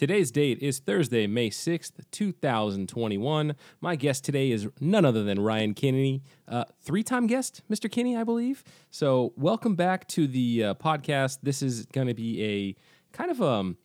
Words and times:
Today's 0.00 0.30
date 0.30 0.60
is 0.60 0.78
Thursday, 0.78 1.26
May 1.26 1.50
6th, 1.50 1.92
2021. 2.10 3.54
My 3.82 3.96
guest 3.96 4.24
today 4.24 4.50
is 4.50 4.66
none 4.80 5.04
other 5.04 5.22
than 5.22 5.38
Ryan 5.38 5.74
Kinney, 5.74 6.22
uh, 6.48 6.64
three 6.80 7.02
time 7.02 7.26
guest, 7.26 7.60
Mr. 7.70 7.92
Kinney, 7.92 8.16
I 8.16 8.24
believe. 8.24 8.64
So, 8.90 9.34
welcome 9.36 9.74
back 9.74 10.08
to 10.08 10.26
the 10.26 10.64
uh, 10.64 10.74
podcast. 10.76 11.40
This 11.42 11.60
is 11.60 11.84
going 11.84 12.06
to 12.06 12.14
be 12.14 12.42
a 12.42 12.76
kind 13.14 13.30
of 13.30 13.42
um, 13.42 13.76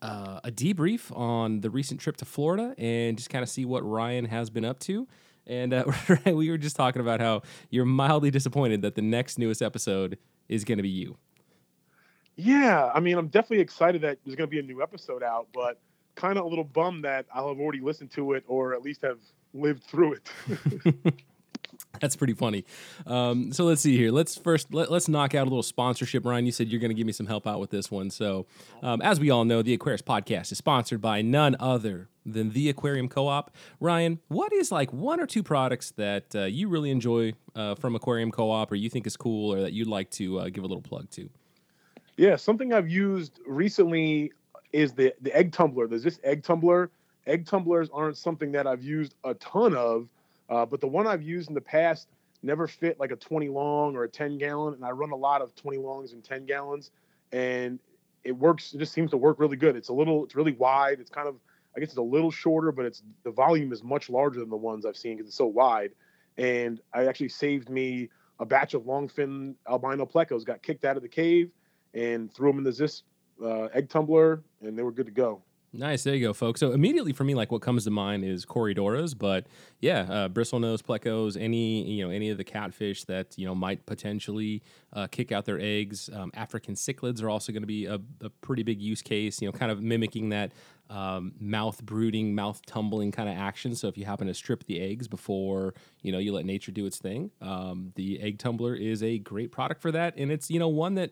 uh, 0.00 0.38
a 0.44 0.52
debrief 0.52 1.10
on 1.18 1.60
the 1.60 1.70
recent 1.70 1.98
trip 1.98 2.18
to 2.18 2.24
Florida 2.24 2.76
and 2.78 3.16
just 3.16 3.28
kind 3.28 3.42
of 3.42 3.48
see 3.48 3.64
what 3.64 3.84
Ryan 3.84 4.26
has 4.26 4.50
been 4.50 4.64
up 4.64 4.78
to. 4.78 5.08
And 5.44 5.74
uh, 5.74 5.86
we 6.24 6.50
were 6.50 6.56
just 6.56 6.76
talking 6.76 7.02
about 7.02 7.18
how 7.18 7.42
you're 7.70 7.84
mildly 7.84 8.30
disappointed 8.30 8.82
that 8.82 8.94
the 8.94 9.02
next 9.02 9.40
newest 9.40 9.60
episode 9.60 10.18
is 10.48 10.62
going 10.62 10.78
to 10.78 10.84
be 10.84 10.88
you. 10.88 11.16
Yeah, 12.36 12.90
I 12.94 13.00
mean, 13.00 13.16
I'm 13.16 13.28
definitely 13.28 13.60
excited 13.60 14.02
that 14.02 14.18
there's 14.24 14.36
going 14.36 14.48
to 14.48 14.50
be 14.50 14.58
a 14.58 14.62
new 14.62 14.82
episode 14.82 15.22
out, 15.22 15.48
but 15.52 15.78
kind 16.14 16.38
of 16.38 16.44
a 16.44 16.48
little 16.48 16.64
bummed 16.64 17.04
that 17.04 17.26
I'll 17.32 17.48
have 17.48 17.58
already 17.58 17.80
listened 17.80 18.10
to 18.12 18.32
it 18.32 18.44
or 18.46 18.74
at 18.74 18.82
least 18.82 19.02
have 19.02 19.18
lived 19.52 19.84
through 19.84 20.14
it. 20.14 21.14
That's 22.00 22.16
pretty 22.16 22.34
funny. 22.34 22.64
Um, 23.06 23.52
so 23.52 23.64
let's 23.64 23.80
see 23.80 23.96
here. 23.96 24.10
Let's 24.10 24.36
first 24.36 24.72
let, 24.74 24.90
us 24.90 25.08
knock 25.08 25.34
out 25.34 25.42
a 25.42 25.50
little 25.50 25.62
sponsorship. 25.62 26.24
Ryan, 26.24 26.46
you 26.46 26.52
said 26.52 26.68
you're 26.68 26.80
going 26.80 26.90
to 26.90 26.94
give 26.94 27.06
me 27.06 27.12
some 27.12 27.26
help 27.26 27.46
out 27.46 27.60
with 27.60 27.70
this 27.70 27.90
one. 27.90 28.10
So, 28.10 28.46
um, 28.82 29.00
as 29.02 29.20
we 29.20 29.30
all 29.30 29.44
know, 29.44 29.62
the 29.62 29.76
Aquarist 29.76 30.02
podcast 30.02 30.52
is 30.52 30.58
sponsored 30.58 31.00
by 31.00 31.22
none 31.22 31.56
other 31.60 32.08
than 32.26 32.50
the 32.50 32.68
Aquarium 32.68 33.08
Co-op. 33.08 33.54
Ryan, 33.80 34.18
what 34.28 34.52
is 34.52 34.72
like 34.72 34.92
one 34.92 35.20
or 35.20 35.26
two 35.26 35.42
products 35.42 35.92
that 35.92 36.34
uh, 36.34 36.44
you 36.44 36.68
really 36.68 36.90
enjoy 36.90 37.34
uh, 37.54 37.74
from 37.74 37.94
Aquarium 37.94 38.30
Co-op, 38.30 38.72
or 38.72 38.74
you 38.74 38.90
think 38.90 39.06
is 39.06 39.16
cool, 39.16 39.52
or 39.52 39.60
that 39.60 39.72
you'd 39.72 39.88
like 39.88 40.10
to 40.12 40.40
uh, 40.40 40.48
give 40.48 40.64
a 40.64 40.66
little 40.66 40.82
plug 40.82 41.10
to? 41.10 41.30
Yeah, 42.16 42.36
something 42.36 42.72
I've 42.72 42.88
used 42.88 43.40
recently 43.46 44.32
is 44.72 44.92
the 44.92 45.14
the 45.20 45.34
egg 45.34 45.52
tumbler. 45.52 45.86
There's 45.88 46.02
this 46.02 46.20
egg 46.22 46.44
tumbler. 46.44 46.90
Egg 47.26 47.46
tumblers 47.46 47.88
aren't 47.92 48.16
something 48.16 48.52
that 48.52 48.66
I've 48.66 48.82
used 48.82 49.14
a 49.24 49.34
ton 49.34 49.74
of, 49.74 50.08
uh, 50.50 50.66
but 50.66 50.80
the 50.80 50.86
one 50.86 51.06
I've 51.06 51.22
used 51.22 51.48
in 51.48 51.54
the 51.54 51.60
past 51.60 52.08
never 52.42 52.66
fit 52.68 53.00
like 53.00 53.10
a 53.10 53.16
20 53.16 53.48
long 53.48 53.96
or 53.96 54.04
a 54.04 54.08
10 54.08 54.36
gallon, 54.36 54.74
and 54.74 54.84
I 54.84 54.90
run 54.90 55.10
a 55.10 55.16
lot 55.16 55.40
of 55.40 55.54
20 55.56 55.78
longs 55.78 56.12
and 56.12 56.22
10 56.22 56.44
gallons, 56.44 56.90
and 57.32 57.78
it 58.22 58.32
works. 58.32 58.74
It 58.74 58.78
just 58.78 58.92
seems 58.92 59.10
to 59.10 59.16
work 59.16 59.40
really 59.40 59.56
good. 59.56 59.74
It's 59.74 59.88
a 59.88 59.92
little, 59.92 60.24
it's 60.24 60.36
really 60.36 60.52
wide. 60.52 61.00
It's 61.00 61.10
kind 61.10 61.26
of, 61.26 61.36
I 61.76 61.80
guess 61.80 61.88
it's 61.88 61.98
a 61.98 62.02
little 62.02 62.30
shorter, 62.30 62.70
but 62.70 62.84
it's 62.84 63.02
the 63.24 63.30
volume 63.30 63.72
is 63.72 63.82
much 63.82 64.08
larger 64.08 64.40
than 64.40 64.50
the 64.50 64.56
ones 64.56 64.86
I've 64.86 64.96
seen 64.96 65.16
because 65.16 65.28
it's 65.28 65.36
so 65.36 65.46
wide. 65.46 65.92
And 66.36 66.80
I 66.92 67.06
actually 67.06 67.30
saved 67.30 67.70
me 67.70 68.10
a 68.38 68.44
batch 68.44 68.74
of 68.74 68.82
longfin 68.82 69.54
albino 69.68 70.04
plecos. 70.04 70.44
Got 70.44 70.62
kicked 70.62 70.84
out 70.84 70.96
of 70.96 71.02
the 71.02 71.08
cave 71.08 71.50
and 71.94 72.32
threw 72.32 72.50
them 72.50 72.58
in 72.58 72.64
the 72.64 72.72
Ziss 72.72 73.02
uh, 73.42 73.64
egg 73.74 73.88
tumbler, 73.88 74.42
and 74.60 74.76
they 74.76 74.82
were 74.82 74.92
good 74.92 75.06
to 75.06 75.12
go. 75.12 75.42
Nice, 75.76 76.04
there 76.04 76.14
you 76.14 76.24
go, 76.24 76.32
folks. 76.32 76.60
So 76.60 76.70
immediately 76.70 77.12
for 77.12 77.24
me, 77.24 77.34
like 77.34 77.50
what 77.50 77.60
comes 77.60 77.82
to 77.82 77.90
mind 77.90 78.24
is 78.24 78.46
Corydoras, 78.46 79.18
but 79.18 79.48
yeah, 79.80 80.02
uh, 80.02 80.28
bristlenose 80.28 80.82
plecos, 80.82 81.36
any 81.38 81.82
you 81.82 82.04
know 82.04 82.12
any 82.12 82.30
of 82.30 82.38
the 82.38 82.44
catfish 82.44 83.02
that 83.04 83.36
you 83.36 83.44
know 83.44 83.56
might 83.56 83.84
potentially 83.84 84.62
uh, 84.92 85.08
kick 85.08 85.32
out 85.32 85.46
their 85.46 85.58
eggs. 85.60 86.08
Um, 86.14 86.30
African 86.34 86.76
cichlids 86.76 87.20
are 87.24 87.28
also 87.28 87.50
going 87.50 87.64
to 87.64 87.66
be 87.66 87.86
a, 87.86 87.98
a, 88.20 88.30
pretty 88.30 88.62
big 88.62 88.80
use 88.80 89.02
case. 89.02 89.42
You 89.42 89.48
know, 89.48 89.52
kind 89.52 89.72
of 89.72 89.82
mimicking 89.82 90.28
that 90.28 90.52
um, 90.90 91.32
mouth 91.40 91.82
brooding, 91.82 92.36
mouth 92.36 92.64
tumbling 92.66 93.10
kind 93.10 93.28
of 93.28 93.36
action. 93.36 93.74
So 93.74 93.88
if 93.88 93.98
you 93.98 94.04
happen 94.04 94.28
to 94.28 94.34
strip 94.34 94.64
the 94.66 94.80
eggs 94.80 95.08
before 95.08 95.74
you 96.02 96.12
know 96.12 96.18
you 96.18 96.32
let 96.32 96.44
nature 96.44 96.70
do 96.70 96.86
its 96.86 96.98
thing, 96.98 97.32
um, 97.40 97.92
the 97.96 98.20
egg 98.20 98.38
tumbler 98.38 98.76
is 98.76 99.02
a 99.02 99.18
great 99.18 99.50
product 99.50 99.82
for 99.82 99.90
that, 99.90 100.14
and 100.16 100.30
it's 100.30 100.50
you 100.50 100.60
know 100.60 100.68
one 100.68 100.94
that 100.94 101.10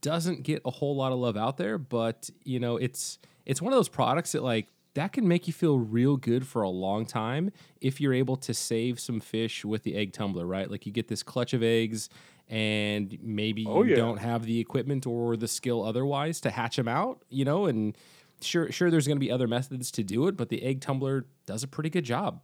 doesn't 0.00 0.42
get 0.42 0.62
a 0.64 0.70
whole 0.70 0.96
lot 0.96 1.12
of 1.12 1.18
love 1.18 1.36
out 1.36 1.56
there, 1.56 1.78
but 1.78 2.30
you 2.44 2.60
know, 2.60 2.76
it's 2.76 3.18
it's 3.46 3.62
one 3.62 3.72
of 3.72 3.78
those 3.78 3.88
products 3.88 4.32
that 4.32 4.42
like 4.42 4.68
that 4.94 5.12
can 5.12 5.28
make 5.28 5.46
you 5.46 5.52
feel 5.52 5.78
real 5.78 6.16
good 6.16 6.46
for 6.46 6.62
a 6.62 6.68
long 6.68 7.06
time 7.06 7.50
if 7.80 8.00
you're 8.00 8.14
able 8.14 8.36
to 8.36 8.52
save 8.52 8.98
some 8.98 9.20
fish 9.20 9.64
with 9.64 9.82
the 9.84 9.94
egg 9.94 10.12
tumbler, 10.12 10.46
right? 10.46 10.70
Like 10.70 10.86
you 10.86 10.92
get 10.92 11.08
this 11.08 11.22
clutch 11.22 11.54
of 11.54 11.62
eggs 11.62 12.08
and 12.48 13.16
maybe 13.22 13.64
oh, 13.66 13.82
you 13.82 13.90
yeah. 13.90 13.96
don't 13.96 14.18
have 14.18 14.44
the 14.44 14.58
equipment 14.58 15.06
or 15.06 15.36
the 15.36 15.48
skill 15.48 15.84
otherwise 15.84 16.40
to 16.40 16.50
hatch 16.50 16.76
them 16.76 16.88
out, 16.88 17.22
you 17.28 17.44
know, 17.44 17.66
and 17.66 17.96
sure 18.40 18.70
sure 18.72 18.90
there's 18.90 19.06
going 19.06 19.16
to 19.16 19.20
be 19.20 19.30
other 19.30 19.48
methods 19.48 19.90
to 19.92 20.02
do 20.02 20.26
it, 20.26 20.36
but 20.36 20.48
the 20.48 20.62
egg 20.62 20.80
tumbler 20.80 21.26
does 21.46 21.62
a 21.62 21.68
pretty 21.68 21.90
good 21.90 22.04
job. 22.04 22.40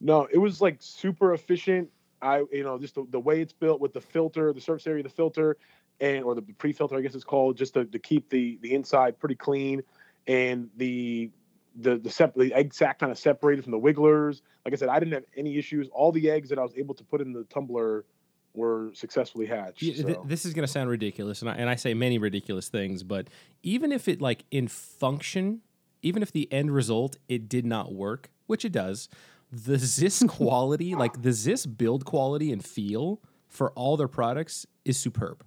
No, 0.00 0.28
it 0.32 0.38
was 0.38 0.60
like 0.60 0.76
super 0.80 1.34
efficient. 1.34 1.88
I, 2.20 2.44
you 2.52 2.62
know, 2.62 2.78
just 2.78 2.94
the, 2.94 3.06
the 3.10 3.18
way 3.18 3.40
it's 3.40 3.52
built 3.52 3.80
with 3.80 3.92
the 3.92 4.00
filter, 4.00 4.52
the 4.52 4.60
surface 4.60 4.86
area 4.86 5.00
of 5.00 5.04
the 5.04 5.10
filter, 5.10 5.56
and 6.02 6.24
or 6.24 6.34
the 6.34 6.42
pre-filter, 6.42 6.96
I 6.96 7.00
guess 7.00 7.14
it's 7.14 7.24
called, 7.24 7.56
just 7.56 7.74
to, 7.74 7.86
to 7.86 7.98
keep 7.98 8.28
the 8.28 8.58
the 8.60 8.74
inside 8.74 9.18
pretty 9.18 9.36
clean, 9.36 9.82
and 10.26 10.68
the 10.76 11.30
the 11.76 11.96
the, 11.96 12.10
sep- 12.10 12.34
the 12.34 12.52
egg 12.52 12.74
sac 12.74 12.98
kind 12.98 13.10
of 13.10 13.18
separated 13.18 13.62
from 13.62 13.70
the 13.70 13.78
wigglers. 13.78 14.42
Like 14.64 14.74
I 14.74 14.76
said, 14.76 14.88
I 14.88 14.98
didn't 14.98 15.14
have 15.14 15.24
any 15.36 15.56
issues. 15.56 15.88
All 15.92 16.12
the 16.12 16.28
eggs 16.28 16.50
that 16.50 16.58
I 16.58 16.62
was 16.62 16.74
able 16.76 16.94
to 16.96 17.04
put 17.04 17.20
in 17.20 17.32
the 17.32 17.44
tumbler 17.44 18.04
were 18.52 18.90
successfully 18.94 19.46
hatched. 19.46 19.80
Yeah, 19.80 20.04
th- 20.04 20.18
this 20.26 20.44
is 20.44 20.52
going 20.52 20.66
to 20.66 20.70
sound 20.70 20.90
ridiculous, 20.90 21.40
and 21.40 21.48
I, 21.48 21.54
and 21.54 21.70
I 21.70 21.76
say 21.76 21.94
many 21.94 22.18
ridiculous 22.18 22.68
things, 22.68 23.04
but 23.04 23.28
even 23.62 23.92
if 23.92 24.08
it 24.08 24.20
like 24.20 24.44
in 24.50 24.66
function, 24.66 25.60
even 26.02 26.20
if 26.20 26.32
the 26.32 26.52
end 26.52 26.74
result 26.74 27.16
it 27.28 27.48
did 27.48 27.64
not 27.64 27.94
work, 27.94 28.30
which 28.46 28.64
it 28.64 28.72
does, 28.72 29.08
the 29.52 29.78
Ziss 29.78 30.24
quality, 30.28 30.96
like 30.96 31.22
the 31.22 31.32
Ziss 31.32 31.64
build 31.64 32.04
quality 32.04 32.52
and 32.52 32.64
feel 32.64 33.20
for 33.48 33.70
all 33.72 33.96
their 33.96 34.08
products 34.08 34.66
is 34.84 34.98
superb 34.98 35.44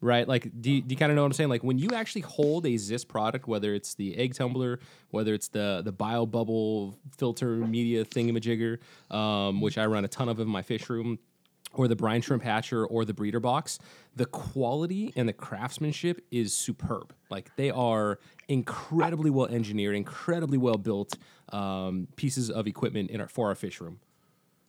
right? 0.00 0.26
Like, 0.26 0.50
do 0.60 0.70
you, 0.70 0.82
do 0.82 0.92
you 0.92 0.96
kind 0.96 1.12
of 1.12 1.16
know 1.16 1.22
what 1.22 1.26
I'm 1.26 1.32
saying? 1.34 1.50
Like, 1.50 1.62
when 1.62 1.78
you 1.78 1.90
actually 1.94 2.22
hold 2.22 2.66
a 2.66 2.76
Ziss 2.76 3.04
product, 3.04 3.46
whether 3.46 3.74
it's 3.74 3.94
the 3.94 4.16
egg 4.16 4.34
tumbler, 4.34 4.80
whether 5.10 5.34
it's 5.34 5.48
the 5.48 5.82
the 5.84 5.92
bio 5.92 6.26
bubble 6.26 6.98
filter 7.16 7.56
media 7.56 8.04
thingamajigger, 8.04 8.78
um, 9.14 9.60
which 9.60 9.78
I 9.78 9.86
run 9.86 10.04
a 10.04 10.08
ton 10.08 10.28
of 10.28 10.40
in 10.40 10.48
my 10.48 10.62
fish 10.62 10.88
room, 10.88 11.18
or 11.74 11.86
the 11.86 11.96
brine 11.96 12.22
shrimp 12.22 12.42
hatcher, 12.42 12.84
or 12.86 13.04
the 13.04 13.14
breeder 13.14 13.40
box, 13.40 13.78
the 14.16 14.26
quality 14.26 15.12
and 15.16 15.28
the 15.28 15.32
craftsmanship 15.32 16.24
is 16.30 16.54
superb. 16.54 17.12
Like, 17.30 17.54
they 17.56 17.70
are 17.70 18.18
incredibly 18.48 19.30
well 19.30 19.46
engineered, 19.46 19.94
incredibly 19.94 20.58
well 20.58 20.78
built 20.78 21.16
um, 21.52 22.08
pieces 22.16 22.50
of 22.50 22.66
equipment 22.66 23.10
in 23.10 23.20
our, 23.20 23.28
for 23.28 23.48
our 23.48 23.54
fish 23.54 23.80
room. 23.80 24.00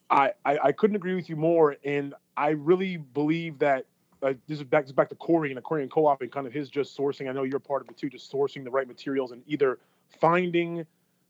I, 0.09 0.33
I, 0.45 0.59
I 0.65 0.71
couldn't 0.73 0.97
agree 0.97 1.15
with 1.15 1.29
you 1.29 1.37
more, 1.37 1.77
and 1.85 2.13
I 2.35 2.49
really 2.49 2.97
believe 2.97 3.59
that 3.59 3.85
uh, 4.21 4.33
this 4.47 4.59
is 4.59 4.63
back 4.63 4.83
this 4.83 4.89
is 4.89 4.95
back 4.95 5.09
to 5.09 5.15
Corey 5.15 5.49
and 5.49 5.57
Aquarium 5.57 5.89
Co-op 5.89 6.21
and 6.21 6.31
kind 6.31 6.47
of 6.47 6.53
his 6.53 6.69
just 6.69 6.97
sourcing. 6.97 7.29
I 7.29 7.33
know 7.33 7.43
you're 7.43 7.59
part 7.59 7.81
of 7.81 7.89
it 7.89 7.97
too, 7.97 8.09
just 8.09 8.31
sourcing 8.31 8.63
the 8.63 8.71
right 8.71 8.87
materials 8.87 9.31
and 9.31 9.41
either 9.47 9.79
finding 10.19 10.85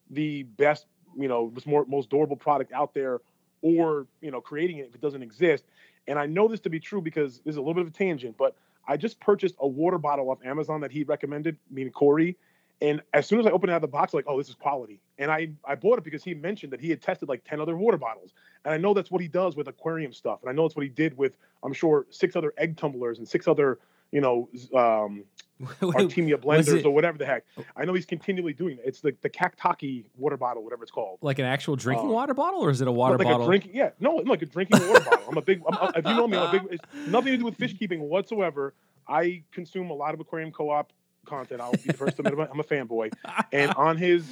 the 0.09 0.44
best, 0.44 0.85
you 1.18 1.28
know, 1.28 1.52
most 1.53 1.90
most 1.90 2.09
durable 2.09 2.35
product 2.35 2.74
out 2.74 2.94
there, 2.94 3.19
or 3.62 4.07
you 4.22 4.31
know, 4.31 4.41
creating 4.41 4.79
it 4.79 4.88
if 4.90 4.96
it 4.96 5.02
doesn't 5.02 5.24
exist. 5.24 5.66
And 6.07 6.18
I 6.18 6.25
know 6.25 6.47
this 6.47 6.59
to 6.62 6.69
be 6.69 6.79
true 6.79 7.02
because 7.02 7.40
this 7.40 7.53
is 7.53 7.57
a 7.57 7.62
little 7.62 7.75
bit 7.75 7.81
of 7.81 7.90
a 7.90 7.91
tangent, 7.91 8.35
but 8.38 8.56
I 8.88 8.97
just 8.97 9.19
purchased 9.19 9.56
a 9.59 9.68
water 9.68 9.97
bottle 9.97 10.29
off 10.29 10.40
Amazon 10.44 10.81
that 10.81 10.91
he 10.91 11.03
recommended, 11.03 11.58
meaning 11.69 11.94
Corey, 11.94 12.38
and 12.81 13.02
as 13.14 13.28
soon 13.28 13.40
as 13.40 13.46
I 13.46 13.52
opened 13.52 13.69
it 13.69 13.74
out 13.74 13.78
of 13.78 13.81
the 13.84 13.88
box, 13.88 14.14
like, 14.14 14.25
oh, 14.28 14.38
this 14.40 14.50
is 14.50 14.56
quality. 14.56 15.00
And 15.19 15.30
I, 15.30 15.50
I 15.64 15.75
bought 15.75 16.00
it 16.00 16.03
because 16.03 16.24
he 16.24 16.34
mentioned 16.34 16.74
that 16.74 16.81
he 16.81 16.90
had 16.90 17.02
tested 17.02 17.30
like 17.30 17.44
10 17.44 17.62
other 17.62 17.78
water 17.78 17.97
bottles. 17.97 18.34
And 18.66 18.74
I 18.74 18.78
know 18.78 18.96
that's 18.96 19.12
what 19.12 19.22
he 19.22 19.28
does 19.28 19.56
with 19.56 19.68
aquarium 19.68 20.14
stuff. 20.14 20.40
And 20.42 20.50
I 20.50 20.53
know 20.53 20.64
that's 20.64 20.75
what 20.75 20.84
he 20.84 20.90
did 20.90 21.16
with, 21.16 21.38
I'm 21.64 21.74
sure, 21.74 22.08
six 22.09 22.36
other 22.36 22.53
egg 22.58 22.78
tumblers 22.78 23.20
and 23.20 23.28
six 23.28 23.47
other, 23.47 23.78
you 24.12 24.20
know, 24.20 24.50
um, 24.75 25.25
Artemia 25.81 26.38
blenders 26.38 26.84
or 26.84 26.90
whatever 26.90 27.20
the 27.20 27.25
heck. 27.25 27.44
I 27.75 27.86
know 27.86 27.94
he's 27.94 28.08
continually 28.08 28.53
doing 28.53 28.80
it. 28.80 28.84
It's 28.84 29.00
the, 29.00 29.16
the 29.22 29.30
Cactaki 29.30 30.06
water 30.18 30.38
bottle, 30.38 30.64
whatever 30.64 30.81
it's 30.81 30.91
called. 30.91 31.20
Like 31.22 31.38
an 31.38 31.46
actual 31.46 31.75
drinking 31.75 32.08
um, 32.08 32.14
water 32.14 32.34
bottle, 32.34 32.62
or 32.62 32.72
is 32.72 32.81
it 32.81 32.88
a 32.88 32.91
water 32.91 33.16
like 33.16 33.28
bottle? 33.28 33.44
A 33.44 33.47
drinking, 33.47 33.75
yeah, 33.75 33.91
no, 34.00 34.16
like 34.16 34.41
a 34.41 34.47
drinking 34.47 34.80
water 34.88 35.02
bottle. 35.02 35.25
I'm 35.30 35.38
a 35.38 35.41
big, 35.44 35.62
I'm, 35.72 35.91
if 35.96 36.06
you 36.06 36.16
know 36.16 36.28
me, 36.28 36.36
I'm 36.36 36.50
a 36.56 36.59
big, 36.59 36.68
it's 36.72 36.84
nothing 37.08 37.34
to 37.34 37.38
do 37.38 37.46
with 37.46 37.58
fish 37.58 37.75
keeping 37.80 38.02
whatsoever. 38.02 38.74
I 39.08 39.44
consume 39.52 39.91
a 39.91 39.94
lot 39.94 40.16
of 40.16 40.20
aquarium 40.20 40.52
co-op 40.52 40.91
content. 41.26 41.62
I'll 41.62 41.72
be 41.72 41.78
the 41.78 41.94
first 41.94 42.18
to 42.18 42.28
admit 42.28 42.50
I'm 42.52 42.59
a 42.59 42.64
fanboy. 42.64 43.14
And 43.52 43.74
on 43.76 43.97
his 43.97 44.26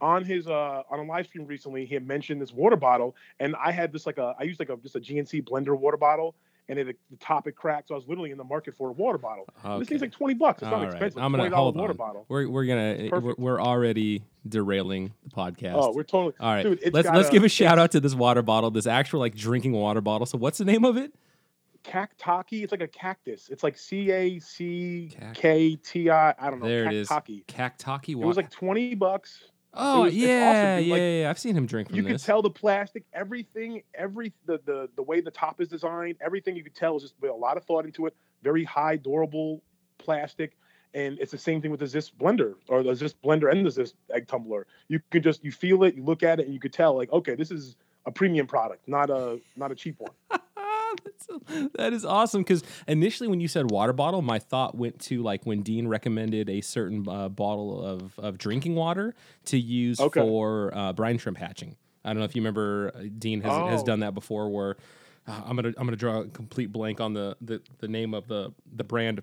on 0.00 0.24
his 0.24 0.46
uh 0.46 0.82
on 0.90 0.98
a 0.98 1.02
live 1.02 1.26
stream 1.26 1.46
recently, 1.46 1.86
he 1.86 1.94
had 1.94 2.06
mentioned 2.06 2.40
this 2.40 2.52
water 2.52 2.76
bottle, 2.76 3.16
and 3.40 3.54
I 3.56 3.72
had 3.72 3.92
this 3.92 4.06
like 4.06 4.18
a 4.18 4.34
I 4.38 4.44
used 4.44 4.60
like 4.60 4.70
a 4.70 4.76
just 4.76 4.96
a 4.96 5.00
GNC 5.00 5.44
blender 5.48 5.78
water 5.78 5.96
bottle. 5.96 6.34
And 6.70 6.78
it, 6.78 6.98
the 7.10 7.16
top 7.16 7.46
it 7.46 7.52
cracked, 7.52 7.88
so 7.88 7.94
I 7.94 7.96
was 7.96 8.06
literally 8.06 8.30
in 8.30 8.36
the 8.36 8.44
market 8.44 8.76
for 8.76 8.90
a 8.90 8.92
water 8.92 9.16
bottle. 9.16 9.46
Okay. 9.64 9.78
This 9.78 9.88
thing's 9.88 10.00
like 10.02 10.12
twenty 10.12 10.34
bucks. 10.34 10.60
It's 10.60 10.66
All 10.66 10.72
not 10.72 10.80
right. 10.80 10.92
expensive. 10.92 11.22
I'm 11.22 11.32
gonna 11.32 11.48
hold 11.48 11.76
water 11.76 11.92
on. 11.92 11.96
bottle. 11.96 12.26
We're 12.28 12.46
we're 12.46 12.66
gonna 12.66 13.08
we're, 13.10 13.34
we're, 13.38 13.58
already 13.58 14.22
derailing 14.46 15.14
the 15.24 15.30
podcast. 15.30 15.72
Oh, 15.76 15.92
we're 15.94 16.02
totally. 16.02 16.34
All 16.38 16.52
right, 16.52 16.64
Dude, 16.64 16.92
let's 16.92 17.08
let's 17.08 17.30
give 17.30 17.42
a 17.42 17.48
shout 17.48 17.78
out 17.78 17.92
to 17.92 18.00
this 18.00 18.14
water 18.14 18.42
bottle, 18.42 18.70
this 18.70 18.86
actual 18.86 19.20
like 19.20 19.34
drinking 19.34 19.72
water 19.72 20.02
bottle. 20.02 20.26
So 20.26 20.36
what's 20.36 20.58
the 20.58 20.66
name 20.66 20.84
of 20.84 20.98
it? 20.98 21.14
Cactaki. 21.88 22.62
It's 22.62 22.72
like 22.72 22.82
a 22.82 22.88
cactus. 22.88 23.48
It's 23.48 23.62
like 23.62 23.78
C 23.78 24.10
A 24.10 24.38
C 24.38 25.10
K 25.34 25.76
T 25.76 26.10
I. 26.10 26.34
I 26.38 26.50
don't 26.50 26.60
know. 26.60 26.66
There 26.66 26.86
it 26.86 26.92
is. 26.92 27.08
Cactaki. 27.08 28.10
It 28.10 28.16
was 28.16 28.36
like 28.36 28.50
twenty 28.50 28.94
bucks. 28.94 29.44
Oh 29.74 30.04
was, 30.04 30.14
yeah, 30.14 30.26
awesome, 30.26 30.88
yeah, 30.88 30.92
like, 30.92 31.00
yeah. 31.00 31.30
I've 31.30 31.38
seen 31.38 31.54
him 31.54 31.66
drink 31.66 31.88
from 31.88 31.96
you 31.96 32.02
this. 32.02 32.08
You 32.08 32.16
can 32.16 32.24
tell 32.24 32.42
the 32.42 32.50
plastic, 32.50 33.04
everything, 33.12 33.82
every 33.94 34.32
the, 34.46 34.60
the 34.64 34.88
the 34.96 35.02
way 35.02 35.20
the 35.20 35.30
top 35.30 35.60
is 35.60 35.68
designed, 35.68 36.16
everything 36.20 36.56
you 36.56 36.64
could 36.64 36.74
tell 36.74 36.96
is 36.96 37.02
just 37.02 37.14
a 37.22 37.32
lot 37.32 37.56
of 37.56 37.64
thought 37.64 37.84
into 37.84 38.06
it. 38.06 38.16
Very 38.42 38.64
high, 38.64 38.96
durable 38.96 39.62
plastic, 39.98 40.56
And 40.94 41.18
it's 41.18 41.30
the 41.30 41.38
same 41.38 41.60
thing 41.60 41.70
with 41.70 41.80
the 41.80 41.86
Ziss 41.86 42.10
blender 42.10 42.54
or 42.68 42.82
the 42.82 42.94
Ziss 42.94 43.14
blender 43.22 43.50
and 43.52 43.64
the 43.64 43.70
Ziss 43.70 43.92
egg 44.12 44.26
tumbler. 44.26 44.66
You 44.88 45.00
could 45.10 45.22
just 45.22 45.44
you 45.44 45.52
feel 45.52 45.84
it, 45.84 45.94
you 45.94 46.02
look 46.02 46.22
at 46.22 46.40
it, 46.40 46.46
and 46.46 46.54
you 46.54 46.60
could 46.60 46.72
tell 46.72 46.96
like, 46.96 47.12
okay, 47.12 47.34
this 47.34 47.50
is 47.50 47.76
a 48.06 48.10
premium 48.10 48.46
product, 48.46 48.88
not 48.88 49.10
a 49.10 49.38
not 49.56 49.70
a 49.70 49.74
cheap 49.74 50.00
one. 50.00 50.40
That's, 51.04 51.70
that 51.74 51.92
is 51.92 52.04
awesome 52.04 52.42
because 52.42 52.62
initially 52.86 53.28
when 53.28 53.40
you 53.40 53.48
said 53.48 53.70
water 53.70 53.92
bottle, 53.92 54.22
my 54.22 54.38
thought 54.38 54.76
went 54.76 54.98
to 55.02 55.22
like 55.22 55.44
when 55.46 55.62
Dean 55.62 55.88
recommended 55.88 56.48
a 56.48 56.60
certain 56.60 57.06
uh, 57.08 57.28
bottle 57.28 57.84
of, 57.84 58.18
of 58.18 58.38
drinking 58.38 58.74
water 58.74 59.14
to 59.46 59.58
use 59.58 60.00
Okay. 60.00 60.20
for 60.20 60.72
uh, 60.74 60.92
brine 60.92 61.18
shrimp 61.18 61.38
hatching. 61.38 61.76
I 62.04 62.10
don't 62.10 62.18
know 62.18 62.24
if 62.24 62.34
you 62.34 62.40
remember 62.42 62.92
uh, 62.94 63.02
Dean 63.18 63.40
has, 63.42 63.52
has 63.66 63.80
Oh. 63.82 63.84
done 63.84 64.00
that 64.00 64.14
before. 64.14 64.48
Where 64.50 64.76
uh, 65.26 65.42
I'm 65.44 65.56
gonna 65.56 65.74
I'm 65.76 65.86
gonna 65.86 65.96
draw 65.96 66.20
a 66.20 66.28
complete 66.28 66.72
blank 66.72 67.00
on 67.00 67.12
the, 67.12 67.36
the 67.40 67.60
the 67.78 67.88
name 67.88 68.14
of 68.14 68.28
the 68.28 68.52
the 68.74 68.84
brand 68.84 69.22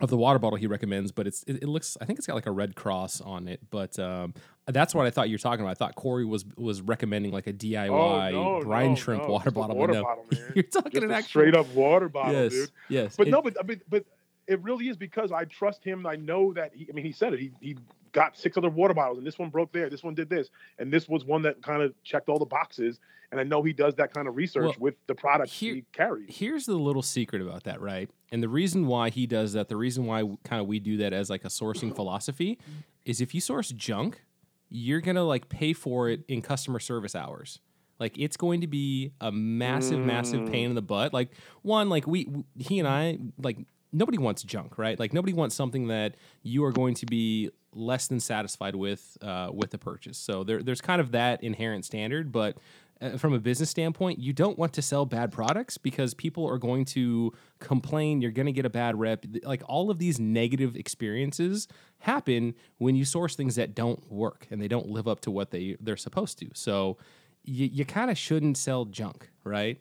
of 0.00 0.10
the 0.10 0.16
water 0.16 0.38
bottle 0.38 0.56
he 0.56 0.66
recommends, 0.68 1.10
but 1.12 1.26
it's 1.26 1.42
it, 1.44 1.62
it 1.64 1.68
looks 1.68 1.96
I 2.00 2.04
think 2.04 2.18
it's 2.18 2.26
got 2.26 2.34
like 2.34 2.46
a 2.46 2.52
red 2.52 2.76
cross 2.76 3.20
on 3.20 3.48
it. 3.48 3.60
But 3.70 3.98
um, 3.98 4.32
that's 4.74 4.94
what 4.94 5.06
I 5.06 5.10
thought 5.10 5.28
you 5.28 5.34
were 5.34 5.38
talking 5.38 5.60
about. 5.64 5.70
I 5.70 5.74
thought 5.74 5.94
Corey 5.94 6.24
was 6.24 6.44
was 6.56 6.80
recommending 6.82 7.32
like 7.32 7.46
a 7.46 7.52
DIY 7.52 7.88
Oh, 8.34 8.58
no, 8.58 8.60
brine 8.64 8.90
no, 8.90 8.94
shrimp 8.96 9.22
no, 9.24 9.28
water 9.30 9.50
bottle. 9.50 9.76
water 9.76 10.00
bottle, 10.02 10.24
man. 10.32 10.52
You're 10.54 10.62
talking 10.64 10.92
Just 10.92 11.04
an 11.04 11.10
actual 11.12 11.28
straight 11.28 11.54
up 11.56 11.66
water 11.74 12.08
bottle, 12.08 12.32
yes, 12.34 12.52
dude. 12.52 12.70
yes. 12.88 13.16
But 13.16 13.28
It- 13.28 13.30
no, 13.30 13.42
but 13.42 13.56
I 13.62 13.66
mean, 13.66 13.80
but 13.88 14.04
it 14.46 14.62
really 14.62 14.88
is 14.88 14.96
because 14.96 15.30
I 15.32 15.44
trust 15.44 15.84
him. 15.84 16.06
I 16.06 16.16
know 16.16 16.52
that 16.54 16.72
he. 16.74 16.86
I 16.90 16.92
mean, 16.94 17.04
he 17.04 17.12
said 17.12 17.34
it. 17.34 17.40
He 17.40 17.50
he 17.60 17.76
got 18.12 18.36
six 18.38 18.56
other 18.56 18.70
water 18.70 18.94
bottles, 18.94 19.18
and 19.18 19.26
this 19.26 19.38
one 19.38 19.50
broke 19.50 19.72
there. 19.72 19.90
This 19.90 20.02
one 20.02 20.14
did 20.14 20.30
this, 20.30 20.48
and 20.78 20.90
this 20.92 21.08
was 21.08 21.24
one 21.24 21.42
that 21.42 21.60
kind 21.62 21.82
of 21.82 21.92
checked 22.02 22.28
all 22.28 22.38
the 22.38 22.46
boxes. 22.46 22.98
And 23.30 23.38
I 23.38 23.44
know 23.44 23.62
he 23.62 23.74
does 23.74 23.94
that 23.96 24.14
kind 24.14 24.26
of 24.26 24.36
research 24.36 24.64
Well, 24.64 24.74
with 24.80 24.94
the 25.06 25.14
products 25.14 25.52
here- 25.52 25.74
he 25.74 25.84
carries. 25.92 26.34
Here's 26.34 26.64
the 26.64 26.76
little 26.76 27.02
secret 27.02 27.42
about 27.42 27.64
that, 27.64 27.78
right? 27.78 28.08
And 28.32 28.42
the 28.42 28.48
reason 28.48 28.86
why 28.86 29.10
he 29.10 29.26
does 29.26 29.52
that, 29.52 29.68
the 29.68 29.76
reason 29.76 30.06
why 30.06 30.22
kind 30.44 30.62
of 30.62 30.66
we 30.66 30.78
do 30.78 30.96
that 30.96 31.12
as 31.12 31.28
like 31.28 31.44
a 31.44 31.48
sourcing 31.48 31.94
philosophy 31.94 32.58
is 33.04 33.20
if 33.20 33.34
you 33.34 33.42
source 33.42 33.68
junk, 33.72 34.22
you're 34.70 35.00
to 35.16 35.22
like 35.22 35.48
pay 35.48 35.72
for 35.72 36.08
it 36.08 36.24
in 36.28 36.42
customer 36.42 36.80
service 36.80 37.14
hours. 37.14 37.60
Like 37.98 38.16
it's 38.16 38.36
going 38.36 38.60
to 38.60 38.66
be 38.66 39.12
a 39.20 39.32
massive 39.32 39.98
massive 39.98 40.50
pain 40.50 40.70
in 40.70 40.74
the 40.74 40.82
butt. 40.82 41.12
Like 41.12 41.32
one 41.62 41.88
like 41.88 42.06
we 42.06 42.28
he 42.56 42.78
and 42.78 42.86
I 42.86 43.18
like 43.42 43.58
nobody 43.92 44.18
wants 44.18 44.42
junk, 44.42 44.78
right? 44.78 44.98
Like 44.98 45.12
nobody 45.12 45.32
wants 45.32 45.54
something 45.54 45.88
that 45.88 46.16
you 46.42 46.64
are 46.64 46.72
going 46.72 46.94
to 46.94 47.06
be 47.06 47.50
less 47.72 48.06
than 48.06 48.20
satisfied 48.20 48.74
with 48.74 49.16
uh, 49.22 49.50
with 49.52 49.70
the 49.70 49.78
purchase. 49.78 50.18
So 50.18 50.44
there, 50.44 50.62
there's 50.62 50.80
kind 50.80 51.00
of 51.00 51.12
that 51.12 51.42
inherent 51.42 51.84
standard, 51.84 52.32
but 52.32 52.56
uh, 53.00 53.16
from 53.16 53.32
a 53.32 53.38
business 53.38 53.70
standpoint, 53.70 54.18
you 54.18 54.32
don't 54.32 54.58
want 54.58 54.72
to 54.74 54.82
sell 54.82 55.06
bad 55.06 55.30
products 55.30 55.78
because 55.78 56.14
people 56.14 56.46
are 56.48 56.58
going 56.58 56.84
to 56.84 57.32
complain. 57.60 58.20
You're 58.20 58.32
going 58.32 58.46
to 58.46 58.52
get 58.52 58.66
a 58.66 58.70
bad 58.70 58.98
rep. 58.98 59.24
Like 59.44 59.62
all 59.66 59.90
of 59.90 59.98
these 59.98 60.18
negative 60.18 60.76
experiences 60.76 61.68
happen 62.00 62.54
when 62.78 62.96
you 62.96 63.04
source 63.04 63.36
things 63.36 63.56
that 63.56 63.74
don't 63.74 64.10
work 64.10 64.46
and 64.50 64.60
they 64.60 64.68
don't 64.68 64.88
live 64.88 65.06
up 65.06 65.20
to 65.20 65.30
what 65.30 65.50
they 65.50 65.76
they're 65.80 65.96
supposed 65.96 66.38
to. 66.40 66.48
So 66.54 66.96
you, 67.44 67.66
you 67.66 67.84
kind 67.84 68.10
of 68.10 68.18
shouldn't 68.18 68.56
sell 68.56 68.84
junk, 68.84 69.30
right? 69.44 69.80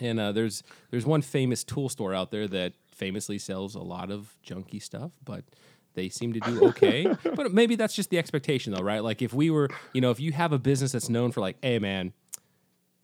And 0.00 0.20
uh, 0.20 0.32
there's 0.32 0.62
there's 0.90 1.06
one 1.06 1.22
famous 1.22 1.64
tool 1.64 1.88
store 1.88 2.14
out 2.14 2.30
there 2.30 2.46
that 2.48 2.74
famously 2.92 3.38
sells 3.38 3.74
a 3.74 3.82
lot 3.82 4.10
of 4.10 4.36
junky 4.44 4.82
stuff, 4.82 5.12
but 5.24 5.44
they 5.94 6.08
seem 6.08 6.32
to 6.34 6.40
do 6.40 6.66
okay. 6.68 7.12
but 7.34 7.52
maybe 7.52 7.74
that's 7.74 7.94
just 7.94 8.10
the 8.10 8.18
expectation, 8.18 8.72
though, 8.72 8.82
right? 8.82 9.02
Like 9.02 9.22
if 9.22 9.32
we 9.32 9.50
were, 9.50 9.68
you 9.92 10.00
know, 10.00 10.10
if 10.10 10.20
you 10.20 10.32
have 10.32 10.52
a 10.52 10.58
business 10.58 10.92
that's 10.92 11.08
known 11.08 11.32
for 11.32 11.40
like, 11.40 11.56
hey 11.62 11.78
man, 11.78 12.12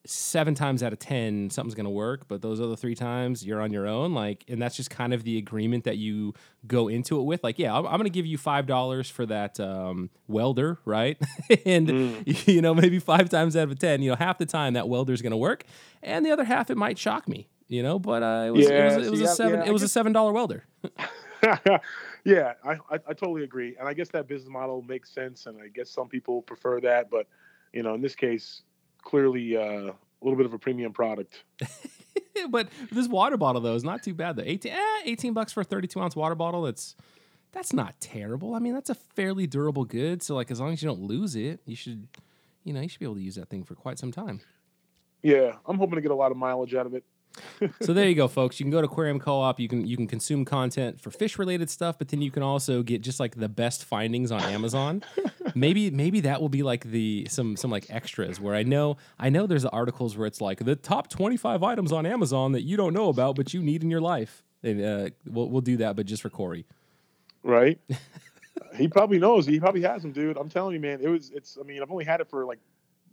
seven 0.04 0.54
times 0.54 0.82
out 0.82 0.92
of 0.92 0.98
ten 0.98 1.48
something's 1.50 1.74
gonna 1.74 1.90
work, 1.90 2.26
but 2.28 2.42
those 2.42 2.60
other 2.60 2.76
three 2.76 2.94
times 2.94 3.44
you're 3.44 3.60
on 3.60 3.72
your 3.72 3.86
own, 3.86 4.14
like, 4.14 4.44
and 4.48 4.60
that's 4.60 4.76
just 4.76 4.90
kind 4.90 5.14
of 5.14 5.22
the 5.24 5.38
agreement 5.38 5.84
that 5.84 5.96
you 5.96 6.34
go 6.66 6.88
into 6.88 7.20
it 7.20 7.22
with. 7.22 7.44
Like, 7.44 7.58
yeah, 7.58 7.76
I'm, 7.76 7.86
I'm 7.86 7.96
gonna 7.98 8.08
give 8.08 8.26
you 8.26 8.38
five 8.38 8.66
dollars 8.66 9.08
for 9.08 9.26
that 9.26 9.60
um, 9.60 10.10
welder, 10.26 10.78
right? 10.84 11.20
and 11.66 12.26
you 12.46 12.60
know, 12.60 12.74
maybe 12.74 12.98
five 12.98 13.28
times 13.28 13.56
out 13.56 13.70
of 13.70 13.78
ten, 13.78 14.02
you 14.02 14.10
know, 14.10 14.16
half 14.16 14.38
the 14.38 14.46
time 14.46 14.74
that 14.74 14.88
welder's 14.88 15.22
gonna 15.22 15.36
work, 15.36 15.64
and 16.02 16.26
the 16.26 16.30
other 16.30 16.44
half 16.44 16.70
it 16.70 16.76
might 16.76 16.98
shock 16.98 17.28
me, 17.28 17.48
you 17.68 17.82
know. 17.82 17.98
But 17.98 18.22
uh, 18.22 18.44
it 18.46 18.50
was 18.50 18.68
Yeah, 18.68 18.92
it 18.92 18.96
was, 18.96 19.06
it 19.06 19.10
was 19.10 19.20
see, 19.20 19.26
a 19.26 19.28
seven 19.28 19.60
yeah, 19.60 19.66
it 19.66 19.72
was 19.72 19.82
a 19.82 19.88
seven 19.88 20.12
dollar 20.12 20.32
welder. 20.32 20.64
yeah, 22.24 22.54
I, 22.64 22.72
I 22.90 22.94
I 22.94 23.14
totally 23.14 23.44
agree, 23.44 23.76
and 23.78 23.88
I 23.88 23.94
guess 23.94 24.08
that 24.10 24.26
business 24.26 24.50
model 24.50 24.82
makes 24.82 25.10
sense, 25.10 25.46
and 25.46 25.60
I 25.60 25.68
guess 25.68 25.90
some 25.90 26.08
people 26.08 26.42
prefer 26.42 26.80
that, 26.80 27.08
but 27.08 27.28
you 27.72 27.82
know, 27.82 27.94
in 27.94 28.02
this 28.02 28.14
case, 28.14 28.62
clearly 29.02 29.56
uh, 29.56 29.60
a 29.62 29.94
little 30.22 30.36
bit 30.36 30.46
of 30.46 30.52
a 30.52 30.58
premium 30.58 30.92
product. 30.92 31.44
but 32.50 32.68
this 32.90 33.08
water 33.08 33.36
bottle 33.36 33.60
though 33.60 33.74
is 33.74 33.84
not 33.84 34.02
too 34.02 34.14
bad 34.14 34.36
though. 34.36 34.44
18, 34.44 34.72
eh, 34.72 35.00
18 35.04 35.32
bucks 35.32 35.52
for 35.52 35.60
a 35.60 35.64
32 35.64 36.00
ounce 36.00 36.16
water 36.16 36.34
bottle. 36.34 36.62
That's 36.62 36.96
that's 37.52 37.72
not 37.72 37.94
terrible. 38.00 38.54
I 38.54 38.60
mean, 38.60 38.72
that's 38.72 38.88
a 38.88 38.94
fairly 38.94 39.46
durable 39.46 39.84
good. 39.84 40.22
So 40.22 40.34
like 40.34 40.50
as 40.50 40.60
long 40.60 40.72
as 40.72 40.82
you 40.82 40.88
don't 40.88 41.02
lose 41.02 41.36
it, 41.36 41.60
you 41.66 41.76
should 41.76 42.08
you 42.64 42.72
know, 42.72 42.80
you 42.80 42.88
should 42.88 43.00
be 43.00 43.06
able 43.06 43.16
to 43.16 43.22
use 43.22 43.34
that 43.34 43.48
thing 43.48 43.64
for 43.64 43.74
quite 43.74 43.98
some 43.98 44.12
time. 44.12 44.40
Yeah, 45.22 45.56
I'm 45.66 45.78
hoping 45.78 45.96
to 45.96 46.00
get 46.00 46.10
a 46.10 46.16
lot 46.16 46.30
of 46.30 46.36
mileage 46.36 46.74
out 46.74 46.86
of 46.86 46.94
it. 46.94 47.04
So 47.80 47.92
there 47.92 48.08
you 48.08 48.14
go, 48.14 48.28
folks. 48.28 48.60
You 48.60 48.64
can 48.64 48.70
go 48.70 48.80
to 48.80 48.86
Aquarium 48.86 49.18
Co-op. 49.18 49.58
You 49.60 49.68
can 49.68 49.86
you 49.86 49.96
can 49.96 50.06
consume 50.06 50.44
content 50.44 51.00
for 51.00 51.10
fish 51.10 51.38
related 51.38 51.70
stuff, 51.70 51.98
but 51.98 52.08
then 52.08 52.22
you 52.22 52.30
can 52.30 52.42
also 52.42 52.82
get 52.82 53.02
just 53.02 53.20
like 53.20 53.36
the 53.36 53.48
best 53.48 53.84
findings 53.84 54.30
on 54.30 54.42
Amazon. 54.42 55.02
maybe 55.54 55.90
maybe 55.90 56.20
that 56.20 56.40
will 56.40 56.48
be 56.48 56.62
like 56.62 56.84
the 56.84 57.26
some 57.30 57.56
some 57.56 57.70
like 57.70 57.86
extras 57.90 58.40
where 58.40 58.54
I 58.54 58.62
know 58.62 58.96
I 59.18 59.30
know 59.30 59.46
there's 59.46 59.64
articles 59.64 60.16
where 60.16 60.26
it's 60.26 60.40
like 60.40 60.64
the 60.64 60.76
top 60.76 61.08
25 61.08 61.62
items 61.62 61.92
on 61.92 62.06
Amazon 62.06 62.52
that 62.52 62.62
you 62.62 62.76
don't 62.76 62.92
know 62.92 63.08
about 63.08 63.36
but 63.36 63.54
you 63.54 63.62
need 63.62 63.82
in 63.82 63.90
your 63.90 64.00
life. 64.00 64.42
And 64.62 64.84
uh, 64.84 65.10
we'll 65.26 65.48
we'll 65.48 65.60
do 65.60 65.78
that, 65.78 65.96
but 65.96 66.06
just 66.06 66.22
for 66.22 66.30
Corey. 66.30 66.66
right? 67.42 67.80
he 68.76 68.88
probably 68.88 69.18
knows. 69.18 69.46
He 69.46 69.58
probably 69.58 69.82
has 69.82 70.02
them, 70.02 70.12
dude. 70.12 70.36
I'm 70.36 70.48
telling 70.48 70.74
you, 70.74 70.80
man. 70.80 71.00
It 71.02 71.08
was. 71.08 71.30
It's. 71.30 71.58
I 71.60 71.64
mean, 71.64 71.82
I've 71.82 71.90
only 71.90 72.04
had 72.04 72.20
it 72.20 72.28
for 72.28 72.44
like 72.44 72.58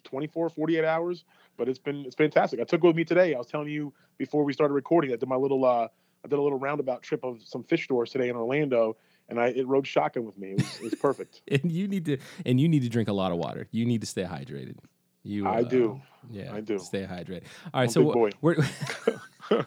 24, 0.04 0.50
48 0.50 0.86
hours, 0.86 1.25
but 1.59 1.69
it's 1.69 1.77
been. 1.77 2.06
It's 2.06 2.15
fantastic. 2.15 2.59
I 2.59 2.63
took 2.63 2.83
it 2.83 2.88
with 2.88 2.95
me 2.95 3.03
today. 3.03 3.35
I 3.35 3.38
was 3.38 3.45
telling 3.45 3.67
you 3.67 3.94
before 4.17 4.44
we 4.44 4.53
started 4.53 4.73
recording. 4.73 5.11
I 5.11 5.17
did 5.17 5.29
my 5.29 5.35
little. 5.35 5.63
uh 5.65 5.88
I 6.25 6.27
did 6.27 6.38
a 6.38 6.41
little 6.41 6.57
roundabout 6.57 7.01
trip 7.01 7.23
of 7.23 7.41
some 7.45 7.63
fish 7.63 7.85
stores 7.85 8.11
today 8.11 8.27
in 8.27 8.35
Orlando, 8.35 8.97
and 9.29 9.39
I 9.39 9.47
it 9.50 9.67
rode 9.67 9.85
shotgun 9.85 10.25
with 10.25 10.38
me. 10.38 10.51
It 10.51 10.57
was, 10.57 10.75
it 10.77 10.83
was 10.83 10.95
perfect. 10.95 11.41
And 11.51 11.71
you 11.71 11.88
need 11.88 12.06
to 12.06 12.17
and 12.45 12.59
you 12.59 12.67
need 12.67 12.81
to 12.81 12.89
drink 12.89 13.09
a 13.09 13.13
lot 13.13 13.31
of 13.31 13.38
water. 13.38 13.67
You 13.71 13.85
need 13.85 14.01
to 14.01 14.07
stay 14.07 14.23
hydrated. 14.23 14.77
You 15.23 15.47
I 15.47 15.59
uh, 15.59 15.63
do. 15.63 16.01
Yeah, 16.31 16.53
I 16.53 16.61
do. 16.61 16.79
Stay 16.79 17.03
hydrated. 17.03 17.44
All 17.73 17.81
right, 17.81 17.83
I'm 17.83 17.89
so 17.89 18.12
wh- 18.12 18.44
where 18.44 18.57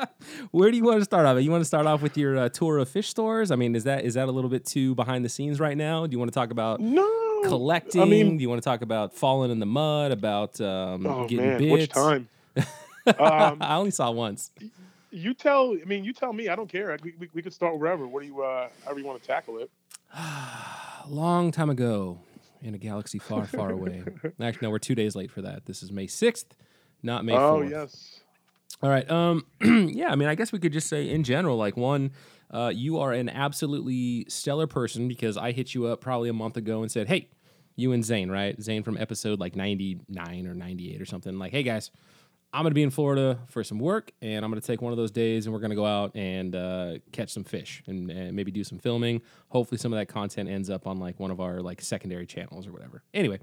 where 0.50 0.70
do 0.70 0.76
you 0.76 0.84
want 0.84 0.98
to 0.98 1.04
start 1.04 1.26
off? 1.26 1.40
You 1.40 1.50
want 1.50 1.62
to 1.62 1.66
start 1.66 1.86
off 1.86 2.02
with 2.02 2.16
your 2.16 2.36
uh, 2.36 2.48
tour 2.48 2.78
of 2.78 2.88
fish 2.88 3.08
stores? 3.08 3.50
I 3.50 3.56
mean, 3.56 3.74
is 3.74 3.84
that 3.84 4.04
is 4.04 4.14
that 4.14 4.28
a 4.28 4.32
little 4.32 4.50
bit 4.50 4.64
too 4.66 4.94
behind 4.94 5.24
the 5.24 5.28
scenes 5.28 5.60
right 5.60 5.76
now? 5.76 6.06
Do 6.06 6.12
you 6.12 6.18
want 6.18 6.30
to 6.32 6.34
talk 6.34 6.50
about 6.50 6.80
No. 6.80 7.29
Collecting? 7.44 8.02
I 8.02 8.04
mean, 8.04 8.36
do 8.36 8.42
you 8.42 8.48
want 8.48 8.62
to 8.62 8.68
talk 8.68 8.82
about 8.82 9.14
falling 9.14 9.50
in 9.50 9.58
the 9.58 9.66
mud? 9.66 10.12
About 10.12 10.60
um, 10.60 11.06
oh 11.06 11.26
getting 11.26 11.46
man, 11.46 11.58
bits? 11.58 11.72
which 11.72 11.90
time? 11.90 12.28
um, 12.56 13.58
I 13.60 13.76
only 13.76 13.90
saw 13.90 14.10
once. 14.10 14.50
you 15.10 15.34
tell. 15.34 15.72
I 15.80 15.84
mean, 15.84 16.04
you 16.04 16.12
tell 16.12 16.32
me. 16.32 16.48
I 16.48 16.56
don't 16.56 16.70
care. 16.70 16.96
We, 17.02 17.14
we, 17.18 17.28
we 17.34 17.42
could 17.42 17.52
start 17.52 17.78
wherever. 17.78 18.06
What 18.06 18.22
do 18.22 18.26
you? 18.26 18.42
Uh, 18.42 18.68
however 18.84 19.00
you 19.00 19.06
want 19.06 19.20
to 19.20 19.26
tackle 19.26 19.58
it. 19.58 19.70
long 21.08 21.50
time 21.50 21.70
ago 21.70 22.18
in 22.62 22.74
a 22.74 22.78
galaxy 22.78 23.18
far, 23.18 23.46
far 23.46 23.70
away. 23.70 24.04
Actually, 24.40 24.66
no, 24.66 24.70
we're 24.70 24.78
two 24.78 24.94
days 24.94 25.16
late 25.16 25.30
for 25.30 25.42
that. 25.42 25.66
This 25.66 25.82
is 25.82 25.90
May 25.90 26.06
6th, 26.06 26.46
not 27.02 27.24
May 27.24 27.32
4th. 27.32 27.38
Oh 27.38 27.62
yes. 27.62 28.20
All 28.82 28.90
right. 28.90 29.08
Um, 29.10 29.46
yeah, 29.60 30.10
I 30.10 30.16
mean, 30.16 30.28
I 30.28 30.34
guess 30.34 30.52
we 30.52 30.58
could 30.58 30.72
just 30.72 30.88
say 30.88 31.08
in 31.08 31.24
general, 31.24 31.56
like 31.56 31.76
one, 31.76 32.12
uh, 32.50 32.72
you 32.74 32.98
are 32.98 33.12
an 33.12 33.28
absolutely 33.28 34.26
stellar 34.28 34.66
person 34.66 35.08
because 35.08 35.36
I 35.36 35.52
hit 35.52 35.74
you 35.74 35.86
up 35.86 36.00
probably 36.00 36.28
a 36.28 36.34
month 36.34 36.56
ago 36.56 36.82
and 36.82 36.90
said, 36.90 37.08
hey, 37.08 37.28
you 37.80 37.92
and 37.92 38.04
Zane, 38.04 38.30
right? 38.30 38.60
Zane 38.60 38.82
from 38.82 38.96
episode 38.96 39.40
like 39.40 39.56
99 39.56 40.46
or 40.46 40.54
98 40.54 41.00
or 41.00 41.06
something. 41.06 41.38
Like, 41.38 41.52
hey 41.52 41.62
guys, 41.62 41.90
I'm 42.52 42.62
going 42.62 42.70
to 42.70 42.74
be 42.74 42.82
in 42.82 42.90
Florida 42.90 43.38
for 43.46 43.62
some 43.62 43.78
work 43.78 44.12
and 44.20 44.44
I'm 44.44 44.50
going 44.50 44.60
to 44.60 44.66
take 44.66 44.82
one 44.82 44.92
of 44.92 44.96
those 44.96 45.10
days 45.10 45.46
and 45.46 45.52
we're 45.52 45.60
going 45.60 45.70
to 45.70 45.76
go 45.76 45.86
out 45.86 46.14
and 46.14 46.54
uh, 46.54 46.94
catch 47.12 47.30
some 47.30 47.44
fish 47.44 47.82
and, 47.86 48.10
and 48.10 48.34
maybe 48.34 48.50
do 48.50 48.64
some 48.64 48.78
filming. 48.78 49.22
Hopefully, 49.48 49.78
some 49.78 49.92
of 49.92 49.98
that 49.98 50.06
content 50.06 50.48
ends 50.48 50.68
up 50.68 50.86
on 50.86 50.98
like 50.98 51.18
one 51.18 51.30
of 51.30 51.40
our 51.40 51.60
like 51.60 51.80
secondary 51.80 52.26
channels 52.26 52.66
or 52.66 52.72
whatever. 52.72 53.02
Anyway, 53.14 53.38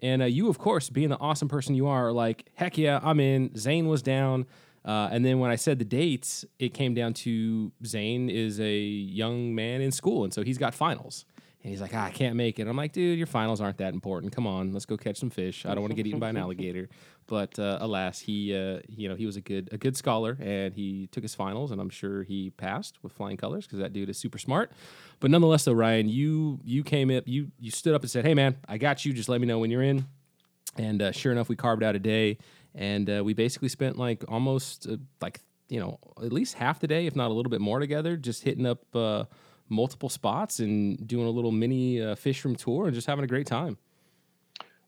and 0.00 0.22
uh, 0.22 0.26
you, 0.26 0.48
of 0.48 0.58
course, 0.58 0.90
being 0.90 1.08
the 1.08 1.18
awesome 1.18 1.48
person 1.48 1.74
you 1.74 1.86
are, 1.86 2.12
like, 2.12 2.50
heck 2.54 2.78
yeah, 2.78 3.00
I'm 3.02 3.20
in. 3.20 3.56
Zane 3.56 3.86
was 3.86 4.02
down. 4.02 4.46
Uh, 4.84 5.08
and 5.10 5.24
then 5.24 5.38
when 5.38 5.50
I 5.50 5.56
said 5.56 5.78
the 5.78 5.84
dates, 5.84 6.44
it 6.58 6.74
came 6.74 6.92
down 6.94 7.14
to 7.14 7.72
Zane 7.86 8.28
is 8.28 8.60
a 8.60 8.76
young 8.76 9.54
man 9.54 9.80
in 9.80 9.90
school. 9.90 10.24
And 10.24 10.34
so 10.34 10.42
he's 10.42 10.58
got 10.58 10.74
finals. 10.74 11.24
And 11.64 11.70
he's 11.70 11.80
like, 11.80 11.94
ah, 11.94 12.04
I 12.04 12.10
can't 12.10 12.36
make 12.36 12.58
it. 12.58 12.68
I'm 12.68 12.76
like, 12.76 12.92
dude, 12.92 13.16
your 13.16 13.26
finals 13.26 13.58
aren't 13.58 13.78
that 13.78 13.94
important. 13.94 14.34
Come 14.34 14.46
on, 14.46 14.74
let's 14.74 14.84
go 14.84 14.98
catch 14.98 15.16
some 15.16 15.30
fish. 15.30 15.64
I 15.64 15.70
don't 15.70 15.80
want 15.80 15.92
to 15.92 15.96
get 15.96 16.06
eaten 16.06 16.20
by 16.20 16.28
an 16.28 16.36
alligator. 16.36 16.88
But 17.26 17.58
uh, 17.58 17.78
alas, 17.80 18.20
he, 18.20 18.54
uh, 18.54 18.80
you 18.86 19.08
know, 19.08 19.14
he 19.14 19.24
was 19.24 19.36
a 19.36 19.40
good, 19.40 19.70
a 19.72 19.78
good 19.78 19.96
scholar, 19.96 20.36
and 20.42 20.74
he 20.74 21.06
took 21.06 21.22
his 21.22 21.34
finals, 21.34 21.70
and 21.70 21.80
I'm 21.80 21.88
sure 21.88 22.22
he 22.22 22.50
passed 22.50 23.02
with 23.02 23.14
flying 23.14 23.38
colors 23.38 23.64
because 23.64 23.78
that 23.78 23.94
dude 23.94 24.10
is 24.10 24.18
super 24.18 24.36
smart. 24.36 24.72
But 25.20 25.30
nonetheless, 25.30 25.64
though, 25.64 25.72
Ryan, 25.72 26.06
you, 26.10 26.60
you 26.62 26.84
came 26.84 27.10
up, 27.10 27.24
you, 27.26 27.50
you 27.58 27.70
stood 27.70 27.94
up 27.94 28.02
and 28.02 28.10
said, 28.10 28.26
hey 28.26 28.34
man, 28.34 28.58
I 28.68 28.76
got 28.76 29.06
you. 29.06 29.14
Just 29.14 29.30
let 29.30 29.40
me 29.40 29.46
know 29.46 29.58
when 29.58 29.70
you're 29.70 29.82
in. 29.82 30.04
And 30.76 31.00
uh, 31.00 31.12
sure 31.12 31.32
enough, 31.32 31.48
we 31.48 31.56
carved 31.56 31.82
out 31.82 31.96
a 31.96 31.98
day, 31.98 32.36
and 32.74 33.08
uh, 33.08 33.22
we 33.24 33.32
basically 33.32 33.70
spent 33.70 33.96
like 33.96 34.22
almost 34.28 34.86
uh, 34.86 34.96
like 35.22 35.40
you 35.70 35.80
know 35.80 35.98
at 36.22 36.30
least 36.30 36.56
half 36.56 36.78
the 36.78 36.86
day, 36.86 37.06
if 37.06 37.16
not 37.16 37.30
a 37.30 37.34
little 37.34 37.48
bit 37.48 37.62
more 37.62 37.78
together, 37.78 38.18
just 38.18 38.42
hitting 38.42 38.66
up 38.66 38.84
uh, 38.94 39.24
multiple 39.68 40.08
spots 40.08 40.60
and 40.60 41.06
doing 41.06 41.26
a 41.26 41.30
little 41.30 41.52
mini 41.52 42.00
uh, 42.02 42.14
fish 42.14 42.44
room 42.44 42.54
tour 42.54 42.86
and 42.86 42.94
just 42.94 43.06
having 43.06 43.24
a 43.24 43.28
great 43.28 43.46
time. 43.46 43.78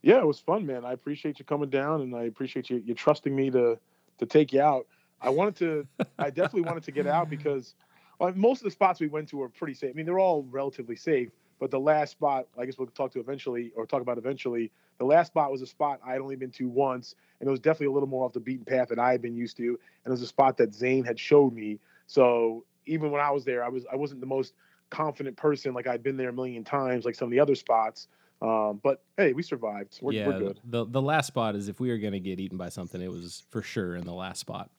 Yeah, 0.02 0.18
it 0.18 0.26
was 0.26 0.38
fun, 0.38 0.66
man. 0.66 0.85
I 0.85 0.92
appreciate 0.92 1.38
you 1.38 1.45
coming 1.45 1.71
down, 1.71 2.00
and 2.00 2.14
I 2.14 2.25
appreciate 2.25 2.71
you 2.71 2.83
you 2.85 2.95
trusting 2.95 3.35
me 3.35 3.50
to 3.50 3.78
to 4.18 4.26
take 4.26 4.52
you 4.52 4.61
out. 4.61 4.87
I 5.21 5.30
wanted 5.30 5.56
to, 5.56 5.87
I 6.18 6.30
definitely 6.30 6.62
wanted 6.62 6.85
to 6.85 6.92
get 6.92 7.06
out 7.06 7.28
because 7.30 7.75
well, 8.18 8.33
most 8.35 8.61
of 8.61 8.64
the 8.64 8.71
spots 8.71 9.00
we 9.00 9.09
went 9.09 9.28
to 9.30 9.37
were 9.37 9.49
pretty 9.49 9.75
safe. 9.75 9.90
I 9.90 9.92
mean, 9.95 10.06
they're 10.06 10.18
all 10.18 10.47
relatively 10.50 10.97
safe, 10.97 11.30
but 11.59 11.71
the 11.71 11.80
last 11.80 12.12
spot, 12.12 12.47
I 12.59 12.64
guess 12.64 12.78
we'll 12.78 12.88
talk 12.88 13.12
to 13.12 13.21
eventually, 13.21 13.73
or 13.76 13.87
talk 13.87 14.00
about 14.00 14.18
eventually. 14.18 14.71
The 14.99 15.04
last 15.04 15.28
spot 15.28 15.50
was 15.50 15.61
a 15.61 15.66
spot 15.66 16.00
I 16.06 16.12
had 16.12 16.21
only 16.21 16.37
been 16.37 16.50
to 16.52 16.68
once, 16.68 17.14
and 17.40 17.49
it 17.49 17.50
was 17.50 17.61
definitely 17.61 17.88
a 17.88 17.92
little 17.92 18.09
more 18.09 18.25
off 18.25 18.33
the 18.33 18.40
beaten 18.40 18.64
path 18.64 18.88
than 18.88 18.99
I 18.99 19.12
had 19.12 19.21
been 19.21 19.37
used 19.37 19.56
to. 19.59 19.68
And 19.68 19.78
it 20.06 20.11
was 20.11 20.23
a 20.23 20.26
spot 20.26 20.56
that 20.59 20.75
Zane 20.75 21.04
had 21.04 21.18
showed 21.18 21.52
me. 21.52 21.78
So 22.06 22.64
even 22.87 23.11
when 23.11 23.21
I 23.21 23.31
was 23.31 23.45
there, 23.45 23.64
I 23.64 23.69
was 23.69 23.85
I 23.93 23.97
wasn't 23.97 24.21
the 24.21 24.26
most 24.26 24.55
confident 24.90 25.37
person. 25.37 25.75
Like 25.75 25.87
I'd 25.87 26.02
been 26.02 26.16
there 26.16 26.31
a 26.31 26.33
million 26.33 26.64
times, 26.64 27.05
like 27.05 27.14
some 27.14 27.26
of 27.26 27.33
the 27.33 27.40
other 27.40 27.55
spots. 27.55 28.09
Um, 28.43 28.81
but 28.83 29.02
hey, 29.16 29.33
we 29.33 29.43
survived. 29.43 29.99
We're, 30.02 30.12
yeah, 30.12 30.26
we're 30.26 30.38
good. 30.38 30.61
The 30.64 30.85
the 30.85 31.02
last 31.02 31.26
spot 31.26 31.57
is 31.57 31.69
if 31.69 31.81
we 31.81 31.88
were 31.88 31.99
gonna 31.99 32.21
get 32.21 32.40
eaten 32.40 32.59
by 32.59 32.69
something, 32.69 33.00
it 33.00 33.11
was 33.11 33.45
for 33.50 33.62
sure 33.62 33.97
in 33.97 34.05
the 34.05 34.14
last 34.14 34.40
spot. 34.40 34.71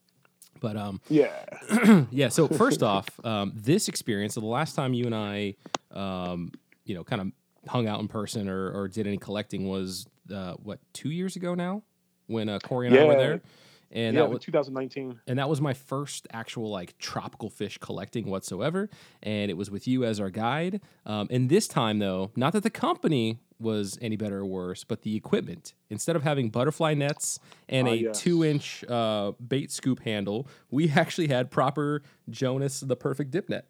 But 0.60 0.78
um, 0.78 1.02
yeah, 1.10 2.06
yeah. 2.12 2.30
So 2.30 2.48
first 2.48 2.84
off, 2.84 3.08
um, 3.26 3.54
this 3.56 3.88
experience. 3.88 4.36
So 4.36 4.42
the 4.42 4.48
last 4.48 4.76
time 4.76 4.94
you 4.94 5.06
and 5.06 5.16
I, 5.16 5.56
um, 5.92 6.52
you 6.86 6.96
know, 6.96 7.04
kind 7.04 7.22
of 7.22 7.32
hung 7.70 7.88
out 7.88 8.00
in 8.00 8.08
person 8.08 8.48
or, 8.48 8.72
or 8.72 8.88
did 8.88 9.08
any 9.08 9.18
collecting 9.18 9.68
was 9.68 10.08
uh, 10.34 10.54
what 10.54 10.80
two 10.94 11.10
years 11.10 11.36
ago 11.36 11.56
now, 11.56 11.84
when 12.28 12.50
uh, 12.50 12.60
Corey 12.60 12.88
and 12.88 12.98
I 12.98 13.04
were 13.06 13.16
there, 13.16 13.42
and 13.92 14.16
yeah, 14.16 14.22
that 14.24 14.30
was 14.30 14.40
2019. 14.44 15.20
and 15.28 15.40
that 15.40 15.48
was 15.50 15.62
my 15.62 15.74
first 15.74 16.28
actual 16.32 16.70
like 16.70 16.98
tropical 16.98 17.50
fish 17.50 17.78
collecting 17.78 18.30
whatsoever 18.30 18.90
and 19.24 19.50
it 19.50 19.56
was 19.56 19.72
with 19.72 19.88
you 19.88 20.04
as 20.04 20.20
our 20.20 20.30
guide 20.30 20.82
um, 21.06 21.28
and 21.32 21.50
this 21.50 21.68
time 21.68 22.00
though 22.00 22.32
not 22.36 22.52
that 22.54 22.64
the 22.64 22.70
company 22.70 23.40
was 23.60 23.98
any 24.02 24.16
better 24.16 24.40
or 24.40 24.46
worse 24.46 24.84
but 24.84 25.02
the 25.04 25.16
equipment 25.16 25.74
instead 25.90 26.16
of 26.16 26.24
having 26.24 26.50
butterfly 26.50 26.94
nets 26.94 27.40
and 27.70 27.88
Ah, 27.88 27.92
a 27.92 27.96
yes. 27.96 28.20
two 28.20 28.44
inch 28.44 28.84
uh, 28.90 29.32
bait 29.48 29.72
scoop 29.72 30.02
handle 30.02 30.48
we 30.70 30.90
actually 30.96 31.28
had 31.30 31.50
proper 31.50 32.02
jonas 32.30 32.82
the 32.82 32.96
perfect 32.96 33.32
dip 33.32 33.48
net 33.50 33.66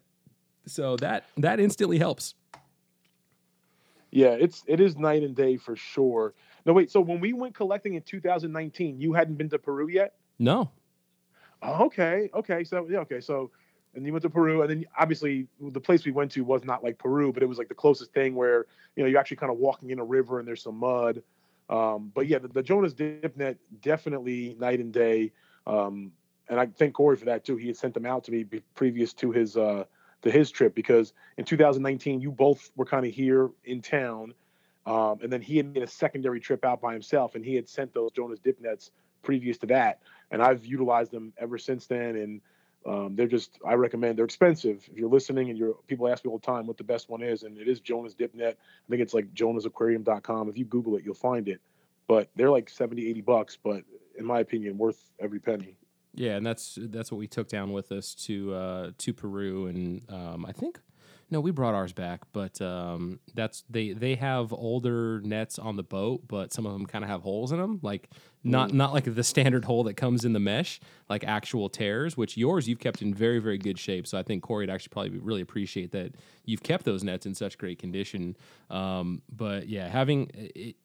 so 0.66 0.96
that 0.96 1.24
that 1.36 1.60
instantly 1.60 1.98
helps 1.98 2.34
Yeah, 4.10 4.30
it's 4.30 4.64
it 4.66 4.80
is 4.80 4.96
night 4.96 5.22
and 5.22 5.34
day 5.36 5.56
for 5.58 5.76
sure. 5.76 6.34
No, 6.68 6.74
wait. 6.74 6.90
So 6.90 7.00
when 7.00 7.18
we 7.18 7.32
went 7.32 7.54
collecting 7.54 7.94
in 7.94 8.02
2019, 8.02 9.00
you 9.00 9.14
hadn't 9.14 9.36
been 9.36 9.48
to 9.48 9.58
Peru 9.58 9.88
yet. 9.88 10.12
no 10.38 10.70
Oh, 11.62 11.86
okay, 11.86 12.28
okay. 12.34 12.62
So 12.62 12.86
yeah, 12.90 12.98
okay. 12.98 13.20
So 13.20 13.50
and 13.94 14.04
you 14.04 14.12
went 14.12 14.22
to 14.22 14.30
Peru, 14.30 14.60
and 14.60 14.70
then 14.70 14.84
obviously 14.96 15.48
the 15.60 15.80
place 15.80 16.04
we 16.04 16.12
went 16.12 16.30
to 16.32 16.44
was 16.44 16.64
not 16.64 16.84
like 16.84 16.98
Peru, 16.98 17.32
but 17.32 17.42
it 17.42 17.46
was 17.46 17.56
like 17.56 17.68
the 17.68 17.74
closest 17.74 18.12
thing 18.12 18.34
where 18.34 18.66
you 18.94 19.02
know 19.02 19.08
you're 19.08 19.18
actually 19.18 19.38
kind 19.38 19.50
of 19.50 19.56
walking 19.56 19.88
in 19.88 19.98
a 19.98 20.04
river 20.04 20.38
and 20.38 20.46
there's 20.46 20.62
some 20.62 20.76
mud. 20.76 21.22
Um, 21.70 22.12
but 22.14 22.26
yeah, 22.26 22.38
the, 22.38 22.48
the 22.48 22.62
Jonas 22.62 22.92
Dip 22.92 23.34
Net 23.38 23.56
definitely 23.80 24.54
night 24.60 24.78
and 24.78 24.92
day. 24.92 25.32
Um, 25.66 26.12
and 26.50 26.60
I 26.60 26.66
thank 26.66 26.92
Corey 26.92 27.16
for 27.16 27.24
that 27.24 27.46
too. 27.46 27.56
He 27.56 27.68
had 27.68 27.78
sent 27.78 27.94
them 27.94 28.04
out 28.04 28.24
to 28.24 28.30
me 28.30 28.44
be, 28.44 28.62
previous 28.74 29.14
to 29.14 29.32
his 29.32 29.56
uh, 29.56 29.84
to 30.20 30.30
his 30.30 30.50
trip 30.50 30.74
because 30.74 31.14
in 31.38 31.46
2019 31.46 32.20
you 32.20 32.30
both 32.30 32.70
were 32.76 32.84
kind 32.84 33.06
of 33.06 33.14
here 33.14 33.50
in 33.64 33.80
town, 33.80 34.34
um, 34.86 35.18
and 35.22 35.32
then 35.32 35.42
he 35.42 35.56
had 35.56 35.72
made 35.72 35.82
a 35.82 35.86
secondary 35.86 36.40
trip 36.40 36.64
out 36.64 36.80
by 36.80 36.92
himself, 36.92 37.34
and 37.34 37.44
he 37.44 37.54
had 37.54 37.68
sent 37.68 37.92
those 37.92 38.10
Jonas 38.12 38.38
Dip 38.38 38.60
Nets 38.60 38.90
previous 39.22 39.58
to 39.58 39.66
that, 39.66 40.00
and 40.30 40.42
I've 40.42 40.64
utilized 40.64 41.10
them 41.10 41.32
ever 41.38 41.58
since 41.58 41.86
then. 41.86 42.16
And 42.16 42.40
um, 42.86 43.16
they're 43.16 43.26
just 43.26 43.58
I 43.66 43.74
recommend. 43.74 44.16
They're 44.16 44.24
expensive. 44.24 44.88
If 44.90 44.96
you're 44.96 45.10
listening 45.10 45.50
and 45.50 45.58
you're 45.58 45.74
people 45.86 46.08
ask 46.08 46.24
me 46.24 46.30
all 46.30 46.38
the 46.38 46.46
time 46.46 46.66
what 46.66 46.78
the 46.78 46.84
best 46.84 47.08
one 47.08 47.22
is, 47.22 47.42
and 47.42 47.58
it 47.58 47.68
is 47.68 47.80
Jonas 47.80 48.14
Dip 48.14 48.34
Net. 48.34 48.56
I 48.58 48.90
think 48.90 49.02
it's 49.02 49.14
like 49.14 49.32
jonasaquarium.com. 49.34 50.48
If 50.48 50.56
you 50.56 50.64
Google 50.64 50.96
it, 50.96 51.04
you'll 51.04 51.14
find 51.14 51.48
it. 51.48 51.60
But 52.06 52.30
they're 52.36 52.50
like 52.50 52.70
70, 52.70 53.06
80 53.06 53.20
bucks, 53.20 53.58
but 53.62 53.82
in 54.18 54.24
my 54.24 54.40
opinion, 54.40 54.78
worth 54.78 55.10
every 55.20 55.38
penny. 55.38 55.76
Yeah, 56.14 56.36
and 56.36 56.46
that's 56.46 56.78
that's 56.80 57.12
what 57.12 57.18
we 57.18 57.26
took 57.26 57.48
down 57.48 57.72
with 57.72 57.92
us 57.92 58.14
to 58.26 58.54
uh, 58.54 58.90
to 58.96 59.12
Peru, 59.12 59.66
and 59.66 60.02
um, 60.10 60.46
I 60.46 60.52
think 60.52 60.80
no, 61.30 61.40
we 61.40 61.50
brought 61.50 61.74
ours 61.74 61.92
back, 61.92 62.22
but 62.32 62.60
um, 62.62 63.20
that's 63.34 63.64
they 63.68 63.92
they 63.92 64.14
have 64.14 64.52
older 64.52 65.20
nets 65.20 65.58
on 65.58 65.76
the 65.76 65.82
boat, 65.82 66.22
but 66.26 66.52
some 66.52 66.64
of 66.64 66.72
them 66.72 66.86
kind 66.86 67.04
of 67.04 67.10
have 67.10 67.20
holes 67.22 67.52
in 67.52 67.58
them, 67.58 67.80
like 67.82 68.08
not 68.42 68.72
not 68.72 68.94
like 68.94 69.14
the 69.14 69.24
standard 69.24 69.64
hole 69.64 69.84
that 69.84 69.94
comes 69.94 70.24
in 70.24 70.32
the 70.32 70.40
mesh, 70.40 70.80
like 71.10 71.24
actual 71.24 71.68
tears. 71.68 72.16
Which 72.16 72.36
yours 72.36 72.66
you've 72.66 72.78
kept 72.78 73.02
in 73.02 73.12
very 73.12 73.40
very 73.40 73.58
good 73.58 73.78
shape, 73.78 74.06
so 74.06 74.18
I 74.18 74.22
think 74.22 74.42
Corey 74.42 74.62
would 74.62 74.70
actually 74.70 74.90
probably 74.90 75.18
really 75.18 75.42
appreciate 75.42 75.92
that 75.92 76.12
you've 76.44 76.62
kept 76.62 76.84
those 76.84 77.04
nets 77.04 77.26
in 77.26 77.34
such 77.34 77.58
great 77.58 77.78
condition. 77.78 78.36
Um, 78.70 79.20
but 79.30 79.68
yeah, 79.68 79.86
having 79.88 80.30
it, 80.34 80.76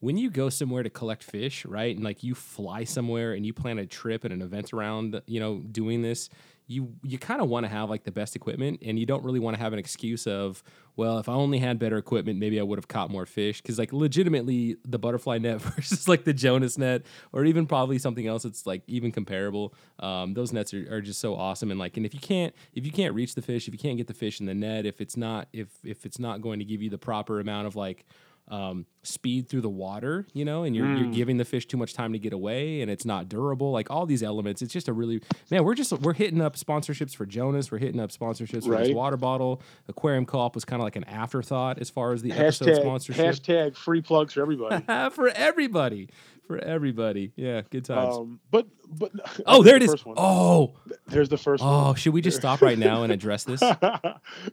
when 0.00 0.18
you 0.18 0.30
go 0.30 0.50
somewhere 0.50 0.82
to 0.82 0.90
collect 0.90 1.24
fish, 1.24 1.64
right, 1.64 1.94
and 1.94 2.04
like 2.04 2.22
you 2.22 2.34
fly 2.34 2.84
somewhere 2.84 3.32
and 3.32 3.46
you 3.46 3.54
plan 3.54 3.78
a 3.78 3.86
trip 3.86 4.24
and 4.24 4.32
an 4.32 4.42
event 4.42 4.72
around, 4.72 5.20
you 5.26 5.40
know, 5.40 5.58
doing 5.60 6.02
this, 6.02 6.28
you 6.68 6.94
you 7.02 7.18
kind 7.18 7.40
of 7.40 7.48
want 7.48 7.64
to 7.64 7.68
have 7.68 7.88
like 7.88 8.04
the 8.04 8.10
best 8.10 8.34
equipment, 8.34 8.82
and 8.84 8.98
you 8.98 9.06
don't 9.06 9.24
really 9.24 9.38
want 9.38 9.56
to 9.56 9.62
have 9.62 9.72
an 9.72 9.78
excuse 9.78 10.26
of, 10.26 10.64
well, 10.96 11.18
if 11.18 11.28
I 11.28 11.32
only 11.32 11.58
had 11.58 11.78
better 11.78 11.96
equipment, 11.96 12.40
maybe 12.40 12.58
I 12.58 12.64
would 12.64 12.78
have 12.78 12.88
caught 12.88 13.08
more 13.08 13.24
fish. 13.24 13.62
Because 13.62 13.78
like 13.78 13.92
legitimately, 13.92 14.76
the 14.84 14.98
butterfly 14.98 15.38
net 15.38 15.60
versus 15.60 16.08
like 16.08 16.24
the 16.24 16.32
Jonas 16.32 16.76
net, 16.76 17.02
or 17.32 17.44
even 17.44 17.66
probably 17.66 17.98
something 17.98 18.26
else 18.26 18.42
that's 18.42 18.66
like 18.66 18.82
even 18.88 19.12
comparable. 19.12 19.74
Um, 20.00 20.34
those 20.34 20.52
nets 20.52 20.74
are, 20.74 20.96
are 20.96 21.00
just 21.00 21.20
so 21.20 21.36
awesome, 21.36 21.70
and 21.70 21.78
like, 21.78 21.96
and 21.96 22.04
if 22.04 22.14
you 22.14 22.20
can't 22.20 22.54
if 22.72 22.84
you 22.84 22.90
can't 22.90 23.14
reach 23.14 23.36
the 23.36 23.42
fish, 23.42 23.68
if 23.68 23.74
you 23.74 23.78
can't 23.78 23.96
get 23.96 24.08
the 24.08 24.14
fish 24.14 24.40
in 24.40 24.46
the 24.46 24.54
net, 24.54 24.86
if 24.86 25.00
it's 25.00 25.16
not 25.16 25.48
if 25.52 25.68
if 25.84 26.04
it's 26.04 26.18
not 26.18 26.40
going 26.40 26.58
to 26.58 26.64
give 26.64 26.82
you 26.82 26.90
the 26.90 26.98
proper 26.98 27.38
amount 27.38 27.68
of 27.68 27.76
like 27.76 28.06
um, 28.48 28.86
speed 29.02 29.48
through 29.48 29.60
the 29.60 29.68
water, 29.68 30.24
you 30.32 30.44
know, 30.44 30.62
and 30.62 30.76
you're, 30.76 30.86
you're 30.86 31.06
Mm. 31.06 31.14
giving 31.14 31.36
the 31.36 31.44
fish 31.44 31.66
too 31.66 31.76
much 31.76 31.94
time 31.94 32.12
to 32.12 32.18
get 32.18 32.32
away 32.32 32.80
and 32.80 32.88
it's 32.90 33.04
not 33.04 33.28
durable. 33.28 33.72
Like 33.72 33.90
all 33.90 34.06
these 34.06 34.22
elements, 34.22 34.62
it's 34.62 34.72
just 34.72 34.86
a 34.88 34.92
really, 34.92 35.20
man, 35.50 35.64
we're 35.64 35.74
just, 35.74 35.92
we're 35.92 36.14
hitting 36.14 36.40
up 36.40 36.54
sponsorships 36.56 37.14
for 37.16 37.26
Jonas. 37.26 37.72
We're 37.72 37.78
hitting 37.78 38.00
up 38.00 38.10
sponsorships 38.10 38.64
for 38.64 38.70
Right. 38.70 38.94
water 38.94 39.16
bottle. 39.16 39.60
Aquarium 39.88 40.26
Co-op 40.26 40.54
was 40.54 40.64
kind 40.64 40.80
of 40.80 40.84
like 40.84 40.94
an 40.96 41.04
afterthought 41.04 41.78
as 41.80 41.90
far 41.90 42.12
as 42.12 42.22
the 42.22 42.30
episode 42.32 42.76
sponsorship. 42.76 43.24
hashtag 43.26 43.76
free 43.76 44.00
plugs 44.00 44.34
for 44.34 44.42
everybody. 44.42 44.84
for 45.10 45.28
everybody. 45.28 46.08
For 46.46 46.58
everybody. 46.58 47.32
Yeah. 47.34 47.62
Good 47.70 47.84
times. 47.84 48.16
um, 48.16 48.38
but 48.52 48.66
but 48.88 49.10
oh, 49.46 49.64
there 49.64 49.74
it 49.76 49.80
the 49.80 49.84
is. 49.86 49.90
first 49.90 50.06
one. 50.06 50.14
Oh, 50.18 50.74
There's 51.08 51.28
the 51.28 51.36
first 51.36 51.64
oh, 51.64 51.86
one. 51.86 51.94
should 51.96 52.12
we 52.14 52.20
just 52.20 52.36
stop 52.36 52.62
right 52.62 52.78
now 52.78 53.02
and 53.02 53.12
address 53.12 53.42
this? 53.42 53.58
do, 53.60 53.66
we 53.66 53.88
have 53.88 54.02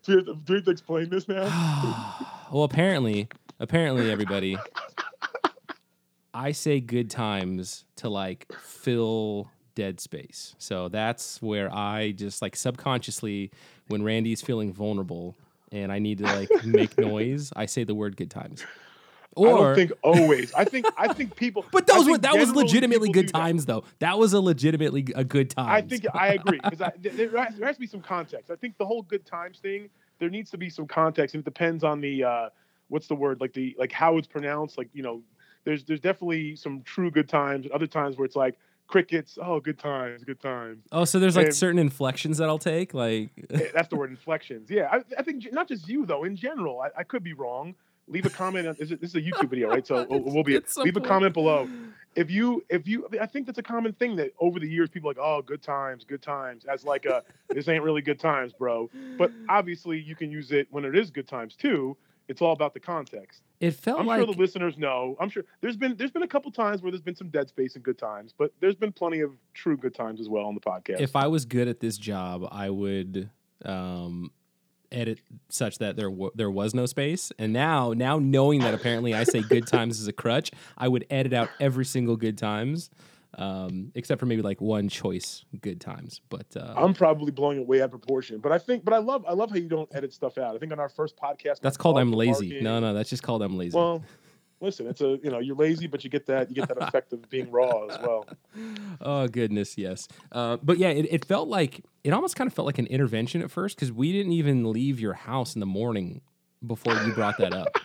to, 0.06 0.22
do 0.24 0.36
we 0.50 0.56
have 0.56 0.66
to 0.66 0.72
explain 0.72 1.10
this 1.10 1.28
now? 1.28 1.46
well, 2.52 2.64
apparently, 2.64 3.28
apparently, 3.64 4.12
everybody, 4.12 4.58
I 6.34 6.52
say 6.52 6.80
good 6.80 7.10
times 7.10 7.86
to 7.98 8.10
like 8.10 8.52
fill 8.62 9.50
dead 9.74 10.00
space. 10.00 10.54
So 10.60 10.90
that's 10.90 11.42
where 11.42 11.74
I 11.74 12.12
just 12.12 12.42
like 12.42 12.56
subconsciously, 12.56 13.52
when 13.88 14.04
Randy's 14.04 14.42
feeling 14.42 14.72
vulnerable 14.72 15.36
and 15.72 15.92
I 15.92 16.00
need 16.00 16.20
to 16.20 16.26
like 16.26 16.50
make 16.66 16.98
noise, 16.98 17.52
I 17.56 17.66
say 17.66 17.84
the 17.84 17.96
word 17.96 18.18
good 18.18 18.30
times. 18.30 18.64
Or, 19.36 19.48
I 19.48 19.52
don't 19.52 19.76
think 19.76 19.92
always. 20.04 20.54
I 20.54 20.64
think 20.64 20.86
I 20.96 21.12
think 21.12 21.36
people. 21.36 21.66
but 21.72 21.88
those 21.88 22.08
were 22.08 22.20
that 22.20 22.36
was 22.36 22.52
legitimately 22.52 23.10
good 23.10 23.28
do 23.28 23.32
that. 23.32 23.40
times, 23.40 23.66
though. 23.66 23.84
That 23.98 24.20
was 24.20 24.34
a 24.34 24.42
legitimately 24.42 25.08
a 25.16 25.24
good 25.24 25.50
time. 25.50 25.70
I 25.70 25.82
think 25.82 26.06
I 26.14 26.34
agree 26.34 26.60
because 26.70 26.78
there, 27.00 27.14
there 27.14 27.44
has 27.44 27.56
there 27.56 27.66
has 27.66 27.78
to 27.78 27.80
be 27.80 27.88
some 27.88 28.02
context. 28.02 28.52
I 28.52 28.56
think 28.56 28.78
the 28.78 28.86
whole 28.86 29.02
good 29.02 29.26
times 29.26 29.58
thing 29.58 29.90
there 30.20 30.30
needs 30.30 30.52
to 30.52 30.58
be 30.58 30.70
some 30.70 30.86
context, 30.86 31.34
and 31.34 31.42
it 31.42 31.46
depends 31.46 31.84
on 31.84 32.00
the 32.00 32.24
uh, 32.24 32.50
what's 32.94 33.08
the 33.08 33.16
word 33.16 33.42
like 33.42 33.54
the 33.54 33.76
like 33.78 33.92
how 33.92 34.18
it's 34.18 34.28
pronounced. 34.28 34.78
Like 34.78 34.90
you 34.94 35.04
know, 35.04 35.22
there's 35.66 35.84
there's 35.84 36.00
definitely 36.00 36.56
some 36.56 36.82
true 36.84 37.10
good 37.12 37.28
times, 37.28 37.66
and 37.66 37.74
other 37.74 37.88
times 37.88 38.18
where 38.18 38.26
it's 38.26 38.36
like 38.36 38.56
crickets. 38.88 39.38
Oh, 39.42 39.60
good 39.60 39.80
times, 39.80 40.24
good 40.24 40.40
times. 40.40 40.84
Oh, 40.92 41.04
so 41.06 41.20
there's 41.20 41.36
like 41.36 41.48
And- 41.48 41.56
certain 41.56 41.80
inflections 41.80 42.38
that 42.38 42.48
I'll 42.50 42.60
take, 42.60 42.94
like 42.94 43.32
Eh, 43.50 43.68
That's 43.74 43.88
the 43.90 43.96
word 43.96 44.12
inflections. 44.12 44.70
Yeah, 44.70 44.88
I, 44.92 45.02
I 45.18 45.24
think 45.24 45.52
not 45.52 45.68
just 45.68 45.88
you 45.88 46.06
though. 46.06 46.24
In 46.24 46.36
general, 46.36 46.80
I, 46.82 46.90
I 47.00 47.04
could 47.04 47.24
be 47.24 47.34
wrong. 47.34 47.76
Leave 48.10 48.26
a 48.26 48.30
comment. 48.30 48.68
on- 48.68 48.76
This 48.78 48.92
is, 48.92 49.00
this 49.00 49.10
is 49.12 49.16
a 49.16 49.22
YouTube 49.22 49.50
video, 49.50 49.70
right? 49.70 49.88
So 49.88 50.06
we'll, 50.10 50.20
we'll 50.34 50.44
be 50.44 50.60
leave 50.78 50.98
a 50.98 51.02
comment 51.02 51.34
below. 51.34 51.68
If 52.16 52.30
you 52.30 52.64
if 52.70 52.88
you 52.88 53.08
I 53.20 53.26
think 53.26 53.48
that's 53.48 53.58
a 53.58 53.64
common 53.64 53.94
thing 53.94 54.16
that 54.18 54.34
over 54.40 54.60
the 54.60 54.70
years 54.70 54.88
people 54.90 55.10
are 55.10 55.14
like 55.16 55.24
oh 55.26 55.42
good 55.42 55.64
times 55.64 56.04
good 56.04 56.22
times 56.22 56.64
as 56.66 56.84
like 56.86 57.06
a 57.06 57.24
this 57.50 57.68
ain't 57.68 57.84
really 57.84 58.04
good 58.04 58.20
times 58.20 58.54
bro. 58.54 58.90
But 59.18 59.32
obviously 59.50 60.00
you 60.00 60.16
can 60.16 60.30
use 60.30 60.52
it 60.52 60.68
when 60.70 60.86
it 60.86 60.96
is 60.96 61.10
good 61.10 61.28
times 61.28 61.56
too. 61.56 61.98
It's 62.28 62.42
all 62.42 62.54
about 62.54 62.74
the 62.74 62.80
context. 62.80 63.42
it 63.60 63.72
felt 63.72 64.00
I'm 64.00 64.06
like 64.08 64.20
sure 64.20 64.34
the 64.34 64.40
listeners 64.40 64.78
know. 64.78 65.16
I'm 65.20 65.30
sure 65.30 65.44
there's 65.62 65.76
been 65.78 65.96
there's 65.98 66.12
been 66.12 66.24
a 66.24 66.28
couple 66.28 66.52
times 66.52 66.82
where 66.82 66.92
there's 66.92 67.02
been 67.02 67.16
some 67.16 67.30
dead 67.30 67.50
space 67.50 67.76
and 67.76 67.84
good 67.84 67.98
times, 67.98 68.34
but 68.38 68.54
there's 68.60 68.76
been 68.76 68.92
plenty 68.94 69.20
of 69.20 69.32
true 69.54 69.76
good 69.78 69.94
times 69.94 70.20
as 70.22 70.30
well 70.30 70.46
on 70.46 70.56
the 70.56 70.62
podcast. 70.62 71.00
if 71.02 71.16
I 71.16 71.28
was 71.28 71.46
good 71.46 71.68
at 71.68 71.80
this 71.80 71.98
job, 71.98 72.48
I 72.52 72.70
would 72.70 73.30
um, 73.66 74.32
edit 74.92 75.20
such 75.50 75.80
that 75.80 75.96
there 75.96 76.10
w- 76.10 76.32
there 76.36 76.52
was 76.52 76.74
no 76.74 76.86
space. 76.86 77.32
And 77.40 77.52
now, 77.52 77.94
now 77.94 78.20
knowing 78.20 78.60
that 78.62 78.74
apparently 78.74 79.14
I 79.14 79.24
say 79.24 79.42
good 79.42 79.68
times 79.68 80.00
as 80.00 80.08
a 80.08 80.14
crutch, 80.14 80.52
I 80.78 80.88
would 80.88 81.06
edit 81.10 81.34
out 81.34 81.50
every 81.60 81.86
single 81.86 82.16
good 82.16 82.38
times. 82.38 82.90
Um, 83.38 83.92
except 83.96 84.20
for 84.20 84.26
maybe 84.26 84.42
like 84.42 84.62
one 84.62 84.90
choice 84.90 85.44
good 85.62 85.82
times. 85.82 86.22
But 86.30 86.48
uh, 86.56 86.74
I'm 86.76 86.94
probably 86.94 87.32
blowing 87.32 87.60
it 87.60 87.68
way 87.68 87.82
out 87.82 87.86
of 87.86 87.92
proportion. 87.92 88.40
But 88.40 88.52
I 88.52 88.58
think, 88.58 88.84
but 88.86 88.94
I 88.94 89.00
love, 89.00 89.26
I 89.28 89.34
love 89.34 89.50
how 89.50 89.58
you 89.58 89.70
don't 89.70 89.90
edit 89.94 90.14
stuff 90.14 90.38
out. 90.38 90.56
I 90.56 90.60
think 90.60 90.72
on 90.72 90.80
our 90.80 90.90
first 90.90 91.18
podcast, 91.18 91.60
that's 91.62 91.78
called 91.78 91.98
I'm 91.98 92.12
lazy. 92.12 92.62
No, 92.62 92.80
no, 92.80 92.94
that's 92.94 93.10
just 93.10 93.24
called 93.24 93.42
I'm 93.42 93.58
lazy. 93.58 93.78
Well, 93.78 94.04
listen, 94.62 94.88
it's 94.88 95.02
a 95.02 95.20
you 95.24 95.30
know 95.30 95.40
you're 95.40 95.56
lazy, 95.56 95.88
but 95.88 96.04
you 96.04 96.10
get 96.10 96.26
that 96.28 96.50
you 96.50 96.56
get 96.56 96.68
that 96.70 96.82
effect 96.82 97.14
of 97.14 97.30
being 97.30 97.52
raw 97.52 97.86
as 97.88 98.00
well. 98.00 98.26
Oh 99.02 99.28
goodness, 99.28 99.78
yes. 99.78 100.08
Uh, 100.32 100.58
but 100.62 100.78
yeah, 100.78 100.90
it, 100.90 101.08
it 101.10 101.26
felt 101.26 101.50
like 101.50 101.84
it 102.04 102.14
almost 102.14 102.36
kind 102.36 102.48
of 102.48 102.54
felt 102.54 102.68
like 102.68 102.78
an 102.78 102.86
intervention 102.86 103.42
at 103.42 103.50
first 103.50 103.76
because 103.76 103.92
we 103.92 104.12
didn't 104.12 104.32
even 104.34 104.72
leave 104.72 105.00
your 105.00 105.14
house 105.14 105.56
in 105.56 105.60
the 105.60 105.66
morning 105.66 106.22
before 106.66 106.94
you 106.94 107.12
brought 107.14 107.38
that 107.40 107.54
up. 107.54 107.76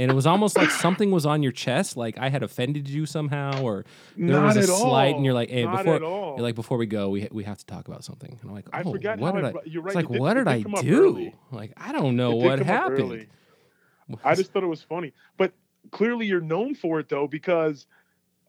And 0.00 0.10
it 0.10 0.14
was 0.14 0.26
almost 0.26 0.56
like 0.56 0.70
something 0.70 1.10
was 1.10 1.26
on 1.26 1.42
your 1.42 1.52
chest, 1.52 1.96
like 1.96 2.16
I 2.18 2.28
had 2.30 2.42
offended 2.42 2.88
you 2.88 3.06
somehow, 3.06 3.60
or 3.62 3.84
there 4.16 4.28
Not 4.40 4.46
was 4.46 4.56
a 4.56 4.60
at 4.60 4.66
slight, 4.66 5.10
all. 5.10 5.16
and 5.16 5.24
you're 5.24 5.34
like, 5.34 5.50
"Hey, 5.50 5.64
Not 5.64 5.78
before 5.78 5.94
at 5.96 6.02
all. 6.02 6.34
you're 6.36 6.42
like 6.42 6.54
before 6.54 6.78
we 6.78 6.86
go, 6.86 7.10
we 7.10 7.28
we 7.30 7.44
have 7.44 7.58
to 7.58 7.66
talk 7.66 7.86
about 7.88 8.02
something." 8.04 8.30
And 8.40 8.50
I'm 8.50 8.54
like, 8.54 8.66
"Oh, 8.72 8.78
I 8.78 8.82
forgot 8.82 9.18
what 9.18 9.34
how 9.34 9.40
did 9.40 9.44
I 9.44 9.48
I?" 9.48 9.52
brought- 9.52 9.66
you're 9.68 9.82
right, 9.82 9.88
It's 9.90 9.96
like, 9.96 10.04
it 10.06 10.12
did- 10.12 10.20
what 10.20 10.36
it 10.36 10.40
did 10.40 10.48
I 10.48 10.62
come 10.62 10.74
up 10.74 10.80
do? 10.82 11.04
early. 11.04 11.34
Like, 11.52 11.72
I 11.76 11.92
don't 11.92 12.16
know 12.16 12.30
It 12.30 12.34
did 12.40 12.44
what 12.46 12.58
come 12.60 12.68
up 12.68 12.74
happened. 12.82 13.00
early. 13.00 13.28
I 14.24 14.34
just 14.34 14.52
thought 14.52 14.64
it 14.64 14.66
was 14.66 14.82
funny. 14.82 15.12
But 15.36 15.52
clearly 15.92 16.26
you're 16.26 16.40
known 16.40 16.74
for 16.74 16.98
it 16.98 17.08
though, 17.08 17.26
because 17.28 17.86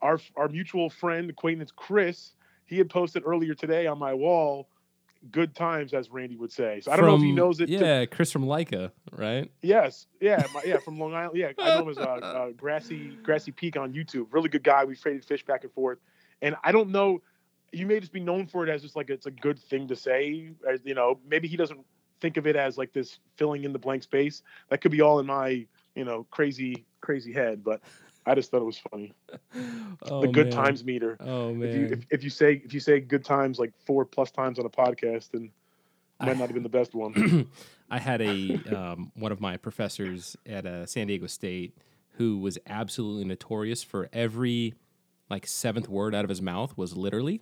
our 0.01 0.19
our 0.35 0.47
mutual 0.47 0.89
friend, 0.89 1.29
acquaintance 1.29 1.71
Chris, 1.75 2.31
he 2.65 2.77
had 2.77 2.89
posted 2.89 3.23
earlier 3.25 3.53
today 3.53 3.85
on 3.87 3.99
my 3.99 4.13
wall, 4.13 4.67
good 5.29 5.53
times, 5.53 5.93
as 5.93 6.09
Randy 6.09 6.35
would 6.35 6.51
say. 6.51 6.81
So 6.81 6.91
I 6.91 6.95
don't 6.95 7.05
know 7.05 7.15
if 7.15 7.21
he 7.21 7.31
knows 7.31 7.59
it. 7.59 7.67
to- 7.67 7.71
Yeah, 7.73 8.05
Chris 8.05 8.31
from 8.31 8.45
Leica, 8.45 8.91
right? 9.11 9.51
yes. 9.61 10.07
Yeah. 10.19 10.43
My, 10.53 10.61
yeah. 10.65 10.77
From 10.77 10.97
Long 10.99 11.13
Island. 11.13 11.37
Yeah. 11.37 11.51
I 11.59 11.75
know 11.75 11.83
him 11.83 11.89
as 11.89 11.97
uh, 11.97 12.01
uh, 12.23 12.49
Grassy 12.51 13.17
Grassy 13.21 13.51
Peak 13.51 13.77
on 13.77 13.93
YouTube. 13.93 14.27
Really 14.31 14.49
good 14.49 14.63
guy. 14.63 14.83
We 14.85 14.95
traded 14.95 15.23
fish 15.25 15.45
back 15.45 15.63
and 15.63 15.71
forth. 15.73 15.99
And 16.41 16.55
I 16.63 16.71
don't 16.71 16.89
know. 16.89 17.21
You 17.71 17.85
may 17.85 17.99
just 17.99 18.11
be 18.11 18.19
known 18.19 18.47
for 18.47 18.65
it 18.67 18.69
as 18.69 18.81
just 18.81 18.95
like 18.95 19.09
it's 19.09 19.27
a 19.27 19.31
good 19.31 19.59
thing 19.59 19.87
to 19.89 19.95
say. 19.95 20.49
As, 20.69 20.79
you 20.83 20.93
know, 20.95 21.19
maybe 21.27 21.47
he 21.47 21.55
doesn't 21.55 21.79
think 22.19 22.37
of 22.37 22.45
it 22.47 22.55
as 22.55 22.77
like 22.77 22.91
this 22.93 23.19
filling 23.37 23.63
in 23.63 23.73
the 23.73 23.79
blank 23.79 24.03
space. 24.03 24.41
That 24.69 24.81
could 24.81 24.91
be 24.91 25.01
all 25.01 25.19
in 25.19 25.25
my 25.27 25.65
you 25.95 26.03
know 26.05 26.25
crazy 26.31 26.85
crazy 27.01 27.31
head. 27.31 27.63
But 27.63 27.81
I 28.25 28.35
just 28.35 28.51
thought 28.51 28.61
it 28.61 28.65
was 28.65 28.79
funny. 28.91 29.13
Oh, 30.03 30.21
the 30.21 30.27
good 30.27 30.47
man. 30.47 30.53
times 30.53 30.83
meter. 30.83 31.17
Oh 31.19 31.53
If 31.53 31.75
you 31.75 31.81
man, 31.81 31.93
if, 31.93 31.99
if 32.09 32.23
you 32.23 32.29
say 32.29 32.61
if 32.65 32.73
you 32.73 32.79
say 32.79 32.99
good 32.99 33.23
times 33.23 33.59
like 33.59 33.71
four 33.85 34.03
plus 34.05 34.31
times 34.31 34.57
on 34.57 34.65
a 34.65 34.69
podcast, 34.69 35.29
then 35.31 35.43
it 35.43 35.51
might 36.25 36.37
not 36.37 36.47
have 36.47 36.53
been 36.53 36.63
the 36.63 36.69
best 36.69 36.95
one. 36.95 37.49
I 37.89 37.99
had 37.99 38.21
a 38.21 38.61
um, 38.69 39.11
one 39.15 39.31
of 39.31 39.39
my 39.41 39.57
professors 39.57 40.35
at 40.45 40.65
uh, 40.65 40.85
San 40.87 41.07
Diego 41.07 41.27
State 41.27 41.77
who 42.15 42.37
was 42.39 42.57
absolutely 42.67 43.25
notorious 43.25 43.83
for 43.83 44.09
every 44.11 44.73
like 45.29 45.45
seventh 45.45 45.87
word 45.89 46.15
out 46.15 46.23
of 46.25 46.29
his 46.29 46.41
mouth 46.41 46.75
was 46.77 46.95
literally, 46.97 47.41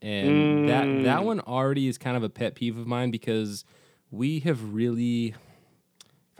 and 0.00 0.66
that 0.66 0.88
that 1.02 1.20
Mm. 1.20 1.24
one 1.24 1.40
already 1.40 1.88
is 1.88 1.98
kind 1.98 2.16
of 2.16 2.22
a 2.22 2.30
pet 2.30 2.54
peeve 2.54 2.78
of 2.78 2.86
mine 2.86 3.10
because 3.10 3.64
we 4.10 4.40
have 4.40 4.72
really. 4.72 5.34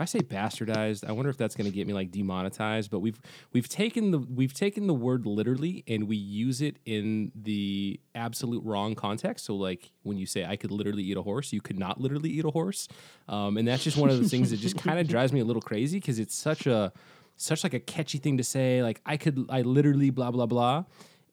I 0.02 0.04
say 0.04 0.18
bastardized, 0.18 1.08
I 1.08 1.12
wonder 1.12 1.30
if 1.30 1.36
that's 1.36 1.54
going 1.54 1.70
to 1.70 1.74
get 1.74 1.86
me 1.86 1.92
like 1.94 2.10
demonetized. 2.10 2.90
But 2.90 3.00
we've 3.00 3.20
we've 3.52 3.68
taken 3.68 4.10
the 4.10 4.18
we've 4.18 4.52
taken 4.52 4.86
the 4.86 4.94
word 4.94 5.26
literally 5.26 5.84
and 5.86 6.08
we 6.08 6.16
use 6.16 6.60
it 6.60 6.76
in 6.84 7.32
the 7.34 8.00
absolute 8.14 8.62
wrong 8.64 8.94
context. 8.94 9.46
So 9.46 9.54
like 9.54 9.92
when 10.02 10.18
you 10.18 10.26
say 10.26 10.44
I 10.44 10.56
could 10.56 10.70
literally 10.70 11.04
eat 11.04 11.16
a 11.16 11.22
horse, 11.22 11.52
you 11.52 11.60
could 11.60 11.78
not 11.78 12.00
literally 12.00 12.30
eat 12.30 12.44
a 12.44 12.50
horse, 12.50 12.88
um, 13.28 13.56
and 13.56 13.66
that's 13.66 13.84
just 13.84 13.96
one 13.96 14.10
of 14.10 14.20
the 14.20 14.28
things 14.28 14.50
that 14.50 14.58
just 14.58 14.76
kind 14.76 14.98
of 14.98 15.08
drives 15.14 15.32
me 15.32 15.40
a 15.40 15.44
little 15.44 15.62
crazy 15.62 15.98
because 15.98 16.18
it's 16.18 16.34
such 16.34 16.66
a 16.66 16.92
such 17.36 17.64
like 17.64 17.74
a 17.74 17.80
catchy 17.80 18.18
thing 18.18 18.36
to 18.36 18.44
say. 18.44 18.82
Like 18.82 19.00
I 19.06 19.16
could 19.16 19.46
I 19.48 19.62
literally 19.62 20.10
blah 20.10 20.30
blah 20.30 20.46
blah. 20.46 20.84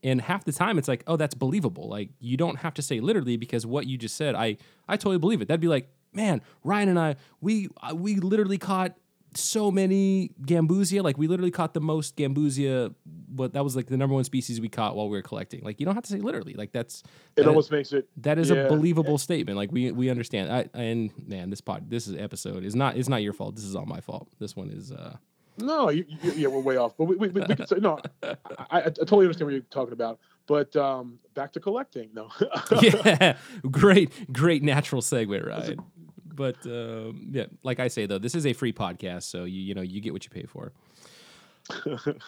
And 0.01 0.21
half 0.21 0.45
the 0.45 0.53
time 0.53 0.77
it's 0.77 0.87
like, 0.87 1.03
oh, 1.07 1.17
that's 1.17 1.35
believable. 1.35 1.89
Like 1.89 2.09
you 2.21 2.37
don't 2.37 2.57
have 2.57 2.73
to 2.75 2.81
say 2.81 3.01
literally 3.01 3.35
because 3.35 3.65
what 3.65 3.85
you 3.85 3.97
just 3.97 4.15
said, 4.15 4.35
I 4.35 4.57
I 4.87 4.95
totally 4.95 5.17
believe 5.17 5.41
it. 5.41 5.47
That'd 5.47 5.59
be 5.59 5.67
like, 5.67 5.89
man, 6.13 6.41
Ryan 6.63 6.89
and 6.89 6.99
I, 6.99 7.15
we 7.41 7.69
uh, 7.81 7.95
we 7.95 8.15
literally 8.15 8.57
caught 8.57 8.95
so 9.35 9.69
many 9.69 10.31
gambusia. 10.41 11.03
Like 11.03 11.17
we 11.17 11.27
literally 11.27 11.51
caught 11.51 11.73
the 11.73 11.81
most 11.81 12.15
gambusia. 12.15 12.93
But 13.05 13.53
that 13.53 13.63
was 13.63 13.75
like 13.75 13.85
the 13.87 13.95
number 13.97 14.15
one 14.15 14.23
species 14.23 14.59
we 14.59 14.69
caught 14.69 14.95
while 14.95 15.07
we 15.07 15.15
were 15.17 15.21
collecting. 15.21 15.61
Like 15.63 15.79
you 15.79 15.85
don't 15.85 15.93
have 15.95 16.03
to 16.05 16.09
say 16.11 16.19
literally. 16.19 16.53
Like 16.55 16.71
that's 16.71 17.03
It 17.35 17.43
that- 17.43 17.47
almost 17.47 17.71
makes 17.71 17.93
it 17.93 18.09
that 18.17 18.39
is 18.39 18.49
yeah. 18.49 18.57
a 18.57 18.69
believable 18.69 19.17
statement. 19.17 19.57
Like 19.57 19.71
we 19.71 19.91
we 19.91 20.09
understand. 20.09 20.51
I 20.51 20.69
and 20.73 21.11
man, 21.27 21.49
this 21.51 21.61
pod 21.61 21.89
this 21.89 22.07
is 22.07 22.15
episode 22.15 22.63
is 22.63 22.75
not 22.75 22.97
it's 22.97 23.07
not 23.09 23.21
your 23.21 23.33
fault. 23.33 23.55
This 23.55 23.65
is 23.65 23.75
all 23.75 23.85
my 23.85 24.01
fault. 24.01 24.29
This 24.39 24.55
one 24.55 24.69
is 24.71 24.91
uh 24.91 25.17
No, 25.57 25.89
you, 25.89 26.05
you, 26.23 26.31
yeah, 26.31 26.47
we're 26.47 26.61
way 26.61 26.77
off. 26.77 26.97
But 26.97 27.05
we, 27.05 27.15
we, 27.17 27.27
we, 27.27 27.41
we 27.41 27.55
could 27.55 27.69
say 27.69 27.77
no. 27.79 27.99
I, 28.23 28.35
I, 28.71 28.77
I 28.79 28.89
totally 28.89 29.25
understand 29.25 29.45
what 29.47 29.53
you're 29.53 29.61
talking 29.69 29.93
about. 29.93 30.19
But 30.47 30.75
um, 30.75 31.19
back 31.35 31.51
to 31.53 31.59
collecting. 31.59 32.09
No, 32.13 32.29
yeah, 32.81 33.37
great, 33.69 34.33
great 34.33 34.63
natural 34.63 35.01
segue, 35.03 35.45
right? 35.45 35.77
But 36.39 36.55
um, 36.65 37.27
yeah, 37.37 37.47
like 37.63 37.79
I 37.85 37.89
say 37.89 38.05
though, 38.05 38.17
this 38.25 38.33
is 38.39 38.45
a 38.45 38.53
free 38.53 38.71
podcast, 38.71 39.23
so 39.23 39.39
you 39.43 39.59
you 39.67 39.73
know 39.77 39.81
you 39.93 39.99
get 40.05 40.13
what 40.13 40.23
you 40.25 40.31
pay 40.31 40.45
for. 40.55 40.71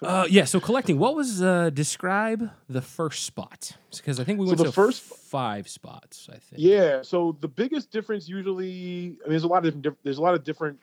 Uh, 0.03 0.27
yeah, 0.29 0.45
so 0.45 0.59
collecting. 0.59 0.99
What 0.99 1.15
was 1.15 1.41
uh, 1.41 1.69
describe 1.71 2.49
the 2.69 2.81
first 2.81 3.25
spot? 3.25 3.71
Because 3.95 4.19
I 4.19 4.23
think 4.23 4.39
we 4.39 4.45
So 4.45 4.49
went 4.51 4.57
the 4.59 4.63
to 4.65 4.71
first- 4.71 5.01
five 5.01 5.67
spots. 5.67 6.27
I 6.29 6.37
think. 6.37 6.57
yeah. 6.61 7.01
So 7.01 7.35
the 7.41 7.47
biggest 7.47 7.89
difference 7.91 8.27
usually, 8.29 9.17
I 9.23 9.23
mean, 9.25 9.29
there's 9.33 9.43
a 9.43 9.47
lot 9.47 9.65
of 9.65 9.73
different. 9.81 9.97
There's 10.03 10.17
a 10.19 10.21
lot 10.21 10.35
of 10.35 10.43
different, 10.43 10.77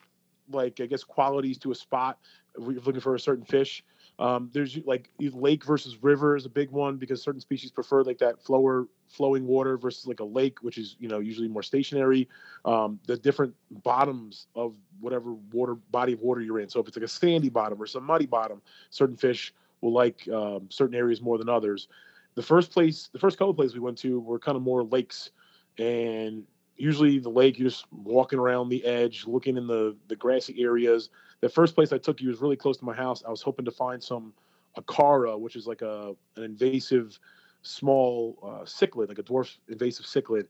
like 0.51 0.81
I 0.81 0.87
guess, 0.87 1.05
qualities 1.05 1.59
to 1.59 1.71
a 1.71 1.75
spot. 1.75 2.19
If 2.59 2.65
you're 2.65 2.83
looking 2.83 3.01
for 3.01 3.15
a 3.15 3.21
certain 3.21 3.45
fish, 3.45 3.85
um, 4.19 4.51
there's 4.53 4.77
like 4.85 5.11
lake 5.21 5.65
versus 5.65 6.03
river 6.03 6.35
is 6.35 6.45
a 6.45 6.49
big 6.49 6.71
one 6.71 6.97
because 6.97 7.23
certain 7.23 7.41
species 7.41 7.71
prefer 7.71 8.03
like 8.03 8.19
that 8.19 8.43
flower 8.43 8.89
flowing 9.07 9.47
water 9.47 9.77
versus 9.79 10.07
like 10.07 10.21
a 10.21 10.25
lake, 10.25 10.59
which 10.61 10.77
is 10.77 10.97
you 10.99 11.09
know 11.09 11.21
usually 11.21 11.47
more 11.47 11.63
stationary. 11.63 12.29
Um, 12.65 12.99
the 13.07 13.17
different 13.17 13.55
bottoms 13.85 14.47
of 14.57 14.75
whatever 15.01 15.35
water 15.53 15.77
body 15.93 16.15
of 16.15 16.21
water 16.21 16.41
you're 16.41 16.59
in. 16.59 16.69
So 16.69 16.81
if 16.81 16.89
it's 16.89 16.97
like 16.97 17.05
a 17.05 17.09
sandy 17.09 17.49
bottom 17.49 17.81
or 17.81 17.87
some 17.87 18.05
muddy 18.05 18.27
bottom, 18.27 18.61
certain 18.91 19.17
fish 19.17 19.55
will 19.81 19.93
like 19.93 20.29
um, 20.29 20.67
certain 20.69 20.97
areas 20.97 21.23
more 21.23 21.39
than 21.39 21.49
others. 21.49 21.87
The 22.35 22.43
first 22.43 22.73
place, 22.73 23.09
the 23.13 23.19
first 23.21 23.39
couple 23.39 23.55
places 23.55 23.75
we 23.75 23.81
went 23.81 23.99
to 23.99 24.19
were 24.21 24.39
kind 24.41 24.57
of 24.57 24.63
more 24.63 24.83
lakes, 24.83 25.31
and 25.79 26.43
usually 26.79 27.19
the 27.19 27.29
lake 27.29 27.59
you're 27.59 27.69
just 27.69 27.87
walking 27.93 28.39
around 28.39 28.69
the 28.69 28.85
edge, 28.85 29.27
looking 29.27 29.57
in 29.57 29.67
the 29.67 29.97
the 30.09 30.17
grassy 30.17 30.63
areas. 30.63 31.11
The 31.41 31.49
first 31.49 31.75
place 31.75 31.93
I 31.93 31.99
took 31.99 32.21
you 32.21 32.29
was 32.29 32.41
really 32.41 32.57
close 32.57 32.79
to 32.79 32.85
my 32.85 32.95
house. 32.95 33.23
I 33.27 33.31
was 33.31 33.43
hoping 33.43 33.65
to 33.65 33.71
find 33.71 34.03
some 34.03 34.33
acara, 34.77 35.39
which 35.39 35.57
is 35.57 35.67
like 35.67 35.83
a 35.83 36.15
an 36.37 36.45
invasive 36.45 37.19
small 37.63 38.39
uh, 38.43 38.65
cichlid, 38.65 39.09
like 39.09 39.19
a 39.19 39.23
dwarf 39.23 39.57
invasive 39.69 40.07
cichlid, 40.07 40.47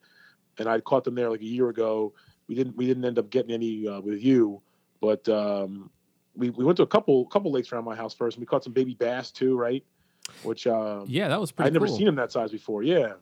and 0.58 0.68
I 0.68 0.80
caught 0.80 1.04
them 1.04 1.14
there 1.14 1.30
like 1.30 1.40
a 1.40 1.46
year 1.46 1.68
ago. 1.68 2.12
We 2.46 2.54
didn't 2.54 2.76
we 2.76 2.86
didn't 2.86 3.04
end 3.04 3.18
up 3.18 3.30
getting 3.30 3.52
any 3.52 3.86
uh, 3.88 4.00
with 4.00 4.22
you, 4.22 4.60
but 5.00 5.28
um, 5.28 5.90
we 6.36 6.50
we 6.50 6.64
went 6.64 6.76
to 6.76 6.82
a 6.82 6.86
couple 6.86 7.26
couple 7.26 7.50
lakes 7.50 7.72
around 7.72 7.84
my 7.84 7.96
house 7.96 8.14
first, 8.14 8.36
and 8.36 8.42
we 8.42 8.46
caught 8.46 8.64
some 8.64 8.72
baby 8.72 8.94
bass 8.94 9.30
too, 9.30 9.56
right? 9.56 9.84
Which 10.42 10.66
um, 10.66 11.04
Yeah, 11.08 11.28
that 11.28 11.40
was 11.40 11.52
pretty. 11.52 11.68
I'd 11.68 11.72
never 11.72 11.86
cool. 11.86 11.96
seen 11.96 12.06
them 12.06 12.16
that 12.16 12.32
size 12.32 12.50
before. 12.50 12.82
Yeah, 12.82 13.14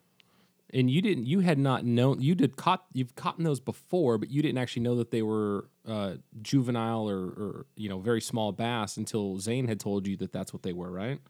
And 0.74 0.90
you 0.90 1.00
didn't. 1.00 1.26
You 1.26 1.40
had 1.40 1.58
not 1.58 1.84
known. 1.84 2.20
You 2.20 2.34
did 2.34 2.56
caught. 2.56 2.86
You've 2.92 3.14
caught 3.14 3.38
those 3.38 3.60
before, 3.60 4.18
but 4.18 4.30
you 4.30 4.42
didn't 4.42 4.58
actually 4.58 4.82
know 4.82 4.96
that 4.96 5.12
they 5.12 5.22
were 5.22 5.68
uh, 5.86 6.14
juvenile 6.42 7.08
or, 7.08 7.24
or 7.24 7.66
you 7.76 7.88
know 7.88 8.00
very 8.00 8.20
small 8.20 8.50
bass 8.50 8.96
until 8.96 9.38
Zane 9.38 9.68
had 9.68 9.78
told 9.78 10.08
you 10.08 10.16
that 10.16 10.32
that's 10.32 10.52
what 10.52 10.62
they 10.64 10.72
were, 10.72 10.90
right? 10.90 11.20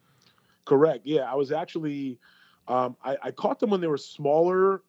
correct. 0.66 1.06
Yeah, 1.06 1.22
I 1.22 1.34
was 1.34 1.50
actually 1.50 2.18
um, 2.68 2.96
I, 3.02 3.16
I 3.22 3.30
caught 3.30 3.58
them 3.58 3.70
when 3.70 3.80
they 3.80 3.86
were 3.86 3.96
smaller, 3.96 4.82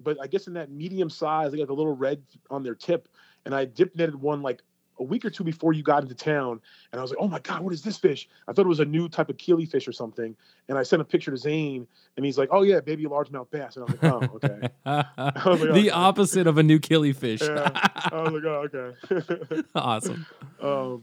but 0.00 0.16
I 0.20 0.26
guess 0.26 0.48
in 0.48 0.54
that 0.54 0.70
medium 0.72 1.08
size, 1.08 1.52
they 1.52 1.58
got 1.58 1.68
the 1.68 1.74
little 1.74 1.94
red 1.94 2.22
on 2.50 2.64
their 2.64 2.74
tip, 2.74 3.08
and 3.44 3.54
I 3.54 3.66
dip 3.66 3.94
netted 3.94 4.16
one 4.16 4.42
like 4.42 4.62
a 5.00 5.02
week 5.02 5.24
or 5.24 5.30
two 5.30 5.42
before 5.42 5.72
you 5.72 5.82
got 5.82 6.02
into 6.02 6.14
town, 6.14 6.60
and 6.92 7.00
I 7.00 7.02
was 7.02 7.10
like, 7.10 7.18
"Oh 7.20 7.26
my 7.26 7.40
god, 7.40 7.62
what 7.62 7.72
is 7.72 7.82
this 7.82 7.96
fish?" 7.96 8.28
I 8.46 8.52
thought 8.52 8.66
it 8.66 8.68
was 8.68 8.80
a 8.80 8.84
new 8.84 9.08
type 9.08 9.30
of 9.30 9.36
killifish 9.38 9.88
or 9.88 9.92
something, 9.92 10.36
and 10.68 10.78
I 10.78 10.82
sent 10.82 11.02
a 11.02 11.04
picture 11.04 11.30
to 11.30 11.36
Zane, 11.36 11.86
and 12.16 12.24
he's 12.24 12.38
like, 12.38 12.50
"Oh 12.52 12.62
yeah, 12.62 12.80
baby 12.80 13.04
largemouth 13.04 13.50
bass," 13.50 13.76
and 13.76 13.84
I 13.84 13.92
was 13.92 14.02
like, 14.02 14.12
"Oh 14.12 14.34
okay." 14.36 14.68
like, 14.86 15.60
the 15.60 15.68
okay. 15.68 15.90
opposite 15.90 16.46
of 16.46 16.58
a 16.58 16.62
new 16.62 16.78
killifish. 16.78 17.40
Yeah. 17.40 17.70
I 18.12 18.22
was 18.22 18.32
like, 18.32 18.44
"Oh 18.44 18.68
okay." 18.72 19.62
awesome. 19.74 20.26
um, 20.60 21.02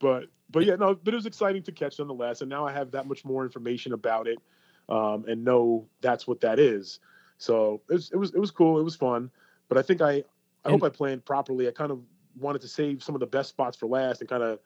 but 0.00 0.24
but 0.50 0.64
yeah, 0.64 0.74
no, 0.74 0.94
but 0.94 1.14
it 1.14 1.16
was 1.16 1.26
exciting 1.26 1.62
to 1.62 1.72
catch 1.72 1.98
nonetheless, 1.98 2.40
and 2.40 2.50
now 2.50 2.66
I 2.66 2.72
have 2.72 2.90
that 2.90 3.06
much 3.06 3.24
more 3.24 3.44
information 3.44 3.92
about 3.92 4.26
it, 4.26 4.38
um, 4.88 5.24
and 5.28 5.44
know 5.44 5.86
that's 6.00 6.26
what 6.26 6.40
that 6.40 6.58
is. 6.58 6.98
So 7.38 7.80
it 7.88 7.94
was 7.94 8.10
it 8.10 8.16
was 8.16 8.34
it 8.34 8.38
was 8.38 8.50
cool. 8.50 8.80
It 8.80 8.84
was 8.84 8.96
fun, 8.96 9.30
but 9.68 9.78
I 9.78 9.82
think 9.82 10.02
I 10.02 10.24
I 10.64 10.70
hope 10.70 10.82
I 10.82 10.88
planned 10.88 11.24
properly. 11.24 11.68
I 11.68 11.70
kind 11.70 11.92
of 11.92 12.00
wanted 12.38 12.60
to 12.62 12.68
save 12.68 13.02
some 13.02 13.14
of 13.14 13.20
the 13.20 13.26
best 13.26 13.50
spots 13.50 13.76
for 13.76 13.86
last 13.86 14.20
and 14.20 14.28
kind 14.28 14.42
of 14.42 14.58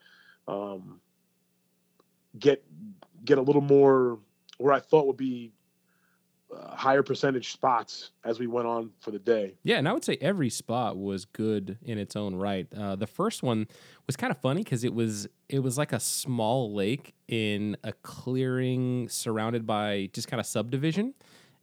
um, 0.49 1.01
get 2.39 2.65
get 3.25 3.39
a 3.39 3.43
little 3.43 3.63
more 3.63 4.19
where 4.59 4.73
I 4.73 4.81
thought 4.81 5.07
would 5.07 5.17
be 5.17 5.53
uh, 6.55 6.75
higher 6.75 7.03
percentage 7.03 7.53
spots 7.53 8.11
as 8.25 8.41
we 8.41 8.47
went 8.47 8.67
on 8.67 8.91
for 9.01 9.11
the 9.11 9.19
day. 9.19 9.55
Yeah, 9.63 9.77
and 9.77 9.89
I 9.89 9.93
would 9.93 10.05
say 10.05 10.19
every 10.21 10.51
spot 10.51 10.97
was 10.97 11.25
good 11.25 11.79
in 11.83 11.97
its 11.97 12.17
own 12.17 12.35
right. 12.35 12.67
Uh, 12.77 12.97
the 12.97 13.07
first 13.07 13.43
one 13.43 13.69
was 14.07 14.17
kind 14.17 14.31
of 14.31 14.39
funny 14.39 14.65
because 14.65 14.85
it 14.85 14.93
was 14.93 15.29
it 15.49 15.61
was 15.61 15.79
like 15.79 15.93
a 15.93 16.01
small 16.01 16.75
lake 16.75 17.15
in 17.29 17.77
a 17.85 17.93
clearing 17.93 19.09
surrounded 19.09 19.67
by 19.67 20.11
just 20.13 20.29
kind 20.29 20.41
of 20.41 20.47
subdivision, 20.47 21.15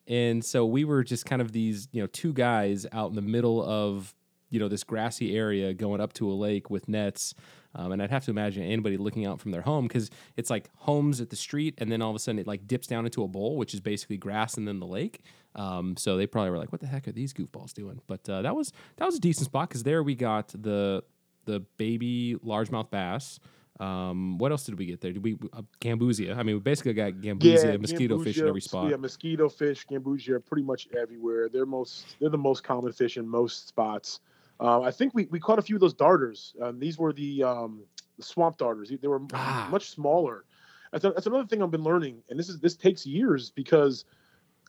and 0.07 0.43
so 0.43 0.65
we 0.65 0.85
were 0.85 1.03
just 1.03 1.25
kind 1.25 1.41
of 1.41 1.51
these 1.51 1.87
you 1.91 2.01
know 2.01 2.07
two 2.07 2.33
guys 2.33 2.85
out 2.93 3.09
in 3.09 3.15
the 3.15 3.21
middle 3.21 3.63
of 3.63 4.15
you 4.49 4.59
know 4.59 4.67
this 4.67 4.83
grassy 4.83 5.35
area 5.35 5.73
going 5.73 6.01
up 6.01 6.13
to 6.13 6.29
a 6.29 6.33
lake 6.33 6.69
with 6.69 6.87
nets 6.87 7.33
um, 7.77 7.91
and 7.91 8.01
I'd 8.01 8.09
have 8.09 8.25
to 8.25 8.31
imagine 8.31 8.63
anybody 8.63 8.97
looking 8.97 9.25
out 9.25 9.39
from 9.39 9.51
their 9.51 9.61
home 9.61 9.87
because 9.87 10.09
it's 10.35 10.49
like 10.49 10.69
homes 10.75 11.21
at 11.21 11.29
the 11.29 11.35
street, 11.35 11.75
and 11.77 11.91
then 11.91 12.01
all 12.01 12.09
of 12.09 12.15
a 12.15 12.19
sudden 12.19 12.39
it 12.39 12.47
like 12.47 12.67
dips 12.67 12.87
down 12.87 13.05
into 13.05 13.23
a 13.23 13.27
bowl, 13.27 13.55
which 13.55 13.73
is 13.73 13.79
basically 13.79 14.17
grass 14.17 14.57
and 14.57 14.67
then 14.67 14.79
the 14.79 14.87
lake. 14.87 15.21
Um, 15.55 15.95
so 15.95 16.17
they 16.17 16.25
probably 16.25 16.49
were 16.49 16.57
like, 16.57 16.71
"What 16.71 16.81
the 16.81 16.87
heck 16.87 17.07
are 17.07 17.11
these 17.11 17.33
goofballs 17.33 17.73
doing?" 17.73 18.01
But 18.07 18.27
uh, 18.27 18.41
that 18.41 18.55
was 18.55 18.73
that 18.97 19.05
was 19.05 19.15
a 19.15 19.19
decent 19.19 19.45
spot 19.45 19.69
because 19.69 19.83
there 19.83 20.01
we 20.01 20.15
got 20.15 20.49
the 20.49 21.03
the 21.45 21.59
baby 21.77 22.35
largemouth 22.43 22.89
bass. 22.89 23.39
Um, 23.79 24.39
what 24.39 24.51
else 24.51 24.63
did 24.63 24.79
we 24.79 24.87
get 24.87 25.01
there? 25.01 25.11
Did 25.11 25.23
we 25.23 25.37
uh, 25.53 25.61
gambusia? 25.79 26.35
I 26.35 26.41
mean, 26.41 26.55
we 26.55 26.61
basically 26.61 26.93
got 26.93 27.13
gambusia, 27.13 27.63
yeah, 27.63 27.77
mosquito 27.77 28.17
gambusia, 28.17 28.23
fish 28.23 28.37
in 28.39 28.47
every 28.47 28.61
spot. 28.61 28.89
Yeah, 28.89 28.95
mosquito 28.95 29.49
fish, 29.49 29.85
gambusia, 29.85 30.43
pretty 30.43 30.63
much 30.63 30.87
everywhere. 30.99 31.47
They're 31.47 31.67
most 31.67 32.15
they're 32.19 32.31
the 32.31 32.39
most 32.39 32.63
common 32.63 32.91
fish 32.91 33.17
in 33.17 33.27
most 33.27 33.67
spots. 33.67 34.21
Uh, 34.59 34.81
I 34.81 34.91
think 34.91 35.13
we, 35.13 35.25
we 35.25 35.39
caught 35.39 35.59
a 35.59 35.61
few 35.61 35.75
of 35.75 35.81
those 35.81 35.93
darters. 35.93 36.55
Um, 36.61 36.79
these 36.79 36.97
were 36.97 37.13
the, 37.13 37.43
um, 37.43 37.83
the 38.17 38.23
swamp 38.23 38.57
darters. 38.57 38.91
They 39.01 39.07
were 39.07 39.21
ah. 39.33 39.67
much 39.69 39.89
smaller. 39.89 40.45
That's, 40.91 41.05
a, 41.05 41.11
that's 41.11 41.27
another 41.27 41.45
thing 41.45 41.61
I've 41.61 41.71
been 41.71 41.83
learning, 41.83 42.23
and 42.29 42.39
this 42.39 42.49
is 42.49 42.59
this 42.59 42.75
takes 42.75 43.05
years 43.05 43.51
because, 43.51 44.05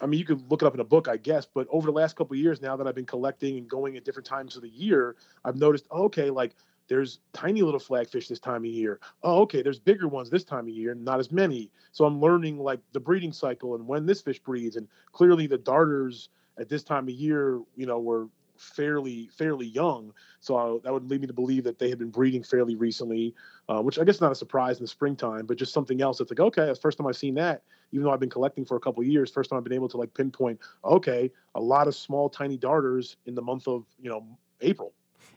I 0.01 0.07
mean, 0.07 0.19
you 0.19 0.27
could 0.27 0.51
look 0.51 0.63
it 0.63 0.67
up 0.67 0.75
in 0.75 0.81
a 0.81 0.85
book, 0.85 1.09
I 1.09 1.17
guess. 1.17 1.47
But 1.47 1.67
over 1.71 1.87
the 1.87 1.93
last 1.93 2.17
couple 2.17 2.37
years, 2.37 2.61
now 2.61 2.77
that 2.77 2.87
I've 2.87 2.95
been 2.95 3.07
collecting 3.07 3.57
and 3.57 3.69
going 3.69 3.97
at 3.97 4.05
different 4.05 4.27
times 4.27 4.57
of 4.57 4.63
the 4.63 4.69
year, 4.69 5.17
I've 5.45 5.57
noticed, 5.57 5.87
oh, 5.91 6.05
okay, 6.05 6.31
like 6.31 6.57
there's 6.89 7.21
tiny 7.33 7.63
little 7.63 7.81
flagfish 7.81 8.29
this 8.29 8.41
time 8.41 8.65
of 8.65 8.71
year. 8.71 8.99
Oh, 9.23 9.43
okay, 9.43 9.63
there's 9.63 9.79
bigger 9.79 10.09
ones 10.09 10.31
this 10.31 10.45
time 10.45 10.65
of 10.65 10.71
year, 10.71 10.95
not 10.95 11.21
as 11.21 11.31
many. 11.31 11.71
So 11.93 12.05
I'm 12.05 12.21
learning 12.21 12.59
like 12.59 12.81
the 12.93 13.01
breeding 13.01 13.33
cycle 13.33 13.75
and 13.75 13.87
when 13.87 14.07
this 14.07 14.21
fish 14.21 14.41
breeds. 14.41 14.77
And 14.77 14.89
clearly, 15.13 15.47
the 15.47 15.59
darters 15.59 16.31
at 16.59 16.69
this 16.69 16.83
time 16.83 17.05
of 17.05 17.15
year, 17.15 17.61
you 17.77 17.87
know, 17.87 18.01
were 18.01 18.29
fairly 18.59 19.29
fairly 19.37 19.67
young. 19.67 20.13
So 20.41 20.57
I, 20.57 20.79
that 20.85 20.93
would 20.93 21.09
lead 21.09 21.21
me 21.21 21.27
to 21.27 21.33
believe 21.33 21.65
that 21.65 21.79
they 21.79 21.89
had 21.89 21.99
been 21.99 22.11
breeding 22.11 22.43
fairly 22.43 22.77
recently, 22.77 23.35
uh, 23.69 23.81
which 23.81 23.99
I 23.99 24.05
guess 24.05 24.21
not 24.21 24.33
a 24.33 24.35
surprise 24.35 24.79
in 24.79 24.85
the 24.85 24.89
springtime, 24.89 25.47
but 25.47 25.57
just 25.57 25.73
something 25.73 26.03
else 26.03 26.19
that's 26.19 26.31
like 26.31 26.41
okay, 26.41 26.67
that's 26.67 26.79
the 26.79 26.83
first 26.83 26.99
time 26.99 27.07
I've 27.07 27.17
seen 27.17 27.35
that. 27.35 27.63
Even 27.93 28.05
though 28.05 28.13
I've 28.13 28.21
been 28.21 28.31
collecting 28.31 28.65
for 28.65 28.77
a 28.77 28.81
couple 28.81 29.03
years, 29.03 29.31
first 29.31 29.51
time 29.51 29.57
I've 29.57 29.65
been 29.65 29.73
able 29.73 29.89
to 29.89 29.97
like 29.97 30.13
pinpoint 30.15 30.61
okay, 30.85 31.31
a 31.55 31.61
lot 31.61 31.89
of 31.89 31.95
small 31.95 32.29
tiny 32.29 32.57
darters 32.57 33.17
in 33.27 33.35
the 33.35 33.43
month 33.43 33.67
of 33.69 33.85
you 34.01 34.11
know 34.11 34.39
April. 34.61 34.93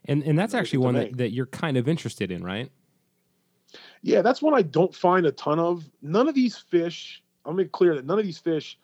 And 0.05 0.23
and 0.23 0.37
that's 0.37 0.53
actually 0.53 0.79
one 0.79 0.95
that, 0.95 1.17
that 1.17 1.31
you're 1.31 1.45
kind 1.45 1.77
of 1.77 1.87
interested 1.87 2.31
in, 2.31 2.43
right? 2.43 2.71
Yeah, 4.01 4.21
that's 4.21 4.41
one 4.41 4.53
I 4.53 4.63
don't 4.63 4.93
find 4.93 5.25
a 5.25 5.31
ton 5.31 5.59
of. 5.59 5.89
None 6.01 6.27
of 6.27 6.35
these 6.35 6.57
fish. 6.57 7.23
I'll 7.45 7.53
make 7.53 7.71
clear 7.71 7.95
that 7.95 8.05
none 8.05 8.19
of 8.19 8.25
these 8.25 8.37
fish 8.37 8.77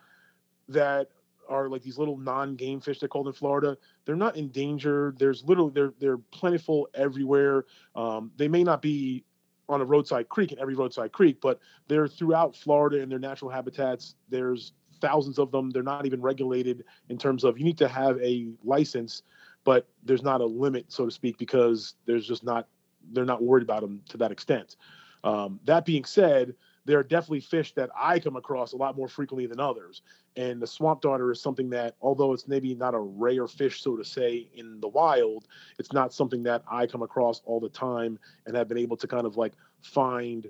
that 0.70 1.10
are 1.50 1.70
like 1.70 1.82
these 1.82 1.98
little 1.98 2.18
non-game 2.18 2.80
fish 2.82 3.00
they're 3.00 3.10
called 3.10 3.28
in 3.28 3.34
Florida. 3.34 3.78
They're 4.06 4.16
not 4.16 4.36
endangered. 4.36 5.18
There's 5.20 5.44
literally 5.44 5.72
they're 5.74 5.94
they're 6.00 6.18
plentiful 6.18 6.90
everywhere. 6.94 7.66
Um, 7.96 8.32
they 8.38 8.48
may 8.48 8.64
not 8.64 8.82
be 8.82 9.24
on 9.70 9.82
a 9.82 9.86
roadside 9.86 10.30
creek 10.30 10.52
in 10.52 10.60
every 10.60 10.76
roadside 10.76 11.12
creek, 11.12 11.40
but 11.42 11.60
they're 11.88 12.08
throughout 12.08 12.56
Florida 12.56 13.02
in 13.02 13.10
their 13.10 13.20
natural 13.20 13.52
habitats. 13.52 14.16
There's 14.30 14.74
thousands 15.02 15.40
of 15.40 15.52
them. 15.52 15.70
They're 15.70 15.84
not 15.84 16.06
even 16.06 16.22
regulated 16.22 16.84
in 17.10 17.18
terms 17.18 17.44
of 17.44 17.58
you 17.58 17.66
need 17.66 17.78
to 17.80 17.88
have 17.88 18.20
a 18.22 18.48
license, 18.64 19.24
but 19.64 19.88
there's 20.04 20.24
not 20.24 20.42
a 20.42 20.46
limit, 20.46 20.86
so 20.88 21.06
to 21.06 21.12
speak, 21.12 21.38
because 21.38 21.96
there's 22.06 22.28
just 22.28 22.44
not 22.44 22.68
they're 23.12 23.26
not 23.26 23.42
worried 23.42 23.64
about 23.64 23.82
them 23.82 24.02
to 24.10 24.18
that 24.18 24.32
extent. 24.32 24.76
Um, 25.24 25.60
that 25.66 25.86
being 25.86 26.06
said, 26.06 26.56
there 26.88 26.98
are 26.98 27.04
definitely 27.04 27.42
fish 27.42 27.74
that 27.74 27.90
I 27.96 28.18
come 28.18 28.38
across 28.38 28.72
a 28.72 28.78
lot 28.78 28.96
more 28.96 29.10
frequently 29.10 29.46
than 29.46 29.60
others. 29.60 30.02
And 30.38 30.62
the 30.62 30.66
swamp 30.66 31.02
darter 31.02 31.30
is 31.32 31.42
something 31.42 31.70
that, 31.72 31.96
although 32.02 32.32
it's 32.32 32.48
maybe 32.48 32.74
not 32.74 32.96
a 32.96 33.00
rare 33.00 33.46
fish, 33.46 33.82
so 33.84 33.98
to 33.98 34.06
say, 34.06 34.50
in 34.56 34.80
the 34.80 34.88
wild, 34.88 35.48
it's 35.80 35.92
not 35.92 36.14
something 36.14 36.44
that 36.44 36.64
I 36.72 36.88
come 36.88 37.04
across 37.04 37.42
all 37.46 37.60
the 37.60 37.70
time 37.70 38.18
and 38.46 38.56
have 38.56 38.70
been 38.70 38.78
able 38.78 38.96
to 38.98 39.08
kind 39.08 39.26
of 39.26 39.36
like 39.36 39.52
find 39.82 40.50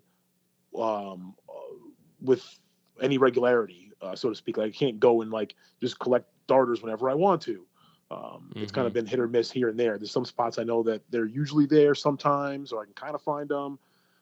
um, 0.78 1.34
uh, 1.50 1.54
with 2.21 2.45
any 3.02 3.17
regularity, 3.17 3.91
uh, 4.04 4.15
so 4.15 4.30
to 4.30 4.36
speak. 4.36 4.58
Like 4.58 4.67
I 4.67 4.78
can't 4.78 5.00
go 5.00 5.23
and 5.23 5.32
like 5.32 5.56
just 5.82 5.97
collect 5.97 6.30
darters 6.45 6.84
whenever 6.84 7.10
I 7.10 7.15
want 7.15 7.41
to. 7.43 7.65
Um, 8.12 8.19
mm-hmm. 8.19 8.62
It's 8.62 8.71
kind 8.71 8.86
of 8.86 8.93
mm-hmm. 8.93 9.00
been 9.00 9.06
hit 9.08 9.19
or 9.19 9.28
miss 9.28 9.50
here 9.50 9.69
and 9.69 9.80
there. 9.80 9.97
There's 9.97 10.12
some 10.12 10.23
spots 10.23 10.60
I 10.60 10.63
know 10.63 10.84
that 10.84 11.02
they're 11.10 11.26
usually 11.26 11.65
there 11.65 11.95
sometimes, 11.95 12.71
or 12.71 12.84
I 12.84 12.86
can 12.86 12.93
kind 12.93 13.15
of 13.15 13.23
find 13.23 13.50
them. 13.50 13.80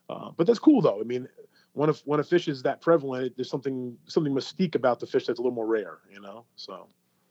Uh, 0.10 0.32
but 0.38 0.48
that's 0.48 0.60
cool 0.60 0.82
though. 0.82 1.02
I 1.02 1.04
mean, 1.04 1.28
when 1.76 1.90
a 1.90 1.94
when 2.06 2.20
a 2.20 2.24
fish 2.24 2.48
is 2.48 2.64
that 2.64 2.82
prevalent, 2.82 3.36
there's 3.36 3.50
something 3.50 3.96
something 4.08 4.34
mystique 4.34 4.76
about 4.76 5.00
the 5.00 5.06
fish 5.06 5.28
that's 5.28 5.40
a 5.40 5.42
little 5.42 5.56
more 5.56 5.68
rare, 5.68 6.00
you 6.12 6.20
know. 6.20 6.46
So. 6.56 6.88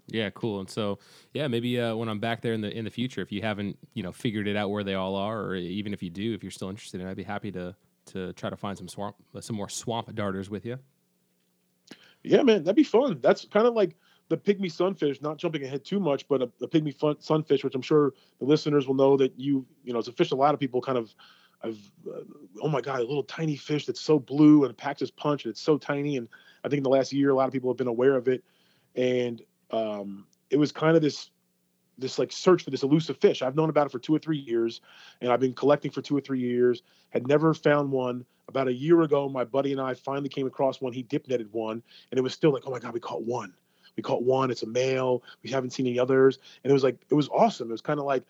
Yeah, 0.08 0.28
cool. 0.30 0.60
And 0.60 0.68
so, 0.68 0.98
yeah, 1.32 1.48
maybe 1.48 1.80
uh, 1.80 1.96
when 1.96 2.10
I'm 2.10 2.20
back 2.20 2.42
there 2.42 2.52
in 2.52 2.60
the 2.60 2.70
in 2.70 2.84
the 2.84 2.90
future, 2.90 3.22
if 3.22 3.32
you 3.32 3.40
haven't, 3.40 3.78
you 3.94 4.02
know, 4.02 4.12
figured 4.12 4.46
it 4.46 4.54
out 4.54 4.68
where 4.68 4.84
they 4.84 4.92
all 4.94 5.16
are, 5.16 5.40
or 5.40 5.54
even 5.54 5.94
if 5.94 6.02
you 6.02 6.10
do, 6.10 6.34
if 6.34 6.42
you're 6.44 6.52
still 6.52 6.68
interested, 6.68 7.00
in 7.00 7.06
I'd 7.06 7.16
be 7.16 7.22
happy 7.22 7.50
to 7.52 7.74
to 8.06 8.34
try 8.34 8.50
to 8.50 8.56
find 8.56 8.76
some 8.76 8.86
swamp 8.86 9.16
some 9.40 9.56
more 9.56 9.70
swamp 9.70 10.14
darters 10.14 10.50
with 10.50 10.66
you. 10.66 10.78
Yeah, 12.22 12.42
man, 12.42 12.64
that'd 12.64 12.76
be 12.76 12.84
fun. 12.84 13.18
That's 13.22 13.46
kind 13.46 13.66
of 13.66 13.72
like 13.72 13.96
the 14.28 14.36
pygmy 14.36 14.70
sunfish. 14.70 15.22
Not 15.22 15.38
jumping 15.38 15.64
ahead 15.64 15.86
too 15.86 16.00
much, 16.00 16.28
but 16.28 16.42
a, 16.42 16.50
a 16.60 16.68
pygmy 16.68 16.94
fun, 16.94 17.16
sunfish, 17.18 17.64
which 17.64 17.74
I'm 17.74 17.82
sure 17.82 18.12
the 18.40 18.44
listeners 18.44 18.86
will 18.86 18.94
know 18.94 19.16
that 19.16 19.32
you 19.40 19.64
you 19.84 19.94
know 19.94 20.00
it's 20.00 20.08
a 20.08 20.12
fish 20.12 20.32
a 20.32 20.36
lot 20.36 20.52
of 20.52 20.60
people 20.60 20.82
kind 20.82 20.98
of 20.98 21.14
I've, 21.64 21.90
uh, 22.06 22.20
oh 22.62 22.68
my 22.68 22.80
God, 22.80 23.00
a 23.00 23.04
little 23.04 23.22
tiny 23.22 23.56
fish 23.56 23.86
that's 23.86 24.00
so 24.00 24.18
blue 24.18 24.64
and 24.64 24.76
packs 24.76 25.00
his 25.00 25.10
punch 25.10 25.44
and 25.44 25.50
it's 25.50 25.60
so 25.60 25.78
tiny. 25.78 26.16
And 26.16 26.28
I 26.62 26.68
think 26.68 26.78
in 26.78 26.82
the 26.82 26.90
last 26.90 27.12
year, 27.12 27.30
a 27.30 27.34
lot 27.34 27.46
of 27.46 27.52
people 27.52 27.70
have 27.70 27.78
been 27.78 27.86
aware 27.86 28.16
of 28.16 28.28
it. 28.28 28.44
And 28.94 29.42
um, 29.70 30.26
it 30.50 30.56
was 30.56 30.72
kind 30.72 30.96
of 30.96 31.02
this, 31.02 31.30
this 31.96 32.18
like 32.18 32.32
search 32.32 32.62
for 32.62 32.70
this 32.70 32.82
elusive 32.82 33.16
fish. 33.18 33.40
I've 33.40 33.56
known 33.56 33.70
about 33.70 33.86
it 33.86 33.92
for 33.92 33.98
two 33.98 34.14
or 34.14 34.18
three 34.18 34.38
years 34.38 34.80
and 35.20 35.32
I've 35.32 35.40
been 35.40 35.54
collecting 35.54 35.90
for 35.90 36.02
two 36.02 36.16
or 36.16 36.20
three 36.20 36.40
years, 36.40 36.82
had 37.10 37.26
never 37.26 37.54
found 37.54 37.90
one. 37.90 38.24
About 38.46 38.68
a 38.68 38.74
year 38.74 39.00
ago, 39.00 39.26
my 39.26 39.42
buddy 39.42 39.72
and 39.72 39.80
I 39.80 39.94
finally 39.94 40.28
came 40.28 40.46
across 40.46 40.78
one. 40.78 40.92
He 40.92 41.02
dip 41.02 41.26
netted 41.28 41.50
one 41.50 41.82
and 42.10 42.18
it 42.18 42.20
was 42.20 42.34
still 42.34 42.52
like, 42.52 42.64
oh 42.66 42.70
my 42.70 42.78
God, 42.78 42.92
we 42.92 43.00
caught 43.00 43.22
one. 43.22 43.54
We 43.96 44.02
caught 44.02 44.22
one. 44.22 44.50
It's 44.50 44.62
a 44.62 44.66
male. 44.66 45.22
We 45.42 45.50
haven't 45.50 45.70
seen 45.70 45.86
any 45.86 45.98
others. 45.98 46.38
And 46.62 46.70
it 46.70 46.74
was 46.74 46.84
like, 46.84 46.98
it 47.08 47.14
was 47.14 47.28
awesome. 47.30 47.68
It 47.68 47.72
was 47.72 47.80
kind 47.80 47.98
of 47.98 48.04
like 48.04 48.24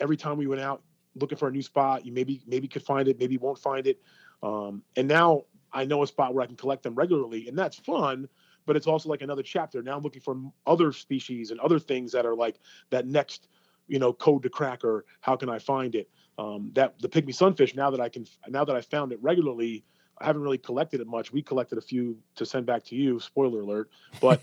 every 0.00 0.16
time 0.16 0.38
we 0.38 0.48
went 0.48 0.60
out, 0.60 0.82
looking 1.14 1.38
for 1.38 1.48
a 1.48 1.52
new 1.52 1.62
spot. 1.62 2.04
You 2.04 2.12
maybe 2.12 2.42
maybe 2.46 2.68
could 2.68 2.82
find 2.82 3.08
it, 3.08 3.18
maybe 3.18 3.36
won't 3.36 3.58
find 3.58 3.86
it. 3.86 4.00
Um, 4.42 4.82
and 4.96 5.08
now 5.08 5.44
I 5.72 5.84
know 5.84 6.02
a 6.02 6.06
spot 6.06 6.34
where 6.34 6.42
I 6.42 6.46
can 6.46 6.56
collect 6.56 6.82
them 6.82 6.94
regularly, 6.94 7.48
and 7.48 7.58
that's 7.58 7.78
fun. 7.78 8.28
But 8.66 8.76
it's 8.76 8.86
also 8.86 9.08
like 9.08 9.22
another 9.22 9.42
chapter. 9.42 9.82
Now 9.82 9.96
I'm 9.96 10.02
looking 10.02 10.20
for 10.20 10.36
other 10.66 10.92
species 10.92 11.50
and 11.50 11.58
other 11.60 11.78
things 11.78 12.12
that 12.12 12.26
are 12.26 12.36
like 12.36 12.60
that 12.90 13.06
next, 13.06 13.48
you 13.88 13.98
know, 13.98 14.12
code 14.12 14.42
to 14.42 14.50
crack 14.50 14.84
or 14.84 15.06
how 15.20 15.34
can 15.34 15.48
I 15.48 15.58
find 15.58 15.94
it? 15.94 16.08
Um, 16.38 16.70
that 16.74 17.00
the 17.00 17.08
pygmy 17.08 17.34
sunfish. 17.34 17.74
Now 17.74 17.90
that 17.90 18.00
I 18.00 18.08
can, 18.08 18.26
now 18.48 18.64
that 18.64 18.76
I 18.76 18.80
found 18.82 19.12
it 19.12 19.18
regularly, 19.22 19.84
I 20.20 20.26
haven't 20.26 20.42
really 20.42 20.58
collected 20.58 21.00
it 21.00 21.06
much. 21.06 21.32
We 21.32 21.40
collected 21.40 21.78
a 21.78 21.80
few 21.80 22.18
to 22.36 22.44
send 22.44 22.66
back 22.66 22.84
to 22.84 22.94
you. 22.94 23.18
Spoiler 23.20 23.60
alert. 23.62 23.90
But 24.20 24.40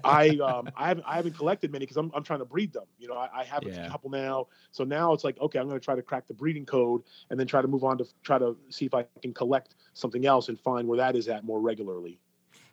I 0.04 0.30
um, 0.38 0.70
I 0.74 0.88
haven't 0.88 1.04
I 1.06 1.16
haven't 1.16 1.36
collected 1.36 1.70
many 1.70 1.84
because 1.84 1.98
I'm 1.98 2.10
I'm 2.14 2.24
trying 2.24 2.38
to 2.38 2.46
breed 2.46 2.72
them. 2.72 2.84
You 2.98 3.08
know, 3.08 3.14
I, 3.14 3.28
I 3.40 3.44
have 3.44 3.62
yeah. 3.62 3.86
a 3.86 3.90
couple 3.90 4.08
now. 4.08 4.46
So 4.72 4.84
now 4.84 5.12
it's 5.12 5.22
like 5.22 5.38
okay, 5.38 5.58
I'm 5.58 5.68
going 5.68 5.78
to 5.78 5.84
try 5.84 5.94
to 5.94 6.02
crack 6.02 6.26
the 6.26 6.34
breeding 6.34 6.64
code 6.64 7.02
and 7.28 7.38
then 7.38 7.46
try 7.46 7.60
to 7.60 7.68
move 7.68 7.84
on 7.84 7.98
to 7.98 8.06
try 8.22 8.38
to 8.38 8.56
see 8.70 8.86
if 8.86 8.94
I 8.94 9.04
can 9.20 9.34
collect 9.34 9.74
something 9.92 10.24
else 10.24 10.48
and 10.48 10.58
find 10.58 10.88
where 10.88 10.96
that 10.96 11.16
is 11.16 11.28
at 11.28 11.44
more 11.44 11.60
regularly. 11.60 12.18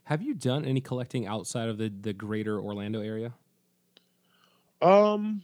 Have 0.06 0.22
you 0.22 0.34
done 0.34 0.64
any 0.64 0.80
collecting 0.80 1.28
outside 1.28 1.68
of 1.68 1.78
the 1.78 1.92
the 2.02 2.14
greater 2.14 2.60
Orlando 2.60 3.02
area? 3.02 3.34
Um, 4.82 5.42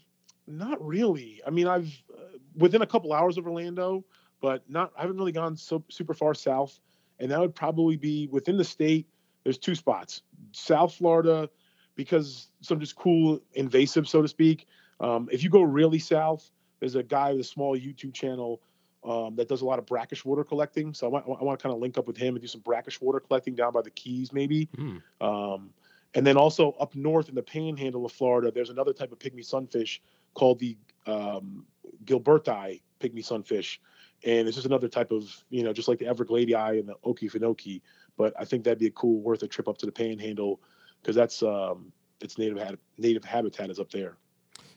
not 0.47 0.85
really. 0.85 1.41
I 1.45 1.49
mean, 1.49 1.67
I've 1.67 1.91
uh, 2.13 2.37
within 2.55 2.81
a 2.81 2.87
couple 2.87 3.11
hours 3.11 3.37
of 3.37 3.45
Orlando, 3.45 4.05
but 4.39 4.63
not. 4.69 4.93
I 4.97 5.01
haven't 5.01 5.17
really 5.17 5.33
gone 5.33 5.57
so 5.57 5.83
super 5.89 6.13
far 6.13 6.33
south 6.33 6.79
and 7.19 7.31
that 7.31 7.39
would 7.39 7.55
probably 7.55 7.97
be 7.97 8.27
within 8.27 8.57
the 8.57 8.63
state. 8.63 9.07
There's 9.43 9.57
two 9.57 9.75
spots: 9.75 10.21
South 10.51 10.93
Florida, 10.95 11.49
because 11.95 12.49
some 12.61 12.79
just 12.79 12.95
cool 12.95 13.39
invasive, 13.53 14.07
so 14.07 14.21
to 14.21 14.27
speak. 14.27 14.67
Um, 14.99 15.27
if 15.31 15.43
you 15.43 15.49
go 15.49 15.61
really 15.61 15.99
south, 15.99 16.49
there's 16.79 16.95
a 16.95 17.03
guy 17.03 17.31
with 17.31 17.41
a 17.41 17.45
small 17.45 17.77
YouTube 17.77 18.13
channel 18.13 18.61
um, 19.03 19.35
that 19.35 19.49
does 19.49 19.61
a 19.61 19.65
lot 19.65 19.79
of 19.79 19.85
brackish 19.85 20.23
water 20.23 20.43
collecting. 20.43 20.93
So 20.93 21.07
I 21.07 21.09
want, 21.09 21.25
I 21.27 21.43
want 21.43 21.59
to 21.59 21.63
kind 21.63 21.73
of 21.73 21.81
link 21.81 21.97
up 21.97 22.07
with 22.07 22.17
him 22.17 22.35
and 22.35 22.41
do 22.41 22.47
some 22.47 22.61
brackish 22.61 23.01
water 23.01 23.19
collecting 23.19 23.55
down 23.55 23.73
by 23.73 23.81
the 23.81 23.89
Keys, 23.89 24.31
maybe. 24.31 24.69
Mm. 24.77 25.01
Um, 25.19 25.71
and 26.13 26.25
then 26.25 26.37
also 26.37 26.71
up 26.79 26.95
north 26.95 27.27
in 27.27 27.35
the 27.35 27.43
Panhandle 27.43 28.05
of 28.05 28.11
Florida, 28.11 28.51
there's 28.51 28.69
another 28.69 28.93
type 28.93 29.11
of 29.11 29.19
pygmy 29.19 29.43
sunfish 29.43 30.01
called 30.35 30.59
the 30.59 30.77
um, 31.05 31.65
Gilberti 32.05 32.81
pygmy 32.99 33.25
sunfish, 33.25 33.79
and 34.25 34.47
it's 34.47 34.55
just 34.55 34.67
another 34.67 34.87
type 34.87 35.11
of 35.11 35.43
you 35.49 35.63
know 35.63 35.73
just 35.73 35.87
like 35.87 35.99
the 35.99 36.05
evergladei 36.05 36.79
and 36.79 36.87
the 36.87 36.95
Okefenokee. 37.05 37.81
But 38.17 38.33
I 38.39 38.45
think 38.45 38.63
that'd 38.63 38.79
be 38.79 38.87
a 38.87 38.91
cool, 38.91 39.21
worth 39.21 39.43
a 39.43 39.47
trip 39.47 39.67
up 39.67 39.77
to 39.79 39.85
the 39.85 39.91
Panhandle 39.91 40.61
because 41.01 41.15
that's 41.15 41.41
um, 41.41 41.91
its 42.21 42.37
native 42.37 42.57
ha- 42.57 42.75
native 42.97 43.23
habitat 43.23 43.69
is 43.69 43.79
up 43.79 43.91
there. 43.91 44.17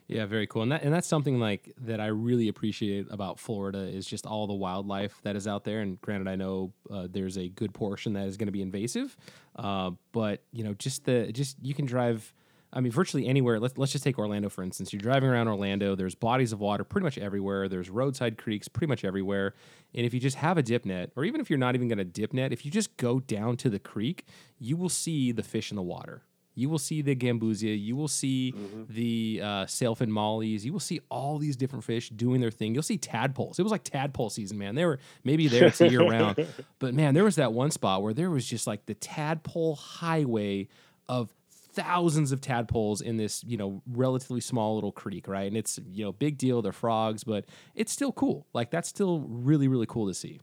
Yeah, 0.08 0.24
very 0.26 0.46
cool. 0.46 0.62
And 0.62 0.70
that 0.70 0.82
and 0.82 0.94
that's 0.94 1.08
something 1.08 1.40
like 1.40 1.72
that 1.78 2.00
I 2.00 2.06
really 2.06 2.48
appreciate 2.48 3.06
about 3.10 3.40
Florida 3.40 3.80
is 3.80 4.06
just 4.06 4.24
all 4.24 4.46
the 4.46 4.54
wildlife 4.54 5.20
that 5.24 5.34
is 5.34 5.48
out 5.48 5.64
there. 5.64 5.80
And 5.80 6.00
granted, 6.00 6.28
I 6.28 6.36
know 6.36 6.72
uh, 6.90 7.08
there's 7.10 7.36
a 7.36 7.48
good 7.48 7.74
portion 7.74 8.12
that 8.12 8.26
is 8.28 8.36
going 8.36 8.46
to 8.46 8.52
be 8.52 8.62
invasive, 8.62 9.16
uh, 9.56 9.90
but 10.12 10.42
you 10.52 10.62
know, 10.62 10.74
just 10.74 11.04
the 11.04 11.32
just 11.32 11.56
you 11.60 11.74
can 11.74 11.86
drive. 11.86 12.32
I 12.76 12.80
mean, 12.80 12.92
virtually 12.92 13.26
anywhere. 13.26 13.58
Let's 13.58 13.78
let's 13.78 13.92
just 13.92 14.04
take 14.04 14.18
Orlando 14.18 14.48
for 14.48 14.62
instance. 14.62 14.92
You're 14.92 15.00
driving 15.00 15.28
around 15.28 15.48
Orlando. 15.48 15.94
There's 15.94 16.14
bodies 16.14 16.52
of 16.52 16.60
water 16.60 16.84
pretty 16.84 17.04
much 17.04 17.18
everywhere. 17.18 17.68
There's 17.68 17.88
roadside 17.88 18.36
creeks 18.36 18.68
pretty 18.68 18.88
much 18.88 19.04
everywhere. 19.04 19.54
And 19.94 20.04
if 20.04 20.12
you 20.12 20.20
just 20.20 20.36
have 20.36 20.58
a 20.58 20.62
dip 20.62 20.84
net, 20.84 21.10
or 21.16 21.24
even 21.24 21.40
if 21.40 21.48
you're 21.48 21.58
not 21.58 21.74
even 21.74 21.88
going 21.88 21.98
to 21.98 22.04
dip 22.04 22.32
net, 22.32 22.52
if 22.52 22.64
you 22.64 22.70
just 22.70 22.96
go 22.98 23.18
down 23.18 23.56
to 23.58 23.70
the 23.70 23.78
creek, 23.78 24.26
you 24.58 24.76
will 24.76 24.90
see 24.90 25.32
the 25.32 25.42
fish 25.42 25.70
in 25.72 25.76
the 25.76 25.82
water 25.82 26.22
you 26.56 26.70
will 26.70 26.78
see 26.78 27.02
the 27.02 27.14
gambusia, 27.14 27.78
you 27.78 27.94
will 27.94 28.08
see 28.08 28.52
mm-hmm. 28.56 28.84
the 28.88 29.40
uh, 29.42 29.46
sailfin 29.66 30.08
mollies, 30.08 30.64
you 30.64 30.72
will 30.72 30.80
see 30.80 31.00
all 31.10 31.38
these 31.38 31.54
different 31.54 31.84
fish 31.84 32.08
doing 32.08 32.40
their 32.40 32.50
thing. 32.50 32.72
You'll 32.74 32.82
see 32.82 32.96
tadpoles. 32.96 33.58
It 33.58 33.62
was 33.62 33.70
like 33.70 33.84
tadpole 33.84 34.30
season, 34.30 34.58
man. 34.58 34.74
They 34.74 34.86
were 34.86 34.98
maybe 35.22 35.48
there 35.48 35.66
it's 35.66 35.80
year 35.80 36.00
round, 36.00 36.46
but 36.78 36.94
man, 36.94 37.14
there 37.14 37.24
was 37.24 37.36
that 37.36 37.52
one 37.52 37.70
spot 37.70 38.02
where 38.02 38.14
there 38.14 38.30
was 38.30 38.46
just 38.46 38.66
like 38.66 38.86
the 38.86 38.94
tadpole 38.94 39.76
highway 39.76 40.68
of 41.08 41.30
thousands 41.76 42.32
of 42.32 42.40
tadpoles 42.40 43.00
in 43.00 43.18
this 43.18 43.44
you 43.44 43.56
know 43.56 43.82
relatively 43.86 44.40
small 44.40 44.74
little 44.74 44.90
creek 44.90 45.28
right 45.28 45.46
and 45.46 45.56
it's 45.56 45.78
you 45.92 46.04
know 46.04 46.10
big 46.10 46.38
deal 46.38 46.62
they're 46.62 46.72
frogs 46.72 47.22
but 47.22 47.44
it's 47.74 47.92
still 47.92 48.12
cool 48.12 48.46
like 48.54 48.70
that's 48.70 48.88
still 48.88 49.20
really 49.28 49.68
really 49.68 49.86
cool 49.86 50.08
to 50.08 50.14
see 50.14 50.40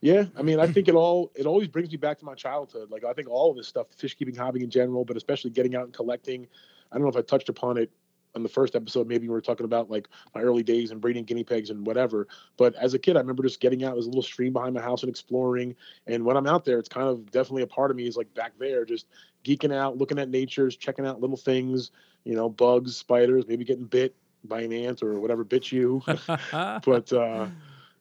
yeah, 0.00 0.26
I 0.36 0.42
mean, 0.42 0.60
I 0.60 0.66
think 0.66 0.88
it 0.88 0.94
all 0.94 1.32
it 1.34 1.46
always 1.46 1.66
brings 1.66 1.90
me 1.90 1.96
back 1.96 2.18
to 2.18 2.26
my 2.26 2.34
childhood. 2.34 2.90
Like 2.90 3.04
I 3.04 3.14
think 3.14 3.30
all 3.30 3.50
of 3.50 3.56
this 3.56 3.66
stuff, 3.66 3.86
fish 3.96 4.14
keeping 4.14 4.34
hobby 4.34 4.62
in 4.62 4.68
general, 4.68 5.02
but 5.02 5.16
especially 5.16 5.50
getting 5.50 5.74
out 5.74 5.84
and 5.84 5.94
collecting. 5.94 6.46
I 6.92 6.96
don't 6.96 7.04
know 7.04 7.08
if 7.08 7.16
I 7.16 7.22
touched 7.22 7.48
upon 7.48 7.78
it 7.78 7.90
on 8.34 8.42
the 8.42 8.48
first 8.48 8.74
episode. 8.74 9.06
Maybe 9.06 9.28
we 9.28 9.32
were 9.32 9.40
talking 9.40 9.64
about 9.64 9.90
like 9.90 10.08
my 10.34 10.42
early 10.42 10.62
days 10.62 10.90
and 10.90 11.00
breeding 11.00 11.24
guinea 11.24 11.44
pigs 11.44 11.70
and 11.70 11.86
whatever. 11.86 12.28
But 12.56 12.74
as 12.76 12.94
a 12.94 12.98
kid, 12.98 13.16
I 13.16 13.20
remember 13.20 13.42
just 13.42 13.60
getting 13.60 13.84
out. 13.84 13.94
There's 13.94 14.06
a 14.06 14.10
little 14.10 14.22
stream 14.22 14.52
behind 14.52 14.74
my 14.74 14.82
house 14.82 15.02
and 15.02 15.10
exploring. 15.10 15.74
And 16.06 16.24
when 16.24 16.36
I'm 16.36 16.46
out 16.46 16.64
there, 16.64 16.78
it's 16.78 16.88
kind 16.88 17.08
of 17.08 17.30
definitely 17.30 17.62
a 17.62 17.66
part 17.66 17.90
of 17.90 17.96
me 17.96 18.06
is 18.06 18.16
like 18.16 18.32
back 18.34 18.52
there, 18.58 18.84
just 18.84 19.06
geeking 19.44 19.74
out, 19.74 19.98
looking 19.98 20.18
at 20.18 20.28
natures, 20.28 20.76
checking 20.76 21.06
out 21.06 21.20
little 21.20 21.36
things, 21.36 21.90
you 22.24 22.34
know, 22.34 22.48
bugs, 22.48 22.96
spiders, 22.96 23.44
maybe 23.46 23.64
getting 23.64 23.84
bit 23.84 24.14
by 24.44 24.60
an 24.60 24.72
ant 24.72 25.02
or 25.02 25.20
whatever 25.20 25.44
bit 25.44 25.72
you. 25.72 26.02
but 26.50 27.12
uh 27.12 27.46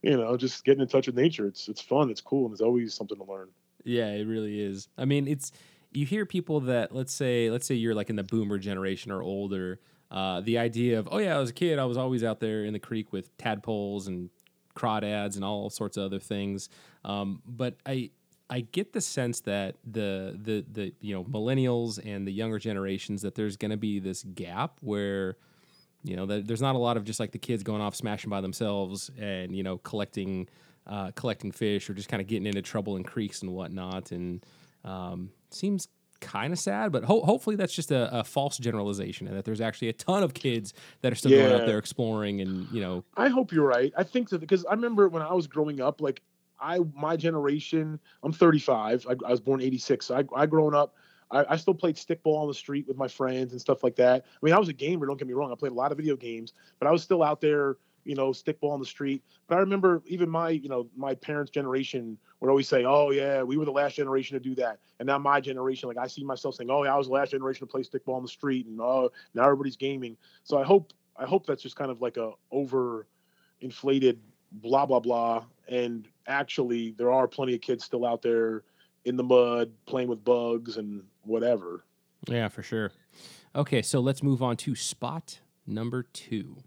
you 0.03 0.17
know, 0.17 0.35
just 0.35 0.65
getting 0.65 0.81
in 0.81 0.87
touch 0.87 1.07
with 1.07 1.15
nature. 1.15 1.47
It's 1.47 1.69
it's 1.69 1.81
fun. 1.81 2.11
It's 2.11 2.21
cool, 2.21 2.45
and 2.45 2.51
there's 2.51 2.61
always 2.61 2.93
something 2.93 3.17
to 3.17 3.23
learn. 3.23 3.47
Yeah, 3.85 4.09
it 4.09 4.27
really 4.27 4.61
is. 4.61 4.89
I 4.97 5.05
mean, 5.05 5.27
it's 5.27 5.51
you 5.93 6.05
hear 6.05 6.25
people 6.25 6.59
that 6.61 6.93
let's 6.93 7.13
say 7.13 7.49
let's 7.49 7.65
say 7.65 7.75
you're 7.75 7.95
like 7.95 8.09
in 8.09 8.17
the 8.17 8.23
boomer 8.23 8.59
generation 8.59 9.11
or 9.11 9.23
older. 9.23 9.79
Uh, 10.13 10.41
the 10.41 10.57
idea 10.59 10.99
of 10.99 11.09
oh 11.11 11.17
yeah, 11.17 11.35
I 11.35 11.39
was 11.39 11.49
a 11.49 11.53
kid, 11.53 11.79
I 11.79 11.85
was 11.85 11.97
always 11.97 12.23
out 12.23 12.39
there 12.39 12.63
in 12.63 12.71
the 12.71 12.79
creek 12.79 13.11
with 13.11 13.35
tadpoles 13.37 14.07
and 14.07 14.29
crawdads 14.75 15.35
and 15.35 15.43
all 15.43 15.69
sorts 15.69 15.97
of 15.97 16.03
other 16.03 16.19
things. 16.19 16.69
Um, 17.03 17.41
but 17.45 17.75
I 17.85 18.11
I 18.49 18.61
get 18.61 18.93
the 18.93 19.01
sense 19.01 19.41
that 19.41 19.75
the 19.83 20.39
the 20.41 20.65
the 20.71 20.93
you 21.01 21.15
know 21.15 21.23
millennials 21.23 21.99
and 22.05 22.27
the 22.27 22.31
younger 22.31 22.59
generations 22.59 23.23
that 23.23 23.35
there's 23.35 23.57
going 23.57 23.71
to 23.71 23.77
be 23.77 23.99
this 23.99 24.23
gap 24.23 24.77
where 24.81 25.35
you 26.03 26.17
know, 26.17 26.25
there's 26.25 26.61
not 26.61 26.75
a 26.75 26.79
lot 26.79 26.97
of 26.97 27.05
just 27.05 27.19
like 27.19 27.31
the 27.31 27.37
kids 27.37 27.63
going 27.63 27.81
off 27.81 27.95
smashing 27.95 28.29
by 28.29 28.41
themselves 28.41 29.09
and 29.17 29.55
you 29.55 29.63
know 29.63 29.77
collecting 29.79 30.49
uh, 30.85 31.11
collecting 31.15 31.51
fish 31.51 31.89
or 31.89 31.93
just 31.93 32.09
kind 32.09 32.21
of 32.21 32.27
getting 32.27 32.45
into 32.45 32.61
trouble 32.61 32.97
in 32.97 33.03
creeks 33.03 33.41
and 33.41 33.53
whatnot. 33.53 34.11
And 34.11 34.45
um, 34.83 35.29
seems 35.49 35.87
kind 36.23 36.53
of 36.53 36.59
sad, 36.59 36.91
but 36.91 37.03
ho- 37.03 37.21
hopefully 37.21 37.55
that's 37.55 37.73
just 37.73 37.91
a, 37.91 38.19
a, 38.19 38.23
false 38.23 38.57
generalization, 38.57 39.27
and 39.27 39.35
that 39.35 39.45
there's 39.45 39.61
actually 39.61 39.89
a 39.89 39.93
ton 39.93 40.23
of 40.23 40.33
kids 40.33 40.73
that 41.01 41.11
are 41.11 41.15
still 41.15 41.31
yeah. 41.31 41.49
going 41.49 41.61
out 41.61 41.67
there 41.67 41.77
exploring. 41.77 42.41
And 42.41 42.67
you 42.71 42.81
know, 42.81 43.03
I 43.15 43.27
hope 43.27 43.51
you're 43.51 43.67
right. 43.67 43.93
I 43.97 44.03
think 44.03 44.29
so 44.29 44.37
because 44.37 44.65
I 44.65 44.71
remember 44.73 45.09
when 45.09 45.21
I 45.21 45.33
was 45.33 45.47
growing 45.47 45.81
up, 45.81 46.01
like 46.01 46.21
I 46.59 46.79
my 46.95 47.15
generation, 47.15 47.99
I'm 48.23 48.33
35. 48.33 49.05
I, 49.07 49.11
I 49.25 49.31
was 49.31 49.41
born 49.41 49.61
86. 49.61 50.05
So 50.05 50.15
I 50.15 50.41
I 50.41 50.45
grown 50.45 50.73
up 50.73 50.95
I, 51.33 51.45
I, 51.49 51.57
still 51.57 51.73
played 51.73 51.95
stickball 51.95 52.37
on 52.37 52.47
the 52.47 52.53
street 52.53 52.87
with 52.87 52.95
my 52.95 53.07
friends 53.07 53.51
and 53.51 53.59
stuff 53.59 53.83
like 53.83 53.95
that. 53.95 54.23
I 54.25 54.45
mean, 54.45 54.53
I 54.53 54.59
was 54.59 54.69
a 54.69 54.73
gamer. 54.73 55.05
Don't 55.05 55.17
get 55.17 55.27
me 55.27 55.33
wrong. 55.33 55.51
I 55.51 55.55
played 55.55 55.71
a 55.71 55.75
lot 55.75 55.91
of 55.91 55.97
video 55.97 56.15
games, 56.15 56.53
but 56.79 56.87
I 56.87 56.91
was 56.91 57.01
still 57.01 57.23
out 57.23 57.41
there, 57.41 57.77
you 58.05 58.15
know, 58.15 58.29
stickball 58.29 58.71
on 58.71 58.79
the 58.79 58.85
street. 58.85 59.23
But 59.47 59.57
I 59.57 59.59
remember 59.59 60.01
even 60.05 60.29
my, 60.29 60.49
you 60.49 60.69
know, 60.69 60.87
my 60.95 61.15
parents' 61.15 61.51
generation 61.51 62.17
would 62.39 62.49
always 62.49 62.67
say, 62.67 62.85
"Oh 62.85 63.11
yeah, 63.11 63.43
we 63.43 63.57
were 63.57 63.65
the 63.65 63.71
last 63.71 63.95
generation 63.95 64.37
to 64.37 64.39
do 64.39 64.55
that." 64.55 64.79
And 64.99 65.07
now 65.07 65.17
my 65.17 65.39
generation, 65.39 65.87
like 65.87 65.97
I 65.97 66.07
see 66.07 66.23
myself 66.23 66.55
saying, 66.55 66.69
"Oh 66.69 66.83
yeah, 66.83 66.93
I 66.93 66.97
was 66.97 67.07
the 67.07 67.13
last 67.13 67.31
generation 67.31 67.65
to 67.67 67.71
play 67.71 67.81
stickball 67.81 68.15
on 68.15 68.21
the 68.21 68.27
street," 68.27 68.65
and 68.65 68.79
oh, 68.81 69.11
now 69.33 69.43
everybody's 69.43 69.77
gaming. 69.77 70.17
So 70.43 70.57
I 70.57 70.63
hope, 70.63 70.93
I 71.17 71.25
hope 71.25 71.45
that's 71.45 71.63
just 71.63 71.75
kind 71.75 71.91
of 71.91 72.01
like 72.01 72.17
a 72.17 72.31
over 72.51 73.07
inflated 73.61 74.19
blah 74.51 74.85
blah 74.85 74.99
blah. 74.99 75.45
And 75.67 76.07
actually, 76.27 76.91
there 76.97 77.11
are 77.11 77.27
plenty 77.27 77.55
of 77.55 77.61
kids 77.61 77.83
still 77.83 78.05
out 78.05 78.21
there 78.21 78.63
in 79.05 79.15
the 79.15 79.23
mud 79.23 79.71
playing 79.85 80.07
with 80.07 80.23
bugs 80.23 80.77
and 80.77 81.03
whatever. 81.23 81.85
Yeah, 82.27 82.47
for 82.47 82.63
sure. 82.63 82.91
Okay, 83.55 83.81
so 83.81 83.99
let's 83.99 84.23
move 84.23 84.41
on 84.41 84.57
to 84.57 84.75
spot 84.75 85.39
number 85.67 86.03
two. 86.03 86.57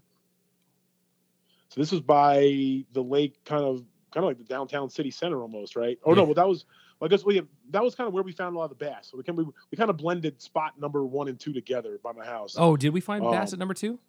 So 1.77 1.81
this 1.83 1.91
was 1.91 2.01
by 2.01 2.83
the 2.91 3.03
lake, 3.03 3.35
kind 3.45 3.63
of, 3.63 3.83
kind 4.11 4.23
of 4.23 4.29
like 4.29 4.39
the 4.39 4.43
downtown 4.43 4.89
city 4.89 5.11
center 5.11 5.43
almost, 5.43 5.75
right? 5.75 5.99
Oh 6.03 6.11
yeah. 6.11 6.15
no, 6.15 6.23
well 6.23 6.33
that 6.33 6.47
was, 6.47 6.65
well, 6.99 7.07
I 7.07 7.09
guess 7.09 7.23
we 7.23 7.39
that 7.69 7.83
was 7.83 7.93
kind 7.93 8.07
of 8.07 8.15
where 8.15 8.23
we 8.23 8.31
found 8.31 8.55
a 8.55 8.57
lot 8.57 8.71
of 8.71 8.77
the 8.77 8.83
bass. 8.83 9.09
So 9.11 9.17
we 9.17 9.23
kind 9.23 9.37
of, 9.37 9.45
we 9.69 9.77
kind 9.77 9.91
of 9.91 9.97
blended 9.97 10.41
spot 10.41 10.79
number 10.79 11.05
one 11.05 11.27
and 11.27 11.39
two 11.39 11.53
together 11.53 11.99
by 12.03 12.13
my 12.13 12.25
house. 12.25 12.55
Oh, 12.57 12.75
did 12.75 12.93
we 12.93 12.99
find 12.99 13.23
um, 13.23 13.31
bass 13.31 13.53
at 13.53 13.59
number 13.59 13.75
two? 13.75 13.99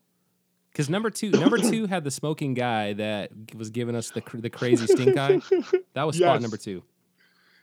Because 0.73 0.89
number 0.89 1.11
two, 1.11 1.31
number 1.31 1.59
two 1.71 1.87
had 1.87 2.05
the 2.05 2.11
smoking 2.11 2.55
guy 2.55 2.95
that 2.95 3.33
was 3.55 3.69
giving 3.69 3.95
us 3.95 4.11
the 4.13 4.23
the 4.33 4.49
crazy 4.49 4.87
stink 4.87 5.19
eye. 5.19 5.43
That 5.93 6.05
was 6.05 6.17
spot 6.17 6.37
yes. 6.37 6.41
number 6.41 6.57
two 6.57 6.83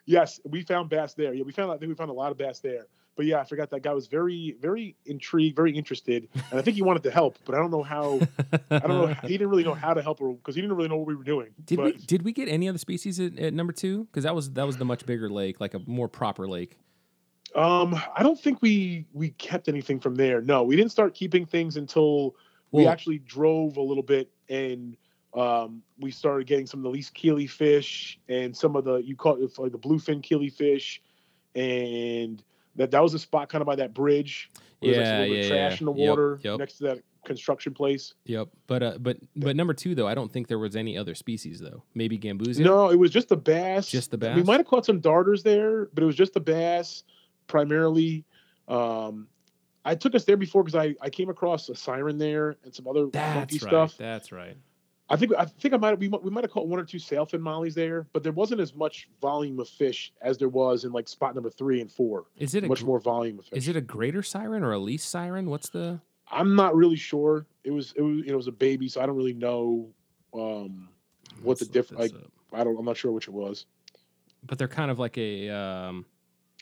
yes, 0.06 0.40
we 0.46 0.62
found 0.62 0.90
bass 0.90 1.14
there. 1.14 1.34
Yeah, 1.34 1.44
we 1.44 1.52
found 1.52 1.72
I 1.72 1.78
think 1.78 1.90
we 1.90 1.96
found 1.96 2.10
a 2.10 2.14
lot 2.14 2.32
of 2.32 2.38
bass 2.38 2.60
there. 2.60 2.86
But 3.16 3.26
yeah, 3.26 3.40
I 3.40 3.46
forgot 3.46 3.70
that 3.70 3.82
guy 3.82 3.94
was 3.94 4.08
very, 4.08 4.58
very 4.60 4.96
intrigued, 5.06 5.56
very 5.56 5.72
interested, 5.72 6.28
and 6.34 6.60
I 6.60 6.62
think 6.62 6.76
he 6.76 6.82
wanted 6.82 7.04
to 7.04 7.12
help, 7.12 7.38
but 7.46 7.56
I 7.56 7.60
don't 7.60 7.72
know 7.72 7.84
how. 7.84 8.20
I 8.70 8.80
don't 8.80 8.90
know. 8.90 9.16
He 9.24 9.30
didn't 9.30 9.50
really 9.50 9.64
know 9.64 9.74
how 9.74 9.94
to 9.94 10.02
help 10.02 10.20
her 10.20 10.30
because 10.34 10.54
he 10.56 10.62
didn't 10.62 10.76
really 10.76 10.90
know 10.90 10.98
what 10.98 11.08
we 11.08 11.16
were 11.16 11.24
doing. 11.24 11.52
Did 11.64 11.78
but, 11.78 11.86
we? 11.86 11.92
Did 11.94 12.24
we 12.24 12.34
get 12.34 12.50
any 12.50 12.68
other 12.68 12.78
species 12.78 13.20
at, 13.20 13.40
at 13.40 13.54
number 13.54 13.72
two? 13.72 14.06
Because 14.06 14.24
that 14.26 14.36
was 14.36 14.52
that 14.52 14.66
was 14.66 14.78
the 14.78 14.86
much 14.86 15.06
bigger 15.06 15.30
lake, 15.30 15.62
like 15.62 15.74
a 15.74 15.80
more 15.86 16.10
proper 16.10 16.48
lake. 16.48 16.78
Um, 17.56 17.96
I 18.16 18.22
don't 18.22 18.40
think 18.40 18.62
we 18.62 19.06
we 19.14 19.30
kept 19.30 19.70
anything 19.70 20.00
from 20.00 20.16
there. 20.16 20.42
No, 20.42 20.64
we 20.64 20.76
didn't 20.76 20.92
start 20.92 21.16
keeping 21.16 21.46
things 21.46 21.78
until 21.78 22.36
well, 22.72 22.84
we 22.84 22.88
actually 22.88 23.20
drove 23.20 23.78
a 23.78 23.82
little 23.82 24.04
bit 24.04 24.30
and 24.50 24.98
um, 25.36 25.82
we 26.00 26.12
started 26.12 26.48
getting 26.48 26.66
some 26.66 26.80
of 26.80 26.84
the 26.84 26.90
least 26.90 27.14
killifish 27.14 28.18
and 28.30 28.56
some 28.56 28.76
of 28.76 28.86
the 28.86 28.98
you 28.98 29.16
caught 29.16 29.40
like 29.58 29.72
the 29.72 29.80
bluefin 29.80 30.22
killifish, 30.22 31.00
and 31.56 32.44
that 32.76 32.92
that 32.92 33.02
was 33.02 33.14
a 33.14 33.20
spot 33.20 33.50
kind 33.50 33.62
of 33.62 33.66
by 33.66 33.76
that 33.76 33.94
bridge. 33.94 34.52
Yeah, 34.82 34.98
like 34.98 35.06
a 35.06 35.20
little 35.22 35.36
yeah, 35.36 35.48
trash 35.48 35.80
in 35.82 35.86
the 35.86 35.92
water 35.92 36.40
yep, 36.44 36.52
yep. 36.52 36.60
next 36.60 36.78
to 36.78 36.84
that 36.84 37.00
construction 37.26 37.74
place. 37.74 38.14
Yep, 38.26 38.50
but 38.68 38.84
uh, 38.84 38.98
but 39.00 39.18
but 39.36 39.56
number 39.56 39.74
two 39.74 39.96
though, 39.96 40.08
I 40.08 40.16
don't 40.16 40.32
think 40.32 40.48
there 40.48 40.60
was 40.60 40.76
any 40.76 40.98
other 40.98 41.16
species 41.16 41.60
though. 41.60 41.84
Maybe 41.96 42.18
gambusia. 42.18 42.60
No, 42.60 42.90
it 42.90 42.98
was 42.98 43.12
just 43.12 43.30
the 43.30 43.38
bass. 43.38 43.90
Just 43.90 44.12
the 44.12 44.18
bass. 44.18 44.36
We 44.36 44.44
might 44.44 44.58
have 44.58 44.68
caught 44.68 44.86
some 44.86 45.00
darters 45.00 45.44
there, 45.44 45.86
but 45.94 46.04
it 46.04 46.06
was 46.06 46.16
just 46.16 46.34
the 46.34 46.40
bass 46.40 47.04
primarily. 47.48 48.26
Um, 48.68 49.28
I 49.84 49.96
took 49.96 50.16
us 50.16 50.26
there 50.26 50.38
before 50.38 50.64
because 50.64 50.76
I, 50.76 50.96
I 51.00 51.10
came 51.10 51.30
across 51.30 51.70
a 51.70 51.76
siren 51.76 52.18
there 52.18 52.56
and 52.64 52.74
some 52.74 52.88
other 52.88 53.06
That's 53.08 53.36
funky 53.36 53.60
right. 53.60 53.70
stuff. 53.70 53.98
That's 53.98 54.32
right. 54.32 54.58
I 55.10 55.16
think 55.16 55.34
I 55.38 55.46
think 55.46 55.74
I 55.74 55.78
might 55.78 56.00
we, 56.00 56.08
we 56.08 56.32
might 56.32 56.44
have 56.44 56.52
caught 56.52 56.68
one 56.68 56.80
or 56.80 56.84
two 56.84 56.98
sailfin 56.98 57.40
mollies 57.40 57.76
there, 57.76 58.08
but 58.12 58.24
there 58.24 58.32
wasn't 58.32 58.60
as 58.60 58.74
much 58.74 59.08
volume 59.22 59.60
of 59.60 59.70
fish 59.70 60.12
as 60.22 60.38
there 60.38 60.50
was 60.50 60.84
in 60.84 60.92
like 60.92 61.08
spot 61.08 61.36
number 61.36 61.50
three 61.50 61.80
and 61.82 61.92
four. 61.92 62.26
Is 62.38 62.56
it 62.56 62.68
much 62.68 62.80
gr- 62.80 62.86
more 62.88 63.00
volume 63.00 63.38
of 63.38 63.46
fish? 63.46 63.58
Is 63.58 63.68
it 63.68 63.76
a 63.76 63.82
greater 63.82 64.24
siren 64.24 64.64
or 64.64 64.72
a 64.72 64.80
least 64.80 65.10
siren? 65.10 65.50
What's 65.50 65.70
the? 65.70 66.00
I'm 66.32 66.56
not 66.56 66.76
really 66.76 66.96
sure. 66.96 67.46
It 67.64 67.72
was 67.72 67.94
it 67.96 68.02
was 68.02 68.24
it 68.26 68.36
was 68.36 68.48
a 68.48 68.52
baby, 68.52 68.88
so 68.90 69.00
I 69.00 69.06
don't 69.06 69.16
really 69.16 69.34
know 69.34 69.90
um, 70.34 70.90
what 71.44 71.60
the 71.60 71.66
difference. 71.66 72.14
Like, 72.14 72.24
I 72.52 72.64
don't. 72.64 72.78
I'm 72.78 72.86
not 72.86 72.98
sure 72.98 73.12
which 73.12 73.28
it 73.28 73.34
was. 73.34 73.68
But 74.44 74.58
they're 74.58 74.68
kind 74.68 74.90
of 74.90 74.98
like 74.98 75.20
a 75.20 75.50
um, 75.50 76.06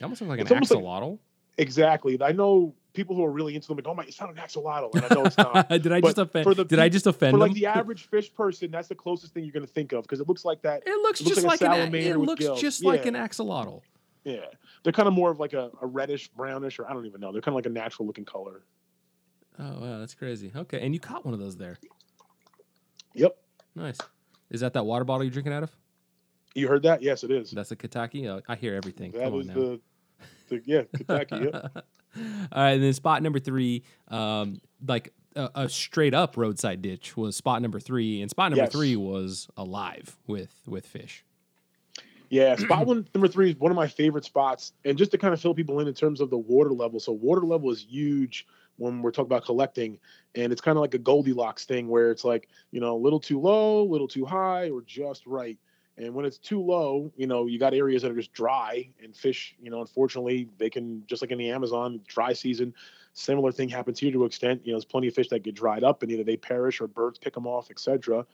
almost 0.01 0.21
like 0.21 0.41
it's 0.41 0.51
an 0.51 0.59
axolotl. 0.59 1.11
Like, 1.11 1.19
exactly. 1.57 2.21
I 2.21 2.33
know 2.33 2.75
people 2.93 3.15
who 3.15 3.23
are 3.23 3.31
really 3.31 3.55
into 3.55 3.67
them 3.67 3.77
like, 3.77 3.87
oh 3.87 3.93
my, 3.93 4.03
it's 4.03 4.19
not 4.19 4.29
an 4.29 4.35
axolotl, 4.35 4.93
and 4.95 5.05
I 5.05 5.13
know 5.13 5.25
it's 5.25 5.37
not. 5.37 5.69
did 5.69 5.91
I 5.91 5.99
just 5.99 6.17
offend? 6.17 6.43
For 6.43 6.53
the, 6.53 6.63
did 6.63 6.79
I 6.79 6.89
just 6.89 7.07
offend? 7.07 7.33
For 7.33 7.37
like 7.37 7.53
the 7.53 7.65
average 7.65 8.07
fish 8.07 8.33
person, 8.33 8.71
that's 8.71 8.87
the 8.87 8.95
closest 8.95 9.33
thing 9.33 9.43
you're 9.43 9.53
going 9.53 9.65
to 9.65 9.71
think 9.71 9.91
of 9.91 10.03
because 10.03 10.19
it 10.19 10.27
looks 10.27 10.45
like 10.45 10.61
that. 10.61 10.83
It 10.85 11.01
looks, 11.01 11.19
it 11.19 11.25
looks 11.25 11.35
just 11.37 11.47
like, 11.47 11.61
like 11.61 11.87
an. 11.87 11.95
It 11.95 12.17
looks 12.17 12.41
gills. 12.41 12.61
just 12.61 12.83
yeah. 12.83 12.89
like 12.89 13.05
an 13.05 13.15
axolotl. 13.15 13.81
Yeah, 14.23 14.45
they're 14.83 14.93
kind 14.93 15.07
of 15.07 15.13
more 15.13 15.31
of 15.31 15.39
like 15.39 15.53
a, 15.53 15.69
a 15.81 15.85
reddish, 15.85 16.29
brownish, 16.29 16.79
or 16.79 16.89
I 16.89 16.93
don't 16.93 17.05
even 17.05 17.19
know. 17.19 17.31
They're 17.31 17.41
kind 17.41 17.53
of 17.53 17.55
like 17.55 17.65
a 17.65 17.69
natural 17.69 18.07
looking 18.07 18.25
color. 18.25 18.63
Oh 19.59 19.79
wow, 19.79 19.99
that's 19.99 20.13
crazy. 20.13 20.51
Okay, 20.55 20.79
and 20.81 20.93
you 20.93 20.99
caught 20.99 21.25
one 21.25 21.33
of 21.33 21.39
those 21.39 21.57
there. 21.57 21.77
Yep. 23.15 23.37
Nice. 23.75 23.97
Is 24.49 24.61
that 24.61 24.73
that 24.73 24.85
water 24.85 25.03
bottle 25.03 25.23
you're 25.23 25.31
drinking 25.31 25.53
out 25.53 25.63
of? 25.63 25.71
You 26.55 26.67
heard 26.67 26.83
that? 26.83 27.01
Yes, 27.01 27.23
it 27.23 27.31
is. 27.31 27.51
That's 27.51 27.71
a 27.71 27.75
Cactaki. 27.75 28.27
Oh, 28.27 28.41
I 28.47 28.55
hear 28.55 28.75
everything. 28.75 29.11
That 29.11 29.23
Come 29.23 29.41
is 29.41 29.47
the 29.47 29.79
yeah, 30.65 30.83
Kentucky. 30.93 31.49
Yeah. 31.51 31.67
All 32.15 32.63
right, 32.63 32.71
and 32.71 32.83
then 32.83 32.93
spot 32.93 33.23
number 33.23 33.39
three, 33.39 33.83
um, 34.09 34.61
like 34.85 35.13
a, 35.35 35.49
a, 35.55 35.69
straight 35.69 36.13
up 36.13 36.37
roadside 36.37 36.81
ditch 36.81 37.17
was 37.17 37.35
spot 37.35 37.61
number 37.61 37.79
three, 37.79 38.21
and 38.21 38.29
spot 38.29 38.51
number 38.51 38.63
yes. 38.63 38.71
three 38.71 38.95
was 38.95 39.47
alive 39.57 40.17
with 40.27 40.53
with 40.67 40.85
fish. 40.85 41.23
Yeah, 42.29 42.55
spot 42.57 42.85
one 42.85 43.07
number 43.13 43.27
three 43.27 43.51
is 43.51 43.55
one 43.57 43.71
of 43.71 43.75
my 43.75 43.87
favorite 43.87 44.25
spots, 44.25 44.73
and 44.85 44.97
just 44.97 45.11
to 45.11 45.17
kind 45.17 45.33
of 45.33 45.41
fill 45.41 45.53
people 45.53 45.79
in 45.79 45.87
in 45.87 45.93
terms 45.93 46.21
of 46.21 46.29
the 46.29 46.37
water 46.37 46.71
level. 46.71 46.99
So 46.99 47.11
water 47.11 47.41
level 47.41 47.71
is 47.71 47.85
huge 47.87 48.47
when 48.77 49.01
we're 49.01 49.11
talking 49.11 49.27
about 49.27 49.45
collecting, 49.45 49.99
and 50.35 50.51
it's 50.51 50.61
kind 50.61 50.77
of 50.77 50.81
like 50.81 50.93
a 50.93 50.99
Goldilocks 50.99 51.65
thing 51.65 51.87
where 51.87 52.11
it's 52.11 52.23
like 52.23 52.49
you 52.71 52.79
know 52.79 52.95
a 52.95 53.01
little 53.01 53.19
too 53.19 53.39
low, 53.39 53.81
a 53.81 53.89
little 53.89 54.07
too 54.07 54.25
high, 54.25 54.69
or 54.69 54.81
just 54.81 55.25
right. 55.25 55.57
And 55.97 56.13
when 56.13 56.25
it's 56.25 56.39
too 56.39 56.61
low, 56.61 57.11
you 57.15 57.27
know, 57.27 57.45
you 57.45 57.59
got 57.59 57.73
areas 57.73 58.01
that 58.01 58.11
are 58.11 58.15
just 58.15 58.33
dry 58.33 58.89
and 59.03 59.15
fish, 59.15 59.55
you 59.61 59.69
know, 59.69 59.81
unfortunately, 59.81 60.49
they 60.57 60.69
can, 60.69 61.03
just 61.05 61.21
like 61.21 61.31
in 61.31 61.37
the 61.37 61.51
Amazon, 61.51 62.01
dry 62.07 62.33
season, 62.33 62.73
similar 63.13 63.51
thing 63.51 63.69
happens 63.69 63.99
here 63.99 64.11
to 64.11 64.21
an 64.21 64.25
extent. 64.25 64.61
You 64.63 64.71
know, 64.71 64.77
there's 64.77 64.85
plenty 64.85 65.07
of 65.07 65.13
fish 65.13 65.29
that 65.29 65.43
get 65.43 65.53
dried 65.53 65.83
up 65.83 66.01
and 66.01 66.11
either 66.11 66.23
they 66.23 66.37
perish 66.37 66.81
or 66.81 66.87
birds 66.87 67.19
pick 67.19 67.35
them 67.35 67.45
off, 67.45 67.69
etc. 67.69 68.25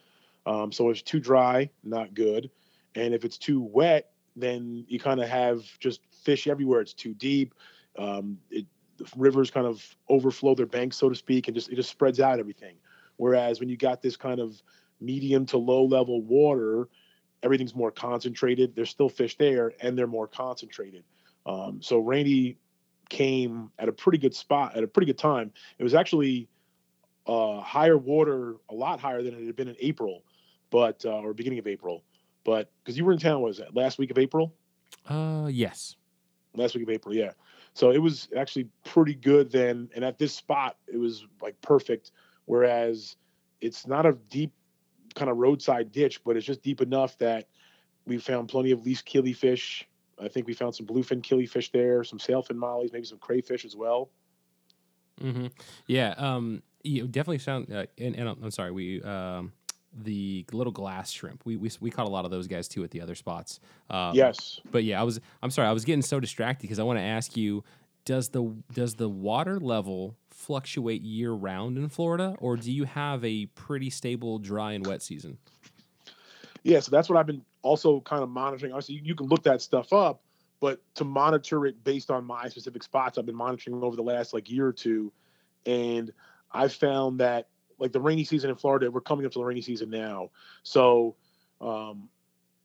Um, 0.46 0.72
so 0.72 0.88
if 0.88 0.94
it's 0.96 1.02
too 1.02 1.20
dry, 1.20 1.68
not 1.84 2.14
good. 2.14 2.50
And 2.94 3.12
if 3.12 3.24
it's 3.24 3.36
too 3.36 3.60
wet, 3.60 4.10
then 4.36 4.86
you 4.88 4.98
kind 4.98 5.20
of 5.20 5.28
have 5.28 5.62
just 5.80 6.00
fish 6.10 6.46
everywhere. 6.46 6.80
It's 6.80 6.94
too 6.94 7.14
deep. 7.14 7.54
Um, 7.98 8.38
it, 8.50 8.66
rivers 9.16 9.50
kind 9.50 9.66
of 9.66 9.84
overflow 10.08 10.54
their 10.54 10.66
banks, 10.66 10.96
so 10.96 11.08
to 11.08 11.14
speak, 11.14 11.48
and 11.48 11.54
just 11.54 11.70
it 11.70 11.76
just 11.76 11.90
spreads 11.90 12.20
out 12.20 12.38
everything. 12.38 12.76
Whereas 13.16 13.60
when 13.60 13.68
you 13.68 13.76
got 13.76 14.02
this 14.02 14.16
kind 14.16 14.40
of 14.40 14.62
medium 15.00 15.46
to 15.46 15.58
low 15.58 15.84
level 15.84 16.22
water, 16.22 16.88
everything's 17.42 17.74
more 17.74 17.90
concentrated. 17.90 18.74
There's 18.74 18.90
still 18.90 19.08
fish 19.08 19.36
there, 19.36 19.72
and 19.80 19.96
they're 19.96 20.06
more 20.06 20.26
concentrated. 20.26 21.04
Um, 21.46 21.80
so 21.82 21.98
Randy 21.98 22.58
came 23.08 23.70
at 23.78 23.88
a 23.88 23.92
pretty 23.92 24.18
good 24.18 24.34
spot 24.34 24.76
at 24.76 24.84
a 24.84 24.86
pretty 24.86 25.06
good 25.06 25.18
time. 25.18 25.52
It 25.78 25.84
was 25.84 25.94
actually 25.94 26.48
uh, 27.26 27.60
higher 27.60 27.98
water, 27.98 28.56
a 28.68 28.74
lot 28.74 29.00
higher 29.00 29.22
than 29.22 29.34
it 29.34 29.46
had 29.46 29.56
been 29.56 29.68
in 29.68 29.76
April, 29.80 30.22
but 30.70 31.04
uh, 31.04 31.18
or 31.18 31.34
beginning 31.34 31.58
of 31.58 31.66
April. 31.66 32.04
But 32.44 32.70
because 32.82 32.96
you 32.96 33.04
were 33.04 33.12
in 33.12 33.18
town, 33.18 33.42
was 33.42 33.58
that 33.58 33.74
last 33.74 33.98
week 33.98 34.10
of 34.10 34.18
April? 34.18 34.54
Uh, 35.08 35.48
yes. 35.50 35.96
Last 36.54 36.74
week 36.74 36.84
of 36.84 36.90
April, 36.90 37.14
yeah. 37.14 37.32
So 37.74 37.90
it 37.90 37.98
was 37.98 38.28
actually 38.36 38.68
pretty 38.84 39.14
good 39.14 39.50
then, 39.50 39.88
and 39.94 40.04
at 40.04 40.18
this 40.18 40.34
spot, 40.34 40.76
it 40.92 40.96
was 40.96 41.26
like 41.40 41.60
perfect. 41.60 42.12
Whereas 42.46 43.16
it's 43.60 43.86
not 43.86 44.06
a 44.06 44.12
deep 44.28 44.52
kind 45.14 45.30
of 45.30 45.38
roadside 45.38 45.92
ditch, 45.92 46.22
but 46.24 46.36
it's 46.36 46.46
just 46.46 46.62
deep 46.62 46.80
enough 46.80 47.16
that 47.18 47.48
we 48.06 48.18
found 48.18 48.48
plenty 48.48 48.70
of 48.70 48.84
least 48.84 49.06
killifish. 49.06 49.84
I 50.20 50.28
think 50.28 50.46
we 50.46 50.54
found 50.54 50.74
some 50.74 50.86
bluefin 50.86 51.22
killifish 51.22 51.70
there, 51.70 52.04
some 52.04 52.18
sailfin 52.18 52.56
mollies, 52.56 52.92
maybe 52.92 53.06
some 53.06 53.18
crayfish 53.18 53.64
as 53.64 53.76
well. 53.76 54.10
Mm-hmm. 55.20 55.46
Yeah, 55.86 56.14
um, 56.16 56.62
you 56.82 57.06
definitely 57.06 57.38
found. 57.38 57.72
Uh, 57.72 57.86
and, 57.98 58.16
and, 58.16 58.28
I'm 58.28 58.50
sorry, 58.50 58.70
we 58.70 59.02
um, 59.02 59.52
the 59.92 60.44
little 60.52 60.72
glass 60.72 61.10
shrimp. 61.10 61.42
We, 61.44 61.56
we 61.56 61.70
we 61.80 61.90
caught 61.90 62.06
a 62.06 62.10
lot 62.10 62.24
of 62.24 62.30
those 62.30 62.46
guys 62.46 62.68
too 62.68 62.84
at 62.84 62.90
the 62.90 63.00
other 63.00 63.14
spots. 63.14 63.60
Um, 63.88 64.14
yes, 64.14 64.60
but 64.70 64.84
yeah, 64.84 65.00
I 65.00 65.04
was. 65.04 65.20
I'm 65.42 65.50
sorry, 65.50 65.68
I 65.68 65.72
was 65.72 65.84
getting 65.84 66.02
so 66.02 66.20
distracted 66.20 66.62
because 66.62 66.78
I 66.78 66.82
want 66.82 66.98
to 66.98 67.04
ask 67.04 67.36
you: 67.36 67.64
Does 68.04 68.30
the 68.30 68.54
does 68.72 68.94
the 68.94 69.08
water 69.08 69.60
level 69.60 70.16
fluctuate 70.40 71.02
year 71.02 71.32
round 71.32 71.76
in 71.76 71.88
Florida, 71.88 72.34
or 72.38 72.56
do 72.56 72.72
you 72.72 72.84
have 72.84 73.22
a 73.24 73.46
pretty 73.46 73.90
stable 73.90 74.38
dry 74.38 74.72
and 74.72 74.86
wet 74.86 75.02
season? 75.02 75.36
Yeah, 76.62 76.80
so 76.80 76.90
that's 76.90 77.08
what 77.08 77.18
I've 77.18 77.26
been 77.26 77.44
also 77.62 78.00
kind 78.00 78.22
of 78.22 78.30
monitoring. 78.30 78.72
Obviously, 78.72 79.02
you 79.04 79.14
can 79.14 79.26
look 79.26 79.42
that 79.42 79.60
stuff 79.60 79.92
up, 79.92 80.22
but 80.58 80.80
to 80.94 81.04
monitor 81.04 81.66
it 81.66 81.84
based 81.84 82.10
on 82.10 82.24
my 82.24 82.48
specific 82.48 82.82
spots, 82.82 83.18
I've 83.18 83.26
been 83.26 83.36
monitoring 83.36 83.82
over 83.82 83.96
the 83.96 84.02
last 84.02 84.32
like 84.32 84.50
year 84.50 84.66
or 84.66 84.72
two, 84.72 85.12
and 85.66 86.10
I've 86.50 86.72
found 86.72 87.20
that 87.20 87.48
like 87.78 87.92
the 87.92 88.00
rainy 88.00 88.24
season 88.24 88.48
in 88.48 88.56
Florida, 88.56 88.90
we're 88.90 89.02
coming 89.02 89.26
up 89.26 89.32
to 89.32 89.38
the 89.38 89.44
rainy 89.44 89.62
season 89.62 89.90
now, 89.90 90.30
so 90.62 91.16
um, 91.60 92.08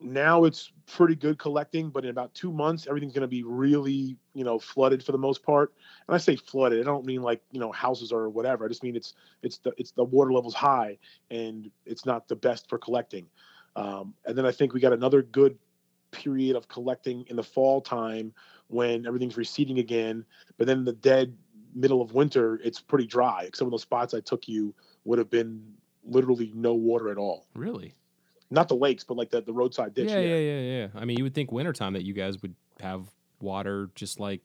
now 0.01 0.43
it's 0.43 0.71
pretty 0.88 1.15
good 1.15 1.39
collecting, 1.39 1.89
but 1.89 2.03
in 2.03 2.10
about 2.10 2.34
two 2.34 2.51
months, 2.51 2.86
everything's 2.88 3.13
going 3.13 3.21
to 3.21 3.27
be 3.27 3.43
really, 3.43 4.17
you 4.34 4.43
know, 4.43 4.60
flooded 4.60 5.03
for 5.03 5.12
the 5.12 5.17
most 5.17 5.41
part. 5.43 5.73
And 6.08 6.15
I 6.15 6.17
say 6.17 6.36
flooded, 6.36 6.81
I 6.81 6.84
don't 6.84 7.05
mean 7.05 7.21
like 7.21 7.41
you 7.51 7.60
know 7.60 7.71
houses 7.71 8.12
or 8.12 8.29
whatever. 8.29 8.65
I 8.65 8.67
just 8.67 8.84
mean 8.84 8.95
it's 8.95 9.13
it's 9.41 9.58
the 9.60 9.73
it's 9.77 9.91
the 9.91 10.03
water 10.03 10.34
level's 10.34 10.53
high 10.53 10.97
and 11.31 11.71
it's 11.86 12.05
not 12.05 12.27
the 12.27 12.36
best 12.36 12.69
for 12.69 12.77
collecting. 12.77 13.27
Um, 13.75 14.13
and 14.25 14.38
then 14.38 14.45
I 14.45 14.51
think 14.51 14.73
we 14.73 14.79
got 14.79 14.93
another 14.93 15.21
good 15.21 15.58
period 16.12 16.55
of 16.55 16.67
collecting 16.67 17.25
in 17.27 17.36
the 17.36 17.43
fall 17.43 17.81
time 17.81 18.34
when 18.67 19.05
everything's 19.05 19.38
receding 19.38 19.79
again. 19.79 20.25
But 20.58 20.67
then 20.67 20.86
the 20.86 20.93
dead 20.93 21.36
middle 21.73 22.01
of 22.01 22.13
winter, 22.13 22.60
it's 22.63 22.79
pretty 22.79 23.05
dry. 23.05 23.49
Some 23.53 23.67
of 23.67 23.71
those 23.71 23.81
spots 23.81 24.13
I 24.13 24.21
took 24.21 24.47
you 24.47 24.73
would 25.03 25.19
have 25.19 25.29
been 25.29 25.62
literally 26.05 26.51
no 26.55 26.73
water 26.73 27.10
at 27.10 27.17
all. 27.17 27.47
Really? 27.53 27.93
Not 28.51 28.67
the 28.67 28.75
lakes, 28.75 29.03
but 29.03 29.17
like 29.17 29.29
the, 29.29 29.41
the 29.41 29.53
roadside 29.53 29.93
ditch. 29.93 30.10
Yeah, 30.10 30.19
yeah, 30.19 30.38
yeah, 30.38 30.60
yeah. 30.60 30.88
I 30.95 31.05
mean, 31.05 31.17
you 31.17 31.23
would 31.23 31.34
think 31.34 31.51
wintertime 31.51 31.93
that 31.93 32.03
you 32.03 32.13
guys 32.13 32.41
would 32.41 32.55
have 32.79 33.05
water 33.41 33.89
just 33.95 34.19
like 34.19 34.41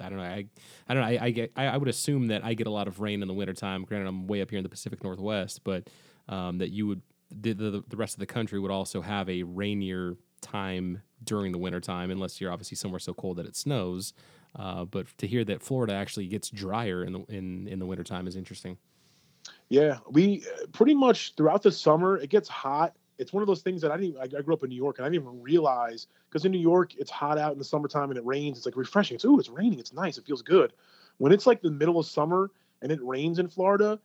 I 0.00 0.08
don't 0.08 0.18
know. 0.18 0.24
I 0.24 0.46
I 0.88 0.94
don't 0.94 1.02
know. 1.02 1.08
I, 1.08 1.26
I 1.26 1.30
get. 1.30 1.52
I, 1.56 1.66
I, 1.66 1.76
would 1.76 1.88
assume 1.88 2.28
that 2.28 2.44
I 2.44 2.54
get 2.54 2.66
a 2.66 2.70
lot 2.70 2.88
of 2.88 3.00
rain 3.00 3.22
in 3.22 3.28
the 3.28 3.34
wintertime. 3.34 3.84
Granted, 3.84 4.08
I'm 4.08 4.26
way 4.26 4.42
up 4.42 4.50
here 4.50 4.58
in 4.58 4.62
the 4.62 4.68
Pacific 4.68 5.02
Northwest, 5.04 5.62
but 5.64 5.88
um, 6.28 6.58
that 6.58 6.70
you 6.70 6.86
would 6.86 7.02
the, 7.30 7.52
the 7.52 7.84
the 7.88 7.96
rest 7.96 8.14
of 8.14 8.20
the 8.20 8.26
country 8.26 8.58
would 8.58 8.70
also 8.70 9.00
have 9.00 9.28
a 9.28 9.42
rainier 9.42 10.16
time 10.40 11.02
during 11.24 11.52
the 11.52 11.58
wintertime, 11.58 12.10
unless 12.10 12.40
you're 12.40 12.52
obviously 12.52 12.76
somewhere 12.76 12.98
so 12.98 13.14
cold 13.14 13.36
that 13.36 13.46
it 13.46 13.56
snows. 13.56 14.12
Uh, 14.56 14.84
but 14.84 15.06
to 15.18 15.26
hear 15.26 15.44
that 15.44 15.62
Florida 15.62 15.94
actually 15.94 16.26
gets 16.26 16.50
drier 16.50 17.04
in 17.04 17.12
the 17.12 17.20
in 17.28 17.68
in 17.68 17.78
the 17.78 17.86
wintertime 17.86 18.26
is 18.26 18.36
interesting. 18.36 18.76
Yeah, 19.68 19.98
we 20.10 20.44
pretty 20.72 20.94
much 20.94 21.34
throughout 21.36 21.62
the 21.62 21.72
summer 21.72 22.18
it 22.18 22.30
gets 22.30 22.48
hot 22.48 22.94
it's 23.18 23.32
one 23.32 23.42
of 23.42 23.46
those 23.46 23.62
things 23.62 23.82
that 23.82 23.90
I 23.90 23.96
didn't. 23.96 24.16
I, 24.18 24.38
I 24.38 24.42
grew 24.42 24.54
up 24.54 24.62
in 24.62 24.70
New 24.70 24.76
York, 24.76 24.98
and 24.98 25.06
I 25.06 25.08
didn't 25.08 25.26
even 25.26 25.42
realize 25.42 26.06
because 26.28 26.44
in 26.44 26.52
New 26.52 26.58
York 26.58 26.94
it's 26.96 27.10
hot 27.10 27.38
out 27.38 27.52
in 27.52 27.58
the 27.58 27.64
summertime 27.64 28.10
and 28.10 28.18
it 28.18 28.24
rains. 28.24 28.56
It's 28.56 28.66
like 28.66 28.76
refreshing. 28.76 29.14
It's 29.16 29.24
ooh, 29.24 29.38
it's 29.38 29.48
raining. 29.48 29.78
It's 29.78 29.92
nice. 29.92 30.18
It 30.18 30.26
feels 30.26 30.42
good. 30.42 30.72
When 31.18 31.32
it's 31.32 31.46
like 31.46 31.62
the 31.62 31.70
middle 31.70 31.98
of 31.98 32.06
summer 32.06 32.50
and 32.80 32.90
it 32.90 33.00
rains 33.02 33.38
in 33.38 33.48
Florida, 33.48 33.98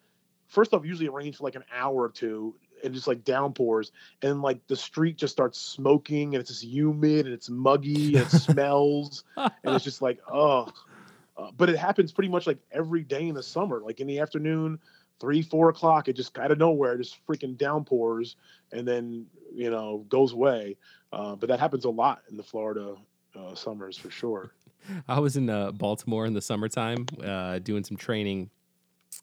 first 0.47 0.73
off, 0.73 0.85
usually 0.85 1.07
it 1.07 1.13
rains 1.13 1.37
for 1.37 1.43
like 1.45 1.55
an 1.55 1.63
hour 1.73 1.95
or 1.95 2.09
two 2.09 2.55
and 2.83 2.93
just 2.93 3.07
like 3.07 3.23
downpours, 3.23 3.91
and 4.21 4.41
like 4.41 4.65
the 4.67 4.75
street 4.75 5.17
just 5.17 5.33
starts 5.33 5.59
smoking 5.59 6.35
and 6.35 6.41
it's 6.41 6.51
just 6.51 6.63
humid 6.63 7.25
and 7.25 7.33
it's 7.33 7.49
muggy 7.49 8.17
and 8.17 8.27
it 8.27 8.29
smells 8.31 9.23
and 9.35 9.51
it's 9.65 9.83
just 9.83 10.01
like 10.01 10.19
oh. 10.31 10.71
Uh, 11.37 11.51
but 11.55 11.69
it 11.69 11.77
happens 11.77 12.11
pretty 12.11 12.29
much 12.29 12.47
like 12.47 12.57
every 12.71 13.03
day 13.03 13.27
in 13.27 13.35
the 13.35 13.43
summer, 13.43 13.79
like 13.79 13.99
in 13.99 14.07
the 14.07 14.19
afternoon 14.19 14.79
three, 15.19 15.41
four 15.41 15.69
o'clock, 15.69 16.07
it 16.07 16.13
just 16.13 16.37
out 16.37 16.51
of 16.51 16.57
nowhere 16.57 16.97
just 16.97 17.25
freaking 17.27 17.57
downpours 17.57 18.35
and 18.71 18.87
then, 18.87 19.25
you 19.53 19.69
know, 19.69 20.05
goes 20.09 20.33
away. 20.33 20.77
Uh, 21.11 21.35
but 21.35 21.49
that 21.49 21.59
happens 21.59 21.85
a 21.85 21.89
lot 21.89 22.21
in 22.29 22.37
the 22.37 22.43
Florida 22.43 22.95
uh, 23.37 23.55
summers 23.55 23.97
for 23.97 24.09
sure. 24.09 24.51
I 25.07 25.19
was 25.19 25.37
in 25.37 25.49
uh, 25.49 25.71
Baltimore 25.71 26.25
in 26.25 26.33
the 26.33 26.41
summertime 26.41 27.05
uh, 27.23 27.59
doing 27.59 27.83
some 27.83 27.97
training 27.97 28.49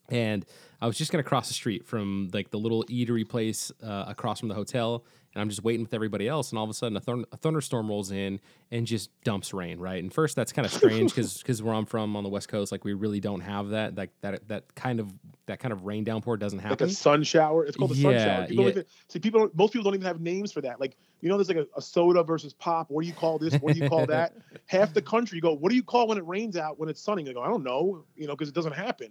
and 0.09 0.45
I 0.81 0.87
was 0.87 0.97
just 0.97 1.11
gonna 1.11 1.23
cross 1.23 1.47
the 1.47 1.53
street 1.53 1.85
from 1.85 2.29
like 2.33 2.51
the 2.51 2.59
little 2.59 2.83
eatery 2.85 3.27
place 3.27 3.71
uh, 3.83 4.05
across 4.07 4.39
from 4.39 4.49
the 4.49 4.55
hotel, 4.55 5.03
and 5.35 5.41
I'm 5.41 5.49
just 5.49 5.63
waiting 5.63 5.81
with 5.83 5.93
everybody 5.93 6.27
else, 6.27 6.49
and 6.49 6.57
all 6.57 6.63
of 6.63 6.69
a 6.69 6.73
sudden 6.73 6.97
a, 6.97 7.33
a 7.33 7.37
thunderstorm 7.37 7.89
rolls 7.89 8.09
in 8.09 8.39
and 8.71 8.87
just 8.87 9.09
dumps 9.23 9.53
rain. 9.53 9.79
Right, 9.79 10.01
and 10.01 10.11
first 10.11 10.35
that's 10.35 10.53
kind 10.53 10.65
of 10.65 10.71
strange 10.71 11.13
because 11.13 11.37
because 11.37 11.61
where 11.63 11.73
I'm 11.73 11.85
from 11.85 12.15
on 12.15 12.23
the 12.23 12.29
west 12.29 12.47
coast, 12.47 12.71
like 12.71 12.85
we 12.85 12.93
really 12.93 13.19
don't 13.19 13.41
have 13.41 13.69
that 13.69 13.95
like 13.95 14.11
that 14.21 14.47
that 14.47 14.73
kind 14.75 15.01
of 15.01 15.13
that 15.47 15.59
kind 15.59 15.73
of 15.73 15.85
rain 15.85 16.03
downpour 16.03 16.37
doesn't 16.37 16.59
happen. 16.59 16.87
Like 16.87 16.93
a 16.93 16.95
sun 16.95 17.23
shower. 17.23 17.65
It's 17.65 17.77
called 17.77 17.91
a 17.91 17.95
yeah, 17.95 18.01
sun 18.01 18.13
shower. 18.13 18.47
People 18.47 18.63
yeah. 18.63 18.69
even, 18.71 18.85
see 19.09 19.19
people. 19.19 19.49
Most 19.53 19.73
people 19.73 19.83
don't 19.83 19.95
even 19.95 20.07
have 20.07 20.21
names 20.21 20.51
for 20.51 20.61
that. 20.61 20.79
Like 20.79 20.95
you 21.25 21.29
know, 21.29 21.37
there's 21.37 21.47
like 21.47 21.57
a, 21.57 21.65
a 21.75 21.81
soda 21.81 22.21
versus 22.21 22.53
pop. 22.53 22.91
What 22.91 23.01
do 23.01 23.07
you 23.07 23.13
call 23.13 23.39
this? 23.39 23.55
What 23.55 23.73
do 23.73 23.79
you 23.79 23.89
call 23.89 24.05
that? 24.15 24.35
Half 24.67 24.93
the 24.93 25.01
country 25.01 25.41
go, 25.41 25.55
what 25.55 25.71
do 25.71 25.75
you 25.75 25.81
call 25.81 26.07
when 26.07 26.19
it 26.19 26.27
rains 26.27 26.55
out 26.55 26.77
when 26.77 26.87
it's 26.87 27.01
sunny? 27.01 27.23
They 27.23 27.33
go, 27.33 27.41
I 27.41 27.47
don't 27.47 27.63
know. 27.63 28.05
You 28.15 28.27
know, 28.27 28.35
because 28.35 28.47
it 28.47 28.53
doesn't 28.53 28.73
happen. 28.73 29.09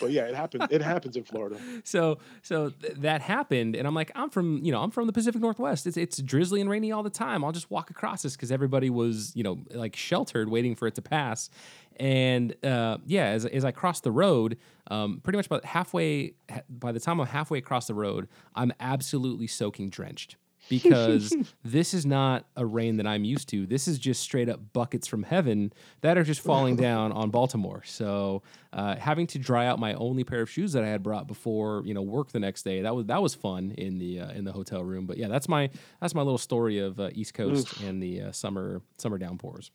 But 0.00 0.12
yeah, 0.12 0.22
it 0.22 0.34
happens. 0.34 0.64
It 0.70 0.80
happens 0.80 1.14
in 1.14 1.24
Florida. 1.24 1.58
So 1.84 2.18
so 2.42 2.70
th- 2.70 2.94
that 2.98 3.20
happened, 3.20 3.76
and 3.76 3.86
I'm 3.86 3.94
like, 3.94 4.12
I'm 4.14 4.30
from 4.30 4.60
you 4.62 4.72
know 4.72 4.82
I'm 4.82 4.90
from 4.90 5.06
the 5.06 5.12
Pacific 5.12 5.40
Northwest. 5.40 5.86
It's 5.86 5.96
it's 5.96 6.22
drizzly 6.22 6.60
and 6.60 6.70
rainy 6.70 6.90
all 6.90 7.02
the 7.02 7.10
time. 7.10 7.44
I'll 7.44 7.52
just 7.52 7.70
walk 7.70 7.90
across 7.90 8.22
this 8.22 8.34
because 8.34 8.50
everybody 8.52 8.88
was 8.88 9.32
you 9.34 9.42
know 9.42 9.58
like 9.72 9.94
sheltered, 9.96 10.48
waiting 10.48 10.74
for 10.74 10.86
it 10.86 10.94
to 10.94 11.02
pass. 11.02 11.50
And 11.96 12.54
uh, 12.64 12.98
yeah, 13.04 13.26
as, 13.26 13.44
as 13.44 13.64
I 13.64 13.72
crossed 13.72 14.04
the 14.04 14.12
road, 14.12 14.58
um, 14.90 15.20
pretty 15.22 15.36
much 15.36 15.46
about 15.46 15.64
halfway, 15.64 16.34
by 16.68 16.92
the 16.92 17.00
time 17.00 17.20
I'm 17.20 17.26
halfway 17.26 17.58
across 17.58 17.86
the 17.86 17.94
road, 17.94 18.28
I'm 18.54 18.72
absolutely 18.80 19.46
soaking 19.46 19.90
drenched 19.90 20.36
because 20.68 21.34
this 21.64 21.92
is 21.92 22.06
not 22.06 22.46
a 22.56 22.64
rain 22.64 22.96
that 22.98 23.06
I'm 23.06 23.24
used 23.24 23.48
to. 23.50 23.66
This 23.66 23.88
is 23.88 23.98
just 23.98 24.22
straight 24.22 24.48
up 24.48 24.60
buckets 24.72 25.06
from 25.06 25.22
heaven 25.24 25.72
that 26.02 26.16
are 26.16 26.22
just 26.24 26.40
falling 26.40 26.76
down 26.76 27.12
on 27.12 27.30
Baltimore. 27.30 27.82
So 27.84 28.42
uh, 28.72 28.96
having 28.96 29.26
to 29.28 29.38
dry 29.38 29.66
out 29.66 29.78
my 29.78 29.94
only 29.94 30.24
pair 30.24 30.40
of 30.40 30.48
shoes 30.50 30.72
that 30.72 30.84
I 30.84 30.88
had 30.88 31.02
brought 31.02 31.26
before 31.26 31.82
you 31.84 31.94
know 31.94 32.02
work 32.02 32.30
the 32.32 32.40
next 32.40 32.62
day 32.62 32.82
that 32.82 32.94
was 32.94 33.06
that 33.06 33.20
was 33.20 33.34
fun 33.34 33.72
in 33.76 33.98
the 33.98 34.20
uh, 34.20 34.30
in 34.32 34.44
the 34.44 34.52
hotel 34.52 34.82
room. 34.84 35.06
But 35.06 35.16
yeah, 35.18 35.28
that's 35.28 35.48
my 35.48 35.68
that's 36.00 36.14
my 36.14 36.22
little 36.22 36.38
story 36.38 36.78
of 36.78 36.98
uh, 37.00 37.10
East 37.12 37.34
Coast 37.34 37.72
Oof. 37.74 37.82
and 37.82 38.02
the 38.02 38.22
uh, 38.22 38.32
summer 38.32 38.82
summer 38.98 39.18
downpours. 39.18 39.70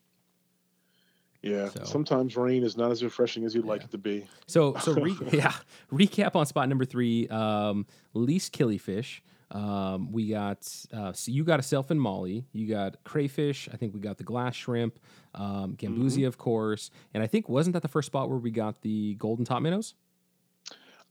Yeah. 1.41 1.69
So- 1.69 1.83
Sometimes 1.83 2.35
rain 2.35 2.63
is 2.63 2.77
not 2.77 2.91
as 2.91 3.03
refreshing 3.03 3.45
as 3.45 3.53
you'd 3.53 3.65
like 3.65 3.83
it 3.83 3.91
to 3.91 3.97
be. 3.97 4.25
So 4.47 4.75
so 4.75 4.93
re- 4.93 5.15
yeah, 5.31 5.53
recap 5.91 6.35
on 6.35 6.45
spot 6.45 6.67
number 6.69 6.85
three. 6.85 7.27
Um, 7.27 7.85
least 8.13 8.57
killifish. 8.57 9.19
Um, 9.51 10.11
we 10.11 10.27
got 10.27 10.67
uh, 10.93 11.13
so 11.13 11.31
you 11.31 11.43
got 11.43 11.59
a 11.59 11.63
sailfin 11.63 11.97
molly. 11.97 12.45
You 12.51 12.67
got 12.67 13.03
crayfish. 13.03 13.69
I 13.71 13.77
think 13.77 13.93
we 13.93 13.99
got 13.99 14.17
the 14.17 14.23
glass 14.23 14.55
shrimp, 14.55 14.99
um, 15.35 15.75
gambusia, 15.77 16.27
of 16.27 16.37
course, 16.37 16.91
and 17.13 17.23
I 17.23 17.27
think 17.27 17.47
wasn't 17.47 17.73
that 17.73 17.81
the 17.81 17.87
first 17.87 18.07
spot 18.07 18.29
where 18.29 18.39
we 18.39 18.51
got 18.51 18.81
the 18.81 19.15
golden 19.15 19.45
top 19.45 19.61
minnows? 19.61 19.93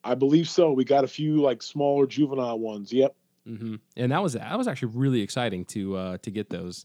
I 0.04 0.14
believe 0.14 0.48
so. 0.48 0.72
We 0.72 0.84
got 0.84 1.02
a 1.02 1.08
few 1.08 1.40
like 1.40 1.62
smaller 1.62 2.06
juvenile 2.06 2.58
ones. 2.58 2.92
Yep. 2.92 3.14
Mm-hmm. 3.48 3.76
And 3.96 4.12
that 4.12 4.22
was 4.22 4.34
that 4.34 4.58
was 4.58 4.68
actually 4.68 4.92
really 4.94 5.20
exciting 5.22 5.64
to 5.66 5.96
uh, 5.96 6.18
to 6.18 6.30
get 6.30 6.50
those 6.50 6.84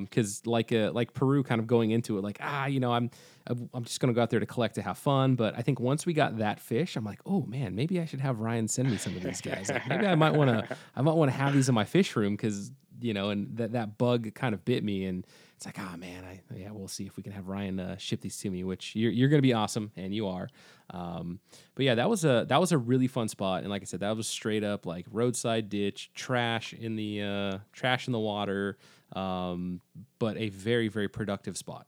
because 0.00 0.46
like 0.46 0.72
uh, 0.72 0.90
like 0.92 1.12
Peru 1.12 1.42
kind 1.42 1.60
of 1.60 1.66
going 1.66 1.90
into 1.90 2.16
it 2.18 2.22
like 2.22 2.38
ah 2.40 2.66
you 2.66 2.80
know 2.80 2.92
I'm 2.92 3.10
I'm 3.46 3.84
just 3.84 3.98
gonna 4.00 4.12
go 4.12 4.22
out 4.22 4.30
there 4.30 4.40
to 4.40 4.46
collect 4.46 4.76
to 4.76 4.82
have 4.82 4.98
fun. 4.98 5.34
But 5.34 5.58
I 5.58 5.62
think 5.62 5.80
once 5.80 6.06
we 6.06 6.12
got 6.12 6.38
that 6.38 6.60
fish 6.60 6.96
I'm 6.96 7.04
like 7.04 7.20
oh 7.26 7.42
man 7.42 7.74
maybe 7.74 8.00
I 8.00 8.04
should 8.04 8.20
have 8.20 8.40
Ryan 8.40 8.68
send 8.68 8.90
me 8.90 8.96
some 8.96 9.16
of 9.16 9.22
these 9.22 9.40
guys. 9.40 9.68
Like, 9.68 9.88
maybe 9.88 10.06
I 10.06 10.14
might 10.14 10.34
want 10.34 10.50
to 10.50 10.76
I 10.96 11.02
might 11.02 11.14
want 11.14 11.30
to 11.30 11.36
have 11.36 11.52
these 11.52 11.68
in 11.68 11.74
my 11.74 11.84
fish 11.84 12.14
room 12.16 12.34
because 12.34 12.70
you 13.00 13.14
know 13.14 13.30
and 13.30 13.56
that 13.56 13.72
that 13.72 13.98
bug 13.98 14.32
kind 14.34 14.54
of 14.54 14.64
bit 14.64 14.84
me 14.84 15.04
and 15.06 15.26
it's 15.56 15.66
like 15.66 15.78
oh 15.78 15.96
man 15.96 16.24
I 16.24 16.40
yeah 16.54 16.70
we'll 16.70 16.88
see 16.88 17.06
if 17.06 17.16
we 17.16 17.22
can 17.22 17.32
have 17.32 17.48
Ryan 17.48 17.80
uh, 17.80 17.96
ship 17.96 18.20
these 18.20 18.36
to 18.38 18.50
me 18.50 18.62
which 18.64 18.94
you're 18.94 19.10
you're 19.10 19.28
gonna 19.28 19.42
be 19.42 19.52
awesome 19.52 19.90
and 19.96 20.14
you 20.14 20.28
are. 20.28 20.48
Um, 20.92 21.40
but 21.74 21.84
yeah, 21.84 21.94
that 21.94 22.08
was 22.10 22.24
a 22.24 22.44
that 22.48 22.60
was 22.60 22.72
a 22.72 22.78
really 22.78 23.06
fun 23.06 23.28
spot, 23.28 23.62
and 23.62 23.70
like 23.70 23.82
I 23.82 23.86
said, 23.86 24.00
that 24.00 24.16
was 24.16 24.28
straight 24.28 24.62
up 24.62 24.84
like 24.84 25.06
roadside 25.10 25.68
ditch, 25.68 26.10
trash 26.14 26.74
in 26.74 26.96
the 26.96 27.22
uh, 27.22 27.58
trash 27.72 28.06
in 28.06 28.12
the 28.12 28.18
water, 28.18 28.76
um, 29.12 29.80
but 30.18 30.36
a 30.36 30.48
very 30.50 30.88
very 30.88 31.08
productive 31.08 31.56
spot. 31.56 31.86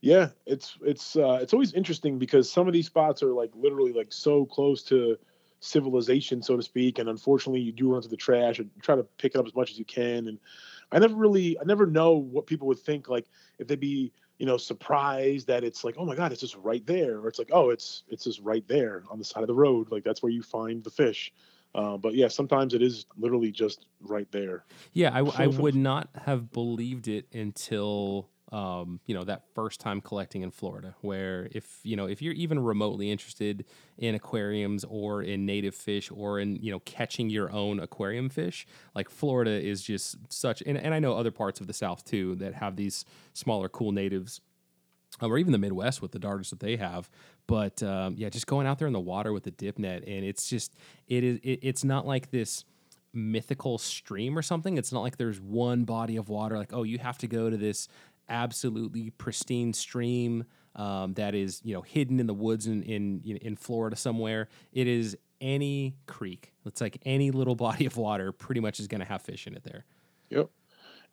Yeah, 0.00 0.30
it's 0.46 0.76
it's 0.82 1.16
uh, 1.16 1.38
it's 1.40 1.52
always 1.52 1.72
interesting 1.74 2.18
because 2.18 2.50
some 2.50 2.66
of 2.66 2.72
these 2.72 2.86
spots 2.86 3.22
are 3.22 3.32
like 3.32 3.50
literally 3.54 3.92
like 3.92 4.12
so 4.12 4.44
close 4.44 4.82
to 4.84 5.16
civilization, 5.60 6.42
so 6.42 6.56
to 6.56 6.62
speak, 6.62 6.98
and 6.98 7.08
unfortunately 7.08 7.60
you 7.60 7.72
do 7.72 7.88
run 7.88 7.98
into 7.98 8.08
the 8.08 8.16
trash 8.16 8.58
and 8.58 8.68
try 8.80 8.96
to 8.96 9.04
pick 9.18 9.34
it 9.34 9.38
up 9.38 9.46
as 9.46 9.54
much 9.54 9.70
as 9.70 9.78
you 9.78 9.84
can. 9.84 10.26
And 10.26 10.38
I 10.90 10.98
never 10.98 11.14
really, 11.14 11.58
I 11.58 11.64
never 11.64 11.86
know 11.86 12.12
what 12.14 12.46
people 12.46 12.66
would 12.68 12.80
think 12.80 13.08
like 13.08 13.26
if 13.58 13.68
they'd 13.68 13.78
be 13.80 14.12
you 14.38 14.46
know 14.46 14.56
surprised 14.56 15.46
that 15.46 15.62
it's 15.62 15.84
like 15.84 15.94
oh 15.98 16.04
my 16.04 16.16
god 16.16 16.32
it's 16.32 16.40
just 16.40 16.56
right 16.56 16.84
there, 16.86 17.18
or 17.20 17.28
it's 17.28 17.38
like 17.38 17.50
oh 17.52 17.70
it's 17.70 18.02
it's 18.08 18.24
just 18.24 18.40
right 18.40 18.66
there 18.66 19.04
on 19.10 19.18
the 19.18 19.24
side 19.24 19.42
of 19.42 19.46
the 19.46 19.54
road, 19.54 19.92
like 19.92 20.04
that's 20.04 20.22
where 20.22 20.32
you 20.32 20.42
find 20.42 20.82
the 20.82 20.90
fish. 20.90 21.32
Uh, 21.74 21.96
but 21.96 22.14
yeah, 22.14 22.28
sometimes 22.28 22.74
it 22.74 22.82
is 22.82 23.06
literally 23.18 23.50
just 23.50 23.86
right 24.00 24.30
there. 24.30 24.64
Yeah, 24.92 25.10
I 25.12 25.46
would 25.46 25.74
not 25.74 26.08
have 26.24 26.52
believed 26.52 27.08
it 27.08 27.26
until 27.32 28.28
um, 28.52 29.00
you 29.06 29.14
know 29.14 29.24
that 29.24 29.44
first 29.54 29.80
time 29.80 30.02
collecting 30.02 30.42
in 30.42 30.50
Florida, 30.50 30.94
where 31.00 31.48
if 31.52 31.80
you 31.82 31.96
know 31.96 32.06
if 32.06 32.20
you're 32.20 32.34
even 32.34 32.58
remotely 32.62 33.10
interested 33.10 33.64
in 33.96 34.14
aquariums 34.14 34.84
or 34.84 35.22
in 35.22 35.46
native 35.46 35.74
fish 35.74 36.10
or 36.14 36.38
in 36.38 36.56
you 36.56 36.70
know 36.70 36.80
catching 36.80 37.30
your 37.30 37.50
own 37.50 37.80
aquarium 37.80 38.28
fish, 38.28 38.66
like 38.94 39.08
Florida 39.08 39.50
is 39.50 39.82
just 39.82 40.18
such, 40.30 40.62
and, 40.66 40.76
and 40.76 40.92
I 40.92 40.98
know 40.98 41.16
other 41.16 41.30
parts 41.30 41.60
of 41.60 41.66
the 41.66 41.72
South 41.72 42.04
too 42.04 42.34
that 42.36 42.54
have 42.54 42.76
these 42.76 43.06
smaller 43.32 43.70
cool 43.70 43.92
natives 43.92 44.42
um, 45.20 45.32
or 45.32 45.38
even 45.38 45.52
the 45.52 45.58
Midwest 45.58 46.02
with 46.02 46.12
the 46.12 46.18
darters 46.18 46.50
that 46.50 46.60
they 46.60 46.76
have. 46.76 47.10
But 47.46 47.82
um, 47.82 48.14
yeah, 48.16 48.28
just 48.28 48.46
going 48.46 48.66
out 48.66 48.78
there 48.78 48.86
in 48.86 48.92
the 48.92 49.00
water 49.00 49.32
with 49.32 49.44
the 49.44 49.50
dip 49.50 49.78
net, 49.78 50.04
and 50.06 50.24
it's 50.24 50.48
just 50.48 50.74
it 51.06 51.24
is 51.24 51.38
it, 51.42 51.60
it's 51.62 51.84
not 51.84 52.06
like 52.06 52.30
this 52.30 52.64
mythical 53.12 53.78
stream 53.78 54.38
or 54.38 54.42
something. 54.42 54.78
It's 54.78 54.92
not 54.92 55.00
like 55.00 55.16
there's 55.16 55.40
one 55.40 55.84
body 55.84 56.16
of 56.16 56.28
water 56.28 56.56
like 56.56 56.72
oh 56.72 56.82
you 56.82 56.98
have 56.98 57.18
to 57.18 57.26
go 57.26 57.50
to 57.50 57.56
this 57.56 57.88
absolutely 58.28 59.10
pristine 59.10 59.72
stream 59.72 60.44
um, 60.76 61.14
that 61.14 61.34
is 61.34 61.60
you 61.64 61.74
know 61.74 61.82
hidden 61.82 62.20
in 62.20 62.26
the 62.26 62.34
woods 62.34 62.66
in 62.66 62.82
in 62.82 63.20
in 63.24 63.56
Florida 63.56 63.96
somewhere. 63.96 64.48
It 64.72 64.86
is 64.86 65.16
any 65.40 65.96
creek. 66.06 66.52
It's 66.64 66.80
like 66.80 66.98
any 67.04 67.30
little 67.30 67.56
body 67.68 67.86
of 67.86 67.96
water 67.96 68.32
pretty 68.32 68.60
much 68.60 68.80
is 68.80 68.86
going 68.86 69.00
to 69.00 69.06
have 69.06 69.22
fish 69.22 69.46
in 69.46 69.54
it 69.54 69.64
there. 69.64 69.84
Yep. 70.30 70.48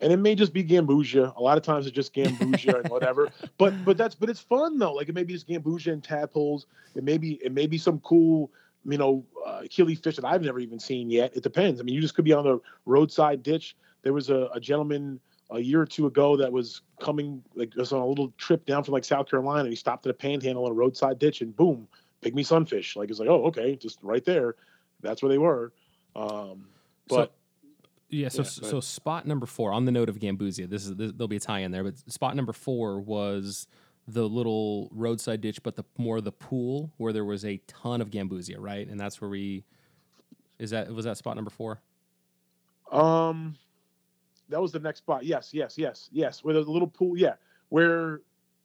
And 0.01 0.13
it 0.13 0.17
may 0.17 0.33
just 0.33 0.53
be 0.53 0.63
gambusia. 0.63 1.35
A 1.35 1.41
lot 1.41 1.57
of 1.57 1.63
times 1.63 1.85
it's 1.85 1.95
just 1.95 2.13
gambusia 2.13 2.81
and 2.81 2.89
whatever. 2.89 3.29
But 3.57 3.73
but 3.83 3.97
that's 3.97 4.15
but 4.15 4.29
it's 4.29 4.39
fun 4.39 4.77
though. 4.77 4.93
Like 4.93 5.09
it 5.09 5.15
may 5.15 5.23
be 5.23 5.33
just 5.33 5.47
gambusia 5.47 5.91
and 5.91 6.03
tadpoles. 6.03 6.67
It 6.95 7.03
may 7.03 7.17
be 7.17 7.33
it 7.43 7.51
may 7.51 7.67
be 7.67 7.77
some 7.77 7.99
cool 7.99 8.51
you 8.85 8.97
know 8.97 9.25
uh, 9.45 9.61
killifish 9.63 10.15
that 10.15 10.25
I've 10.25 10.41
never 10.41 10.59
even 10.59 10.79
seen 10.79 11.09
yet. 11.09 11.35
It 11.35 11.43
depends. 11.43 11.79
I 11.79 11.83
mean, 11.83 11.95
you 11.95 12.01
just 12.01 12.15
could 12.15 12.25
be 12.25 12.33
on 12.33 12.45
the 12.45 12.59
roadside 12.85 13.43
ditch. 13.43 13.75
There 14.03 14.13
was 14.13 14.29
a, 14.29 14.49
a 14.53 14.59
gentleman 14.59 15.19
a 15.51 15.59
year 15.59 15.81
or 15.81 15.85
two 15.85 16.05
ago 16.05 16.37
that 16.37 16.51
was 16.51 16.81
coming 17.01 17.43
like 17.55 17.75
was 17.75 17.91
on 17.91 18.01
a 18.01 18.05
little 18.05 18.31
trip 18.37 18.65
down 18.65 18.83
from 18.83 18.93
like 18.93 19.03
South 19.03 19.29
Carolina. 19.29 19.61
And 19.61 19.69
he 19.69 19.75
stopped 19.75 20.05
at 20.05 20.11
a 20.11 20.13
panhandle 20.13 20.65
in 20.65 20.71
a 20.71 20.75
roadside 20.75 21.19
ditch 21.19 21.41
and 21.41 21.55
boom, 21.55 21.87
pygmy 22.21 22.45
sunfish. 22.45 22.95
Like 22.95 23.09
it's 23.09 23.19
like 23.19 23.29
oh 23.29 23.45
okay, 23.45 23.75
just 23.75 23.99
right 24.01 24.23
there. 24.23 24.55
That's 25.01 25.21
where 25.21 25.29
they 25.29 25.37
were. 25.37 25.73
Um, 26.15 26.67
but. 27.07 27.33
Yeah, 28.09 28.29
so 28.29 28.39
Yeah, 28.41 28.43
so 28.69 28.79
spot 28.79 29.27
number 29.27 29.45
four 29.45 29.71
on 29.71 29.85
the 29.85 29.91
note 29.91 30.09
of 30.09 30.17
Gambusia, 30.19 30.67
this 30.69 30.85
is 30.85 30.95
this, 30.95 31.11
there'll 31.11 31.27
be 31.27 31.35
a 31.35 31.39
tie 31.39 31.59
in 31.59 31.71
there, 31.71 31.83
but 31.83 31.97
spot 32.11 32.35
number 32.35 32.53
four 32.53 32.99
was 32.99 33.67
the 34.07 34.27
little 34.27 34.89
roadside 34.91 35.41
ditch, 35.41 35.61
but 35.61 35.75
the 35.75 35.83
more 35.97 36.19
the 36.19 36.31
pool 36.31 36.91
where 36.97 37.13
there 37.13 37.25
was 37.25 37.45
a 37.45 37.57
ton 37.67 38.01
of 38.01 38.09
Gambusia, 38.09 38.55
right? 38.57 38.87
And 38.87 38.99
that's 38.99 39.21
where 39.21 39.29
we 39.29 39.63
is 40.57 40.71
that 40.71 40.91
was 40.91 41.05
that 41.05 41.17
spot 41.17 41.35
number 41.35 41.51
four? 41.51 41.81
Um, 42.91 43.55
that 44.49 44.59
was 44.61 44.71
the 44.71 44.79
next 44.79 44.99
spot. 44.99 45.23
Yes, 45.25 45.53
yes, 45.53 45.77
yes, 45.77 46.09
yes. 46.11 46.43
Where 46.43 46.53
there's 46.53 46.65
a 46.67 46.71
little 46.71 46.87
pool. 46.87 47.15
Yeah, 47.17 47.35
where 47.69 48.21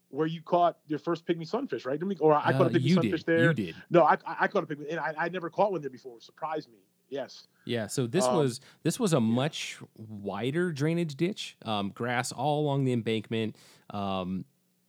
where 0.08 0.26
you 0.26 0.40
caught 0.40 0.78
your 0.86 0.98
first 0.98 1.26
pygmy 1.26 1.46
sunfish, 1.46 1.84
right? 1.84 2.00
Or 2.20 2.34
I 2.34 2.52
caught 2.52 2.62
a 2.62 2.64
Uh, 2.64 2.68
pygmy 2.70 2.94
sunfish 2.94 3.24
did. 3.24 3.26
there. 3.26 3.44
You 3.48 3.54
did. 3.54 3.74
No, 3.90 4.04
I 4.04 4.14
I 4.26 4.36
I 4.40 4.48
caught 4.48 4.64
a 4.64 4.66
pygmy, 4.66 4.86
and 4.90 4.98
I 4.98 5.14
I 5.18 5.28
never 5.28 5.50
caught 5.50 5.72
one 5.72 5.82
there 5.82 5.90
before. 5.90 6.16
It 6.16 6.22
surprised 6.22 6.70
me. 6.70 6.78
Yes. 7.10 7.48
Yeah, 7.64 7.86
so 7.86 8.06
this 8.06 8.26
Um, 8.26 8.36
was 8.36 8.60
this 8.82 9.00
was 9.00 9.12
a 9.12 9.20
much 9.20 9.78
wider 9.96 10.72
drainage 10.72 11.16
ditch, 11.16 11.56
um, 11.64 11.90
grass 11.90 12.30
all 12.32 12.60
along 12.60 12.84
the 12.84 12.92
embankment. 12.92 13.56
Um, 13.90 14.44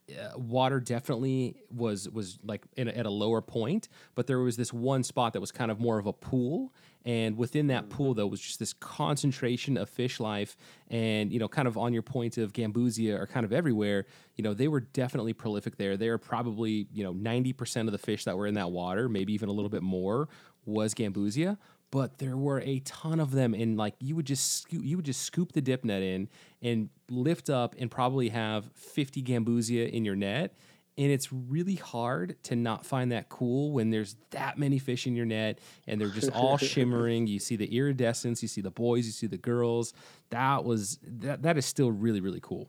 uh, 0.08 0.38
water 0.38 0.80
definitely 0.80 1.56
was 1.72 2.08
was 2.10 2.38
like 2.44 2.64
in 2.78 2.88
a, 2.88 2.92
at 2.92 3.06
a 3.08 3.10
lower 3.10 3.42
point, 3.42 3.88
but 4.14 4.28
there 4.28 4.40
was 4.40 4.56
this 4.56 4.72
one 4.72 5.04
spot 5.04 5.34
that 5.34 5.40
was 5.40 5.52
kind 5.52 5.72
of 5.72 5.80
more 5.80 5.98
of 5.98 6.06
a 6.06 6.14
pool, 6.14 6.74
and 7.06 7.38
within 7.38 7.68
that 7.68 7.90
pool 7.90 8.14
though 8.14 8.28
was 8.28 8.40
just 8.40 8.60
this 8.60 8.74
concentration 8.74 9.78
of 9.78 9.90
fish 9.90 10.20
life, 10.20 10.56
and 10.90 11.34
you 11.34 11.40
know, 11.40 11.48
kind 11.48 11.68
of 11.68 11.76
on 11.76 11.92
your 11.92 12.04
point 12.04 12.38
of 12.38 12.54
Gambusia 12.54 13.18
are 13.20 13.26
kind 13.26 13.46
of 13.46 13.52
everywhere. 13.52 14.06
You 14.36 14.44
know, 14.44 14.54
they 14.54 14.68
were 14.68 14.82
definitely 14.82 15.34
prolific 15.34 15.78
there. 15.78 15.98
They 15.98 16.10
are 16.10 16.20
probably 16.20 16.88
you 16.94 17.04
know 17.04 17.14
ninety 17.14 17.54
percent 17.54 17.88
of 17.88 17.92
the 17.92 17.98
fish 17.98 18.26
that 18.26 18.38
were 18.38 18.46
in 18.46 18.54
that 18.56 18.72
water, 18.72 19.10
maybe 19.10 19.34
even 19.34 19.50
a 19.50 19.54
little 19.54 19.70
bit 19.70 19.82
more, 19.82 20.30
was 20.66 20.94
Gambusia 20.94 21.58
but 21.96 22.18
there 22.18 22.36
were 22.36 22.60
a 22.60 22.80
ton 22.80 23.22
of 23.22 23.32
them 23.32 23.54
and 23.54 23.78
like 23.78 23.94
you 24.02 24.18
would 24.18 24.26
just 24.26 24.64
scoop, 24.64 24.84
you 24.84 24.98
would 24.98 25.06
just 25.06 25.22
scoop 25.22 25.54
the 25.54 25.62
dip 25.62 25.86
net 25.86 26.02
in 26.02 26.28
and 26.62 26.90
lift 27.10 27.50
up 27.50 27.74
and 27.80 27.90
probably 27.90 28.28
have 28.28 28.70
50 28.76 29.24
gambusia 29.24 29.90
in 29.90 30.04
your 30.04 30.18
net 30.18 30.54
and 30.98 31.10
it's 31.10 31.32
really 31.32 31.76
hard 31.76 32.36
to 32.44 32.58
not 32.58 32.86
find 32.86 33.14
that 33.14 33.30
cool 33.30 33.72
when 33.72 33.92
there's 33.92 34.18
that 34.32 34.58
many 34.58 34.78
fish 34.78 35.08
in 35.08 35.16
your 35.16 35.26
net 35.26 35.60
and 35.88 36.02
they're 36.02 36.10
just 36.10 36.32
all 36.34 36.58
shimmering. 36.74 37.28
You 37.28 37.40
see 37.40 37.56
the 37.56 37.78
iridescence 37.78 38.42
you 38.42 38.50
see 38.50 38.60
the 38.60 38.72
boys 38.72 39.06
you 39.06 39.14
see 39.14 39.28
the 39.28 39.38
girls. 39.38 39.94
That 40.32 40.66
was 40.66 41.00
that, 41.02 41.44
that 41.44 41.58
is 41.58 41.66
still 41.66 41.92
really 41.92 42.20
really 42.20 42.42
cool. 42.42 42.68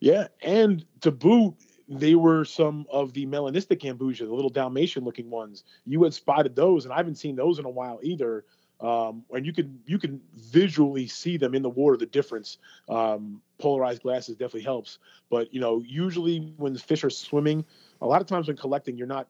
Yeah, 0.00 0.26
and 0.42 0.84
to 1.02 1.12
boot, 1.12 1.54
they 1.88 2.14
were 2.14 2.44
some 2.44 2.86
of 2.90 3.12
the 3.14 3.26
melanistic 3.26 3.80
gambusia, 3.80 4.26
the 4.26 4.34
little 4.34 4.50
Dalmatian 4.50 5.04
looking 5.04 5.30
ones. 5.30 5.64
You 5.86 6.02
had 6.02 6.12
spotted 6.12 6.54
those, 6.54 6.84
and 6.84 6.92
I 6.92 6.98
haven't 6.98 7.16
seen 7.16 7.34
those 7.34 7.58
in 7.58 7.64
a 7.64 7.70
while 7.70 7.98
either. 8.02 8.44
Um, 8.80 9.24
and 9.32 9.44
you 9.44 9.52
can 9.52 9.80
you 9.86 9.98
can 9.98 10.20
visually 10.36 11.08
see 11.08 11.36
them 11.36 11.54
in 11.54 11.62
the 11.62 11.70
water. 11.70 11.96
The 11.96 12.06
difference. 12.06 12.58
Um, 12.88 13.42
polarized 13.58 14.02
glasses 14.02 14.36
definitely 14.36 14.62
helps, 14.62 14.98
but 15.30 15.52
you 15.52 15.60
know 15.60 15.82
usually 15.84 16.52
when 16.58 16.74
the 16.74 16.78
fish 16.78 17.02
are 17.02 17.10
swimming, 17.10 17.64
a 18.00 18.06
lot 18.06 18.20
of 18.20 18.28
times 18.28 18.46
when 18.46 18.56
collecting, 18.56 18.96
you're 18.96 19.08
not 19.08 19.26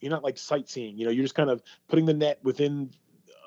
you're 0.00 0.10
not 0.10 0.24
like 0.24 0.38
sightseeing. 0.38 0.96
You 0.96 1.06
know, 1.06 1.10
you're 1.10 1.24
just 1.24 1.34
kind 1.34 1.50
of 1.50 1.62
putting 1.88 2.06
the 2.06 2.14
net 2.14 2.38
within 2.42 2.90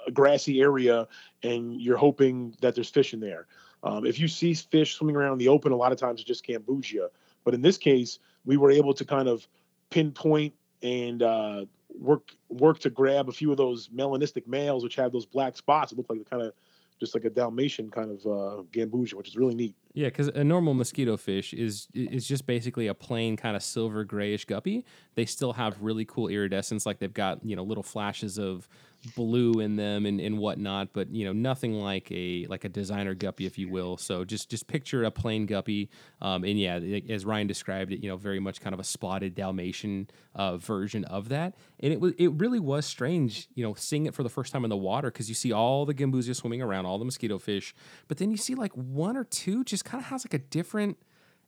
a 0.06 0.12
grassy 0.12 0.62
area, 0.62 1.08
and 1.42 1.82
you're 1.82 1.98
hoping 1.98 2.56
that 2.62 2.76
there's 2.76 2.90
fish 2.90 3.14
in 3.14 3.20
there. 3.20 3.48
Um, 3.84 4.06
if 4.06 4.20
you 4.20 4.28
see 4.28 4.54
fish 4.54 4.96
swimming 4.96 5.16
around 5.16 5.34
in 5.34 5.38
the 5.40 5.48
open, 5.48 5.72
a 5.72 5.76
lot 5.76 5.92
of 5.92 5.98
times 5.98 6.20
it's 6.20 6.28
just 6.28 6.46
gambusia. 6.46 7.08
But 7.44 7.56
in 7.56 7.62
this 7.62 7.78
case, 7.78 8.20
we 8.46 8.58
were 8.58 8.72
able 8.72 8.94
to 8.94 9.06
kind 9.06 9.28
of 9.28 9.48
pinpoint 9.90 10.54
and 10.84 11.22
uh, 11.22 11.66
work 12.00 12.32
work 12.50 12.80
to 12.80 12.90
grab 12.90 13.30
a 13.30 13.32
few 13.32 13.52
of 13.52 13.58
those 13.58 13.90
melanistic 13.90 14.48
males, 14.48 14.84
which 14.84 14.96
have 14.96 15.12
those 15.12 15.26
black 15.26 15.56
spots. 15.56 15.92
It 15.92 15.98
looked 15.98 16.10
like 16.10 16.28
kind 16.30 16.44
of 16.44 16.54
just 17.00 17.16
like 17.16 17.26
a 17.26 17.30
Dalmatian 17.32 17.90
kind 17.90 18.12
of 18.12 18.26
uh, 18.26 18.64
gambusia, 18.72 19.16
which 19.16 19.28
is 19.28 19.36
really 19.36 19.56
neat. 19.56 19.76
Yeah, 19.94 20.08
because 20.08 20.28
a 20.30 20.44
normal 20.44 20.74
mosquito 20.74 21.18
fish 21.18 21.54
is 21.54 21.88
is 21.94 22.28
just 22.28 22.46
basically 22.46 22.88
a 22.88 22.94
plain 22.94 23.36
kind 23.38 23.56
of 23.56 23.64
silver 23.64 24.04
grayish 24.04 24.46
guppy. 24.46 24.86
They 25.16 25.26
still 25.26 25.54
have 25.54 25.82
really 25.82 26.06
cool 26.06 26.28
iridescence, 26.28 26.86
like 26.86 27.00
they've 27.00 27.14
got 27.14 27.44
you 27.44 27.56
know 27.56 27.64
little 27.64 27.84
flashes 27.84 28.38
of 28.38 28.68
blue 29.16 29.54
in 29.60 29.76
them 29.76 30.06
and, 30.06 30.20
and 30.20 30.38
whatnot, 30.38 30.94
but 30.94 31.14
you 31.14 31.26
know 31.26 31.34
nothing 31.34 31.74
like 31.74 32.12
a 32.12 32.46
like 32.48 32.64
a 32.64 32.70
designer 32.70 33.14
guppy, 33.14 33.46
if 33.46 33.58
you 33.58 33.70
will. 33.70 33.98
So 33.98 34.24
just 34.24 34.50
just 34.50 34.68
picture 34.68 35.04
a 35.04 35.12
plain 35.12 35.46
guppy, 35.46 35.90
um, 36.22 36.44
and 36.44 36.60
yeah, 36.60 36.80
as 37.10 37.26
Ryan 37.26 37.48
described 37.48 37.92
it, 37.92 38.04
you 38.04 38.10
know, 38.10 38.18
very 38.18 38.40
much 38.40 38.62
kind 38.62 38.74
of 38.74 38.80
a 38.80 38.84
spotted 38.84 39.36
Dalmatian 39.36 40.10
uh, 40.36 40.58
version 40.58 41.04
of 41.06 41.30
that, 41.30 41.56
and 41.80 41.92
it 41.92 42.00
was 42.00 42.14
it 42.18 42.30
really 42.34 42.60
was 42.60 42.86
strange, 42.86 43.48
you 43.56 43.64
know, 43.64 43.74
seeing 43.74 44.06
it 44.06 44.14
for 44.14 44.24
the 44.24 44.30
first 44.30 44.54
time 44.54 44.64
in 44.64 44.70
the 44.70 44.78
water 44.78 45.10
because 45.10 45.30
you 45.30 45.36
see 45.36 45.52
all 45.52 45.86
the 45.86 45.94
gambusia 45.94 46.36
swimming 46.36 46.62
around, 46.62 46.86
all 46.86 47.00
the 47.00 47.06
mosquito 47.06 47.40
fish, 47.40 47.74
but 48.08 48.18
then 48.18 48.32
you 48.32 48.38
see 48.38 48.56
like 48.56 48.74
one 48.74 49.18
or 49.18 49.24
two 49.24 49.64
just 49.64 49.86
kind 49.86 50.02
of 50.02 50.10
has 50.10 50.26
like 50.26 50.34
a 50.34 50.40
different. 50.40 50.98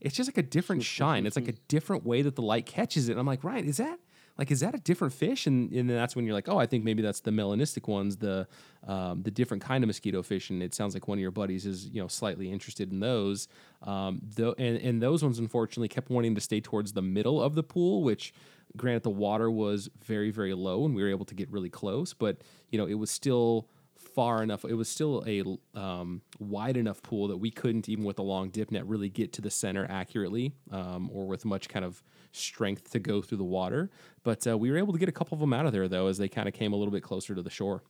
It's 0.01 0.16
just 0.16 0.28
like 0.28 0.38
a 0.38 0.43
different 0.43 0.84
shine. 0.84 1.26
It's 1.26 1.38
like 1.38 1.47
a 1.47 1.54
different 1.70 2.06
way 2.06 2.24
that 2.24 2.36
the 2.36 2.41
light 2.41 2.66
catches 2.66 3.08
it. 3.08 3.14
And 3.14 3.22
I'm 3.22 3.26
like, 3.26 3.41
Ryan, 3.41 3.70
is 3.70 3.78
that 3.78 3.99
like 4.38 4.51
is 4.51 4.61
that 4.61 4.73
a 4.73 4.79
different 4.79 5.13
fish 5.13 5.45
and, 5.47 5.71
and 5.71 5.89
that's 5.89 6.15
when 6.15 6.25
you're 6.25 6.34
like 6.34 6.49
oh 6.49 6.57
i 6.57 6.65
think 6.65 6.84
maybe 6.84 7.01
that's 7.01 7.19
the 7.21 7.31
melanistic 7.31 7.88
ones 7.88 8.17
the 8.17 8.47
um, 8.88 9.21
the 9.23 9.31
different 9.31 9.63
kind 9.63 9.84
of 9.84 9.88
mosquito 9.88 10.21
fish 10.21 10.49
and 10.49 10.61
it 10.61 10.73
sounds 10.73 10.93
like 10.93 11.07
one 11.07 11.17
of 11.17 11.21
your 11.21 11.31
buddies 11.31 11.65
is 11.65 11.88
you 11.88 12.01
know 12.01 12.07
slightly 12.07 12.51
interested 12.51 12.91
in 12.91 12.99
those 12.99 13.47
um, 13.84 14.21
the, 14.36 14.53
and, 14.57 14.77
and 14.77 15.01
those 15.01 15.23
ones 15.23 15.39
unfortunately 15.39 15.88
kept 15.88 16.09
wanting 16.09 16.36
to 16.36 16.41
stay 16.41 16.59
towards 16.59 16.93
the 16.93 17.01
middle 17.01 17.41
of 17.41 17.55
the 17.55 17.63
pool 17.63 18.03
which 18.03 18.34
granted 18.75 19.03
the 19.03 19.09
water 19.09 19.51
was 19.51 19.89
very 20.03 20.31
very 20.31 20.53
low 20.53 20.86
and 20.86 20.95
we 20.95 21.01
were 21.01 21.09
able 21.09 21.25
to 21.25 21.36
get 21.36 21.49
really 21.51 21.69
close 21.69 22.13
but 22.13 22.38
you 22.69 22.77
know 22.77 22.86
it 22.86 22.95
was 22.95 23.11
still 23.11 23.67
far 24.13 24.43
enough. 24.43 24.65
It 24.65 24.73
was 24.73 24.89
still 24.89 25.23
a 25.25 25.43
um, 25.75 26.21
wide 26.39 26.77
enough 26.77 27.01
pool 27.01 27.27
that 27.29 27.38
we 27.38 27.51
couldn't, 27.51 27.89
even 27.89 28.03
with 28.03 28.19
a 28.19 28.21
long 28.21 28.49
dip 28.49 28.71
net, 28.71 28.86
really 28.86 29.09
get 29.09 29.34
to 29.34 29.41
the 29.41 29.49
center 29.49 29.88
accurately 29.89 30.53
um, 30.71 31.09
or 31.11 31.25
with 31.25 31.45
much 31.45 31.69
kind 31.69 31.86
of 31.86 32.03
strength 32.34 32.91
to 32.91 32.99
go 32.99 33.21
through 33.21 33.38
the 33.38 33.43
water. 33.43 33.89
But 34.23 34.45
uh, 34.45 34.57
we 34.57 34.69
were 34.69 34.77
able 34.77 34.93
to 34.93 34.99
get 34.99 35.09
a 35.09 35.13
couple 35.13 35.36
of 35.36 35.39
them 35.39 35.53
out 35.53 35.65
of 35.65 35.71
there, 35.71 35.88
though, 35.88 36.07
as 36.07 36.17
they 36.17 36.27
kind 36.27 36.47
of 36.47 36.53
came 36.53 36.73
a 36.73 36.75
little 36.75 36.91
bit 36.91 37.03
closer 37.03 37.34
to 37.34 37.41
the 37.41 37.49
shore. 37.49 37.81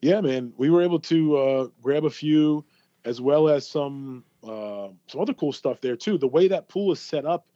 Yeah, 0.00 0.20
man, 0.20 0.52
we 0.56 0.70
were 0.70 0.82
able 0.82 1.00
to 1.00 1.36
uh, 1.36 1.68
grab 1.82 2.06
a 2.06 2.10
few, 2.10 2.64
as 3.04 3.20
well 3.20 3.48
as 3.48 3.68
some 3.68 4.24
uh, 4.42 4.88
some 5.06 5.20
other 5.20 5.34
cool 5.34 5.52
stuff 5.52 5.80
there 5.82 5.96
too. 5.96 6.16
The 6.16 6.28
way 6.28 6.48
that 6.48 6.68
pool 6.68 6.90
is 6.92 7.00
set 7.00 7.26
up, 7.26 7.46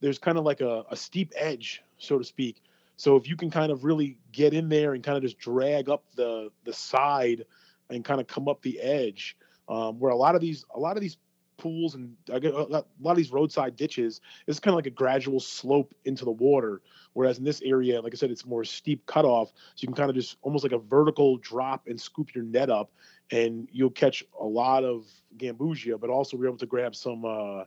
there's 0.00 0.18
kind 0.18 0.38
of 0.38 0.44
like 0.44 0.62
a, 0.62 0.84
a 0.90 0.96
steep 0.96 1.32
edge, 1.36 1.82
so 1.98 2.18
to 2.18 2.24
speak 2.24 2.62
so 3.00 3.16
if 3.16 3.26
you 3.26 3.34
can 3.34 3.50
kind 3.50 3.72
of 3.72 3.82
really 3.82 4.18
get 4.30 4.52
in 4.52 4.68
there 4.68 4.92
and 4.92 5.02
kind 5.02 5.16
of 5.16 5.22
just 5.22 5.38
drag 5.38 5.88
up 5.88 6.04
the 6.16 6.50
the 6.64 6.72
side 6.74 7.46
and 7.88 8.04
kind 8.04 8.20
of 8.20 8.26
come 8.26 8.46
up 8.46 8.60
the 8.60 8.78
edge, 8.78 9.38
um, 9.70 9.98
where 9.98 10.10
a 10.10 10.16
lot 10.16 10.34
of 10.34 10.42
these 10.42 10.66
a 10.74 10.78
lot 10.78 10.98
of 10.98 11.00
these 11.00 11.16
pools 11.60 11.94
and 11.94 12.16
I 12.32 12.38
get 12.38 12.54
a 12.54 12.64
lot 12.64 12.86
of 13.04 13.16
these 13.16 13.30
roadside 13.30 13.76
ditches, 13.76 14.20
it's 14.46 14.58
kind 14.58 14.72
of 14.72 14.76
like 14.76 14.86
a 14.86 14.90
gradual 14.90 15.40
slope 15.40 15.94
into 16.04 16.24
the 16.24 16.30
water. 16.30 16.80
Whereas 17.12 17.38
in 17.38 17.44
this 17.44 17.60
area, 17.62 18.00
like 18.00 18.14
I 18.14 18.16
said, 18.16 18.30
it's 18.30 18.46
more 18.46 18.64
steep 18.64 19.04
cutoff, 19.06 19.48
so 19.48 19.54
you 19.78 19.88
can 19.88 19.94
kind 19.94 20.10
of 20.10 20.16
just 20.16 20.36
almost 20.42 20.64
like 20.64 20.72
a 20.72 20.78
vertical 20.78 21.36
drop 21.38 21.86
and 21.86 22.00
scoop 22.00 22.34
your 22.34 22.44
net 22.44 22.70
up, 22.70 22.90
and 23.30 23.68
you'll 23.72 23.90
catch 23.90 24.24
a 24.40 24.44
lot 24.44 24.84
of 24.84 25.06
gambusia, 25.36 26.00
but 26.00 26.10
also 26.10 26.36
we're 26.36 26.46
able 26.46 26.58
to 26.58 26.66
grab 26.66 26.94
some 26.94 27.24
uh, 27.24 27.64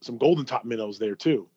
some 0.00 0.18
golden 0.18 0.44
top 0.44 0.64
minnows 0.64 0.98
there 0.98 1.14
too. 1.14 1.48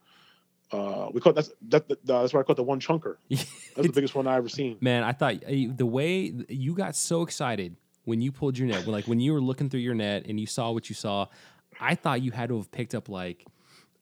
Uh, 0.72 1.10
we 1.14 1.22
caught 1.22 1.36
that's 1.36 1.52
that, 1.70 1.88
that, 1.88 2.06
that's 2.06 2.34
where 2.34 2.42
I 2.42 2.46
caught 2.46 2.56
the 2.56 2.64
one 2.64 2.80
chunker. 2.80 3.18
That's 3.30 3.88
the 3.88 3.94
biggest 3.94 4.16
one 4.16 4.28
I 4.28 4.38
ever 4.38 4.50
seen. 4.50 4.78
Man, 4.82 5.04
I 5.04 5.12
thought 5.12 5.42
the 5.42 5.86
way 5.86 6.34
you 6.48 6.74
got 6.74 6.96
so 6.96 7.22
excited 7.22 7.76
when 8.06 8.22
you 8.22 8.32
pulled 8.32 8.58
your 8.58 8.68
net, 8.68 8.88
like 8.88 9.08
when 9.08 9.20
you 9.20 9.34
were 9.34 9.42
looking 9.42 9.70
through 9.70 9.80
your 9.82 9.94
net 9.94 10.26
and 10.28 10.40
you 10.40 10.46
saw 10.46 10.72
what 10.72 10.90
you 10.90 10.96
saw, 10.96 11.28
I 11.80 11.96
thought 11.96 12.22
you 12.22 12.32
had 12.32 12.50
to 12.50 12.58
have 12.58 12.72
picked 12.72 12.96
up 12.96 13.10
like 13.10 13.46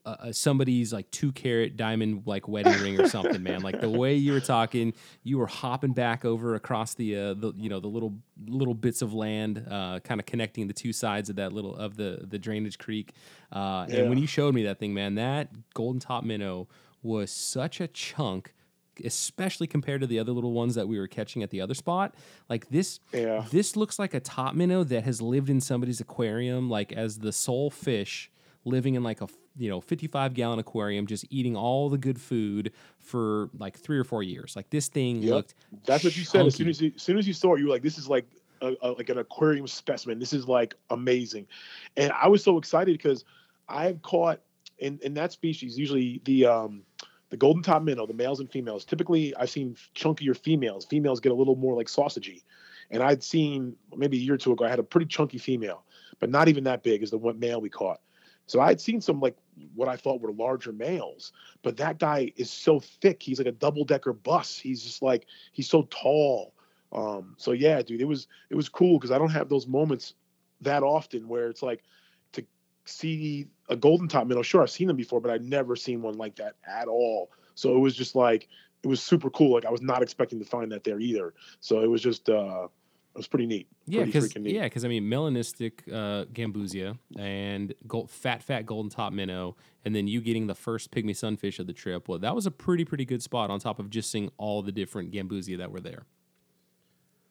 uh, 0.05 0.31
somebody's 0.31 0.91
like 0.91 1.09
two 1.11 1.31
carat 1.31 1.77
diamond 1.77 2.23
like 2.25 2.47
wedding 2.47 2.73
ring 2.81 2.99
or 2.99 3.07
something, 3.07 3.43
man. 3.43 3.61
Like 3.61 3.81
the 3.81 3.89
way 3.89 4.15
you 4.15 4.33
were 4.33 4.39
talking, 4.39 4.93
you 5.23 5.37
were 5.37 5.47
hopping 5.47 5.93
back 5.93 6.25
over 6.25 6.55
across 6.55 6.95
the 6.95 7.15
uh, 7.15 7.33
the 7.35 7.53
you 7.55 7.69
know 7.69 7.79
the 7.79 7.87
little 7.87 8.15
little 8.47 8.73
bits 8.73 9.01
of 9.01 9.13
land, 9.13 9.65
uh, 9.69 9.99
kind 9.99 10.19
of 10.19 10.25
connecting 10.25 10.67
the 10.67 10.73
two 10.73 10.93
sides 10.93 11.29
of 11.29 11.35
that 11.35 11.53
little 11.53 11.75
of 11.75 11.97
the 11.97 12.25
the 12.27 12.39
drainage 12.39 12.77
creek. 12.77 13.13
Uh, 13.51 13.85
yeah. 13.87 13.97
And 13.97 14.09
when 14.09 14.17
you 14.17 14.27
showed 14.27 14.55
me 14.55 14.63
that 14.63 14.79
thing, 14.79 14.93
man, 14.93 15.15
that 15.15 15.49
golden 15.73 15.99
top 15.99 16.23
minnow 16.23 16.67
was 17.03 17.31
such 17.31 17.79
a 17.79 17.87
chunk 17.87 18.53
especially 19.05 19.67
compared 19.67 20.01
to 20.01 20.07
the 20.07 20.19
other 20.19 20.31
little 20.31 20.53
ones 20.53 20.75
that 20.75 20.87
we 20.87 20.99
were 20.99 21.07
catching 21.07 21.43
at 21.43 21.49
the 21.49 21.61
other 21.61 21.73
spot. 21.73 22.15
Like 22.49 22.69
this, 22.69 22.99
yeah. 23.13 23.45
this 23.51 23.75
looks 23.75 23.99
like 23.99 24.13
a 24.13 24.19
top 24.19 24.55
minnow 24.55 24.83
that 24.85 25.03
has 25.03 25.21
lived 25.21 25.49
in 25.49 25.61
somebody's 25.61 25.99
aquarium, 25.99 26.69
like 26.69 26.91
as 26.93 27.19
the 27.19 27.31
sole 27.31 27.69
fish 27.69 28.31
living 28.65 28.95
in 28.95 29.03
like 29.03 29.21
a 29.21 29.27
you 29.57 29.69
know 29.69 29.81
55 29.81 30.33
gallon 30.33 30.59
aquarium 30.59 31.07
just 31.07 31.25
eating 31.29 31.55
all 31.55 31.89
the 31.89 31.97
good 31.97 32.19
food 32.19 32.71
for 32.99 33.49
like 33.57 33.77
three 33.77 33.97
or 33.97 34.03
four 34.03 34.23
years 34.23 34.55
like 34.55 34.69
this 34.69 34.87
thing 34.87 35.17
yep. 35.17 35.33
looked 35.33 35.55
that's 35.85 36.03
what 36.03 36.15
you 36.15 36.23
said 36.23 36.45
as 36.45 36.55
soon 36.55 36.69
as 36.69 36.81
you 36.81 36.91
as 36.95 37.01
soon 37.01 37.17
as 37.17 37.27
you 37.27 37.33
saw 37.33 37.55
it 37.55 37.59
you 37.59 37.65
were 37.65 37.71
like 37.71 37.81
this 37.81 37.97
is 37.97 38.07
like 38.07 38.25
a, 38.61 38.75
a, 38.81 38.91
like 38.91 39.09
an 39.09 39.17
aquarium 39.17 39.67
specimen 39.67 40.19
this 40.19 40.33
is 40.33 40.47
like 40.47 40.75
amazing 40.89 41.45
and 41.97 42.11
i 42.13 42.27
was 42.27 42.43
so 42.43 42.57
excited 42.57 42.97
because 42.97 43.25
i've 43.67 44.01
caught 44.03 44.39
in 44.79 44.99
in 45.03 45.13
that 45.13 45.31
species 45.31 45.77
usually 45.77 46.21
the 46.25 46.45
um 46.45 46.83
the 47.31 47.37
golden 47.37 47.63
top 47.63 47.81
minnow 47.81 48.05
the 48.05 48.13
males 48.13 48.39
and 48.39 48.51
females 48.51 48.85
typically 48.85 49.35
i've 49.37 49.49
seen 49.49 49.75
chunkier 49.95 50.37
females 50.37 50.85
females 50.85 51.19
get 51.19 51.31
a 51.31 51.35
little 51.35 51.55
more 51.55 51.75
like 51.75 51.87
sausagey 51.87 52.43
and 52.91 53.01
i'd 53.01 53.23
seen 53.23 53.75
maybe 53.97 54.17
a 54.17 54.21
year 54.21 54.35
or 54.35 54.37
two 54.37 54.51
ago 54.51 54.63
i 54.63 54.69
had 54.69 54.79
a 54.79 54.83
pretty 54.83 55.07
chunky 55.07 55.39
female 55.39 55.83
but 56.19 56.29
not 56.29 56.47
even 56.47 56.63
that 56.63 56.83
big 56.83 57.01
as 57.01 57.09
the 57.09 57.17
one 57.17 57.39
male 57.39 57.59
we 57.59 57.69
caught 57.69 57.99
so 58.51 58.59
I 58.59 58.67
had 58.67 58.81
seen 58.81 58.99
some 58.99 59.21
like 59.21 59.37
what 59.75 59.87
I 59.87 59.95
thought 59.95 60.19
were 60.19 60.33
larger 60.33 60.73
males, 60.73 61.31
but 61.63 61.77
that 61.77 61.99
guy 61.99 62.33
is 62.35 62.51
so 62.51 62.81
thick. 62.81 63.23
He's 63.23 63.37
like 63.39 63.47
a 63.47 63.53
double 63.53 63.85
decker 63.85 64.11
bus. 64.11 64.57
He's 64.57 64.83
just 64.83 65.01
like 65.01 65.25
he's 65.53 65.69
so 65.69 65.83
tall. 65.83 66.53
Um, 66.91 67.35
so 67.37 67.53
yeah, 67.53 67.81
dude, 67.81 68.01
it 68.01 68.05
was 68.05 68.27
it 68.49 68.55
was 68.55 68.67
cool 68.67 68.99
because 68.99 69.11
I 69.11 69.17
don't 69.17 69.29
have 69.29 69.47
those 69.47 69.67
moments 69.67 70.15
that 70.59 70.83
often 70.83 71.29
where 71.29 71.47
it's 71.47 71.63
like 71.63 71.83
see 72.85 73.47
a 73.69 73.75
golden 73.75 74.07
top 74.07 74.27
minnow. 74.27 74.41
Sure, 74.41 74.61
I've 74.61 74.69
seen 74.69 74.87
them 74.87 74.97
before, 74.97 75.21
but 75.21 75.31
I've 75.31 75.43
never 75.43 75.75
seen 75.75 76.01
one 76.01 76.17
like 76.17 76.35
that 76.37 76.55
at 76.67 76.87
all. 76.87 77.31
So 77.55 77.75
it 77.75 77.79
was 77.79 77.95
just 77.95 78.15
like 78.15 78.47
it 78.83 78.87
was 78.87 79.01
super 79.01 79.29
cool. 79.29 79.53
Like 79.53 79.65
I 79.65 79.71
was 79.71 79.81
not 79.81 80.01
expecting 80.01 80.39
to 80.39 80.45
find 80.45 80.71
that 80.71 80.83
there 80.83 80.99
either. 80.99 81.33
So 81.59 81.81
it 81.81 81.87
was 81.87 82.01
just 82.01 82.29
uh 82.29 82.67
it 83.13 83.17
was 83.17 83.27
pretty 83.27 83.45
neat. 83.45 83.67
Yeah, 83.87 84.05
because 84.05 84.33
yeah, 84.37 84.63
because 84.63 84.85
I 84.85 84.87
mean, 84.87 85.03
melanistic 85.03 85.81
uh, 85.91 86.25
gambusia 86.31 86.97
and 87.19 87.73
gold, 87.85 88.09
fat, 88.09 88.41
fat 88.41 88.65
golden 88.65 88.89
top 88.89 89.11
minnow, 89.11 89.57
and 89.83 89.93
then 89.93 90.07
you 90.07 90.21
getting 90.21 90.47
the 90.47 90.55
first 90.55 90.91
pygmy 90.91 91.13
sunfish 91.13 91.59
of 91.59 91.67
the 91.67 91.73
trip. 91.73 92.07
Well, 92.07 92.19
that 92.19 92.33
was 92.33 92.45
a 92.45 92.51
pretty, 92.51 92.85
pretty 92.85 93.03
good 93.03 93.21
spot 93.21 93.49
on 93.49 93.59
top 93.59 93.79
of 93.79 93.89
just 93.89 94.11
seeing 94.11 94.31
all 94.37 94.61
the 94.61 94.71
different 94.71 95.11
gambusia 95.11 95.57
that 95.57 95.71
were 95.73 95.81
there. 95.81 96.05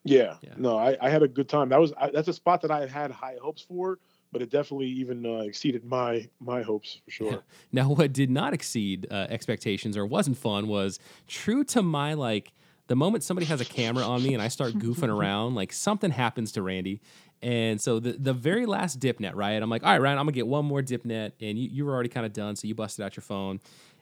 Yeah, 0.03 0.35
yeah. 0.41 0.53
no, 0.57 0.77
I, 0.77 0.97
I, 1.01 1.09
had 1.09 1.23
a 1.23 1.27
good 1.27 1.49
time. 1.49 1.69
That 1.69 1.79
was 1.79 1.93
I, 1.97 2.09
that's 2.11 2.27
a 2.27 2.33
spot 2.33 2.61
that 2.61 2.71
I 2.71 2.87
had 2.87 3.11
high 3.11 3.37
hopes 3.41 3.63
for, 3.63 3.97
but 4.31 4.41
it 4.41 4.49
definitely 4.49 4.87
even 4.87 5.25
uh, 5.25 5.39
exceeded 5.39 5.83
my 5.85 6.27
my 6.39 6.61
hopes 6.61 6.99
for 7.05 7.11
sure. 7.11 7.31
Yeah. 7.31 7.37
Now, 7.73 7.89
what 7.89 8.11
did 8.13 8.29
not 8.29 8.53
exceed 8.53 9.07
uh, 9.09 9.27
expectations 9.29 9.95
or 9.95 10.05
wasn't 10.05 10.37
fun 10.37 10.67
was 10.67 10.99
true 11.27 11.63
to 11.65 11.81
my 11.81 12.13
like 12.13 12.51
the 12.87 12.95
moment 12.95 13.23
somebody 13.23 13.45
has 13.45 13.61
a 13.61 13.65
camera 13.65 14.03
on 14.03 14.21
me 14.21 14.33
and 14.33 14.41
I 14.41 14.49
start 14.49 14.73
goofing 14.73 15.09
around, 15.17 15.55
like 15.55 15.71
something 15.71 16.11
happens 16.11 16.51
to 16.53 16.61
Randy. 16.61 16.99
And 17.41 17.81
so 17.81 17.99
the, 17.99 18.13
the 18.13 18.33
very 18.33 18.65
last 18.65 18.99
dip 18.99 19.19
net, 19.19 19.35
right? 19.35 19.61
I'm 19.61 19.69
like, 19.69 19.83
all 19.83 19.91
right, 19.91 20.01
Ryan, 20.01 20.17
I'm 20.19 20.25
gonna 20.25 20.33
get 20.33 20.47
one 20.47 20.65
more 20.65 20.81
dip 20.81 21.05
net, 21.05 21.33
and 21.39 21.57
you, 21.57 21.69
you 21.69 21.85
were 21.85 21.93
already 21.93 22.09
kind 22.09 22.25
of 22.25 22.33
done, 22.33 22.55
so 22.55 22.67
you 22.67 22.75
busted 22.75 23.03
out 23.03 23.15
your 23.15 23.23
phone. 23.23 23.59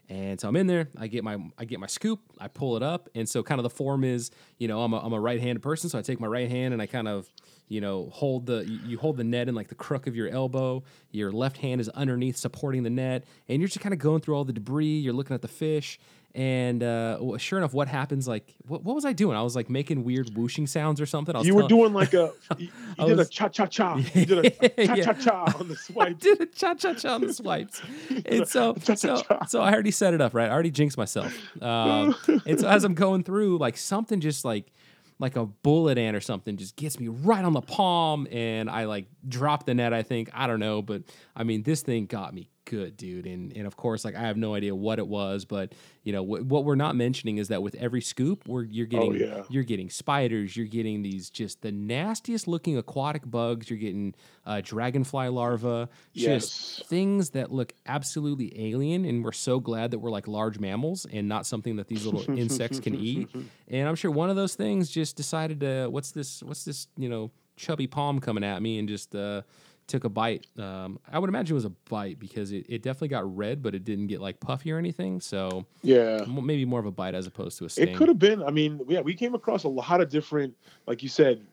And 0.09 0.41
so 0.41 0.49
I'm 0.49 0.55
in 0.55 0.65
there. 0.65 0.89
I 0.97 1.05
get 1.07 1.23
my 1.23 1.37
I 1.57 1.65
get 1.65 1.79
my 1.79 1.87
scoop. 1.87 2.19
I 2.39 2.47
pull 2.47 2.75
it 2.75 2.83
up, 2.83 3.09
and 3.15 3.29
so 3.29 3.43
kind 3.43 3.59
of 3.59 3.63
the 3.63 3.69
form 3.69 4.03
is, 4.03 4.31
you 4.57 4.67
know, 4.67 4.81
I'm 4.81 4.91
a, 4.93 4.99
I'm 4.99 5.13
a 5.13 5.19
right-handed 5.19 5.61
person, 5.61 5.89
so 5.89 5.99
I 5.99 6.01
take 6.01 6.19
my 6.19 6.27
right 6.27 6.49
hand 6.49 6.73
and 6.73 6.81
I 6.81 6.87
kind 6.87 7.07
of, 7.07 7.31
you 7.69 7.79
know, 7.81 8.09
hold 8.11 8.47
the 8.47 8.65
you 8.65 8.97
hold 8.97 9.15
the 9.17 9.23
net 9.23 9.47
in 9.47 9.55
like 9.55 9.69
the 9.69 9.75
crook 9.75 10.07
of 10.07 10.15
your 10.15 10.27
elbow. 10.27 10.83
Your 11.11 11.31
left 11.31 11.57
hand 11.57 11.79
is 11.79 11.87
underneath 11.89 12.35
supporting 12.35 12.83
the 12.83 12.89
net, 12.89 13.23
and 13.47 13.61
you're 13.61 13.67
just 13.67 13.79
kind 13.79 13.93
of 13.93 13.99
going 13.99 14.21
through 14.21 14.35
all 14.35 14.43
the 14.43 14.53
debris. 14.53 14.97
You're 14.97 15.13
looking 15.13 15.35
at 15.35 15.41
the 15.41 15.47
fish, 15.47 15.99
and 16.35 16.83
uh, 16.83 17.37
sure 17.37 17.57
enough, 17.57 17.73
what 17.73 17.87
happens? 17.87 18.27
Like, 18.27 18.55
what, 18.67 18.83
what 18.83 18.93
was 18.93 19.03
I 19.03 19.13
doing? 19.13 19.35
I 19.35 19.41
was 19.41 19.55
like 19.55 19.69
making 19.69 20.03
weird 20.03 20.35
whooshing 20.35 20.67
sounds 20.67 21.01
or 21.01 21.07
something. 21.07 21.35
I 21.35 21.39
was 21.39 21.47
you 21.47 21.55
were 21.55 21.67
doing 21.67 21.91
like 21.91 22.13
a, 22.13 22.33
you, 22.57 22.69
you 22.99 23.05
did 23.07 23.17
was, 23.17 23.27
a 23.27 23.31
cha 23.31 23.47
cha 23.49 23.65
cha. 23.65 23.95
You 23.95 24.25
did 24.25 24.45
a 24.45 24.87
cha 24.87 24.95
cha 24.95 25.13
cha 25.13 25.53
on 25.59 25.67
the 25.67 25.75
swipes. 25.75 26.07
I 26.07 26.13
did 26.13 26.41
a 26.41 26.45
cha 26.45 26.73
cha 26.75 26.93
cha 26.93 27.15
on 27.15 27.21
the 27.21 27.33
swipes. 27.33 27.81
and 28.25 28.47
so, 28.47 28.75
so, 28.95 29.21
so 29.47 29.61
I 29.61 29.73
already 29.73 29.91
set 29.91 30.13
it 30.13 30.21
up, 30.21 30.35
right? 30.35 30.49
I 30.49 30.53
already 30.53 30.71
jinxed 30.71 30.97
myself. 30.97 31.35
Um, 31.61 32.15
and 32.45 32.59
so 32.59 32.67
as 32.67 32.83
I'm 32.83 32.93
going 32.93 33.23
through, 33.23 33.57
like 33.57 33.75
something 33.75 34.21
just 34.21 34.45
like, 34.45 34.71
like 35.19 35.35
a 35.35 35.45
bullet 35.45 35.97
ant 35.97 36.15
or 36.15 36.21
something 36.21 36.55
just 36.57 36.75
gets 36.75 36.99
me 36.99 37.09
right 37.09 37.43
on 37.43 37.53
the 37.53 37.61
palm 37.61 38.27
and 38.31 38.69
I 38.69 38.85
like 38.85 39.07
drop 39.27 39.65
the 39.65 39.73
net, 39.73 39.93
I 39.93 40.01
think. 40.01 40.29
I 40.33 40.47
don't 40.47 40.59
know, 40.59 40.81
but 40.81 41.03
I 41.35 41.43
mean, 41.43 41.63
this 41.63 41.81
thing 41.81 42.05
got 42.05 42.33
me 42.33 42.49
good, 42.69 42.95
dude. 42.95 43.25
And 43.25 43.51
and 43.57 43.65
of 43.67 43.75
course, 43.75 44.05
like 44.05 44.15
I 44.15 44.21
have 44.21 44.37
no 44.37 44.53
idea 44.53 44.73
what 44.75 44.99
it 44.99 45.07
was, 45.07 45.43
but 45.43 45.73
you 46.03 46.13
know 46.13 46.23
wh- 46.23 46.45
what 46.49 46.63
we're 46.63 46.75
not 46.75 46.95
mentioning 46.95 47.37
is 47.37 47.47
that 47.49 47.61
with 47.63 47.75
every 47.75 48.01
scoop, 48.01 48.47
we're 48.47 48.63
you're 48.63 48.85
getting 48.85 49.15
yeah. 49.15 49.43
you're 49.49 49.63
getting 49.63 49.89
spiders, 49.89 50.55
you're 50.55 50.67
getting 50.67 51.01
these 51.01 51.29
just 51.29 51.61
the 51.61 51.71
nastiest 51.71 52.47
looking 52.47 52.77
aquatic 52.77 53.29
bugs, 53.29 53.69
you're 53.69 53.79
getting 53.79 54.13
uh, 54.45 54.61
dragonfly 54.63 55.27
larvae, 55.29 55.87
just 56.13 56.79
Yes. 56.79 56.87
things 56.87 57.31
that 57.31 57.51
look 57.51 57.73
absolutely 57.85 58.53
alien. 58.69 59.03
And 59.05 59.23
we're 59.23 59.31
so 59.31 59.59
glad 59.59 59.91
that 59.91 59.99
we're 59.99 60.11
like 60.11 60.27
large 60.27 60.59
mammals 60.59 61.05
and 61.11 61.27
not 61.27 61.45
something 61.45 61.75
that 61.77 61.87
these 61.87 62.05
little 62.05 62.37
insects 62.37 62.79
can 62.79 62.95
eat. 63.11 63.29
And 63.67 63.87
I'm 63.89 63.95
sure 63.95 64.11
one 64.11 64.29
of 64.29 64.35
those 64.35 64.55
things 64.55 64.89
just 64.89 65.15
decided 65.17 65.59
to 65.61 65.87
what's 65.89 66.11
this 66.11 66.43
what's 66.43 66.63
this 66.65 66.87
you 66.97 67.09
know 67.09 67.31
chubby 67.55 67.87
palm 67.87 68.19
coming 68.19 68.43
at 68.43 68.61
me 68.61 68.79
and 68.79 68.87
just 68.87 69.13
uh, 69.13 69.41
took 69.89 70.05
a 70.05 70.09
bite. 70.09 70.45
Um, 70.57 70.99
I 71.11 71.19
would 71.19 71.29
imagine 71.29 71.53
it 71.53 71.55
was 71.55 71.65
a 71.65 71.71
bite 71.89 72.19
because 72.19 72.51
it, 72.53 72.65
it 72.69 72.81
definitely 72.81 73.09
got 73.09 73.35
red, 73.35 73.61
but 73.61 73.75
it 73.75 73.83
didn't 73.83 74.07
get 74.07 74.21
like 74.21 74.39
puffy 74.39 74.71
or 74.71 74.77
anything. 74.77 75.19
So 75.19 75.65
Yeah. 75.83 76.23
m- 76.25 76.45
maybe 76.45 76.63
more 76.63 76.79
of 76.79 76.85
a 76.85 76.91
bite 76.91 77.15
as 77.15 77.27
opposed 77.27 77.57
to 77.57 77.65
a 77.65 77.69
sting. 77.69 77.89
It 77.89 77.95
could 77.97 78.07
have 78.07 78.19
been. 78.19 78.41
I 78.41 78.51
mean, 78.51 78.79
yeah, 78.87 79.01
we 79.01 79.13
came 79.15 79.35
across 79.35 79.65
a 79.65 79.67
lot 79.67 79.99
of 79.99 80.09
different, 80.09 80.55
like 80.87 81.03
you 81.03 81.09
said, 81.09 81.45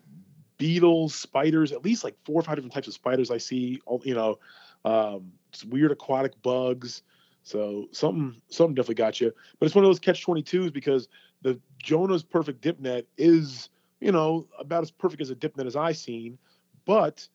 beetles, 0.59 1.14
spiders, 1.14 1.72
at 1.72 1.84
least 1.84 2.05
like 2.05 2.14
four 2.24 2.39
or 2.41 2.43
five 2.43 2.55
different 2.57 2.72
types 2.72 2.87
of 2.89 2.95
spiders 2.95 3.30
I 3.30 3.39
see. 3.39 3.80
all- 3.87 4.03
You 4.05 4.14
know, 4.14 4.39
um, 4.84 5.32
weird 5.68 5.91
aquatic 5.91 6.41
bugs. 6.43 7.03
So 7.43 7.89
something, 7.93 8.41
something 8.49 8.74
definitely 8.74 8.97
got 8.97 9.20
you. 9.20 9.32
But 9.59 9.66
it's 9.66 9.74
one 9.74 9.84
of 9.84 9.89
those 9.89 9.99
catch 10.01 10.22
twenty 10.22 10.43
twos 10.43 10.70
because 10.70 11.09
the 11.43 11.61
Jonah's 11.82 12.22
perfect 12.22 12.61
dip 12.61 12.80
net 12.80 13.07
is, 13.16 13.68
you 14.01 14.11
know, 14.12 14.47
about 14.59 14.82
as 14.82 14.91
perfect 14.91 15.22
as 15.22 15.30
a 15.30 15.34
dip 15.34 15.57
net 15.57 15.66
as 15.66 15.76
I've 15.76 15.97
seen, 15.97 16.39
but 16.84 17.28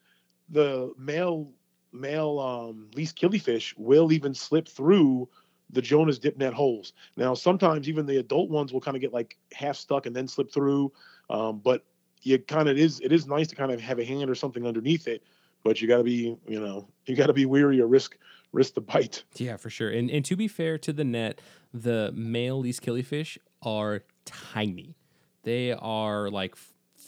the 0.52 0.94
male 0.98 1.50
male 1.94 2.40
um, 2.40 2.90
least 2.96 3.20
killifish 3.20 3.74
will 3.78 4.12
even 4.12 4.34
slip 4.34 4.68
through 4.68 5.28
the 5.72 5.82
Jonah's 5.82 6.20
dip 6.20 6.38
net 6.38 6.54
holes. 6.54 6.94
Now, 7.18 7.34
sometimes 7.34 7.88
even 7.88 8.06
the 8.06 8.18
adult 8.18 8.50
ones 8.50 8.74
will 8.74 8.82
kind 8.82 8.96
of 8.96 9.02
get 9.02 9.14
like 9.14 9.38
half 9.54 9.76
stuck 9.76 10.06
and 10.06 10.16
then 10.16 10.28
slip 10.28 10.52
through. 10.52 10.92
Um, 11.30 11.60
but 11.60 11.86
you 12.22 12.38
kind 12.40 12.70
of 12.70 12.78
is 12.78 13.00
it 13.00 13.12
is 13.12 13.26
nice 13.28 13.48
to 13.48 13.56
kind 13.56 13.72
of 13.72 13.80
have 13.82 14.00
a 14.00 14.06
hand 14.06 14.30
or 14.30 14.36
something 14.36 14.66
underneath 14.66 15.08
it. 15.08 15.24
But 15.64 15.82
you 15.82 15.88
got 15.88 15.98
to 15.98 16.04
be 16.04 16.36
you 16.48 16.60
know 16.60 16.88
you 17.06 17.16
got 17.16 17.28
to 17.28 17.34
be 17.34 17.46
weary 17.46 17.80
or 17.82 17.88
risk 17.88 18.18
risk 18.52 18.74
the 18.74 18.82
bite. 18.82 19.24
Yeah, 19.36 19.58
for 19.58 19.70
sure. 19.70 19.90
And 19.90 20.10
and 20.10 20.26
to 20.26 20.36
be 20.36 20.48
fair 20.48 20.78
to 20.80 20.94
the 20.94 21.04
net, 21.04 21.40
the 21.74 22.12
male 22.14 22.60
least 22.60 22.82
killifish 22.82 23.38
are 23.62 24.04
tiny. 24.26 24.96
They 25.44 25.72
are 25.72 26.30
like 26.30 26.56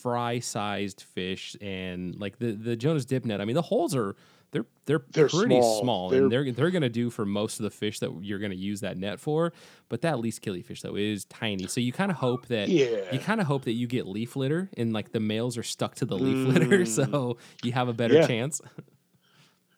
fry 0.03 0.39
sized 0.39 1.01
fish, 1.01 1.55
and 1.61 2.15
like 2.19 2.37
the 2.37 2.51
the 2.51 2.75
Jonah's 2.75 3.05
dip 3.05 3.25
net. 3.25 3.41
I 3.41 3.45
mean, 3.45 3.55
the 3.55 3.61
holes 3.63 3.95
are 3.95 4.15
they're 4.51 4.65
they're, 4.85 5.01
They're 5.11 5.29
pretty 5.29 5.55
small, 5.55 5.81
small. 5.81 6.13
and 6.13 6.31
they're 6.31 6.51
they're 6.51 6.69
gonna 6.69 6.87
do 6.89 7.09
for 7.09 7.25
most 7.25 7.59
of 7.59 7.63
the 7.63 7.71
fish 7.71 7.97
that 7.99 8.11
you're 8.21 8.37
gonna 8.37 8.53
use 8.53 8.81
that 8.81 8.97
net 8.97 9.19
for. 9.19 9.51
But 9.89 10.01
that 10.01 10.19
least 10.19 10.43
killifish 10.43 10.81
though 10.81 10.95
is 10.95 11.25
tiny, 11.25 11.65
so 11.67 11.79
you 11.81 11.91
kind 11.91 12.11
of 12.11 12.17
hope 12.17 12.45
that 12.47 12.69
Yeah. 12.69 13.11
you 13.11 13.17
kind 13.19 13.41
of 13.41 13.47
hope 13.47 13.63
that 13.63 13.71
you 13.71 13.87
get 13.87 14.05
leaf 14.05 14.35
litter 14.35 14.69
and 14.77 14.93
like 14.93 15.11
the 15.11 15.19
males 15.19 15.57
are 15.57 15.63
stuck 15.63 15.95
to 15.95 16.05
the 16.05 16.17
leaf 16.17 16.47
litter, 16.53 16.79
Mm. 16.83 16.87
so 17.11 17.37
you 17.63 17.71
have 17.71 17.87
a 17.87 17.93
better 17.93 18.13
Yeah. 18.15 18.27
chance. 18.27 18.61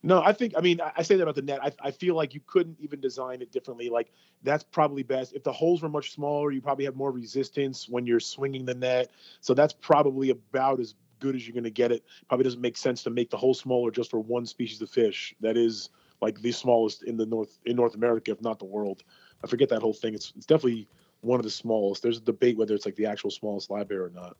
No, 0.05 0.21
I 0.21 0.33
think 0.33 0.53
I 0.55 0.61
mean 0.61 0.79
I, 0.95 1.01
say 1.01 1.15
that 1.15 1.23
about 1.23 1.33
the 1.33 1.41
net. 1.41 1.59
I, 1.63 1.71
I 1.81 1.91
feel 1.91 2.15
like 2.15 2.35
you 2.35 2.41
couldn't 2.45 2.77
even 2.79 3.01
design 3.01 3.41
it 3.41 3.51
differently. 3.51 3.89
Like 3.89 4.11
that's 4.43 4.63
probably 4.63 5.01
best. 5.01 5.33
If 5.33 5.43
the 5.43 5.51
holes 5.51 5.81
were 5.81 5.89
much 5.89 6.13
smaller, 6.13 6.51
you 6.51 6.61
probably 6.61 6.85
have 6.85 6.95
more 6.95 7.11
resistance 7.11 7.89
when 7.89 8.05
you're 8.05 8.19
swinging 8.19 8.65
the 8.65 8.75
net. 8.75 9.09
So 9.41 9.55
that's 9.55 9.73
probably 9.73 10.29
about 10.29 10.79
as 10.79 10.93
good 11.19 11.35
as 11.35 11.47
you're 11.47 11.53
going 11.53 11.63
to 11.63 11.71
get 11.71 11.91
it. 11.91 12.03
Probably 12.27 12.43
doesn't 12.43 12.61
make 12.61 12.77
sense 12.77 13.01
to 13.03 13.09
make 13.09 13.31
the 13.31 13.37
hole 13.37 13.55
smaller 13.55 13.89
just 13.89 14.11
for 14.11 14.19
one 14.19 14.45
species 14.45 14.79
of 14.81 14.91
fish. 14.91 15.33
That 15.41 15.57
is 15.57 15.89
like 16.21 16.39
the 16.39 16.51
smallest 16.51 17.03
in 17.03 17.17
the 17.17 17.25
north 17.25 17.57
in 17.65 17.75
North 17.75 17.95
America, 17.95 18.31
if 18.31 18.41
not 18.41 18.59
the 18.59 18.65
world. 18.65 19.03
I 19.43 19.47
forget 19.47 19.69
that 19.69 19.81
whole 19.81 19.93
thing. 19.93 20.13
It's 20.13 20.33
it's 20.37 20.45
definitely 20.45 20.87
one 21.21 21.39
of 21.39 21.43
the 21.43 21.49
smallest. 21.49 22.03
There's 22.03 22.17
a 22.17 22.21
debate 22.21 22.57
whether 22.57 22.75
it's 22.75 22.85
like 22.85 22.95
the 22.95 23.07
actual 23.07 23.31
smallest 23.31 23.71
live 23.71 23.87
bear 23.87 24.03
or 24.03 24.11
not. 24.11 24.37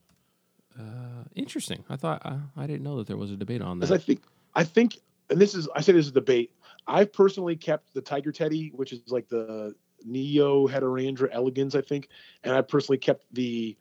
Uh, 0.80 1.24
interesting. 1.34 1.84
I 1.90 1.96
thought 1.96 2.22
I, 2.24 2.38
I 2.56 2.68
didn't 2.68 2.84
know 2.84 2.98
that 2.98 3.08
there 3.08 3.18
was 3.18 3.32
a 3.32 3.36
debate 3.36 3.64
on 3.64 3.80
Because 3.80 3.92
I 3.92 3.98
think 3.98 4.22
I 4.56 4.64
think, 4.64 5.00
and 5.30 5.40
this 5.40 5.56
is 5.56 5.68
I 5.76 5.82
say 5.82 5.94
this 5.94 6.06
is 6.06 6.12
a 6.12 6.16
debate. 6.16 6.52
I've 6.88 7.12
personally 7.12 7.56
kept 7.56 7.94
the 7.94 8.02
tiger 8.02 8.32
teddy, 8.32 8.72
which 8.76 8.94
is 8.94 9.02
like 9.08 9.28
the 9.28 9.76
Neoheterandria 10.08 11.30
elegans, 11.32 11.76
I 11.76 11.82
think, 11.82 12.10
and 12.44 12.54
I 12.54 12.62
personally 12.62 12.98
kept 12.98 13.26
the 13.34 13.76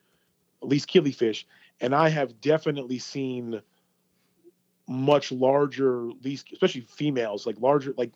least 0.62 0.88
killifish, 0.88 1.44
and 1.80 1.94
I 1.94 2.08
have 2.08 2.40
definitely 2.40 2.98
seen 2.98 3.60
much 4.88 5.32
larger 5.32 6.10
least, 6.22 6.48
especially 6.52 6.82
females, 6.82 7.46
like 7.46 7.56
larger 7.60 7.94
like 7.96 8.12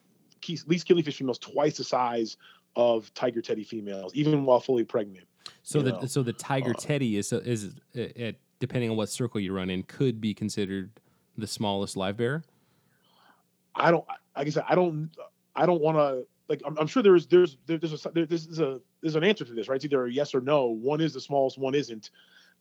least 0.66 0.88
killifish 0.88 1.14
females 1.14 1.38
twice 1.38 1.76
the 1.76 1.84
size 1.84 2.36
of 2.76 3.12
tiger 3.14 3.42
teddy 3.42 3.64
females, 3.64 4.12
even 4.14 4.44
while 4.44 4.60
fully 4.60 4.84
pregnant. 4.84 5.26
So 5.62 5.82
the 5.82 5.92
know, 5.92 6.06
so 6.06 6.22
the 6.22 6.32
tiger 6.32 6.70
uh, 6.70 6.80
teddy 6.80 7.16
is 7.16 7.32
is 7.32 7.74
uh, 7.98 8.32
depending 8.58 8.90
on 8.90 8.96
what 8.96 9.10
circle 9.10 9.40
you 9.40 9.52
run 9.52 9.70
in 9.70 9.82
could 9.82 10.20
be 10.20 10.34
considered 10.34 10.90
the 11.36 11.46
smallest 11.46 11.96
live 11.96 12.16
bear. 12.16 12.42
I 13.78 13.90
don't. 13.90 14.04
Like 14.36 14.46
I 14.46 14.50
said, 14.50 14.64
I 14.68 14.74
don't. 14.74 15.10
I 15.56 15.66
don't 15.66 15.80
want 15.80 15.96
to. 15.96 16.26
Like 16.48 16.62
I'm, 16.64 16.78
I'm 16.78 16.86
sure 16.86 17.02
there's 17.02 17.26
there's 17.26 17.58
there, 17.66 17.78
there's 17.78 18.06
a 18.06 18.10
there, 18.10 18.26
this 18.26 18.46
is 18.46 18.60
a 18.60 18.80
there's 19.02 19.16
an 19.16 19.24
answer 19.24 19.44
to 19.44 19.52
this, 19.52 19.68
right? 19.68 19.76
It's 19.76 19.84
either 19.84 20.06
a 20.06 20.12
yes 20.12 20.34
or 20.34 20.40
no. 20.40 20.66
One 20.66 21.00
is 21.00 21.12
the 21.12 21.20
smallest, 21.20 21.58
one 21.58 21.74
isn't. 21.74 22.10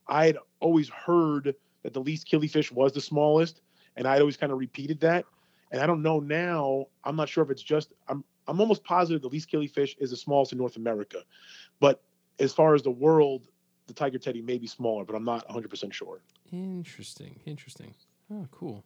I'd 0.08 0.38
always 0.60 0.90
heard 0.90 1.56
that 1.84 1.94
the 1.94 2.02
least 2.02 2.30
killifish 2.30 2.72
was 2.72 2.94
the 2.94 3.02
smallest, 3.02 3.62
and 3.96 4.08
I'd 4.08 4.20
always 4.20 4.38
kind 4.38 4.52
of 4.52 4.58
repeated 4.58 5.00
that. 5.02 5.26
And 5.72 5.82
I 5.82 5.86
don't 5.86 6.02
know 6.02 6.20
now. 6.20 6.86
I'm 7.04 7.16
not 7.16 7.30
sure 7.30 7.44
if 7.44 7.50
it's 7.50 7.64
just. 7.64 7.94
I'm 8.08 8.24
I'm 8.48 8.60
almost 8.62 8.84
positive 8.84 9.22
the 9.22 9.30
least 9.30 9.52
killifish 9.52 9.96
is 10.00 10.12
the 10.12 10.18
smallest 10.18 10.52
in 10.52 10.58
North 10.58 10.78
America, 10.78 11.24
but 11.80 12.02
as 12.40 12.54
far 12.54 12.76
as 12.76 12.84
the 12.84 12.92
world, 12.92 13.48
the 13.88 13.94
tiger 13.94 14.20
teddy 14.20 14.42
may 14.42 14.58
be 14.58 14.68
smaller, 14.68 15.04
but 15.04 15.16
I'm 15.16 15.26
not 15.26 15.46
100 15.48 15.70
percent 15.70 15.94
sure. 15.94 16.22
Interesting. 16.52 17.40
Interesting. 17.46 17.94
Oh, 18.32 18.48
cool. 18.52 18.84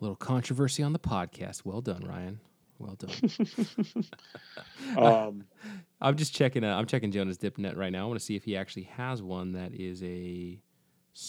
A 0.00 0.04
little 0.04 0.16
controversy 0.16 0.82
on 0.82 0.92
the 0.92 0.98
podcast. 0.98 1.64
Well 1.64 1.80
done, 1.82 2.02
Ryan. 2.06 2.40
Well 2.78 2.96
done. 2.96 3.10
Um, 4.96 5.44
I'm 6.00 6.16
just 6.16 6.34
checking. 6.34 6.64
Uh, 6.64 6.74
I'm 6.74 6.86
checking 6.86 7.12
Jonah's 7.12 7.36
dip 7.36 7.58
net 7.58 7.76
right 7.76 7.92
now. 7.92 8.04
I 8.04 8.06
want 8.08 8.18
to 8.18 8.24
see 8.24 8.34
if 8.34 8.42
he 8.44 8.56
actually 8.56 8.84
has 8.96 9.22
one 9.22 9.52
that 9.52 9.72
is 9.74 10.02
a 10.02 10.58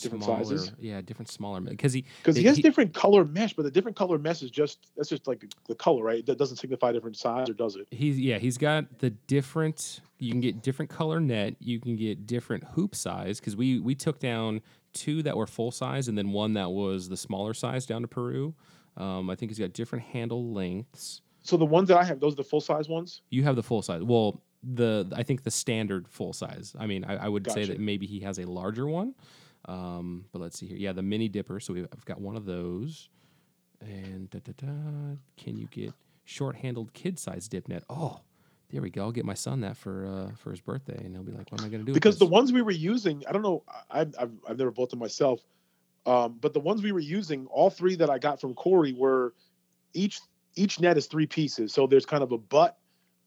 Different 0.02 0.24
smaller, 0.24 0.44
sizes? 0.46 0.72
Yeah, 0.80 1.02
different 1.02 1.30
smaller. 1.30 1.60
Because 1.60 1.92
he 1.92 2.06
because 2.22 2.36
he 2.36 2.44
He- 2.44 2.48
has 2.48 2.56
he- 2.58 2.64
different 2.64 2.94
color 2.94 3.26
mesh, 3.26 3.54
but 3.54 3.64
the 3.64 3.72
different 3.72 3.98
color 3.98 4.18
mesh 4.18 4.42
is 4.42 4.50
just 4.52 4.92
that's 4.96 5.10
just 5.10 5.28
like 5.28 5.44
the 5.68 5.76
color, 5.76 6.04
right? 6.04 6.26
That 6.26 6.38
doesn't 6.38 6.58
signify 6.58 6.92
different 6.94 7.18
size, 7.18 7.50
or 7.50 7.54
does 7.54 7.76
it? 7.76 7.88
He's 7.92 8.18
yeah, 8.20 8.38
he's 8.38 8.58
got 8.58 9.00
the 9.00 9.10
different. 9.10 10.00
You 10.20 10.32
can 10.32 10.40
get 10.40 10.62
different 10.62 10.90
color 10.90 11.20
net. 11.20 11.56
You 11.60 11.80
can 11.80 11.98
get 11.98 12.26
different 12.26 12.64
hoop 12.76 12.96
size 12.96 13.40
because 13.40 13.56
we 13.56 13.80
we 13.80 13.94
took 13.96 14.20
down 14.20 14.62
two 14.94 15.24
that 15.24 15.36
were 15.36 15.48
full 15.48 15.72
size 15.72 16.08
and 16.08 16.18
then 16.18 16.32
one 16.32 16.54
that 16.54 16.72
was 16.72 17.10
the 17.10 17.18
smaller 17.18 17.54
size 17.54 17.86
down 17.86 18.02
to 18.02 18.08
Peru. 18.08 18.54
Um, 18.98 19.30
I 19.30 19.36
think 19.36 19.52
he's 19.52 19.60
got 19.60 19.74
different 19.74 20.06
handle 20.06 20.54
lengths. 20.54 21.22
So 21.44 21.58
the 21.58 21.66
ones 21.66 21.88
that 21.88 21.98
I 21.98 22.04
have, 22.04 22.20
those 22.20 22.34
are 22.34 22.38
the 22.38 22.44
full 22.44 22.62
size 22.62 22.88
ones. 22.88 23.22
You 23.30 23.44
have 23.44 23.56
the 23.56 23.64
full 23.64 23.82
size. 23.82 24.04
Well, 24.04 24.42
the 24.64 25.12
I 25.16 25.24
think 25.24 25.44
the 25.44 25.52
standard 25.52 26.08
full 26.08 26.34
size. 26.34 26.76
I 26.78 26.86
mean, 26.86 27.04
I, 27.04 27.26
I 27.26 27.28
would 27.28 27.50
say 27.52 27.66
that 27.66 27.80
maybe 27.80 28.06
he 28.06 28.20
has 28.20 28.38
a 28.38 28.46
larger 28.46 28.88
one. 28.88 29.16
Um, 29.66 30.26
but 30.32 30.42
let's 30.42 30.60
see 30.60 30.68
here. 30.68 30.78
Yeah, 30.78 30.92
the 30.92 31.02
mini 31.02 31.28
dipper. 31.28 31.60
So 31.60 31.74
we've, 31.74 31.88
I've 31.92 32.06
got 32.06 32.22
one 32.22 32.36
of 32.36 32.46
those. 32.46 33.10
And 33.80 34.30
da, 34.30 34.40
da, 34.44 34.52
da, 34.58 35.16
can 35.38 35.58
you 35.58 35.68
get 35.72 35.94
short 36.24 36.56
handled 36.58 36.94
kid 36.94 37.18
size 37.18 37.48
dip 37.48 37.68
net? 37.68 37.84
Oh, 37.90 38.20
there 38.72 38.82
we 38.82 38.90
go. 38.90 39.04
I'll 39.04 39.12
get 39.12 39.26
my 39.26 39.34
son 39.34 39.62
that 39.62 39.78
for 39.78 40.06
uh, 40.06 40.36
for 40.36 40.52
his 40.52 40.62
birthday, 40.62 40.98
and 41.04 41.16
he'll 41.16 41.24
be 41.24 41.32
like, 41.32 41.52
"What 41.52 41.60
am 41.60 41.64
I 41.66 41.70
going 41.70 41.86
to 41.86 41.92
do?" 41.92 41.94
Because 41.94 42.18
the 42.18 42.26
ones 42.26 42.52
we 42.54 42.62
were 42.62 42.72
using, 42.72 43.24
I 43.28 43.32
don't 43.32 43.42
know, 43.42 43.64
I, 43.90 44.02
I've 44.02 44.40
I've 44.48 44.58
never 44.58 44.72
bought 44.72 44.90
them 44.90 45.00
myself, 45.00 45.42
um, 46.06 46.40
but 46.40 46.54
the 46.54 46.60
ones 46.60 46.84
we 46.84 46.92
were 46.92 47.00
using, 47.00 47.48
all 47.48 47.70
three 47.70 47.96
that 47.98 48.10
I 48.10 48.20
got 48.20 48.42
from 48.42 48.56
Corey 48.56 48.94
were 48.94 49.36
each 49.94 50.22
each 50.56 50.80
net 50.80 50.98
is 50.98 51.08
three 51.08 51.28
pieces. 51.28 51.74
So 51.74 51.88
there's 51.88 52.06
kind 52.06 52.24
of 52.24 52.32
a 52.34 52.38
butt, 52.40 52.80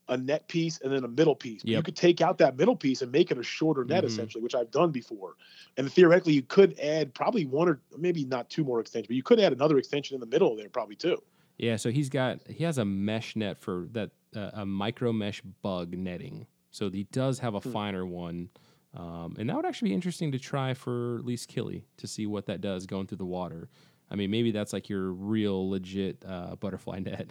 a 0.09 0.16
net 0.18 0.49
piece, 0.49 0.80
and 0.82 0.92
then 0.92 1.05
a 1.05 1.09
middle 1.09 1.36
piece. 1.36 1.64
But 1.64 1.74
You 1.74 1.82
could 1.82 1.97
take 1.97 2.20
out 2.22 2.38
that 2.38 2.57
middle 2.57 2.76
piece 2.76 3.03
and 3.03 3.12
make 3.12 3.30
it 3.30 3.38
a 3.38 3.45
shorter 3.45 3.84
net 3.84 4.05
Mhm. 4.05 4.05
essentially, 4.05 4.42
which 4.42 4.55
I've 4.57 4.70
done 4.72 4.92
before. 4.92 5.36
And 5.76 5.92
theoretically, 5.92 6.34
you 6.34 6.42
could 6.42 6.78
add 6.80 7.14
probably 7.14 7.47
one 7.47 7.68
or 7.68 7.82
maybe 7.99 8.24
not 8.26 8.51
two 8.51 8.64
more 8.64 8.80
extensions, 8.80 9.09
but 9.09 9.16
you 9.16 9.24
could 9.24 9.40
add 9.40 9.53
another 9.55 9.78
extension 9.78 10.14
in 10.16 10.20
the 10.20 10.26
middle 10.28 10.57
there 10.57 10.70
probably 10.70 10.97
too. 10.97 11.18
Yeah. 11.59 11.76
So 11.76 11.90
he's 11.90 12.09
got 12.09 12.40
he 12.48 12.64
has 12.64 12.78
a 12.78 12.84
mesh 12.84 13.36
net 13.36 13.59
for 13.59 13.88
that 13.92 14.11
uh, 14.34 14.50
a 14.55 14.66
micro 14.66 15.12
mesh 15.12 15.40
bug 15.62 15.96
netting. 15.96 16.46
So 16.70 16.90
he 16.90 17.05
does 17.05 17.38
have 17.40 17.55
a 17.55 17.61
Hmm. 17.61 17.70
finer 17.72 18.07
one. 18.07 18.48
Um, 18.96 19.34
and 19.38 19.48
that 19.48 19.57
would 19.57 19.66
actually 19.66 19.88
be 19.88 19.94
interesting 19.94 20.30
to 20.32 20.38
try 20.38 20.72
for 20.74 21.20
least 21.24 21.48
killy 21.48 21.84
to 21.96 22.07
see 22.07 22.26
what 22.26 22.46
that 22.46 22.61
does 22.61 22.86
going 22.86 23.09
through 23.09 23.18
the 23.18 23.24
water. 23.24 23.68
I 24.11 24.14
mean, 24.14 24.30
maybe 24.30 24.52
that's 24.52 24.72
like 24.72 24.88
your 24.88 25.11
real 25.11 25.68
legit 25.68 26.24
uh, 26.24 26.55
butterfly 26.57 26.98
net. 27.05 27.28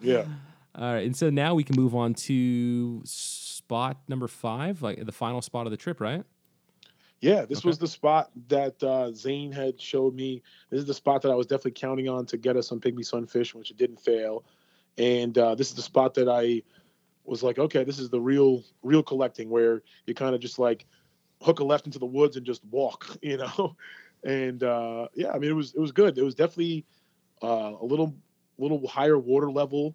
Yeah. 0.00 0.24
All 0.74 0.92
right, 0.92 1.06
and 1.06 1.16
so 1.16 1.30
now 1.30 1.54
we 1.54 1.64
can 1.64 1.74
move 1.76 1.94
on 1.94 2.14
to 2.14 3.00
spot 3.04 3.98
number 4.08 4.28
five, 4.28 4.82
like 4.82 5.04
the 5.04 5.10
final 5.12 5.40
spot 5.40 5.66
of 5.66 5.70
the 5.70 5.76
trip, 5.76 6.00
right? 6.00 6.22
Yeah, 7.20 7.44
this 7.46 7.58
Okay. 7.58 7.68
was 7.68 7.78
the 7.78 7.88
spot 7.88 8.30
that 8.48 8.80
uh, 8.82 9.12
Zane 9.12 9.50
had 9.50 9.80
showed 9.80 10.14
me. 10.14 10.42
This 10.70 10.80
is 10.80 10.86
the 10.86 10.94
spot 10.94 11.22
that 11.22 11.32
I 11.32 11.34
was 11.34 11.46
definitely 11.46 11.72
counting 11.72 12.08
on 12.08 12.26
to 12.26 12.36
get 12.36 12.56
us 12.56 12.68
some 12.68 12.80
pygmy 12.80 13.04
sunfish, 13.04 13.54
which 13.54 13.70
it 13.70 13.76
didn't 13.76 14.00
fail. 14.00 14.44
and 14.96 15.36
uh, 15.38 15.54
this 15.54 15.68
is 15.70 15.74
the 15.76 15.82
spot 15.82 16.14
that 16.14 16.28
I 16.28 16.62
was 17.24 17.42
like, 17.42 17.58
okay, 17.58 17.84
this 17.84 17.98
is 17.98 18.10
the 18.10 18.20
real 18.20 18.64
real 18.82 19.02
collecting 19.02 19.50
where 19.50 19.82
you 20.06 20.14
kind 20.14 20.34
of 20.34 20.40
just 20.40 20.58
like 20.58 20.86
hook 21.42 21.60
a 21.60 21.64
left 21.64 21.86
into 21.86 21.98
the 21.98 22.06
woods 22.06 22.36
and 22.36 22.46
just 22.46 22.64
walk, 22.66 23.16
you 23.22 23.36
know. 23.36 23.76
And 24.24 24.62
uh, 24.62 25.08
yeah, 25.14 25.30
I 25.32 25.38
mean 25.38 25.50
it 25.50 25.54
was 25.54 25.74
it 25.74 25.80
was 25.80 25.92
good. 25.92 26.18
It 26.18 26.22
was 26.24 26.34
definitely 26.34 26.84
uh, 27.42 27.74
a 27.80 27.84
little 27.84 28.14
little 28.58 28.86
higher 28.88 29.18
water 29.18 29.50
level 29.50 29.94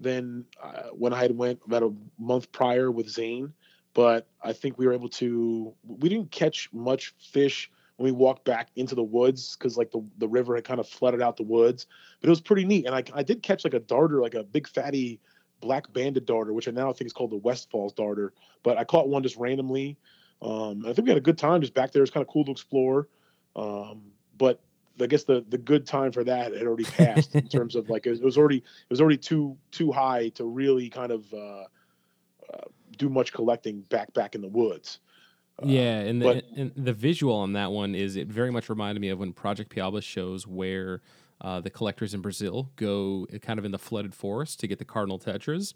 than 0.00 0.46
uh, 0.62 0.88
when 0.92 1.12
I 1.12 1.20
had 1.20 1.36
went 1.36 1.60
about 1.66 1.82
a 1.82 1.92
month 2.18 2.50
prior 2.52 2.90
with 2.90 3.08
Zane. 3.08 3.52
But 3.94 4.26
I 4.42 4.52
think 4.52 4.78
we 4.78 4.86
were 4.86 4.92
able 4.92 5.08
to. 5.10 5.74
We 5.84 6.08
didn't 6.08 6.30
catch 6.30 6.68
much 6.72 7.14
fish 7.18 7.70
when 7.96 8.04
we 8.04 8.12
walked 8.12 8.44
back 8.44 8.68
into 8.76 8.94
the 8.94 9.02
woods 9.02 9.56
because 9.56 9.76
like 9.76 9.90
the, 9.90 10.02
the 10.18 10.28
river 10.28 10.54
had 10.54 10.64
kind 10.64 10.80
of 10.80 10.88
flooded 10.88 11.20
out 11.20 11.36
the 11.36 11.42
woods. 11.42 11.86
But 12.20 12.28
it 12.28 12.30
was 12.30 12.40
pretty 12.40 12.64
neat, 12.64 12.86
and 12.86 12.94
I 12.94 13.02
I 13.14 13.22
did 13.22 13.42
catch 13.42 13.64
like 13.64 13.74
a 13.74 13.80
darter, 13.80 14.20
like 14.20 14.34
a 14.34 14.44
big 14.44 14.68
fatty 14.68 15.20
black 15.60 15.92
banded 15.92 16.24
darter, 16.24 16.52
which 16.52 16.68
I 16.68 16.70
now 16.70 16.92
think 16.92 17.06
is 17.06 17.12
called 17.12 17.30
the 17.30 17.36
Westfall's 17.36 17.92
darter. 17.92 18.32
But 18.62 18.78
I 18.78 18.84
caught 18.84 19.08
one 19.08 19.22
just 19.22 19.36
randomly. 19.36 19.98
Um, 20.42 20.84
I 20.86 20.92
think 20.92 21.06
we 21.06 21.10
had 21.10 21.18
a 21.18 21.22
good 21.22 21.38
time 21.38 21.60
just 21.60 21.74
back 21.74 21.92
there. 21.92 22.02
It's 22.02 22.10
kind 22.10 22.22
of 22.22 22.32
cool 22.32 22.44
to 22.46 22.52
explore. 22.52 23.08
Um, 23.56 24.02
but 24.38 24.60
I 25.00 25.06
guess 25.06 25.24
the 25.24 25.44
the 25.48 25.58
good 25.58 25.86
time 25.86 26.12
for 26.12 26.24
that 26.24 26.52
had 26.52 26.66
already 26.66 26.84
passed 26.84 27.34
in 27.34 27.48
terms 27.48 27.76
of 27.76 27.88
like 27.88 28.06
it 28.06 28.22
was 28.22 28.38
already 28.38 28.58
it 28.58 28.90
was 28.90 29.00
already 29.00 29.18
too 29.18 29.56
too 29.70 29.92
high 29.92 30.28
to 30.30 30.44
really 30.44 30.88
kind 30.88 31.12
of 31.12 31.32
uh, 31.32 31.64
uh, 32.52 32.68
do 33.00 33.08
much 33.08 33.32
collecting 33.32 33.80
back 33.80 34.12
back 34.12 34.36
in 34.36 34.42
the 34.42 34.48
woods. 34.48 35.00
Uh, 35.60 35.66
yeah, 35.66 36.00
and 36.00 36.22
the, 36.22 36.24
but, 36.24 36.44
and 36.56 36.72
the 36.76 36.92
visual 36.92 37.34
on 37.34 37.54
that 37.54 37.72
one 37.72 37.94
is 37.94 38.14
it 38.14 38.28
very 38.28 38.52
much 38.52 38.68
reminded 38.68 39.00
me 39.00 39.08
of 39.08 39.18
when 39.18 39.32
Project 39.32 39.74
Piaba 39.74 40.02
shows 40.02 40.46
where 40.46 41.02
uh, 41.40 41.60
the 41.60 41.70
collectors 41.70 42.14
in 42.14 42.20
Brazil 42.20 42.70
go 42.76 43.26
uh, 43.34 43.38
kind 43.38 43.58
of 43.58 43.64
in 43.64 43.72
the 43.72 43.78
flooded 43.78 44.14
forest 44.14 44.60
to 44.60 44.68
get 44.68 44.78
the 44.78 44.84
cardinal 44.84 45.18
tetras. 45.18 45.74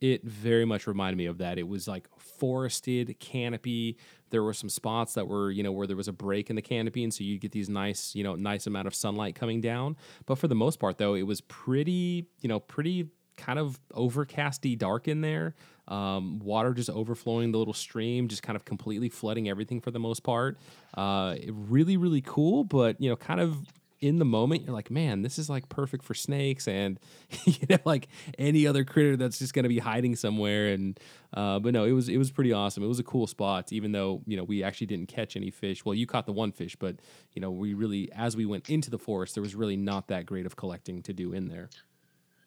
It 0.00 0.24
very 0.24 0.64
much 0.64 0.86
reminded 0.86 1.16
me 1.16 1.26
of 1.26 1.38
that. 1.38 1.56
It 1.56 1.68
was 1.68 1.86
like 1.86 2.08
forested 2.18 3.16
canopy. 3.20 3.96
There 4.30 4.42
were 4.42 4.52
some 4.52 4.68
spots 4.68 5.14
that 5.14 5.28
were, 5.28 5.52
you 5.52 5.62
know, 5.62 5.70
where 5.70 5.86
there 5.86 5.96
was 5.96 6.08
a 6.08 6.12
break 6.12 6.50
in 6.50 6.56
the 6.56 6.62
canopy, 6.62 7.04
and 7.04 7.14
so 7.14 7.22
you 7.22 7.38
get 7.38 7.52
these 7.52 7.68
nice, 7.68 8.14
you 8.14 8.24
know, 8.24 8.34
nice 8.34 8.66
amount 8.66 8.88
of 8.88 8.94
sunlight 8.94 9.36
coming 9.36 9.60
down. 9.60 9.96
But 10.26 10.38
for 10.38 10.48
the 10.48 10.56
most 10.56 10.80
part, 10.80 10.98
though, 10.98 11.14
it 11.14 11.22
was 11.22 11.40
pretty, 11.42 12.26
you 12.40 12.48
know, 12.48 12.58
pretty 12.58 13.08
kind 13.36 13.58
of 13.58 13.80
overcasty 13.92 14.76
dark 14.76 15.08
in 15.08 15.20
there. 15.20 15.54
Um, 15.86 16.38
water 16.38 16.72
just 16.72 16.88
overflowing 16.90 17.52
the 17.52 17.58
little 17.58 17.74
stream, 17.74 18.28
just 18.28 18.42
kind 18.42 18.56
of 18.56 18.64
completely 18.64 19.08
flooding 19.08 19.48
everything 19.48 19.80
for 19.80 19.90
the 19.90 20.00
most 20.00 20.22
part. 20.22 20.58
Uh, 20.94 21.36
really, 21.48 21.96
really 21.96 22.22
cool, 22.22 22.64
but 22.64 23.00
you 23.00 23.10
know, 23.10 23.16
kind 23.16 23.40
of 23.40 23.58
in 24.04 24.18
the 24.18 24.24
moment 24.24 24.62
you're 24.62 24.74
like 24.74 24.90
man 24.90 25.22
this 25.22 25.38
is 25.38 25.48
like 25.48 25.66
perfect 25.70 26.04
for 26.04 26.12
snakes 26.12 26.68
and 26.68 27.00
you 27.44 27.66
know 27.70 27.78
like 27.86 28.08
any 28.38 28.66
other 28.66 28.84
critter 28.84 29.16
that's 29.16 29.38
just 29.38 29.54
to 29.54 29.62
be 29.68 29.78
hiding 29.78 30.14
somewhere. 30.14 30.68
And 30.68 31.00
uh, 31.32 31.58
but 31.58 31.72
no 31.72 31.84
it 31.84 31.92
was 31.92 32.08
it 32.08 32.18
was 32.18 32.30
pretty 32.30 32.52
awesome. 32.52 32.82
It 32.82 32.88
was 32.88 32.98
a 32.98 33.04
cool 33.04 33.26
spot 33.26 33.72
even 33.72 33.92
though 33.92 34.22
you 34.26 34.36
know 34.36 34.44
we 34.44 34.62
actually 34.62 34.88
didn't 34.88 35.06
catch 35.06 35.36
any 35.36 35.50
fish. 35.50 35.84
Well 35.84 35.94
you 35.94 36.06
caught 36.06 36.26
the 36.26 36.32
one 36.32 36.52
fish 36.52 36.76
but 36.76 36.96
you 37.32 37.40
know 37.40 37.50
we 37.50 37.72
really 37.74 38.10
as 38.12 38.36
we 38.36 38.44
went 38.44 38.68
into 38.68 38.90
the 38.90 38.98
forest 38.98 39.34
there 39.34 39.42
was 39.42 39.54
really 39.54 39.76
not 39.76 40.08
that 40.08 40.26
great 40.26 40.44
of 40.44 40.56
collecting 40.56 41.02
to 41.02 41.12
do 41.12 41.32
in 41.32 41.48
there 41.48 41.70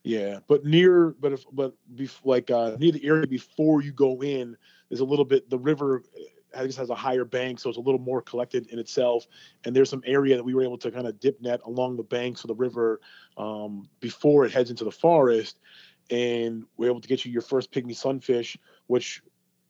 yeah 0.07 0.39
but 0.47 0.65
near 0.65 1.15
but 1.19 1.33
if 1.33 1.45
but 1.51 1.73
bef- 1.95 2.19
like 2.23 2.49
uh 2.51 2.75
near 2.79 2.91
the 2.91 3.05
area 3.05 3.27
before 3.27 3.81
you 3.81 3.91
go 3.91 4.21
in 4.23 4.55
there's 4.89 5.01
a 5.01 5.05
little 5.05 5.25
bit 5.25 5.49
the 5.49 5.59
river 5.59 6.03
I 6.55 6.65
guess 6.65 6.77
has 6.77 6.89
a 6.89 6.95
higher 6.95 7.25
bank, 7.25 7.59
so 7.59 7.69
it's 7.69 7.77
a 7.77 7.81
little 7.81 7.99
more 7.99 8.21
collected 8.21 8.67
in 8.67 8.79
itself. 8.79 9.27
And 9.63 9.75
there's 9.75 9.89
some 9.89 10.01
area 10.05 10.35
that 10.35 10.43
we 10.43 10.53
were 10.53 10.63
able 10.63 10.77
to 10.79 10.89
kind 10.89 11.05
of 11.05 11.19
dip 11.19 11.41
net 11.41 11.59
along 11.65 11.97
the 11.97 12.03
banks 12.03 12.43
of 12.43 12.47
the 12.47 12.55
river 12.55 13.01
um, 13.37 13.87
before 13.99 14.45
it 14.45 14.51
heads 14.51 14.69
into 14.69 14.83
the 14.83 14.91
forest, 14.91 15.59
and 16.09 16.65
we're 16.77 16.89
able 16.89 17.01
to 17.01 17.07
get 17.07 17.25
you 17.25 17.31
your 17.31 17.41
first 17.41 17.71
pygmy 17.71 17.95
sunfish, 17.95 18.57
which 18.87 19.21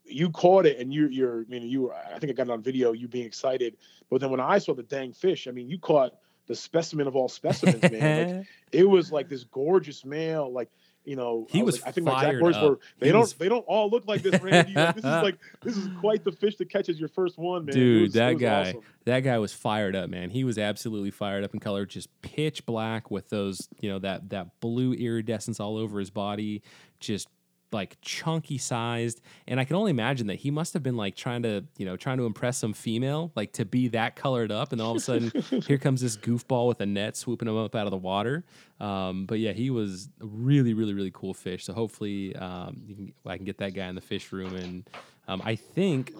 you 0.05 0.29
caught 0.29 0.65
it 0.65 0.79
and 0.79 0.93
you, 0.93 1.07
you're, 1.09 1.41
I 1.41 1.45
mean, 1.49 1.63
you 1.63 1.83
were, 1.83 1.93
I 1.93 2.17
think 2.19 2.31
I 2.31 2.33
got 2.33 2.47
it 2.47 2.51
on 2.51 2.61
video, 2.61 2.93
you 2.93 3.07
being 3.07 3.25
excited. 3.25 3.75
But 4.09 4.21
then 4.21 4.29
when 4.29 4.39
I 4.39 4.57
saw 4.57 4.73
the 4.73 4.83
dang 4.83 5.11
fish, 5.11 5.47
I 5.47 5.51
mean, 5.51 5.69
you 5.69 5.79
caught 5.79 6.13
the 6.47 6.55
specimen 6.55 7.07
of 7.07 7.15
all 7.15 7.27
specimens, 7.27 7.81
man. 7.91 8.37
like, 8.37 8.47
it 8.71 8.89
was 8.89 9.11
like 9.11 9.29
this 9.29 9.43
gorgeous 9.43 10.05
male, 10.05 10.51
like 10.51 10.69
you 11.07 11.15
know, 11.15 11.47
he 11.49 11.61
I 11.61 11.63
was. 11.63 11.75
was 11.75 11.81
like, 11.81 11.87
I 11.87 11.91
think 11.93 12.05
my 12.05 12.15
exact 12.17 12.41
words 12.41 12.57
up. 12.57 12.63
were 12.63 12.79
they 12.99 13.05
he 13.05 13.11
don't 13.13 13.21
was... 13.21 13.33
they 13.35 13.47
don't 13.47 13.63
all 13.65 13.89
look 13.89 14.05
like 14.07 14.23
this, 14.23 14.41
Randy. 14.41 14.73
like, 14.73 14.95
this 14.95 15.05
is 15.05 15.11
like 15.23 15.37
this 15.63 15.77
is 15.77 15.89
quite 16.01 16.25
the 16.25 16.33
fish 16.33 16.57
that 16.57 16.69
catches 16.69 16.99
your 16.99 17.07
first 17.07 17.37
one, 17.37 17.63
man. 17.63 17.73
Dude, 17.73 18.01
was, 18.01 18.13
that 18.13 18.33
guy, 18.33 18.71
awesome. 18.71 18.81
that 19.05 19.21
guy 19.21 19.37
was 19.37 19.53
fired 19.53 19.95
up, 19.95 20.09
man. 20.09 20.29
He 20.29 20.43
was 20.43 20.57
absolutely 20.57 21.11
fired 21.11 21.45
up 21.45 21.53
in 21.53 21.61
color, 21.61 21.85
just 21.85 22.09
pitch 22.21 22.65
black 22.65 23.09
with 23.09 23.29
those, 23.29 23.69
you 23.79 23.89
know, 23.89 23.99
that 23.99 24.31
that 24.31 24.59
blue 24.59 24.91
iridescence 24.93 25.61
all 25.61 25.77
over 25.77 25.97
his 25.97 26.09
body, 26.09 26.61
just 26.99 27.29
like 27.71 27.97
chunky 28.01 28.57
sized 28.57 29.21
and 29.47 29.59
i 29.59 29.65
can 29.65 29.75
only 29.75 29.91
imagine 29.91 30.27
that 30.27 30.35
he 30.35 30.51
must 30.51 30.73
have 30.73 30.83
been 30.83 30.95
like 30.95 31.15
trying 31.15 31.43
to 31.43 31.63
you 31.77 31.85
know 31.85 31.97
trying 31.97 32.17
to 32.17 32.25
impress 32.25 32.57
some 32.57 32.73
female 32.73 33.31
like 33.35 33.51
to 33.53 33.65
be 33.65 33.87
that 33.89 34.15
colored 34.15 34.51
up 34.51 34.71
and 34.71 34.81
all 34.81 34.91
of 34.91 34.97
a 34.97 34.99
sudden 34.99 35.31
here 35.67 35.77
comes 35.77 36.01
this 36.01 36.17
goofball 36.17 36.67
with 36.67 36.79
a 36.81 36.85
net 36.85 37.15
swooping 37.15 37.47
him 37.47 37.57
up 37.57 37.75
out 37.75 37.85
of 37.85 37.91
the 37.91 37.97
water. 37.97 38.43
Um, 38.79 39.25
but 39.25 39.39
yeah 39.39 39.53
he 39.53 39.69
was 39.69 40.09
a 40.21 40.25
really 40.25 40.73
really 40.73 40.93
really 40.93 41.11
cool 41.13 41.33
fish. 41.33 41.65
So 41.65 41.73
hopefully 41.73 42.35
um, 42.35 42.81
can, 42.87 43.13
i 43.25 43.35
can 43.37 43.45
get 43.45 43.57
that 43.57 43.73
guy 43.73 43.87
in 43.87 43.95
the 43.95 44.01
fish 44.01 44.31
room 44.31 44.55
and 44.55 44.89
um, 45.27 45.41
i 45.43 45.55
think 45.55 46.13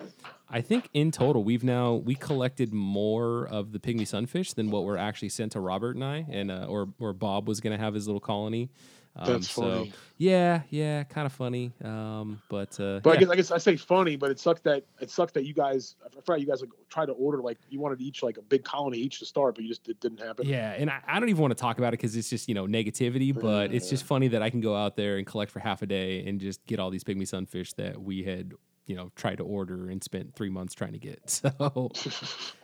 i 0.50 0.60
think 0.60 0.90
in 0.94 1.12
total 1.12 1.44
we've 1.44 1.64
now 1.64 1.94
we 1.94 2.16
collected 2.16 2.74
more 2.74 3.48
of 3.48 3.72
the 3.72 3.80
pygmy 3.80 4.08
sunfish 4.08 4.54
than 4.54 4.70
what 4.70 4.84
were 4.84 4.98
actually 4.98 5.30
sent 5.30 5.52
to 5.54 5.60
robert 5.60 5.96
and 5.96 6.04
i 6.04 6.26
and 6.30 6.52
uh, 6.52 6.66
or 6.68 6.90
or 7.00 7.14
bob 7.14 7.48
was 7.48 7.62
going 7.62 7.76
to 7.78 7.82
have 7.82 7.94
his 7.94 8.08
little 8.08 8.20
colony 8.20 8.70
um, 9.18 9.34
That's 9.34 9.50
so, 9.50 9.62
funny. 9.62 9.94
Yeah, 10.20 10.62
yeah, 10.70 11.04
kind 11.04 11.26
of 11.26 11.34
funny. 11.34 11.72
Um, 11.84 12.42
but 12.50 12.80
uh, 12.80 13.00
but 13.04 13.10
yeah. 13.10 13.16
I 13.16 13.18
guess 13.18 13.30
I 13.30 13.36
guess 13.36 13.52
I 13.52 13.58
say 13.58 13.76
funny, 13.78 14.16
but 14.16 14.32
it 14.32 14.40
sucks 14.40 14.62
that 14.62 14.84
it 15.00 15.12
sucks 15.12 15.32
that 15.34 15.46
you 15.46 15.54
guys. 15.54 15.96
I 16.06 16.22
forgot 16.22 16.40
you 16.40 16.48
guys 16.48 16.62
like 16.62 16.72
tried 16.90 17.08
to 17.08 17.12
order 17.14 17.42
like 17.42 17.58
you 17.70 17.80
wanted 17.80 18.02
each 18.02 18.24
like 18.24 18.38
a 18.38 18.42
big 18.42 18.64
colony 18.64 18.98
each 18.98 19.20
to 19.20 19.26
start, 19.26 19.56
but 19.56 19.64
you 19.64 19.70
just 19.70 19.88
it 19.88 20.00
didn't 20.00 20.20
happen. 20.20 20.48
Yeah, 20.48 20.72
and 20.72 20.90
I, 20.90 21.02
I 21.08 21.20
don't 21.20 21.30
even 21.30 21.42
want 21.42 21.52
to 21.52 21.62
talk 21.62 21.78
about 21.78 21.90
it 21.90 22.00
because 22.00 22.16
it's 22.16 22.30
just 22.30 22.48
you 22.48 22.56
know 22.56 22.66
negativity. 22.66 23.34
But 23.34 23.70
yeah, 23.70 23.78
it's 23.78 23.90
just 23.90 24.06
funny 24.06 24.28
that 24.30 24.42
I 24.42 24.50
can 24.50 24.62
go 24.62 24.76
out 24.76 24.96
there 24.96 25.18
and 25.18 25.26
collect 25.26 25.52
for 25.52 25.60
half 25.60 25.82
a 25.82 25.88
day 25.88 26.26
and 26.26 26.40
just 26.40 26.66
get 26.66 26.80
all 26.80 26.90
these 26.90 27.04
pygmy 27.04 27.28
sunfish 27.28 27.74
that 27.74 28.02
we 28.02 28.24
had 28.24 28.54
you 28.88 28.96
know 28.96 29.12
tried 29.16 29.38
to 29.38 29.44
order 29.44 29.90
and 29.90 30.04
spent 30.04 30.34
three 30.36 30.50
months 30.50 30.74
trying 30.74 30.94
to 30.94 31.00
get. 31.00 31.20
So. 31.28 31.92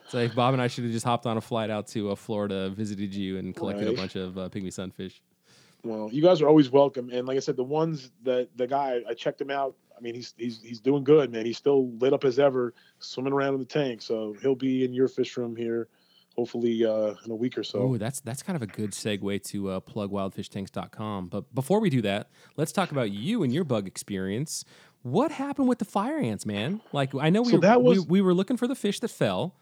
So 0.10 0.20
like 0.20 0.36
Bob 0.36 0.54
and 0.54 0.62
I 0.62 0.68
should 0.68 0.84
have 0.84 0.94
just 0.94 1.06
hopped 1.06 1.26
on 1.26 1.38
a 1.38 1.42
flight 1.42 1.72
out 1.72 1.88
to 1.88 2.12
uh, 2.12 2.16
Florida, 2.16 2.70
visited 2.70 3.16
you, 3.16 3.40
and 3.40 3.56
collected 3.56 3.88
right. 3.88 3.96
a 3.96 3.98
bunch 3.98 4.16
of 4.16 4.38
uh, 4.38 4.48
pygmy 4.48 4.72
sunfish. 4.72 5.24
Well, 5.84 6.10
you 6.12 6.22
guys 6.22 6.42
are 6.42 6.48
always 6.48 6.70
welcome, 6.70 7.10
and 7.12 7.28
like 7.28 7.36
I 7.36 7.42
said, 7.42 7.58
the 7.58 7.64
ones 7.64 8.12
that 8.24 8.48
the 8.56 8.68
guy 8.68 9.02
I 9.08 9.14
checked 9.14 9.42
him 9.42 9.52
out. 9.52 9.76
I 9.96 10.02
mean, 10.02 10.16
he's 10.16 10.34
he's 10.38 10.62
he's 10.62 10.80
doing 10.80 11.04
good, 11.04 11.32
man. 11.32 11.46
He's 11.46 11.58
still 11.58 11.92
lit 11.98 12.14
up 12.14 12.24
as 12.24 12.40
ever, 12.40 12.74
swimming 13.00 13.34
around 13.34 13.56
in 13.56 13.60
the 13.60 13.66
tank. 13.66 14.02
So 14.02 14.36
he'll 14.42 14.56
be 14.56 14.86
in 14.86 14.94
your 14.94 15.10
fish 15.10 15.36
room 15.36 15.56
here, 15.56 15.90
hopefully 16.38 16.86
uh, 16.86 17.16
in 17.26 17.32
a 17.32 17.36
week 17.36 17.58
or 17.58 17.64
so. 17.64 17.80
Oh, 17.80 17.98
that's 17.98 18.22
that's 18.22 18.42
kind 18.42 18.56
of 18.56 18.62
a 18.62 18.68
good 18.68 18.92
segue 18.92 19.44
to 19.44 19.70
uh, 19.72 19.80
plug 19.82 20.10
wildfishtanks.com. 20.10 21.28
But 21.28 21.54
before 21.54 21.82
we 21.82 21.90
do 21.90 22.02
that, 22.04 22.30
let's 22.56 22.72
talk 22.72 22.92
about 22.92 23.12
you 23.12 23.44
and 23.44 23.54
your 23.54 23.66
bug 23.66 23.86
experience. 23.86 24.64
What 25.02 25.32
happened 25.32 25.68
with 25.68 25.80
the 25.80 25.86
fire 25.86 26.18
ants, 26.18 26.46
man? 26.46 26.80
Like 26.94 27.14
I 27.14 27.30
know 27.30 27.42
we 27.42 27.52
so 27.52 27.60
were, 27.60 27.80
was, 27.80 28.00
we, 28.00 28.06
we 28.06 28.22
were 28.22 28.34
looking 28.34 28.56
for 28.56 28.68
the 28.68 28.76
fish 28.76 29.02
that 29.02 29.10
fell. 29.10 29.58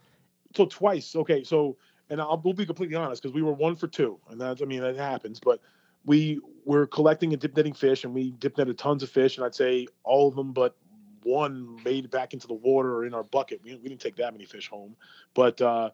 So 0.54 0.66
twice, 0.66 1.16
okay. 1.16 1.42
So 1.42 1.78
and 2.10 2.20
I'll 2.20 2.40
we'll 2.44 2.54
be 2.54 2.66
completely 2.66 2.94
honest 2.94 3.22
because 3.22 3.34
we 3.34 3.42
were 3.42 3.52
one 3.52 3.74
for 3.74 3.88
two, 3.88 4.20
and 4.30 4.40
that's 4.40 4.62
I 4.62 4.66
mean 4.66 4.82
that 4.82 4.96
happens, 4.96 5.40
but 5.40 5.60
we 6.04 6.40
were 6.64 6.86
collecting 6.86 7.32
and 7.32 7.40
dip 7.40 7.56
netting 7.56 7.74
fish, 7.74 8.04
and 8.04 8.14
we 8.14 8.32
dip 8.32 8.58
netted 8.58 8.78
tons 8.78 9.02
of 9.02 9.10
fish, 9.10 9.36
and 9.36 9.44
I'd 9.44 9.54
say 9.54 9.86
all 10.04 10.28
of 10.28 10.36
them 10.36 10.52
but 10.52 10.76
one 11.22 11.80
made 11.84 12.10
back 12.10 12.32
into 12.32 12.46
the 12.46 12.54
water 12.54 12.96
or 12.96 13.06
in 13.06 13.14
our 13.14 13.22
bucket. 13.22 13.60
We, 13.62 13.76
we 13.76 13.88
didn't 13.88 14.00
take 14.00 14.16
that 14.16 14.32
many 14.32 14.44
fish 14.44 14.68
home, 14.68 14.96
but 15.34 15.60
uh, 15.60 15.90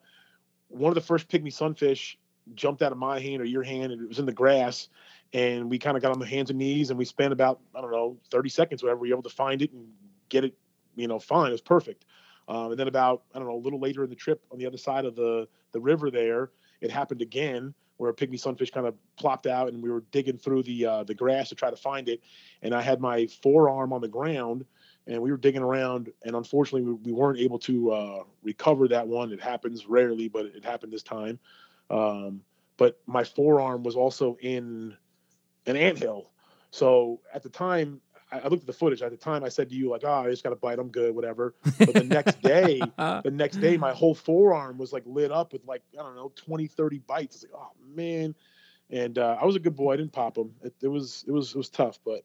one 0.68 0.90
of 0.90 0.94
the 0.94 1.00
first 1.00 1.28
pygmy 1.28 1.52
sunfish 1.52 2.18
jumped 2.54 2.82
out 2.82 2.92
of 2.92 2.98
my 2.98 3.20
hand 3.20 3.42
or 3.42 3.44
your 3.44 3.62
hand, 3.62 3.92
and 3.92 4.02
it 4.02 4.09
was 4.09 4.18
in 4.18 4.26
the 4.26 4.32
grass. 4.32 4.88
And 5.34 5.68
we 5.68 5.78
kind 5.78 5.94
of 5.96 6.02
got 6.02 6.12
on 6.12 6.18
the 6.18 6.26
hands 6.26 6.48
and 6.48 6.59
knees, 6.59 6.88
and 6.88 6.98
we 6.98 7.04
spent 7.04 7.32
about 7.32 7.61
I 7.74 7.82
don't 7.82 7.90
know 7.90 8.16
30 8.30 8.48
seconds, 8.48 8.82
whatever. 8.82 9.00
We 9.00 9.11
were 9.11 9.16
able 9.16 9.28
to 9.28 9.34
find 9.34 9.61
it 9.61 9.72
and 9.72 9.86
get 10.30 10.44
it, 10.44 10.54
you 10.96 11.06
know, 11.06 11.18
fine. 11.18 11.48
It 11.48 11.52
was 11.52 11.61
perfect. 11.61 12.06
Um, 12.48 12.70
and 12.70 12.80
then 12.80 12.88
about 12.88 13.24
I 13.34 13.38
don't 13.38 13.46
know 13.46 13.56
a 13.56 13.59
little 13.59 13.78
later 13.78 14.04
in 14.04 14.11
the 14.11 14.16
trip 14.16 14.42
on 14.50 14.59
the 14.59 14.66
other 14.66 14.78
side 14.78 15.04
of 15.04 15.16
the 15.16 15.46
the 15.72 15.80
river 15.80 16.11
there, 16.11 16.50
it 16.80 16.90
happened 16.90 17.20
again 17.20 17.74
where 17.99 18.11
a 18.11 18.14
pygmy 18.14 18.40
sunfish 18.40 18.70
kind 18.70 18.86
of 18.86 18.94
plopped 19.16 19.46
out, 19.46 19.68
and 19.68 19.82
we 19.82 19.90
were 19.90 20.03
digging 20.11 20.38
through 20.38 20.62
the 20.62 20.86
uh, 20.86 21.05
the 21.05 21.14
grass 21.14 21.51
to 21.51 21.55
try 21.55 21.70
to 21.70 21.76
find 21.76 22.09
it. 22.09 22.22
And 22.62 22.74
I 22.74 22.80
had 22.80 23.01
my 23.01 23.26
forearm 23.42 23.92
on 23.92 24.01
the 24.01 24.09
ground, 24.09 24.64
and 25.07 25.20
we 25.20 25.30
were 25.30 25.36
digging 25.36 25.62
around, 25.62 26.11
and 26.24 26.34
unfortunately, 26.34 26.82
we, 26.82 26.94
we 26.94 27.12
weren't 27.12 27.38
able 27.38 27.59
to 27.61 27.92
uh, 27.92 28.22
recover 28.42 28.88
that 28.88 29.07
one. 29.07 29.32
It 29.32 29.40
happens 29.40 29.86
rarely, 29.86 30.28
but 30.28 30.46
it 30.46 30.64
happened 30.64 30.92
this 30.92 31.03
time. 31.03 31.38
Um, 31.90 32.40
but 32.76 32.99
my 33.07 33.24
forearm 33.24 33.82
was 33.82 33.96
also 33.96 34.38
in 34.40 34.96
an 35.66 35.76
anthill. 35.76 36.30
So 36.70 37.20
at 37.34 37.42
the 37.42 37.49
time, 37.49 38.01
I, 38.31 38.49
looked 38.49 38.62
at 38.62 38.66
the 38.66 38.72
footage 38.72 39.03
at 39.03 39.11
the 39.11 39.16
time. 39.16 39.45
I 39.45 39.49
said 39.49 39.68
to 39.70 39.74
you 39.74 39.91
like, 39.91 40.03
"Oh, 40.05 40.12
I 40.12 40.31
just 40.31 40.45
got 40.45 40.53
a 40.53 40.57
bite. 40.57 40.79
I'm 40.79 40.89
good, 40.89 41.14
whatever." 41.14 41.55
But 41.79 41.95
the 41.95 42.05
next 42.05 42.43
day, 42.43 42.81
the 42.97 43.31
next 43.33 43.57
day, 43.57 43.76
my 43.76 43.93
whole 43.93 44.14
forearm 44.14 44.79
was 44.79 44.93
like 44.93 45.05
lit 45.07 45.33
up 45.33 45.53
with 45.53 45.64
like 45.64 45.83
I 45.99 46.03
don't 46.03 46.16
know 46.16 46.33
20, 46.37 46.66
30 46.66 46.99
bites. 47.01 47.37
It's 47.37 47.45
like, 47.45 47.53
oh 47.55 47.70
man. 47.95 48.35
and 48.91 49.18
uh, 49.18 49.39
I 49.41 49.45
was 49.45 49.57
a 49.57 49.61
good 49.61 49.76
boy. 49.76 49.95
I 49.95 49.97
didn't 49.97 50.12
pop 50.12 50.35
them. 50.35 50.53
It, 50.62 50.74
it 50.83 50.89
was 50.89 51.24
it 51.26 51.33
was 51.33 51.53
it 51.55 51.59
was 51.59 51.68
tough, 51.68 51.99
but 52.05 52.22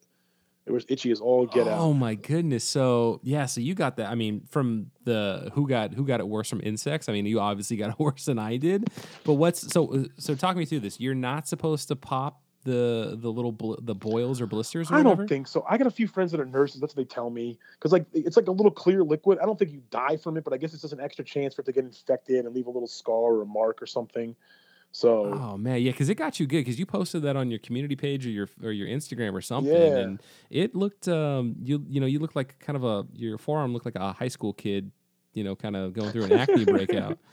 it 0.66 0.72
was 0.72 0.86
itchy 0.88 1.12
as 1.12 1.20
all 1.20 1.45
get 1.45 1.68
out. 1.68 1.80
Oh 1.80 1.93
my 1.93 2.16
goodness! 2.16 2.64
So 2.64 3.20
yeah, 3.24 3.45
so 3.45 3.60
you 3.60 3.76
got 3.76 3.97
that. 3.97 4.10
I 4.10 4.16
mean, 4.16 4.43
from 4.49 4.91
the 5.04 5.51
who 5.54 5.68
got 5.68 5.93
who 5.93 6.06
got 6.06 6.22
it 6.22 6.28
worse 6.28 6.49
from 6.49 6.62
insects. 6.64 7.10
I 7.10 7.14
mean, 7.14 7.26
you 7.26 7.39
obviously 7.39 7.78
got 7.78 7.89
it 7.89 7.95
worse 7.99 8.26
than 8.26 8.39
I 8.39 8.58
did. 8.58 8.88
But 9.24 9.34
what's 9.34 9.72
so 9.74 10.06
so? 10.18 10.36
Talk 10.36 10.56
me 10.56 10.66
through 10.66 10.82
this. 10.82 10.99
You're 10.99 11.16
not 11.16 11.47
supposed 11.47 11.89
to 11.89 11.95
pop 11.95 12.43
the 12.64 13.18
the 13.20 13.32
little 13.32 13.51
bl- 13.51 13.76
the 13.82 13.95
boils 13.95 14.41
or 14.41 14.47
blisters. 14.47 14.89
Or 14.91 14.95
I 14.95 14.97
whatever? 14.99 15.16
don't 15.24 15.28
think 15.28 15.47
so. 15.47 15.66
I 15.70 15.78
got 15.78 15.88
a 15.88 15.91
few 15.91 16.07
friends 16.07 16.32
that 16.32 16.39
are 16.39 16.45
nurses. 16.45 16.82
That's 16.82 16.95
what 16.95 17.07
they 17.07 17.14
tell 17.14 17.30
me. 17.30 17.57
Because 17.74 17.91
like 17.91 18.05
it's 18.14 18.38
like 18.38 18.47
a 18.47 18.51
little 18.51 18.72
clear 18.72 19.03
liquid. 19.03 19.39
I 19.41 19.45
don't 19.45 19.57
think 19.59 19.72
you 19.72 19.82
die 19.91 20.18
from 20.18 20.38
it, 20.38 20.43
but 20.43 20.53
I 20.53 20.57
guess 20.57 20.74
it's 20.74 20.82
just 20.82 20.93
an 20.93 20.99
extra 20.99 21.24
chance 21.26 21.53
for 21.53 21.61
it 21.61 21.66
to 21.66 21.72
get 21.72 21.84
infected 21.86 22.45
and 22.45 22.53
leave 22.55 22.68
a 22.68 22.72
little 22.72 22.88
scar 22.88 23.16
or 23.16 23.41
a 23.41 23.45
mark 23.45 23.82
or 23.82 23.86
something. 23.86 24.36
So 24.95 25.34
Oh 25.34 25.57
man, 25.57 25.82
yeah, 25.82 25.91
because 25.91 26.09
it 26.09 26.16
got 26.16 26.39
you 26.39 26.45
good 26.45 26.59
because 26.59 26.78
you 26.78 26.86
posted 26.86 27.24
that 27.24 27.36
on 27.36 27.49
your 27.49 27.59
community 27.59 27.95
page 27.95 28.26
or 28.28 28.30
your 28.30 28.47
or 28.64 28.72
your 28.72 28.88
Instagram 28.88 29.34
or 29.34 29.41
something, 29.41 29.74
Yeah. 29.74 29.97
and 29.97 30.22
it 30.51 30.76
looked 30.76 31.07
um 31.07 31.55
you 31.64 31.84
you 31.89 31.99
know 31.99 32.05
you 32.05 32.20
looked 32.20 32.36
like 32.36 32.59
kind 32.59 32.76
of 32.78 32.84
a 32.84 33.05
your 33.16 33.38
forearm 33.39 33.74
looked 33.74 33.86
like 33.86 33.95
a 33.95 34.14
high 34.14 34.28
school 34.28 34.53
kid, 34.53 34.91
you 35.34 35.43
know, 35.43 35.55
kind 35.55 35.76
of 35.76 35.93
going 35.93 36.11
through 36.11 36.26
an 36.26 36.34
acne 36.34 36.66
breakout. 36.66 37.18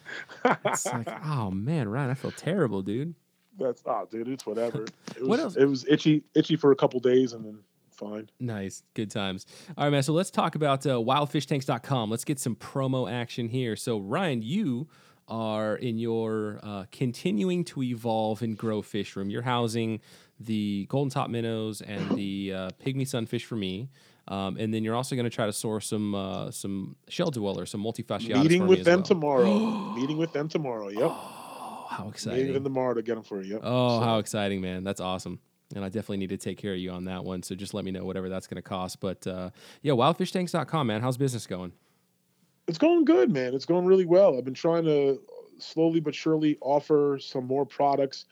It's 0.64 0.87
like, 0.87 1.09
oh 1.26 1.51
man, 1.51 1.89
Ryan, 1.89 2.11
I 2.11 2.14
feel 2.14 2.31
terrible, 2.33 2.81
dude. 2.83 3.14
That's 3.59 3.82
oh 3.86 4.07
dude, 4.11 4.28
it's 4.28 4.46
whatever. 4.46 4.86
It 5.16 5.20
was, 5.22 5.28
What 5.28 5.40
else? 5.40 5.57
It 5.57 5.64
was 5.66 5.84
itchy, 5.86 6.22
itchy 6.34 6.57
for 6.57 6.72
a 6.72 6.76
couple 6.76 7.01
days 7.01 7.32
and 7.32 7.44
then 7.44 7.59
fine. 7.90 8.30
Nice, 8.38 8.82
good 8.94 9.11
times. 9.11 9.44
All 9.76 9.84
right, 9.84 9.90
man. 9.90 10.03
So 10.03 10.12
let's 10.12 10.30
talk 10.30 10.55
about 10.55 10.86
uh, 10.86 10.92
wildfishtanks.com. 10.92 12.11
Let's 12.11 12.24
get 12.24 12.38
some 12.38 12.57
promo 12.57 13.11
action 13.11 13.48
here. 13.48 13.76
So 13.76 13.98
Ryan, 13.98 14.42
you 14.42 14.88
are 15.28 15.76
in 15.76 15.98
your 15.98 16.59
uh, 16.62 16.84
continuing 16.90 17.64
to 17.64 17.82
evolve 17.82 18.42
and 18.42 18.57
grow 18.57 18.82
fish 18.82 19.14
room. 19.14 19.30
You're 19.30 19.42
housing 19.42 20.01
the 20.38 20.86
golden 20.88 21.11
top 21.11 21.30
minnows 21.30 21.80
and 21.82 22.16
the 22.16 22.53
uh, 22.55 22.70
pygmy 22.84 23.07
sunfish 23.07 23.44
for 23.44 23.57
me. 23.57 23.90
Um, 24.28 24.57
and 24.59 24.72
then 24.72 24.84
you're 24.84 24.94
also 24.94 25.16
going 25.16 25.24
to 25.24 25.30
try 25.30 25.46
to 25.46 25.53
source 25.53 25.88
some 25.88 26.14
uh, 26.14 26.51
some 26.51 26.96
shell 27.09 27.30
dwellers, 27.30 27.70
some 27.70 27.82
multifasciatus. 27.82 28.42
Meeting 28.42 28.66
with 28.66 28.84
them 28.84 29.01
well. 29.01 29.07
tomorrow. 29.07 29.59
Meeting 29.96 30.18
with 30.18 30.32
them 30.32 30.48
tomorrow. 30.48 30.88
Yep. 30.88 31.03
Oh, 31.03 31.39
how 31.91 32.09
exciting! 32.09 32.53
them 32.53 32.64
tomorrow 32.64 32.95
to 32.95 33.03
get 33.03 33.16
them 33.16 33.24
for 33.24 33.43
you. 33.43 33.55
Yep. 33.55 33.61
Oh, 33.64 33.99
So- 33.99 34.05
how 34.05 34.18
exciting, 34.18 34.61
man. 34.61 34.84
That's 34.84 35.01
awesome. 35.01 35.41
And 35.74 35.84
I 35.84 35.88
definitely 35.88 36.16
need 36.16 36.30
to 36.30 36.36
take 36.36 36.59
care 36.59 36.72
of 36.72 36.78
you 36.80 36.91
on 36.91 37.05
that 37.05 37.24
one. 37.24 37.45
So 37.45 37.55
just 37.55 37.74
let 37.74 37.84
me 37.84 37.93
know 37.93 38.05
whatever 38.05 38.28
that's 38.28 38.49
going 38.49 38.57
to 38.57 38.62
cost. 38.62 38.99
But 38.99 39.24
uh, 39.26 39.51
yeah, 39.82 39.93
wildfishtanks.com, 39.93 40.86
man. 40.86 41.01
How's 41.01 41.16
business 41.16 41.47
going? 41.47 41.72
It's 42.66 42.78
going 42.78 43.05
good, 43.05 43.30
man. 43.30 43.55
It's 43.55 43.66
going 43.66 43.86
really 43.86 44.05
well. 44.05 44.36
I've 44.36 44.45
been 44.45 44.53
trying 44.55 44.84
to 44.84 45.20
slowly 45.59 46.01
but 46.01 46.14
surely 46.14 46.59
offer 46.61 47.18
some 47.20 47.45
more 47.47 47.64
products. 47.64 48.24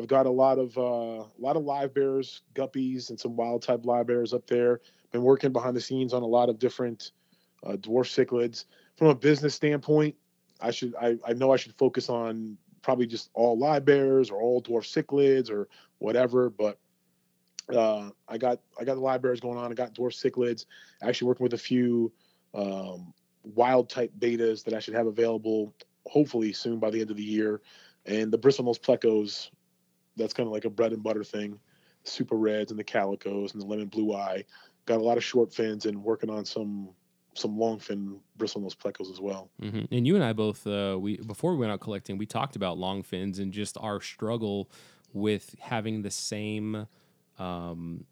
I've 0.00 0.08
got 0.08 0.26
a 0.26 0.30
lot 0.30 0.58
of 0.58 0.76
uh, 0.78 0.80
a 1.24 1.40
lot 1.40 1.56
of 1.56 1.62
live 1.64 1.94
bears, 1.94 2.42
guppies, 2.54 3.10
and 3.10 3.20
some 3.20 3.36
wild 3.36 3.62
type 3.62 3.84
live 3.84 4.06
bears 4.06 4.32
up 4.32 4.46
there. 4.46 4.80
Been 5.12 5.22
working 5.22 5.52
behind 5.52 5.76
the 5.76 5.80
scenes 5.80 6.12
on 6.14 6.22
a 6.22 6.26
lot 6.26 6.48
of 6.48 6.58
different 6.58 7.12
uh, 7.64 7.72
dwarf 7.72 8.06
cichlids. 8.08 8.64
From 8.96 9.08
a 9.08 9.14
business 9.14 9.54
standpoint, 9.54 10.14
I 10.60 10.70
should 10.70 10.94
I, 11.00 11.16
I 11.26 11.34
know 11.34 11.52
I 11.52 11.56
should 11.56 11.74
focus 11.76 12.08
on 12.08 12.56
probably 12.82 13.06
just 13.06 13.30
all 13.34 13.58
live 13.58 13.84
bears 13.84 14.30
or 14.30 14.40
all 14.40 14.62
dwarf 14.62 14.84
cichlids 14.84 15.50
or 15.50 15.68
whatever. 15.98 16.50
But 16.50 16.78
uh, 17.74 18.10
I 18.28 18.38
got 18.38 18.60
I 18.78 18.84
got 18.84 18.94
the 18.94 19.00
live 19.00 19.22
bears 19.22 19.40
going 19.40 19.58
on. 19.58 19.70
I 19.70 19.74
got 19.74 19.94
dwarf 19.94 20.12
cichlids. 20.12 20.66
Actually 21.02 21.28
working 21.28 21.44
with 21.44 21.54
a 21.54 21.58
few 21.58 22.12
um, 22.54 23.12
wild 23.42 23.88
type 23.88 24.12
bettas 24.18 24.64
that 24.64 24.74
I 24.74 24.80
should 24.80 24.94
have 24.94 25.06
available 25.06 25.74
hopefully 26.06 26.52
soon 26.52 26.78
by 26.78 26.90
the 26.90 27.00
end 27.00 27.10
of 27.10 27.16
the 27.16 27.22
year. 27.22 27.60
And 28.06 28.32
the 28.32 28.38
bristlenose 28.38 28.80
plecos, 28.80 29.50
that's 30.16 30.32
kind 30.32 30.46
of 30.46 30.52
like 30.52 30.64
a 30.64 30.70
bread 30.70 30.92
and 30.92 31.02
butter 31.02 31.24
thing. 31.24 31.58
Super 32.04 32.36
reds 32.36 32.70
and 32.70 32.80
the 32.80 32.84
calicos 32.84 33.52
and 33.52 33.60
the 33.60 33.66
lemon 33.66 33.88
blue 33.88 34.14
eye. 34.14 34.44
Got 34.86 34.98
a 34.98 35.04
lot 35.04 35.18
of 35.18 35.24
short 35.24 35.52
fins 35.52 35.86
and 35.86 36.02
working 36.02 36.30
on 36.30 36.44
some 36.44 36.90
some 37.34 37.58
long 37.58 37.78
fin 37.78 38.20
bristlenose 38.38 38.76
plecos 38.76 39.10
as 39.10 39.20
well. 39.20 39.50
hmm 39.60 39.82
And 39.90 40.06
you 40.06 40.14
and 40.14 40.24
I 40.24 40.32
both, 40.32 40.66
uh, 40.66 40.98
we 41.00 41.16
before 41.18 41.52
we 41.52 41.58
went 41.58 41.72
out 41.72 41.80
collecting, 41.80 42.18
we 42.18 42.26
talked 42.26 42.56
about 42.56 42.78
long 42.78 43.02
fins 43.02 43.38
and 43.38 43.52
just 43.52 43.76
our 43.80 44.00
struggle 44.00 44.70
with 45.12 45.54
having 45.60 46.02
the 46.02 46.10
same, 46.10 46.86
um, 47.38 48.04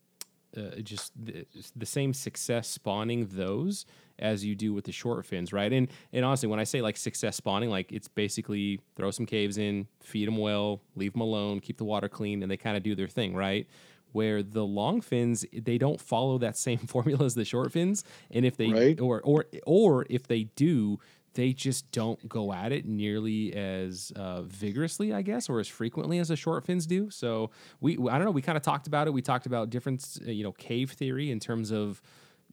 uh, 0.57 0.77
just 0.83 1.13
the, 1.23 1.47
the 1.77 1.87
same 1.87 2.15
success 2.15 2.69
spawning 2.69 3.27
those 3.27 3.85
as 4.19 4.45
you 4.45 4.55
do 4.55 4.73
with 4.73 4.85
the 4.85 4.93
short 4.93 5.25
fins, 5.27 5.53
right? 5.53 5.73
And 5.73 5.89
and 6.13 6.25
honestly, 6.25 6.49
when 6.49 6.61
I 6.61 6.65
say 6.65 6.81
like 6.81 6.97
success 6.97 7.37
spawning, 7.37 7.71
like 7.71 7.93
it's 7.93 8.09
basically 8.09 8.81
throw 8.97 9.11
some 9.11 9.27
caves 9.27 9.59
in, 9.59 9.87
feed 10.01 10.27
them 10.27 10.37
well, 10.37 10.81
leave 10.97 11.13
them 11.13 11.23
alone, 11.23 11.61
keep 11.61 11.77
the 11.77 11.85
water 11.85 12.09
clean, 12.09 12.43
and 12.43 12.51
they 12.51 12.57
kind 12.57 12.77
of 12.77 12.83
do 12.83 12.95
their 12.95 13.09
thing, 13.09 13.35
right? 13.35 13.67
Where 14.13 14.43
the 14.43 14.65
long 14.65 15.01
fins, 15.01 15.45
they 15.53 15.79
don't 15.79 16.01
follow 16.01 16.39
that 16.39 16.57
same 16.57 16.79
formula 16.87 17.25
as 17.25 17.35
the 17.35 17.45
short 17.45 17.73
fins, 17.73 18.05
and 18.31 18.45
if 18.45 18.57
they 18.57 18.69
Right. 18.71 19.01
or 19.01 19.21
or 19.23 19.47
or 19.67 20.07
if 20.11 20.27
they 20.27 20.45
do, 20.57 20.99
they 21.35 21.53
just 21.53 21.91
don't 21.93 22.29
go 22.29 22.53
at 22.53 22.73
it 22.73 22.85
nearly 22.87 23.55
as 23.55 24.13
uh, 24.17 24.43
vigorously, 24.43 25.13
I 25.13 25.23
guess, 25.23 25.49
or 25.49 25.61
as 25.61 25.69
frequently 25.69 26.19
as 26.19 26.29
the 26.29 26.37
short 26.37 26.65
fins 26.65 26.85
do. 26.87 27.11
So 27.11 27.51
we, 27.81 27.93
I 27.95 28.17
don't 28.17 28.25
know. 28.25 28.31
We 28.33 28.43
kind 28.43 28.57
of 28.57 28.63
talked 28.63 28.87
about 28.89 29.07
it. 29.07 29.13
We 29.13 29.23
talked 29.23 29.47
about 29.47 29.71
different, 29.71 30.05
uh, 30.27 30.31
you 30.31 30.43
know, 30.43 30.53
cave 30.53 30.93
theory 30.93 31.31
in 31.31 31.39
terms 31.39 31.71
of 31.71 32.03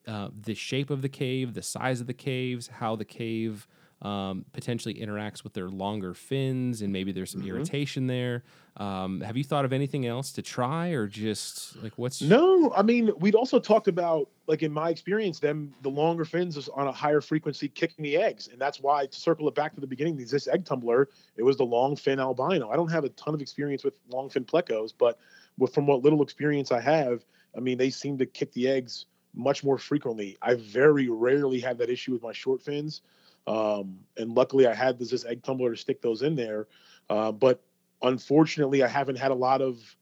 uh, 0.07 0.29
the 0.39 0.53
shape 0.53 0.91
of 0.91 1.01
the 1.01 1.09
cave, 1.09 1.53
the 1.55 1.63
size 1.63 1.99
of 1.99 2.05
the 2.05 2.13
caves, 2.13 2.67
how 2.67 2.95
the 2.95 3.05
cave 3.05 3.65
um, 4.05 4.45
potentially 4.53 4.93
interacts 4.93 5.43
with 5.43 5.53
their 5.53 5.69
longer 5.69 6.13
fins, 6.13 6.81
and 6.81 6.93
maybe 6.93 7.11
there's 7.11 7.31
some 7.31 7.41
Mm-hmm. 7.41 7.49
irritation 7.49 8.07
there. 8.07 8.43
Um, 8.77 9.21
have 9.21 9.37
you 9.37 9.43
thought 9.43 9.65
of 9.65 9.73
anything 9.73 10.05
else 10.05 10.31
to 10.33 10.41
try, 10.41 10.89
or 10.89 11.07
just 11.07 11.75
like 11.81 11.93
what's 11.97 12.21
No, 12.21 12.71
I 12.75 12.81
mean 12.83 13.11
we'd 13.19 13.35
also 13.35 13.57
talked 13.59 13.87
about 13.87 14.29
like 14.47 14.61
in 14.63 14.71
my 14.71 14.89
experience, 14.89 15.39
them 15.39 15.73
the 15.81 15.89
longer 15.89 16.25
fins 16.25 16.55
is 16.57 16.69
on 16.69 16.87
a 16.87 16.91
higher 16.91 17.21
frequency 17.21 17.67
kicking 17.67 18.03
the 18.03 18.15
eggs, 18.17 18.49
and 18.51 18.59
that's 18.59 18.79
why 18.79 19.05
to 19.07 19.19
circle 19.19 19.47
it 19.47 19.55
back 19.55 19.73
to 19.75 19.81
the 19.81 19.87
beginning, 19.87 20.17
this 20.17 20.47
egg 20.47 20.65
tumbler, 20.65 21.09
it 21.35 21.43
was 21.43 21.57
the 21.57 21.65
long 21.65 21.95
fin 21.95 22.19
albino. 22.19 22.69
I 22.69 22.75
don't 22.75 22.91
have 22.91 23.05
a 23.05 23.09
ton 23.09 23.33
of 23.33 23.41
experience 23.41 23.83
with 23.83 23.95
long 24.09 24.29
fin 24.29 24.45
plecos, 24.45 24.93
but 24.97 25.17
with, 25.57 25.73
from 25.73 25.87
what 25.87 26.03
little 26.03 26.21
experience 26.21 26.71
I 26.71 26.81
have, 26.81 27.25
I 27.57 27.59
mean 27.61 27.77
they 27.77 27.89
seem 27.89 28.17
to 28.19 28.25
kick 28.25 28.51
the 28.53 28.67
eggs 28.67 29.05
much 29.33 29.63
more 29.63 29.77
frequently. 29.77 30.37
I 30.41 30.55
very 30.55 31.09
rarely 31.09 31.59
have 31.61 31.77
that 31.79 31.89
issue 31.89 32.11
with 32.13 32.21
my 32.21 32.33
short 32.33 32.61
fins, 32.61 33.01
um, 33.47 33.99
and 34.17 34.33
luckily 34.33 34.67
I 34.67 34.73
had 34.73 34.99
this, 34.99 35.11
this 35.11 35.25
egg 35.25 35.43
tumbler 35.43 35.71
to 35.71 35.77
stick 35.77 36.01
those 36.01 36.21
in 36.21 36.35
there, 36.35 36.67
uh, 37.09 37.31
but 37.31 37.61
unfortunately 38.01 38.83
I 38.83 38.87
haven't 38.87 39.17
had 39.17 39.31
a 39.31 39.35
lot 39.35 39.61
of 39.61 39.95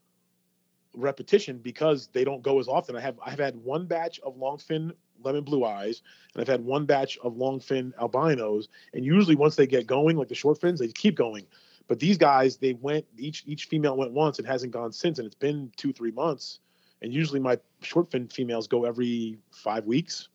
repetition 0.96 1.58
because 1.58 2.08
they 2.08 2.24
don't 2.24 2.42
go 2.42 2.60
as 2.60 2.68
often. 2.68 2.96
I 2.96 3.02
have 3.02 3.20
I've 3.26 3.40
had 3.40 3.56
one 3.58 3.86
batch 3.86 4.20
of 4.22 4.36
longfin 4.38 4.94
lemon 5.24 5.44
blue 5.44 5.66
eyes, 5.66 6.02
and 6.34 6.42
I've 6.42 6.48
had 6.48 6.64
one 6.64 6.86
batch 6.86 7.18
of 7.24 7.34
longfin 7.34 7.94
albinos. 8.00 8.68
And 8.94 9.06
usually, 9.06 9.36
once 9.36 9.56
they 9.56 9.68
get 9.68 9.88
going, 9.88 10.18
like 10.18 10.28
the 10.28 10.36
short 10.36 10.60
fins, 10.60 10.80
they 10.80 10.88
keep 10.88 11.16
going. 11.16 11.46
But 11.88 12.00
these 12.00 12.18
guys, 12.18 12.58
they 12.58 12.74
went 12.74 13.06
each 13.18 13.44
each 13.46 13.66
female 13.66 13.98
went 13.98 14.12
once 14.12 14.40
and 14.40 14.48
hasn't 14.48 14.72
gone 14.72 14.92
since, 14.92 15.20
and 15.20 15.26
it's 15.26 15.36
been 15.36 15.72
two 15.76 15.94
three 15.94 16.12
months. 16.12 16.60
And 17.02 17.14
usually, 17.14 17.40
my 17.40 17.58
short 17.82 18.12
fin 18.12 18.28
females 18.28 18.68
go 18.68 18.86
every 18.86 19.38
five 19.52 19.86
weeks. 19.86 20.30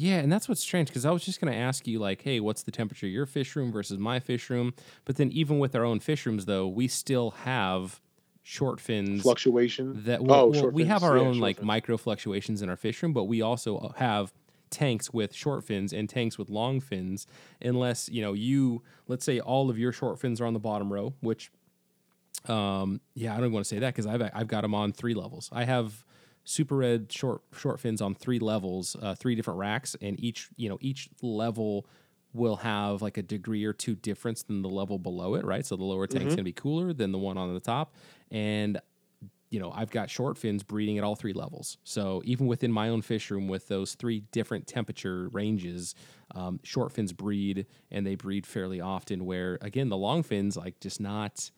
Yeah, 0.00 0.16
and 0.20 0.32
that's 0.32 0.48
what's 0.48 0.62
strange 0.62 0.88
because 0.88 1.04
I 1.04 1.10
was 1.10 1.22
just 1.22 1.42
going 1.42 1.52
to 1.52 1.58
ask 1.58 1.86
you, 1.86 1.98
like, 1.98 2.22
hey, 2.22 2.40
what's 2.40 2.62
the 2.62 2.70
temperature 2.70 3.04
of 3.04 3.12
your 3.12 3.26
fish 3.26 3.54
room 3.54 3.70
versus 3.70 3.98
my 3.98 4.18
fish 4.18 4.48
room? 4.48 4.72
But 5.04 5.16
then, 5.16 5.30
even 5.30 5.58
with 5.58 5.74
our 5.76 5.84
own 5.84 6.00
fish 6.00 6.24
rooms, 6.24 6.46
though, 6.46 6.66
we 6.66 6.88
still 6.88 7.32
have 7.32 8.00
short 8.42 8.80
fins 8.80 9.22
Fluctuation. 9.22 9.92
that 10.06 10.22
well, 10.22 10.44
Oh, 10.44 10.46
well, 10.46 10.70
we 10.70 10.84
have 10.84 11.02
our 11.02 11.18
Yeah, 11.18 11.28
own 11.28 11.38
like 11.38 11.56
fins. 11.56 11.66
micro 11.66 11.98
fluctuations 11.98 12.62
in 12.62 12.70
our 12.70 12.76
fish 12.76 13.02
room, 13.02 13.12
but 13.12 13.24
we 13.24 13.42
also 13.42 13.76
uh, 13.76 13.92
have 13.96 14.32
tanks 14.70 15.12
with 15.12 15.34
short 15.34 15.64
fins 15.64 15.92
and 15.92 16.08
tanks 16.08 16.38
with 16.38 16.48
long 16.48 16.80
fins. 16.80 17.26
Unless 17.60 18.08
you 18.08 18.22
know 18.22 18.32
you, 18.32 18.82
let's 19.06 19.26
say 19.26 19.38
all 19.38 19.68
of 19.68 19.78
your 19.78 19.92
short 19.92 20.18
fins 20.18 20.40
are 20.40 20.46
on 20.46 20.54
the 20.54 20.60
bottom 20.60 20.90
row, 20.90 21.12
which, 21.20 21.50
um, 22.48 23.02
yeah, 23.14 23.36
I 23.36 23.40
don't 23.40 23.52
want 23.52 23.66
to 23.66 23.68
say 23.68 23.80
that 23.80 23.94
because 23.94 24.06
I've 24.06 24.22
I've 24.32 24.48
got 24.48 24.62
them 24.62 24.74
on 24.74 24.92
three 24.92 25.12
levels. 25.14 25.50
I 25.52 25.64
have 25.64 26.06
super 26.50 26.76
red 26.76 27.12
short 27.12 27.42
short 27.56 27.80
fins 27.80 28.00
on 28.02 28.14
three 28.14 28.38
levels, 28.38 28.96
uh, 29.00 29.14
three 29.14 29.34
different 29.34 29.58
racks, 29.58 29.96
and 30.00 30.18
each 30.20 30.48
you 30.56 30.68
know 30.68 30.78
each 30.80 31.08
level 31.22 31.86
will 32.32 32.56
have 32.56 33.02
like 33.02 33.16
a 33.16 33.22
degree 33.22 33.64
or 33.64 33.72
two 33.72 33.94
difference 33.96 34.42
than 34.44 34.62
the 34.62 34.68
level 34.68 34.98
below 34.98 35.34
it, 35.34 35.44
right? 35.44 35.66
So 35.66 35.76
the 35.76 35.84
lower 35.84 36.06
tank's 36.06 36.34
Mhm. 36.34 36.36
going 36.36 36.44
to 36.44 36.48
be 36.48 36.52
cooler 36.52 36.92
than 36.92 37.12
the 37.12 37.18
one 37.18 37.36
on 37.38 37.52
the 37.54 37.60
top, 37.60 37.94
and 38.30 38.80
you 39.50 39.58
know, 39.58 39.72
I've 39.72 39.90
got 39.90 40.08
short 40.08 40.38
fins 40.38 40.62
breeding 40.62 40.96
at 40.96 41.02
all 41.02 41.16
three 41.16 41.32
levels. 41.32 41.76
So 41.82 42.22
even 42.24 42.46
within 42.46 42.70
my 42.70 42.88
own 42.88 43.02
fish 43.02 43.32
room 43.32 43.48
with 43.48 43.66
those 43.66 43.94
three 43.96 44.20
different 44.30 44.68
temperature 44.68 45.28
ranges, 45.30 45.96
um, 46.36 46.60
short 46.62 46.92
fins 46.92 47.12
breed 47.12 47.66
and 47.90 48.06
they 48.06 48.14
breed 48.14 48.46
fairly 48.46 48.80
often. 48.80 49.24
Where 49.24 49.58
again, 49.60 49.88
the 49.88 49.96
long 49.96 50.22
fins 50.22 50.56
like 50.56 50.78
just 50.78 51.00
not, 51.00 51.50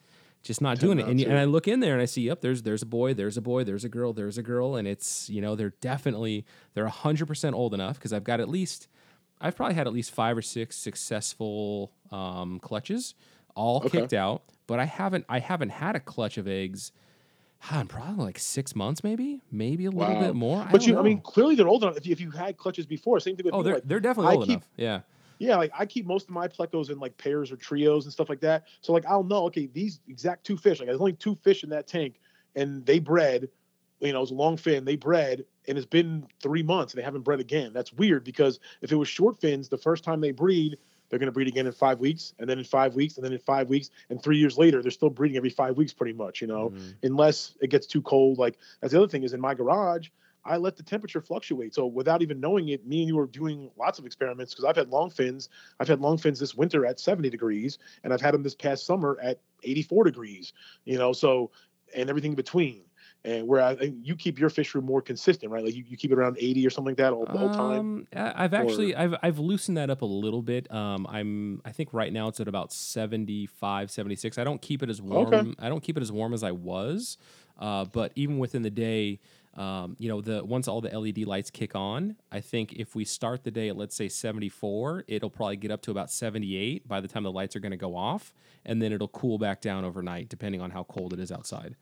just 0.43 0.61
not 0.61 0.79
doing 0.79 0.99
it. 0.99 1.07
And, 1.07 1.19
to. 1.19 1.25
and 1.27 1.39
I 1.39 1.45
look 1.45 1.69
in 1.69 1.81
there 1.81 1.93
and 1.93 2.03
I 2.03 2.07
see, 2.07 2.23
yep, 2.23 2.41
there's 2.41 2.63
there's 2.63 2.83
a 2.83 2.87
boy, 2.87 3.15
there's 3.15 3.37
a 3.37 3.41
boy, 3.43 3.65
there's 3.65 3.85
a 3.85 3.89
girl, 3.89 4.13
there's 4.13 4.39
a 4.39 4.43
girl, 4.43 4.77
and 4.77 4.87
it's 4.89 5.31
you 5.31 5.41
know 5.41 5.55
they're 5.55 5.75
definitely 5.81 6.45
they're 6.75 6.89
hundred 6.89 7.27
percent 7.27 7.55
old 7.55 7.75
enough 7.75 7.97
because 7.99 8.13
I've 8.13 8.25
got 8.25 8.41
at 8.41 8.49
least 8.49 8.89
I've 9.41 9.57
probably 9.57 9.75
had 9.75 9.87
at 9.87 9.93
least 9.93 10.11
five 10.13 10.37
or 10.37 10.43
six 10.43 10.77
successful 10.77 11.93
um, 12.11 12.59
clutches, 12.61 13.15
all 13.55 13.79
Okay. 13.79 14.01
kicked 14.01 14.13
out. 14.15 14.43
but 14.67 14.79
I 14.81 14.85
haven't 14.85 15.25
I 15.29 15.39
haven't 15.39 15.71
had 15.71 15.95
a 15.97 16.01
clutch 16.01 16.39
of 16.39 16.47
eggs. 16.49 16.93
huh, 17.59 17.81
in 17.81 17.87
probably 17.87 18.25
like 18.25 18.39
six 18.39 18.75
months, 18.75 19.05
maybe, 19.05 19.41
maybe 19.51 19.85
a 19.87 19.91
little 19.91 20.15
Wow. 20.15 20.21
bit 20.21 20.35
more. 20.35 20.67
But 20.73 20.83
I 20.83 20.87
you, 20.87 20.93
don't 20.95 21.05
I 21.05 21.09
mean, 21.09 21.21
clearly 21.21 21.55
they're 21.55 21.69
old 21.69 21.83
enough. 21.85 21.97
If 21.97 22.07
you, 22.07 22.13
if 22.13 22.21
you 22.21 22.31
had 22.33 22.57
clutches 22.57 22.87
before, 22.87 23.21
same 23.21 23.37
thing 23.37 23.45
with 23.47 23.55
oh, 23.55 23.59
me, 23.59 23.65
they're 23.65 23.75
like, 23.75 23.85
they're 23.87 24.01
definitely 24.01 24.33
I 24.33 24.35
old 24.37 24.47
keep- 24.47 24.51
enough. 24.57 24.69
Yeah. 24.77 25.01
Yeah, 25.39 25.57
like 25.57 25.73
I 25.77 25.87
keep 25.87 26.07
most 26.07 26.25
of 26.29 26.31
my 26.31 26.49
plecos 26.49 26.91
in 26.91 26.99
like 26.99 27.17
pairs 27.17 27.51
or 27.53 27.57
trios 27.57 28.05
and 28.05 28.13
stuff 28.13 28.29
like 28.29 28.41
that. 28.41 28.67
So 28.81 28.93
like 28.93 29.07
I'll 29.07 29.25
know, 29.25 29.45
okay, 29.47 29.67
these 29.67 30.01
exact 30.09 30.45
two 30.45 30.57
fish, 30.57 30.79
like 30.79 30.87
there's 30.89 31.01
only 31.01 31.15
two 31.15 31.35
fish 31.37 31.65
in 31.65 31.71
that 31.71 31.87
tank, 31.87 32.21
and 32.55 32.85
they 32.87 32.99
bred, 32.99 33.49
you 34.01 34.13
know, 34.13 34.23
it's 34.23 34.31
a 34.31 34.35
long 34.35 34.57
fin, 34.57 34.85
they 34.85 34.97
bred, 34.97 35.45
and 35.69 35.79
it's 35.79 35.87
been 35.87 36.27
three 36.43 36.63
months 36.63 36.93
and 36.93 36.99
they 36.99 37.05
haven't 37.05 37.23
bred 37.23 37.41
again. 37.41 37.73
That's 37.73 37.93
weird 37.93 38.25
because 38.25 38.59
if 38.81 38.93
it 38.93 38.97
was 38.97 39.09
short 39.09 39.41
fins, 39.41 39.69
the 39.69 39.79
first 39.79 40.05
time 40.05 40.21
they 40.21 40.33
breed, 40.33 40.77
they're 41.09 41.19
gonna 41.19 41.33
breed 41.33 41.49
again 41.49 41.67
in 41.67 41.73
five 41.73 42.01
weeks, 42.01 42.35
and 42.39 42.49
then 42.49 42.59
in 42.59 42.65
five 42.65 42.95
weeks, 42.95 43.17
and 43.17 43.25
then 43.25 43.33
in 43.33 43.39
five 43.39 43.69
weeks, 43.69 43.91
and 44.09 44.23
three 44.23 44.39
years 44.39 44.57
later, 44.59 44.81
they're 44.83 44.91
still 44.91 45.11
breeding 45.11 45.37
every 45.37 45.51
five 45.51 45.77
weeks 45.77 45.93
pretty 45.93 46.15
much, 46.15 46.41
you 46.41 46.47
know, 46.47 46.73
Mhm. 46.73 46.99
unless 47.03 47.57
it 47.61 47.69
gets 47.71 47.87
too 47.87 48.03
cold. 48.03 48.39
Like 48.39 48.59
that's 48.81 48.93
the 48.93 48.99
other 48.99 49.09
thing 49.09 49.23
is 49.23 49.35
in 49.35 49.41
my 49.41 49.55
garage, 49.55 50.09
I 50.45 50.57
let 50.57 50.77
the 50.77 50.83
temperature 50.83 51.21
fluctuate. 51.21 51.75
So 51.75 51.87
without 51.87 52.23
even 52.23 52.41
knowing 52.41 52.69
it, 52.69 52.87
me 52.87 53.01
and 53.01 53.09
you 53.09 53.17
were 53.17 53.27
doing 53.27 53.71
lots 53.79 53.99
of 53.99 54.07
experiments 54.07 54.53
because 54.53 54.65
I've 54.65 54.77
had 54.77 54.89
long 54.89 55.11
fins. 55.11 55.49
I've 55.79 55.89
had 55.89 56.01
long 56.01 56.19
fins 56.19 56.39
this 56.39 56.55
winter 56.55 56.85
at 56.85 56.99
70 56.99 57.31
degrees, 57.31 57.79
and 58.03 58.13
I've 58.13 58.21
had 58.21 58.35
them 58.35 58.43
this 58.43 58.55
past 58.55 58.85
summer 58.87 59.19
at 59.23 59.41
84 59.63 60.05
degrees. 60.05 60.53
You 60.85 60.99
know, 60.99 61.13
so 61.13 61.51
and 61.95 62.09
everything 62.09 62.33
in 62.33 62.37
between. 62.37 62.83
And 63.25 63.47
where 63.47 63.63
I 63.63 63.77
think 63.77 63.99
you 64.03 64.17
keep 64.17 64.41
your 64.41 64.51
fish 64.51 64.75
room 64.75 64.85
more 64.85 65.01
consistent, 65.01 65.53
right? 65.53 65.65
Like 65.65 65.77
you, 65.77 65.85
you 65.87 65.97
keep 65.97 66.11
it 66.11 66.19
around 66.19 66.39
80 66.41 66.67
or 66.67 66.71
something 66.71 66.91
like 66.91 66.97
that 66.97 67.13
all 67.13 67.25
the 67.25 67.39
whole 67.39 67.51
time. 67.51 67.79
Um, 67.79 68.07
I've 68.17 68.53
actually 68.53 68.97
I've 68.97 69.15
I've 69.23 69.39
loosened 69.39 69.77
that 69.77 69.91
up 69.91 70.03
a 70.03 70.07
little 70.07 70.43
bit. 70.43 70.69
Um, 70.73 71.07
I'm 71.09 71.63
I 71.65 71.71
think 71.71 71.91
right 71.93 72.13
now 72.13 72.27
it's 72.27 72.41
at 72.41 72.49
about 72.49 72.73
75, 72.73 73.93
76. 73.93 74.39
I 74.39 74.45
don't 74.45 74.61
keep 74.61 74.83
it 74.83 74.91
as 74.91 75.01
warm. 75.01 75.33
Okay. 75.33 75.55
I 75.61 75.69
don't 75.69 75.83
keep 75.85 75.97
it 75.97 76.01
as 76.01 76.11
warm 76.11 76.35
as 76.35 76.43
I 76.43 76.51
was. 76.51 77.17
Uh, 77.61 77.85
but 77.85 78.11
even 78.17 78.39
within 78.39 78.63
the 78.63 78.71
day, 78.71 79.21
um, 79.55 79.97
you 79.99 80.09
know, 80.09 80.21
the 80.21 80.45
once 80.45 80.67
all 80.67 80.81
the 80.81 80.97
LED 80.97 81.19
lights 81.27 81.51
kick 81.51 81.75
on, 81.75 82.17
I 82.31 82.41
think 82.41 82.73
if 82.73 82.95
we 82.95 83.05
start 83.05 83.45
the 83.45 83.51
day 83.51 83.69
at 83.69 83.77
let's 83.77 83.95
say 83.95 84.09
74, 84.09 85.05
it'll 85.09 85.31
probably 85.31 85.57
get 85.57 85.71
up 85.71 85.83
to 85.83 85.91
about 85.91 86.11
78 86.11 86.89
by 86.89 87.01
the 87.01 87.09
time 87.09 87.23
the 87.23 87.33
lights 87.33 87.55
are 87.55 87.61
going 87.61 87.73
to 87.73 87.77
go 87.77 87.95
off, 87.95 88.33
and 88.65 88.81
then 88.81 88.93
it'll 88.93 89.09
cool 89.09 89.39
back 89.39 89.61
down 89.61 89.85
overnight 89.85 90.29
depending 90.29 90.61
on 90.61 90.71
how 90.71 90.85
cold 90.85 91.13
it 91.13 91.21
is 91.21 91.31
outside. 91.31 91.77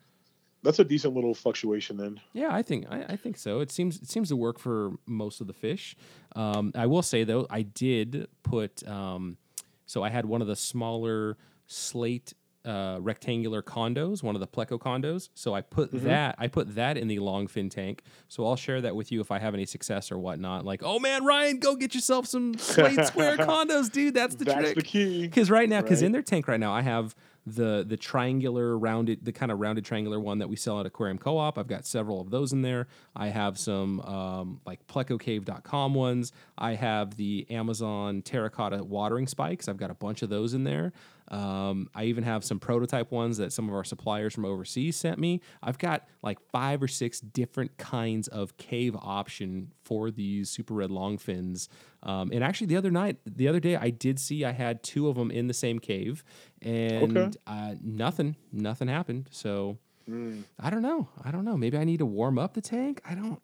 That's 0.62 0.78
a 0.78 0.84
decent 0.84 1.14
little 1.14 1.32
fluctuation 1.32 1.96
then. 1.96 2.20
Yeah, 2.32 2.48
I 2.52 2.62
think 2.62 2.86
I, 2.90 3.04
I 3.10 3.16
think 3.16 3.38
so. 3.38 3.60
It 3.60 3.70
seems 3.70 4.00
it 4.00 4.10
seems 4.10 4.28
to 4.28 4.36
work 4.36 4.58
for 4.58 4.92
most 5.06 5.40
of 5.40 5.46
the 5.46 5.54
fish. 5.54 5.96
Um, 6.36 6.72
I 6.74 6.86
will 6.86 7.02
say 7.02 7.24
though, 7.24 7.46
I 7.48 7.62
did 7.62 8.26
put 8.42 8.86
um, 8.86 9.38
so 9.86 10.02
I 10.02 10.10
had 10.10 10.26
one 10.26 10.42
of 10.42 10.48
the 10.48 10.56
smaller 10.56 11.36
slate 11.66 12.34
uh, 12.64 12.98
rectangular 13.00 13.62
condos, 13.62 14.22
one 14.22 14.34
of 14.36 14.40
the 14.40 14.46
pleco 14.46 14.78
condos. 14.78 15.30
So 15.34 15.54
I 15.54 15.62
put 15.62 15.92
Mhm. 15.92 16.02
that 16.02 16.34
I 16.38 16.46
put 16.46 16.74
that 16.74 16.98
in 16.98 17.08
the 17.08 17.18
long 17.18 17.46
fin 17.46 17.68
tank. 17.70 18.02
So 18.28 18.46
I'll 18.46 18.56
share 18.56 18.80
that 18.82 18.94
with 18.94 19.10
you 19.10 19.20
if 19.20 19.30
I 19.30 19.38
have 19.38 19.54
any 19.54 19.64
success 19.66 20.12
or 20.12 20.18
whatnot. 20.18 20.64
Like, 20.64 20.82
oh 20.84 20.98
man, 20.98 21.24
Ryan, 21.24 21.58
go 21.58 21.74
get 21.76 21.94
yourself 21.94 22.26
some 22.26 22.54
slate 22.58 23.04
square 23.06 23.36
condos, 23.38 23.90
dude. 23.90 24.12
That's 24.14 24.34
the 24.34 24.44
That's 24.44 24.58
trick. 24.60 24.74
the 24.76 24.82
key. 24.82 25.22
Because 25.22 25.50
right 25.50 25.68
now, 25.68 25.80
because 25.80 26.00
Right. 26.02 26.06
in 26.06 26.12
their 26.12 26.22
tank 26.22 26.48
right 26.48 26.60
now, 26.60 26.72
I 26.72 26.82
have 26.82 27.14
the 27.46 27.82
the 27.88 27.96
triangular 27.96 28.76
rounded, 28.78 29.24
the 29.24 29.32
kind 29.32 29.50
of 29.50 29.58
rounded 29.58 29.82
triangular 29.82 30.20
one 30.20 30.38
that 30.40 30.48
we 30.50 30.56
sell 30.56 30.78
at 30.78 30.84
Aquarium 30.84 31.16
Co-op. 31.16 31.56
I've 31.56 31.66
got 31.66 31.86
several 31.86 32.20
of 32.20 32.30
those 32.30 32.52
in 32.52 32.60
there. 32.60 32.86
I 33.16 33.28
have 33.28 33.58
some 33.58 34.00
um, 34.00 34.60
like 34.66 34.86
plecocave.com 34.86 35.94
ones. 35.94 36.32
I 36.58 36.74
have 36.74 37.16
the 37.16 37.46
Amazon 37.50 38.20
terracotta 38.22 38.84
watering 38.84 39.26
spikes. 39.26 39.68
I've 39.68 39.78
got 39.78 39.90
a 39.90 39.94
bunch 39.94 40.20
of 40.22 40.28
those 40.28 40.52
in 40.52 40.64
there. 40.64 40.92
Um, 41.30 41.88
I 41.94 42.04
even 42.04 42.24
have 42.24 42.44
some 42.44 42.58
prototype 42.58 43.12
ones 43.12 43.36
that 43.36 43.52
some 43.52 43.68
of 43.68 43.74
our 43.74 43.84
suppliers 43.84 44.34
from 44.34 44.44
overseas 44.44 44.96
sent 44.96 45.18
me. 45.18 45.40
I've 45.62 45.78
got 45.78 46.06
like 46.22 46.38
five 46.50 46.82
or 46.82 46.88
six 46.88 47.20
different 47.20 47.76
kinds 47.78 48.26
of 48.28 48.56
cave 48.56 48.96
option 49.00 49.72
for 49.84 50.10
these 50.10 50.50
super 50.50 50.74
red 50.74 50.90
longfins. 50.90 51.68
Um, 52.02 52.30
and 52.32 52.42
actually, 52.42 52.66
the 52.68 52.76
other 52.76 52.90
night, 52.90 53.18
the 53.24 53.46
other 53.48 53.60
day, 53.60 53.76
I 53.76 53.90
did 53.90 54.18
see 54.18 54.44
I 54.44 54.52
had 54.52 54.82
two 54.82 55.08
of 55.08 55.14
them 55.16 55.30
in 55.30 55.46
the 55.46 55.54
same 55.54 55.78
cave, 55.78 56.24
and 56.62 57.16
Okay. 57.16 57.30
uh, 57.46 57.74
nothing, 57.82 58.36
nothing 58.52 58.88
happened. 58.88 59.28
So 59.30 59.78
Mm. 60.08 60.42
I 60.58 60.70
don't 60.70 60.82
know. 60.82 61.08
I 61.22 61.30
don't 61.30 61.44
know. 61.44 61.56
Maybe 61.56 61.78
I 61.78 61.84
need 61.84 61.98
to 61.98 62.06
warm 62.06 62.36
up 62.38 62.54
the 62.54 62.60
tank. 62.60 63.00
I 63.08 63.14
don't. 63.14 63.38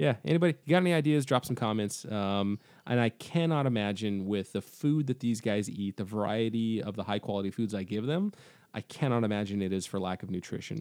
Yeah. 0.00 0.14
Anybody 0.24 0.54
got 0.66 0.78
any 0.78 0.94
ideas? 0.94 1.26
Drop 1.26 1.44
some 1.44 1.54
comments. 1.54 2.06
Um, 2.06 2.58
and 2.86 2.98
I 2.98 3.10
cannot 3.10 3.66
imagine 3.66 4.24
with 4.24 4.50
the 4.54 4.62
food 4.62 5.06
that 5.08 5.20
these 5.20 5.42
guys 5.42 5.68
eat, 5.68 5.98
the 5.98 6.04
variety 6.04 6.82
of 6.82 6.96
the 6.96 7.02
high 7.02 7.18
quality 7.18 7.50
foods 7.50 7.74
I 7.74 7.82
give 7.82 8.06
them, 8.06 8.32
I 8.72 8.80
cannot 8.80 9.24
imagine 9.24 9.60
it 9.60 9.74
is 9.74 9.84
for 9.84 10.00
lack 10.00 10.22
of 10.22 10.30
nutrition. 10.30 10.80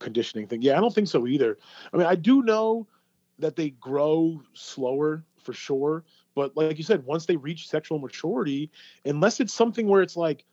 conditioning 0.00 0.48
thing. 0.48 0.60
Yeah, 0.60 0.76
I 0.76 0.80
don't 0.80 0.92
think 0.92 1.06
so 1.06 1.28
either. 1.28 1.56
I 1.92 1.96
mean, 1.98 2.06
I 2.06 2.16
do 2.16 2.42
know 2.42 2.88
that 3.38 3.54
they 3.54 3.70
grow 3.70 4.42
slower 4.54 5.22
for 5.40 5.52
sure, 5.52 6.02
but 6.34 6.56
like 6.56 6.78
you 6.78 6.84
said, 6.84 7.04
once 7.04 7.26
they 7.26 7.36
reach 7.36 7.68
sexual 7.68 8.00
maturity, 8.00 8.72
unless 9.04 9.38
it's 9.38 9.54
something 9.54 9.86
where 9.86 10.02
it's 10.02 10.16
like 10.16 10.44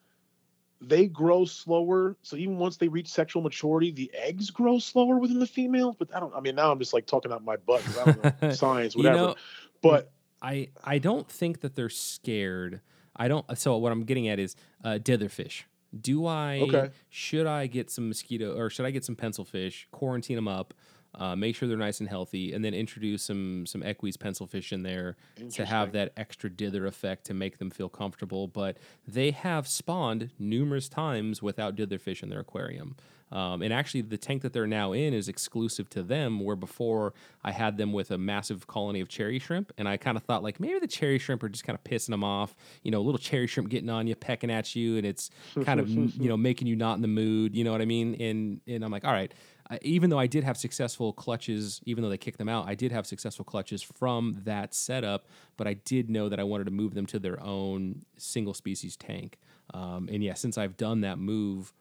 they 0.81 1.07
grow 1.07 1.45
slower, 1.45 2.15
so 2.21 2.35
even 2.35 2.57
once 2.57 2.77
they 2.77 2.87
reach 2.87 3.07
sexual 3.07 3.41
maturity, 3.41 3.91
the 3.91 4.11
eggs 4.13 4.49
grow 4.49 4.79
slower 4.79 5.17
within 5.17 5.39
the 5.39 5.47
female. 5.47 5.95
But 5.97 6.13
I 6.15 6.19
don't. 6.19 6.33
I 6.35 6.39
mean, 6.41 6.55
now 6.55 6.71
I'm 6.71 6.79
just 6.79 6.93
like 6.93 7.05
talking 7.05 7.31
out 7.31 7.43
my 7.43 7.55
butt. 7.57 7.81
I 7.99 8.11
don't 8.11 8.41
know 8.41 8.51
science, 8.51 8.95
You 8.95 9.03
whatever. 9.03 9.17
know, 9.17 9.35
but 9.81 10.11
I 10.41 10.69
I 10.83 10.97
don't 10.99 11.29
think 11.29 11.61
that 11.61 11.75
they're 11.75 11.89
scared. 11.89 12.81
I 13.15 13.27
don't. 13.27 13.45
So 13.57 13.77
what 13.77 13.91
I'm 13.91 14.03
getting 14.03 14.27
at 14.27 14.39
is 14.39 14.55
uh, 14.83 14.99
ditherfish. 15.01 15.63
Do 15.99 16.25
I? 16.25 16.59
Okay. 16.63 16.89
Should 17.09 17.47
I 17.47 17.67
get 17.67 17.89
some 17.89 18.09
mosquito 18.09 18.57
or 18.57 18.69
should 18.69 18.85
I 18.85 18.91
get 18.91 19.05
some 19.05 19.15
pencil 19.15 19.45
fish? 19.45 19.87
Quarantine 19.91 20.35
them 20.35 20.47
up. 20.47 20.73
Uh, 21.17 21.35
make 21.35 21.55
sure 21.55 21.67
they're 21.67 21.77
nice 21.77 21.99
and 21.99 22.09
healthy, 22.09 22.53
and 22.53 22.63
then 22.63 22.73
introduce 22.73 23.23
some 23.23 23.65
some 23.65 23.81
eques 23.81 24.19
pencil 24.19 24.47
fish 24.47 24.71
in 24.73 24.83
there 24.83 25.15
to 25.51 25.65
have 25.65 25.91
that 25.93 26.13
extra 26.17 26.49
dither 26.49 26.85
effect 26.85 27.25
to 27.25 27.33
make 27.33 27.57
them 27.57 27.69
feel 27.69 27.89
comfortable. 27.89 28.47
But 28.47 28.77
they 29.07 29.31
have 29.31 29.67
spawned 29.67 30.31
numerous 30.39 30.89
times 30.89 31.41
without 31.41 31.75
ditherfish 31.75 32.21
in 32.23 32.29
their 32.29 32.39
aquarium. 32.41 32.95
Um, 33.31 33.63
and 33.63 33.73
actually, 33.73 34.01
the 34.01 34.17
tank 34.17 34.43
that 34.43 34.53
they're 34.53 34.67
now 34.67 34.93
in 34.93 35.13
is 35.13 35.27
exclusive 35.27 35.89
to 35.91 36.03
them. 36.03 36.39
Where 36.39 36.55
before 36.55 37.13
I 37.43 37.51
had 37.51 37.77
them 37.77 37.91
with 37.91 38.11
a 38.11 38.17
massive 38.17 38.67
colony 38.67 39.01
of 39.01 39.09
cherry 39.09 39.39
shrimp, 39.39 39.73
and 39.77 39.89
I 39.89 39.97
kind 39.97 40.15
of 40.15 40.23
thought 40.23 40.43
like 40.43 40.59
maybe 40.59 40.77
the 40.79 40.87
cherry 40.87 41.17
shrimp 41.17 41.41
are 41.43 41.49
just 41.49 41.63
kind 41.63 41.77
of 41.77 41.83
pissing 41.83 42.11
them 42.11 42.23
off. 42.23 42.55
You 42.83 42.91
know, 42.91 42.99
a 42.99 43.01
little 43.01 43.17
cherry 43.17 43.47
shrimp 43.47 43.69
getting 43.69 43.89
on 43.89 44.05
you, 44.05 44.15
pecking 44.15 44.51
at 44.51 44.75
you, 44.75 44.97
and 44.97 45.05
it's 45.05 45.31
kind 45.63 45.79
of 45.79 45.89
you 45.89 46.29
know 46.29 46.37
making 46.37 46.67
you 46.67 46.75
not 46.75 46.95
in 46.95 47.01
the 47.01 47.07
mood. 47.07 47.55
You 47.55 47.63
know 47.63 47.71
what 47.71 47.81
I 47.81 47.85
mean? 47.85 48.15
And 48.15 48.61
and 48.67 48.85
I'm 48.85 48.91
like, 48.91 49.03
all 49.03 49.11
right. 49.13 49.33
I, 49.69 49.79
even 49.81 50.09
though 50.09 50.19
I 50.19 50.27
did 50.27 50.43
have 50.43 50.57
successful 50.57 51.13
clutches, 51.13 51.81
even 51.85 52.03
though 52.03 52.09
they 52.09 52.17
kicked 52.17 52.37
them 52.37 52.49
out, 52.49 52.67
I 52.67 52.75
did 52.75 52.91
have 52.91 53.07
successful 53.07 53.45
clutches 53.45 53.81
from 53.81 54.41
that 54.45 54.73
setup. 54.73 55.25
But 55.57 55.67
I 55.67 55.73
did 55.73 56.09
know 56.09 56.29
that 56.29 56.39
I 56.39 56.43
wanted 56.43 56.65
to 56.65 56.71
move 56.71 56.93
them 56.93 57.05
to 57.07 57.19
their 57.19 57.41
own 57.41 58.03
single 58.17 58.53
species 58.53 58.95
tank. 58.95 59.39
Um, 59.73 60.09
and 60.11 60.23
yeah, 60.23 60.35
since 60.35 60.57
I've 60.57 60.77
done 60.77 61.01
that 61.01 61.17
move, 61.17 61.73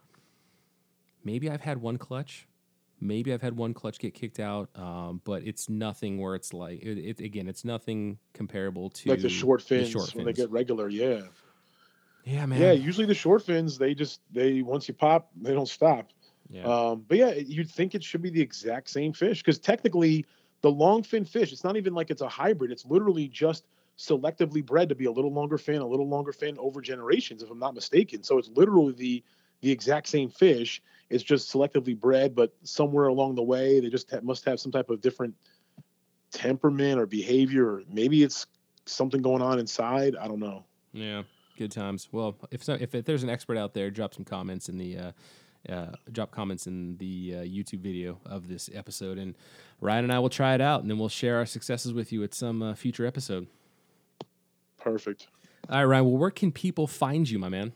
maybe 1.24 1.50
I've 1.50 1.60
had 1.60 1.80
one 1.80 1.98
clutch. 1.98 2.46
Maybe 3.00 3.34
I've 3.34 3.42
had 3.42 3.56
one 3.56 3.74
clutch 3.74 3.98
get 3.98 4.14
kicked 4.14 4.40
out, 4.40 4.70
um, 4.76 5.20
but 5.24 5.42
it's 5.44 5.68
nothing 5.68 6.18
where 6.18 6.34
it's 6.34 6.54
like 6.54 6.80
it, 6.82 6.96
it, 6.96 7.20
again. 7.20 7.48
It's 7.48 7.64
nothing 7.64 8.18
comparable 8.32 8.88
to 8.90 9.10
like 9.10 9.20
the 9.20 9.28
short 9.28 9.60
fins 9.60 9.92
the 9.92 9.98
short 9.98 10.14
when 10.14 10.24
they 10.24 10.32
get 10.32 10.50
regular, 10.50 10.88
yeah. 10.88 11.22
yeah, 12.24 12.46
man. 12.46 12.60
Yeah, 12.60 12.72
usually 12.72 13.06
the 13.06 13.14
short 13.14 13.42
fins, 13.42 13.76
they 13.76 13.94
just 13.94 14.20
they 14.32 14.62
once 14.62 14.88
you 14.88 14.94
pop, 14.94 15.28
they 15.38 15.52
don't 15.52 15.68
stop. 15.68 16.08
Yeah. 16.54 16.62
Um, 16.62 17.04
but 17.08 17.18
yeah, 17.18 17.34
you'd 17.34 17.70
think 17.70 17.94
it 17.94 18.04
should 18.04 18.22
be 18.22 18.30
the 18.30 18.40
exact 18.40 18.88
same 18.88 19.12
fish 19.12 19.42
because 19.42 19.58
technically, 19.58 20.24
the 20.60 20.70
longfin 20.70 21.26
fish, 21.26 21.52
it's 21.52 21.64
not 21.64 21.76
even 21.76 21.94
like 21.94 22.10
it's 22.10 22.22
a 22.22 22.28
hybrid. 22.28 22.70
It's 22.70 22.86
literally 22.86 23.26
just 23.28 23.66
selectively 23.98 24.64
bred 24.64 24.88
to 24.88 24.94
be 24.94 25.06
a 25.06 25.10
little 25.10 25.32
longer 25.32 25.58
fin, 25.58 25.80
a 25.80 25.86
little 25.86 26.08
longer 26.08 26.32
fin 26.32 26.56
over 26.58 26.80
generations, 26.80 27.42
if 27.42 27.50
I'm 27.50 27.58
not 27.58 27.74
mistaken. 27.74 28.22
So 28.22 28.38
it's 28.38 28.48
literally 28.48 28.92
the 28.92 29.24
the 29.62 29.70
exact 29.70 30.08
same 30.08 30.30
fish. 30.30 30.80
It's 31.10 31.24
just 31.24 31.52
selectively 31.52 31.98
bred, 31.98 32.34
but 32.34 32.54
somewhere 32.62 33.06
along 33.06 33.34
the 33.34 33.42
way, 33.42 33.80
they 33.80 33.88
just 33.88 34.10
ha- 34.10 34.20
must 34.22 34.44
have 34.44 34.60
some 34.60 34.70
type 34.70 34.90
of 34.90 35.00
different 35.00 35.34
temperament 36.30 37.00
or 37.00 37.06
behavior, 37.06 37.66
or 37.66 37.82
maybe 37.90 38.22
it's 38.22 38.46
something 38.86 39.22
going 39.22 39.42
on 39.42 39.58
inside. 39.58 40.16
I 40.16 40.28
don't 40.28 40.40
know. 40.40 40.64
Yeah, 40.92 41.22
good 41.56 41.72
times. 41.72 42.08
Well, 42.12 42.36
if 42.50 42.62
so, 42.62 42.74
if, 42.74 42.94
if 42.94 43.04
there's 43.04 43.22
an 43.22 43.30
expert 43.30 43.56
out 43.56 43.74
there, 43.74 43.90
drop 43.90 44.14
some 44.14 44.24
comments 44.24 44.68
in 44.68 44.78
the 44.78 44.98
uh, 44.98 45.12
uh, 45.68 45.92
drop 46.10 46.30
comments 46.30 46.66
in 46.66 46.96
the 46.98 47.34
uh, 47.36 47.38
YouTube 47.42 47.80
video 47.80 48.18
of 48.26 48.48
this 48.48 48.70
episode, 48.74 49.18
and 49.18 49.34
Ryan 49.80 50.04
and 50.04 50.12
I 50.12 50.18
will 50.18 50.28
try 50.30 50.54
it 50.54 50.60
out, 50.60 50.82
and 50.82 50.90
then 50.90 50.98
we'll 50.98 51.08
share 51.08 51.36
our 51.36 51.46
successes 51.46 51.92
with 51.92 52.12
you 52.12 52.22
at 52.22 52.34
some 52.34 52.62
uh, 52.62 52.74
future 52.74 53.06
episode. 53.06 53.46
Perfect. 54.78 55.28
All 55.70 55.78
right, 55.78 55.84
Ryan. 55.84 56.04
Well, 56.04 56.18
where 56.18 56.30
can 56.30 56.52
people 56.52 56.86
find 56.86 57.28
you, 57.28 57.38
my 57.38 57.48
man? 57.48 57.72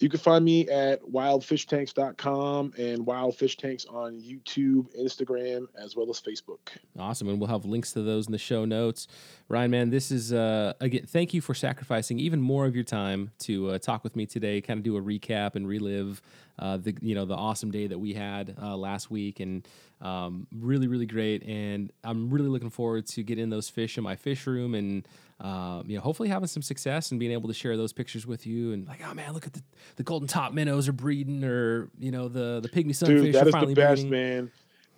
You 0.00 0.08
can 0.08 0.20
find 0.20 0.44
me 0.44 0.68
at 0.68 1.02
wildfishtanks.com 1.02 2.74
and 2.78 3.04
wildfishtanks 3.04 3.92
on 3.92 4.20
YouTube, 4.20 4.86
Instagram, 4.96 5.66
as 5.76 5.96
well 5.96 6.08
as 6.08 6.20
Facebook. 6.20 6.58
Awesome. 6.96 7.28
And 7.28 7.40
we'll 7.40 7.48
have 7.48 7.64
links 7.64 7.92
to 7.92 8.02
those 8.02 8.26
in 8.26 8.32
the 8.32 8.38
show 8.38 8.64
notes. 8.64 9.08
Ryan, 9.48 9.70
man, 9.72 9.90
this 9.90 10.12
is, 10.12 10.32
uh, 10.32 10.74
again, 10.80 11.04
thank 11.06 11.34
you 11.34 11.40
for 11.40 11.52
sacrificing 11.52 12.20
even 12.20 12.40
more 12.40 12.64
of 12.64 12.76
your 12.76 12.84
time 12.84 13.32
to 13.40 13.70
uh, 13.70 13.78
talk 13.78 14.04
with 14.04 14.14
me 14.14 14.24
today, 14.24 14.60
kind 14.60 14.78
of 14.78 14.84
do 14.84 14.96
a 14.96 15.02
recap 15.02 15.56
and 15.56 15.66
relive 15.66 16.22
uh, 16.60 16.76
the, 16.76 16.96
you 17.00 17.14
know, 17.16 17.24
the 17.24 17.34
awesome 17.34 17.72
day 17.72 17.88
that 17.88 17.98
we 17.98 18.14
had 18.14 18.54
uh, 18.62 18.76
last 18.76 19.10
week. 19.10 19.40
And 19.40 19.66
um, 20.00 20.46
really, 20.52 20.86
really 20.86 21.06
great. 21.06 21.42
And 21.42 21.92
I'm 22.04 22.30
really 22.30 22.48
looking 22.48 22.70
forward 22.70 23.06
to 23.08 23.24
getting 23.24 23.50
those 23.50 23.68
fish 23.68 23.98
in 23.98 24.04
my 24.04 24.14
fish 24.14 24.46
room 24.46 24.76
and, 24.76 25.08
um, 25.40 25.84
you 25.86 25.96
know, 25.96 26.02
hopefully 26.02 26.28
having 26.28 26.48
some 26.48 26.62
success 26.62 27.10
and 27.10 27.20
being 27.20 27.32
able 27.32 27.48
to 27.48 27.54
share 27.54 27.76
those 27.76 27.92
pictures 27.92 28.26
with 28.26 28.46
you. 28.46 28.72
And 28.72 28.86
like, 28.86 29.00
oh 29.08 29.14
man, 29.14 29.32
look 29.32 29.46
at 29.46 29.52
the, 29.52 29.62
the 29.96 30.02
golden 30.02 30.26
top 30.26 30.52
minnows 30.52 30.88
are 30.88 30.92
breeding, 30.92 31.44
or 31.44 31.90
you 31.98 32.10
know, 32.10 32.28
the 32.28 32.60
the 32.60 32.68
pygmy 32.68 32.94
sunfish 32.94 33.22
Dude, 33.22 33.34
that 33.34 33.44
are 33.44 33.48
is 33.48 33.52
finally 33.52 33.74
the 33.74 33.80
best, 33.80 34.08
breeding. 34.08 34.10
man. 34.10 34.50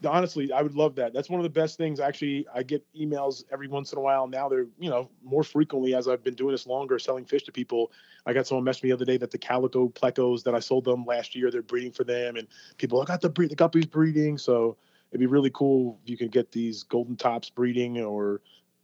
Honestly, 0.03 0.51
I 0.51 0.63
would 0.63 0.75
love 0.75 0.95
that. 0.95 1.13
That's 1.13 1.29
one 1.29 1.41
of 1.41 1.45
the 1.45 1.51
best 1.51 1.77
things. 1.77 2.01
Actually, 2.01 2.47
I 2.55 2.63
get 2.63 2.83
emails 2.95 3.45
every 3.53 3.69
once 3.69 3.93
in 3.93 3.99
a 3.99 4.01
while. 4.01 4.27
Now 4.27 4.49
they're, 4.49 4.65
you 4.79 4.89
know, 4.89 5.11
more 5.23 5.45
frequently 5.45 5.95
as 5.95 6.09
I've 6.09 6.25
been 6.25 6.33
doing 6.33 6.53
this 6.53 6.67
longer, 6.67 6.99
selling 6.99 7.27
fish 7.27 7.43
to 7.43 7.53
people. 7.53 7.93
I 8.25 8.33
got 8.33 8.47
someone 8.47 8.65
message 8.65 8.85
me 8.85 8.89
the 8.89 8.95
other 8.95 9.05
day 9.05 9.19
that 9.19 9.31
the 9.31 9.37
calico 9.37 9.89
plecos 9.89 10.43
that 10.45 10.55
I 10.55 10.59
sold 10.61 10.87
them 10.87 11.05
last 11.05 11.35
year, 11.35 11.51
they're 11.51 11.61
breeding 11.61 11.93
for 11.93 12.05
them, 12.05 12.37
and 12.37 12.49
people, 12.79 13.03
I 13.03 13.05
got 13.05 13.21
the 13.21 13.29
breed, 13.29 13.51
the 13.51 13.57
guppies 13.57 13.91
breeding. 13.91 14.39
So 14.39 14.79
it'd 15.11 15.21
be 15.21 15.27
really 15.27 15.51
cool 15.53 15.99
if 16.03 16.09
you 16.09 16.17
can 16.17 16.29
get 16.29 16.51
these 16.51 16.83
golden 16.83 17.15
tops 17.17 17.51
breeding, 17.51 18.01
or 18.01 18.41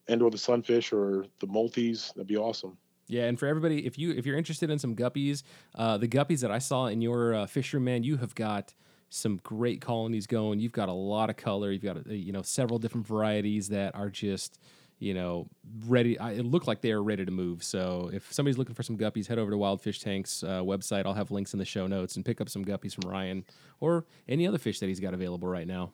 and 0.09 0.23
or 0.23 0.31
the 0.31 0.39
sunfish 0.39 0.93
or 0.93 1.27
the 1.41 1.47
multis. 1.47 2.13
That'd 2.13 2.27
be 2.27 2.37
awesome. 2.37 2.77
Yeah, 3.09 3.25
and 3.25 3.39
for 3.39 3.47
everybody, 3.47 3.87
if 3.87 3.99
you 3.99 4.13
if 4.13 4.27
you're 4.27 4.37
interested 4.37 4.71
in 4.71 4.79
some 4.79 4.97
guppies, 4.97 5.43
uh, 5.77 5.97
the 5.97 6.09
guppies 6.09 6.41
that 6.41 6.51
I 6.51 6.59
saw 6.59 6.87
in 6.87 7.01
your 7.01 7.35
uh, 7.35 7.47
fisherman, 7.47 8.03
you 8.03 8.17
have 8.17 8.35
got 8.35 8.75
some 9.09 9.39
great 9.43 9.81
colonies 9.81 10.27
going. 10.27 10.59
You've 10.59 10.73
got 10.73 10.89
a 10.89 10.93
lot 10.93 11.31
of 11.31 11.37
color. 11.37 11.71
You've 11.71 11.83
got 11.83 11.99
uh, 11.99 12.13
you 12.13 12.33
know 12.33 12.43
several 12.43 12.79
different 12.79 13.07
varieties 13.07 13.69
that 13.69 13.95
are 13.95 14.11
just 14.11 14.59
you 14.99 15.15
know 15.15 15.49
ready. 15.87 16.19
I, 16.19 16.33
it 16.33 16.47
looked 16.47 16.67
like 16.67 16.81
they 16.81 16.91
are 16.91 17.03
ready 17.03 17.25
to 17.25 17.31
move. 17.31 17.63
So 17.63 18.11
if 18.13 18.33
somebody's 18.33 18.59
looking 18.59 18.75
for 18.75 18.83
some 18.83 18.99
guppies, 18.99 19.29
head 19.29 19.39
over 19.39 19.53
to 19.53 19.57
Wild 19.57 19.81
Fish 19.81 20.01
Tank's 20.01 20.43
uh, 20.43 20.63
website. 20.63 21.07
I'll 21.07 21.15
have 21.15 21.31
links 21.31 21.53
in 21.53 21.61
the 21.61 21.65
show 21.65 21.87
notes 21.87 22.17
and 22.17 22.25
pick 22.25 22.41
up 22.41 22.49
some 22.49 22.65
guppies 22.65 22.95
from 23.01 23.09
Ryan 23.09 23.45
or 23.79 24.05
any 24.29 24.49
other 24.49 24.59
fish 24.59 24.81
that 24.81 24.87
he's 24.87 25.01
got 25.01 25.15
available 25.15 25.49
right 25.49 25.67
now. 25.67 25.93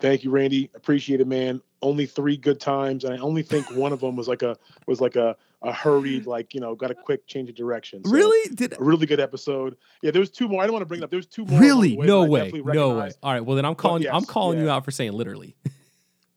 Thank 0.00 0.24
you, 0.24 0.30
Randy. 0.30 0.70
Appreciate 0.74 1.20
it, 1.20 1.26
man. 1.26 1.60
Only 1.82 2.06
three 2.06 2.36
good 2.36 2.60
times, 2.60 3.04
and 3.04 3.14
I 3.14 3.18
only 3.18 3.42
think 3.42 3.70
one 3.76 3.92
of 3.92 4.00
them 4.00 4.16
was 4.16 4.28
like 4.28 4.42
a 4.42 4.56
was 4.86 5.00
like 5.00 5.16
a 5.16 5.36
a 5.62 5.72
hurried, 5.72 6.26
like 6.26 6.54
you 6.54 6.60
know, 6.60 6.74
got 6.74 6.90
a 6.90 6.94
quick 6.94 7.26
change 7.26 7.48
of 7.50 7.54
direction. 7.54 8.02
So, 8.04 8.10
really? 8.10 8.54
Did 8.54 8.78
a 8.78 8.82
really 8.82 9.06
good 9.06 9.20
episode. 9.20 9.76
Yeah, 10.02 10.10
there 10.10 10.20
was 10.20 10.30
two 10.30 10.48
more. 10.48 10.62
I 10.62 10.66
don't 10.66 10.72
want 10.72 10.82
to 10.82 10.86
bring 10.86 11.00
it 11.00 11.04
up. 11.04 11.10
There 11.10 11.18
was 11.18 11.26
two 11.26 11.44
more. 11.44 11.60
really? 11.60 11.96
way 11.96 12.06
No 12.06 12.24
way. 12.24 12.50
No 12.52 12.98
way. 12.98 13.10
All 13.22 13.32
right. 13.32 13.44
Well, 13.44 13.56
then 13.56 13.64
I'm 13.64 13.74
calling. 13.74 14.06
I'm 14.08 14.20
yes, 14.20 14.26
calling 14.26 14.58
you 14.58 14.70
out 14.70 14.84
for 14.84 14.90
saying 14.90 15.12
literally. 15.12 15.56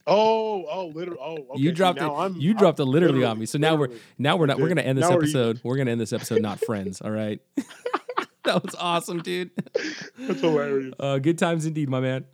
Oh, 0.05 0.66
oh, 0.70 0.88
literally. 0.88 1.20
Oh, 1.22 1.34
okay. 1.34 1.61
you 1.61 1.70
see, 1.70 1.76
dropped 1.76 1.99
now 1.99 2.14
it. 2.14 2.20
I'm- 2.20 2.36
you 2.36 2.51
I'm 2.51 2.57
dropped 2.57 2.80
it 2.80 2.86
literally, 2.86 3.24
on 3.24 3.39
me. 3.39 3.45
So 3.45 3.57
now 3.57 3.76
we're 3.76 3.88
now 4.18 4.36
we're 4.36 4.47
not. 4.47 4.59
We're 4.59 4.68
gonna 4.68 4.82
end 4.82 4.97
this 4.97 5.03
Now 5.03 5.16
we're 5.16 5.24
episode. 5.24 5.61
We're, 5.64 5.78
gonna 5.78 5.91
end 5.91 6.01
this 6.01 6.11
episode 6.11 6.41
not 6.41 6.59
friends. 6.59 6.99
All 7.01 7.11
right. 7.11 7.39
that 8.43 8.64
was 8.64 8.76
awesome, 8.78 9.22
dude. 9.22 9.51
That's 10.20 10.41
hilarious. 10.41 10.93
Uh, 10.99 11.20
good 11.20 11.38
times 11.38 11.66
indeed, 11.66 11.89
my 11.89 12.01
man. 12.01 12.26